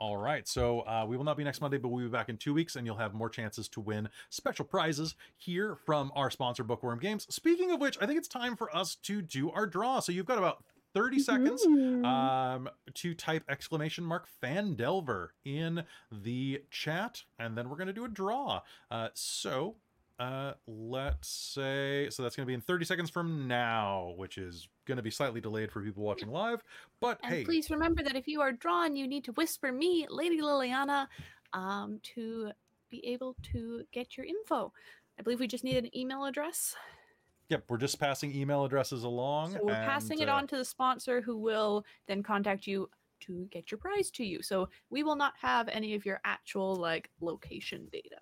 [0.00, 0.46] All right.
[0.46, 2.76] So uh, we will not be next Monday, but we'll be back in two weeks,
[2.76, 7.26] and you'll have more chances to win special prizes here from our sponsor, Bookwyrm Games.
[7.34, 10.00] Speaking of which, I think it's time for us to do our draw.
[10.00, 10.62] So you've got about
[10.98, 12.04] 30 seconds Mm.
[12.04, 18.04] um, to type exclamation mark Phandelver in the chat, and then we're going to do
[18.04, 18.62] a draw.
[18.90, 19.76] Uh, so
[20.18, 24.68] uh, let's say, so that's going to be in 30 seconds from now, which is
[24.84, 26.62] going to be slightly delayed for people watching live.
[27.00, 30.06] But And hey, please remember that if you are drawn, you need to whisper me,
[30.10, 31.06] Lady Liliana,
[31.52, 32.50] um, to
[32.90, 34.72] be able to get your info.
[35.18, 36.74] I believe we just need an email address.
[37.48, 39.52] Yep, we're just passing email addresses along.
[39.52, 43.46] So we're passing it uh, on to the sponsor who will then contact you to
[43.50, 44.42] get your prize to you.
[44.42, 48.20] So we will not have any of your actual like location data.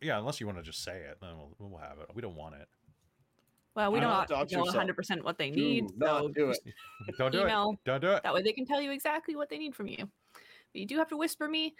[0.00, 2.06] Yeah, unless you want to just say it, then we'll, we'll have it.
[2.14, 2.68] We don't want it.
[3.74, 4.86] Well, we Do don't not know yourself.
[4.86, 5.98] 100% what they Do need.
[5.98, 6.58] not so do it.
[7.18, 7.72] don't do email.
[7.72, 7.78] it.
[7.84, 8.22] Don't do it.
[8.22, 10.08] That way they can tell you exactly what they need from you.
[10.32, 11.74] But you do have to whisper me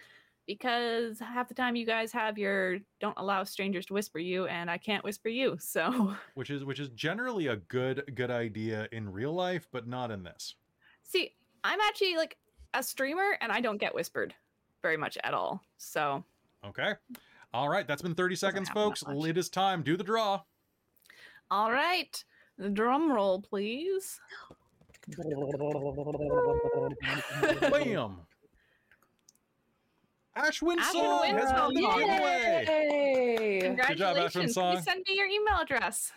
[0.46, 4.70] because half the time you guys have your don't allow strangers to whisper you and
[4.70, 5.56] I can't whisper you.
[5.60, 10.10] So Which is which is generally a good good idea in real life, but not
[10.10, 10.54] in this.
[11.02, 11.32] see,
[11.62, 12.36] I'm actually like
[12.74, 14.34] a streamer and I don't get whispered
[14.82, 15.62] very much at all.
[15.78, 16.24] So
[16.66, 16.92] Okay.
[17.52, 19.04] All right, that's been 30 seconds, folks.
[19.06, 19.82] It is time.
[19.82, 20.40] Do the draw.
[21.50, 22.22] all right.
[22.58, 24.20] The drum roll, please.
[27.70, 28.16] Bam.
[30.36, 31.98] Ashwin Ashwin Song has got the Winsong.
[31.98, 32.64] giveaway.
[32.66, 33.60] Yay!
[33.60, 34.54] Good job, Ashwin Congratulations.
[34.54, 34.74] Song.
[34.74, 36.12] Please send me your email address.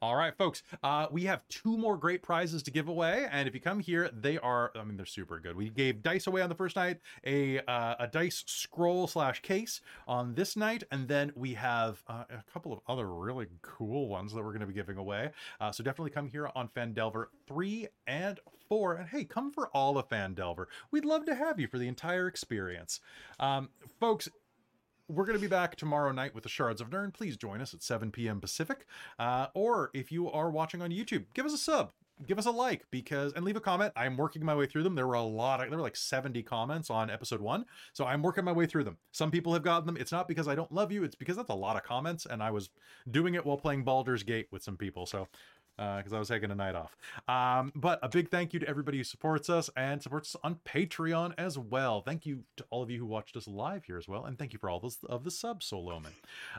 [0.00, 0.62] All right, folks.
[0.84, 4.08] Uh, we have two more great prizes to give away, and if you come here,
[4.12, 4.70] they are.
[4.76, 5.56] I mean, they're super good.
[5.56, 9.80] We gave dice away on the first night, a uh, a dice scroll slash case
[10.06, 14.32] on this night, and then we have uh, a couple of other really cool ones
[14.32, 15.30] that we're going to be giving away.
[15.60, 19.98] Uh, so definitely come here on Phandelver three and four, and hey, come for all
[19.98, 20.66] of Phandelver.
[20.92, 23.00] We'd love to have you for the entire experience,
[23.40, 24.28] um, folks
[25.08, 27.10] we're going to be back tomorrow night with the Shards of Nern.
[27.10, 28.40] Please join us at 7 p.m.
[28.40, 28.86] Pacific.
[29.18, 31.92] Uh, or if you are watching on YouTube, give us a sub,
[32.26, 33.92] give us a like, because and leave a comment.
[33.96, 34.94] I'm working my way through them.
[34.94, 35.62] There were a lot.
[35.62, 37.64] Of, there were like 70 comments on episode one,
[37.94, 38.98] so I'm working my way through them.
[39.12, 39.96] Some people have gotten them.
[39.96, 41.04] It's not because I don't love you.
[41.04, 42.68] It's because that's a lot of comments, and I was
[43.10, 45.06] doing it while playing Baldur's Gate with some people.
[45.06, 45.26] So
[45.78, 46.96] because I was taking a night off.
[47.28, 50.56] Um, but a big thank you to everybody who supports us and supports us on
[50.64, 52.02] Patreon as well.
[52.02, 54.52] Thank you to all of you who watched us live here as well, and thank
[54.52, 56.12] you for all those of the subs, Soloman.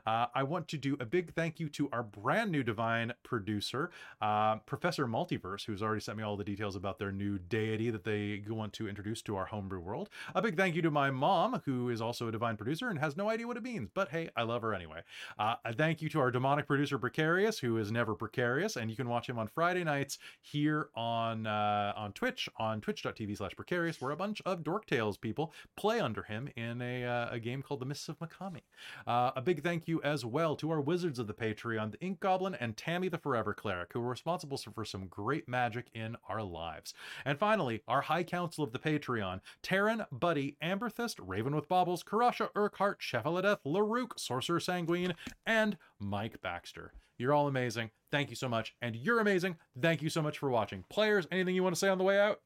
[0.07, 3.91] Uh, I want to do a big thank you to our brand new divine producer,
[4.21, 8.03] uh, Professor Multiverse, who's already sent me all the details about their new deity that
[8.03, 10.09] they want to introduce to our homebrew world.
[10.33, 13.17] A big thank you to my mom, who is also a divine producer and has
[13.17, 15.01] no idea what it means, but hey, I love her anyway.
[15.37, 18.95] Uh, a thank you to our demonic producer, Precarious, who is never precarious, and you
[18.95, 24.01] can watch him on Friday nights here on uh, on Twitch, on twitch.tv slash precarious,
[24.01, 27.61] where a bunch of Dork Tales people play under him in a, uh, a game
[27.61, 28.61] called The Mists of Makami.
[29.07, 32.19] Uh, a big thank you as well to our wizards of the Patreon, the Ink
[32.19, 36.41] Goblin and Tammy the Forever Cleric, who were responsible for some great magic in our
[36.43, 36.93] lives.
[37.25, 42.49] And finally, our High Council of the Patreon, Taryn, Buddy, Amberthist, Raven with Baubles, Karasha,
[42.55, 45.15] Urquhart, Shefaladeth, Larook, Sorcerer Sanguine,
[45.45, 46.93] and Mike Baxter.
[47.17, 47.91] You're all amazing.
[48.11, 48.75] Thank you so much.
[48.81, 49.57] And you're amazing.
[49.81, 50.83] Thank you so much for watching.
[50.89, 52.39] Players, anything you want to say on the way out?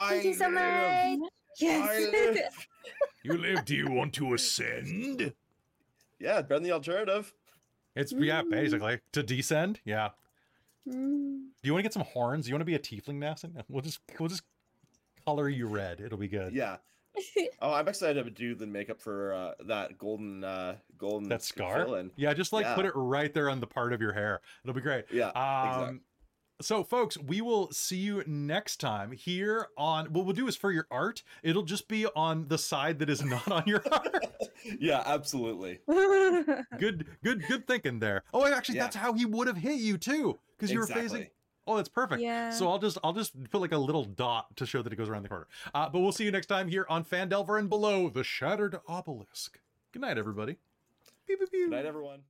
[0.00, 1.18] Thank you so live.
[1.18, 1.30] much.
[1.58, 1.88] Yes.
[1.90, 2.66] I live.
[3.22, 3.64] You live.
[3.64, 5.32] Do you want to ascend?
[6.18, 7.32] Yeah, better than the alternative.
[7.96, 9.80] It's yeah, basically to descend.
[9.84, 10.10] Yeah.
[10.88, 10.92] Mm.
[10.94, 12.44] Do you want to get some horns?
[12.44, 13.34] Do you want to be a tiefling now?
[13.68, 14.42] We'll just we'll just
[15.26, 16.00] color you red.
[16.00, 16.54] It'll be good.
[16.54, 16.76] Yeah.
[17.62, 21.84] Oh, I'm excited to do the makeup for uh, that golden, uh, golden That scar.
[21.84, 22.10] fill-in.
[22.16, 24.40] Yeah, just like put it right there on the part of your hair.
[24.64, 25.04] It'll be great.
[25.12, 26.00] Yeah, Um, exactly.
[26.62, 30.12] So, folks, we will see you next time here on.
[30.12, 33.22] What we'll do is for your art, it'll just be on the side that is
[33.24, 34.26] not on your art.
[34.78, 35.78] Yeah, absolutely.
[35.88, 38.24] good, good, good thinking there.
[38.34, 38.82] Oh, actually, Yeah.
[38.84, 41.28] that's how he would have hit you too, because you were facing.
[41.70, 41.74] Exactly.
[41.74, 42.22] Oh, that's perfect.
[42.22, 42.50] Yeah.
[42.50, 45.08] So I'll just I'll just put like a little dot to show that it goes
[45.08, 45.46] around the corner.
[45.74, 49.58] Uh, but we'll see you next time here on Phandelver and Below the Shattered Obelisk.
[49.92, 50.56] Good night, everybody.
[51.26, 51.64] Pew, pew, pew.
[51.66, 52.20] Good night, everyone.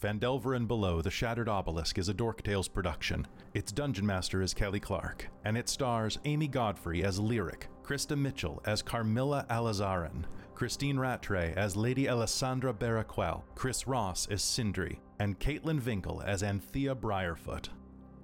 [0.00, 3.26] Phandelver and Below the Shattered Obelisk is a Dork Tales production.
[3.54, 8.62] Its dungeon master is Kelly Clark, and it stars Amy Godfrey as Lyric, Christa Mitchell
[8.64, 15.80] as Carmilla Alizarin, Christine Rattray as Lady Ellasandra Barraquel, Chris Ross as Sindri, and Caitlan
[15.80, 17.68] Vinkle as Anthea Briarfoot.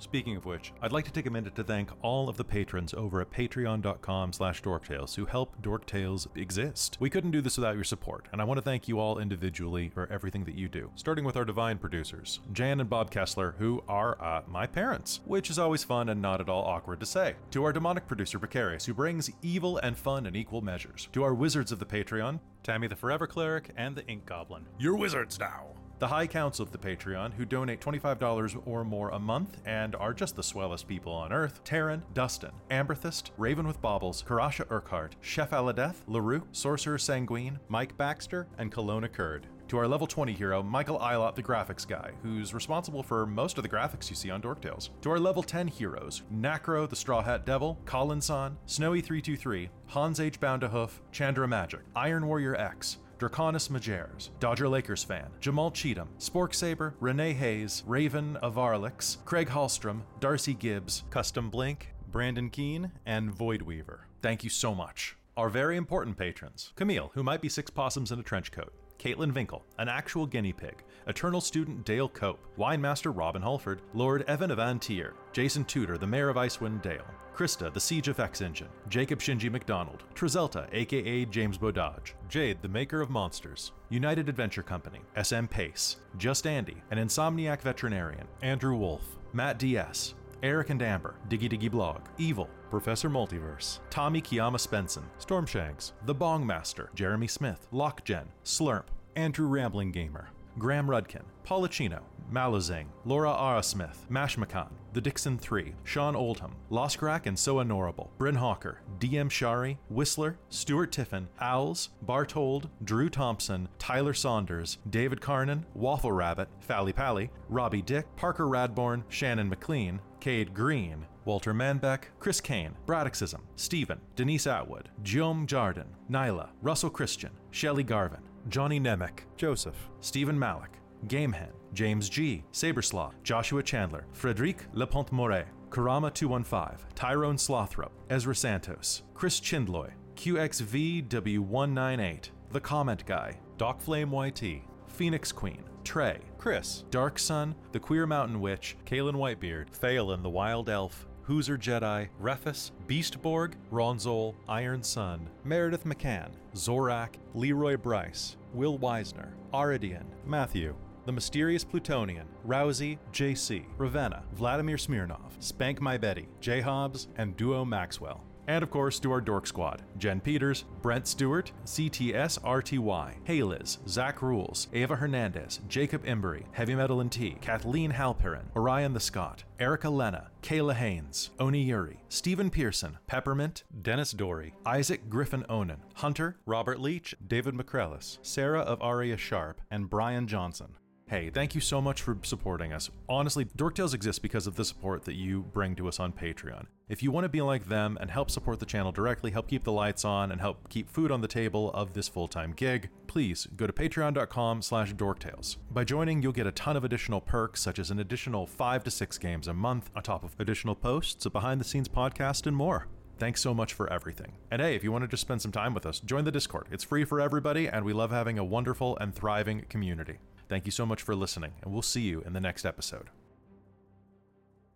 [0.00, 2.94] Speaking of which, I'd like to take a minute to thank all of the patrons
[2.94, 6.96] over at patreon.com slash dorktales who help Dorktales exist.
[6.98, 9.90] We couldn't do this without your support, and I want to thank you all individually
[9.90, 10.90] for everything that you do.
[10.94, 15.50] Starting with our divine producers, Jan and Bob Kessler, who are uh, my parents, which
[15.50, 17.34] is always fun and not at all awkward to say.
[17.50, 21.08] To our demonic producer, Precarious, who brings evil and fun in equal measures.
[21.12, 24.64] To our wizards of the Patreon, Tammy the Forever Cleric and the Ink Goblin.
[24.78, 25.66] You're wizards now.
[26.00, 30.14] The High Council of the Patreon, who donate $25 or more a month and are
[30.14, 35.50] just the swellest people on earth Taryn, Dustin, Amberthist, Raven with Baubles, Karasha Urquhart, Chef
[35.50, 39.46] Aladeth, LaRue, Sorcerer Sanguine, Mike Baxter, and Kelowna Curd.
[39.68, 43.62] To our level 20 hero, Michael Eilot, the graphics guy, who's responsible for most of
[43.62, 44.88] the graphics you see on Dorktales.
[45.02, 50.40] To our level 10 heroes, Nacro, the Straw Hat Devil, Collinson, Snowy323, Hans H.
[50.40, 56.94] Boundahoof, Chandra Magic, Iron Warrior X, Draconis Majers, Dodger Lakers fan, Jamal Cheatham, Spork Saber,
[57.00, 64.06] Renee Hayes, Raven Avarlix, Craig Hallstrom, Darcy Gibbs, Custom Blink, Brandon Keene, and Void Weaver.
[64.22, 65.18] Thank you so much.
[65.36, 69.32] Our very important patrons Camille, who might be six possums in a trench coat, Caitlan
[69.32, 74.58] Vinkle, an actual guinea pig, Eternal Student Dale Cope, Winemaster Robin Hulford, Lord Evan of
[74.58, 79.20] Antier, Jason Tudor, the Mayor of Icewind Dale, Krista, the Siege of X Engine, Jacob
[79.20, 85.46] Shinji McDonald, Trizelta, aka James Bododge, Jade, the Maker of Monsters, United Adventure Company, SM
[85.46, 90.12] Pace, Just Andy, an Insomniac Veterinarian, Andrew Wolf, Matt DS,
[90.42, 96.46] Eric and Amber, Diggy Diggy Blog, Evil, Professor Multiverse, Tommy Kiyama Spenson, Stormshanks, The Bong
[96.46, 98.84] Master, Jeremy Smith, Lockgen, Slurp,
[99.16, 102.00] Andrew Rambling Gamer, Graham Rudkin, Policino,
[102.32, 108.36] Malazing, Laura Ara Smith, Mashmakan, The Dixon 3, Sean Oldham, Loskrak and So Honorable, Bryn
[108.36, 116.12] Hawker, DM Shari, Whistler, Stuart Tiffin, Owls, Bartold, Drew Thompson, Tyler Saunders, David Carnan, Waffle
[116.12, 122.74] Rabbit, Fally Pally, Robbie Dick, Parker Radborn, Shannon McLean, Cade Green, Walter Manbeck, Chris Kane,
[122.86, 130.38] Braddockism, Stephen, Denise Atwood, Jom Jardin, Nyla, Russell Christian, Shelley Garvin, Johnny Nemec, Joseph, Stephen
[130.38, 130.70] Malik,
[131.06, 139.02] Gamehen, James G, Saberslaw, Joshua Chandler, Frederic Lepont Moret, Karama 215, Tyrone Slothrop, Ezra Santos,
[139.14, 147.54] Chris Chindloy, QXVW198, The Comment Guy, Doc Flame YT, Phoenix Queen, Trey, Chris, Dark Sun,
[147.72, 154.34] The Queer Mountain Witch, Kalen Whitebeard, Phelan the Wild Elf, Hooser Jedi, Refus, Beastborg, Ronzol,
[154.48, 160.74] Iron Sun, Meredith McCann, Zorak, Leroy Bryce, Will Weisner, Aridian, Matthew,
[161.06, 167.64] The Mysterious Plutonian, Rousey, JC, Ravenna, Vladimir Smirnov, Spank My Betty, J Hobbs, and Duo
[167.64, 168.24] Maxwell.
[168.50, 174.22] And of course, to our Dork Squad Jen Peters, Brent Stewart, CTS RTY, Hayliz, Zach
[174.22, 179.88] Rules, Ava Hernandez, Jacob Embry, Heavy Metal and T, Kathleen Halperin, Orion the Scott, Erica
[179.88, 186.80] Lena, Kayla Haynes, Oni Yuri, Stephen Pearson, Peppermint, Dennis Dory, Isaac Griffin Onan, Hunter, Robert
[186.80, 190.74] Leach, David McCrellis, Sarah of Aria Sharp, and Brian Johnson.
[191.10, 192.88] Hey, thank you so much for supporting us.
[193.08, 196.66] Honestly, Dork Tales exists because of the support that you bring to us on Patreon.
[196.88, 199.64] If you want to be like them and help support the channel directly, help keep
[199.64, 203.48] the lights on, and help keep food on the table of this full-time gig, please
[203.56, 205.56] go to patreon.com slash dorktales.
[205.72, 208.90] By joining, you'll get a ton of additional perks, such as an additional five to
[208.92, 212.86] six games a month, on top of additional posts, a behind-the-scenes podcast, and more.
[213.18, 214.34] Thanks so much for everything.
[214.52, 216.68] And hey, if you want to just spend some time with us, join the Discord.
[216.70, 220.18] It's free for everybody, and we love having a wonderful and thriving community.
[220.50, 223.08] Thank you so much for listening, and we'll see you in the next episode.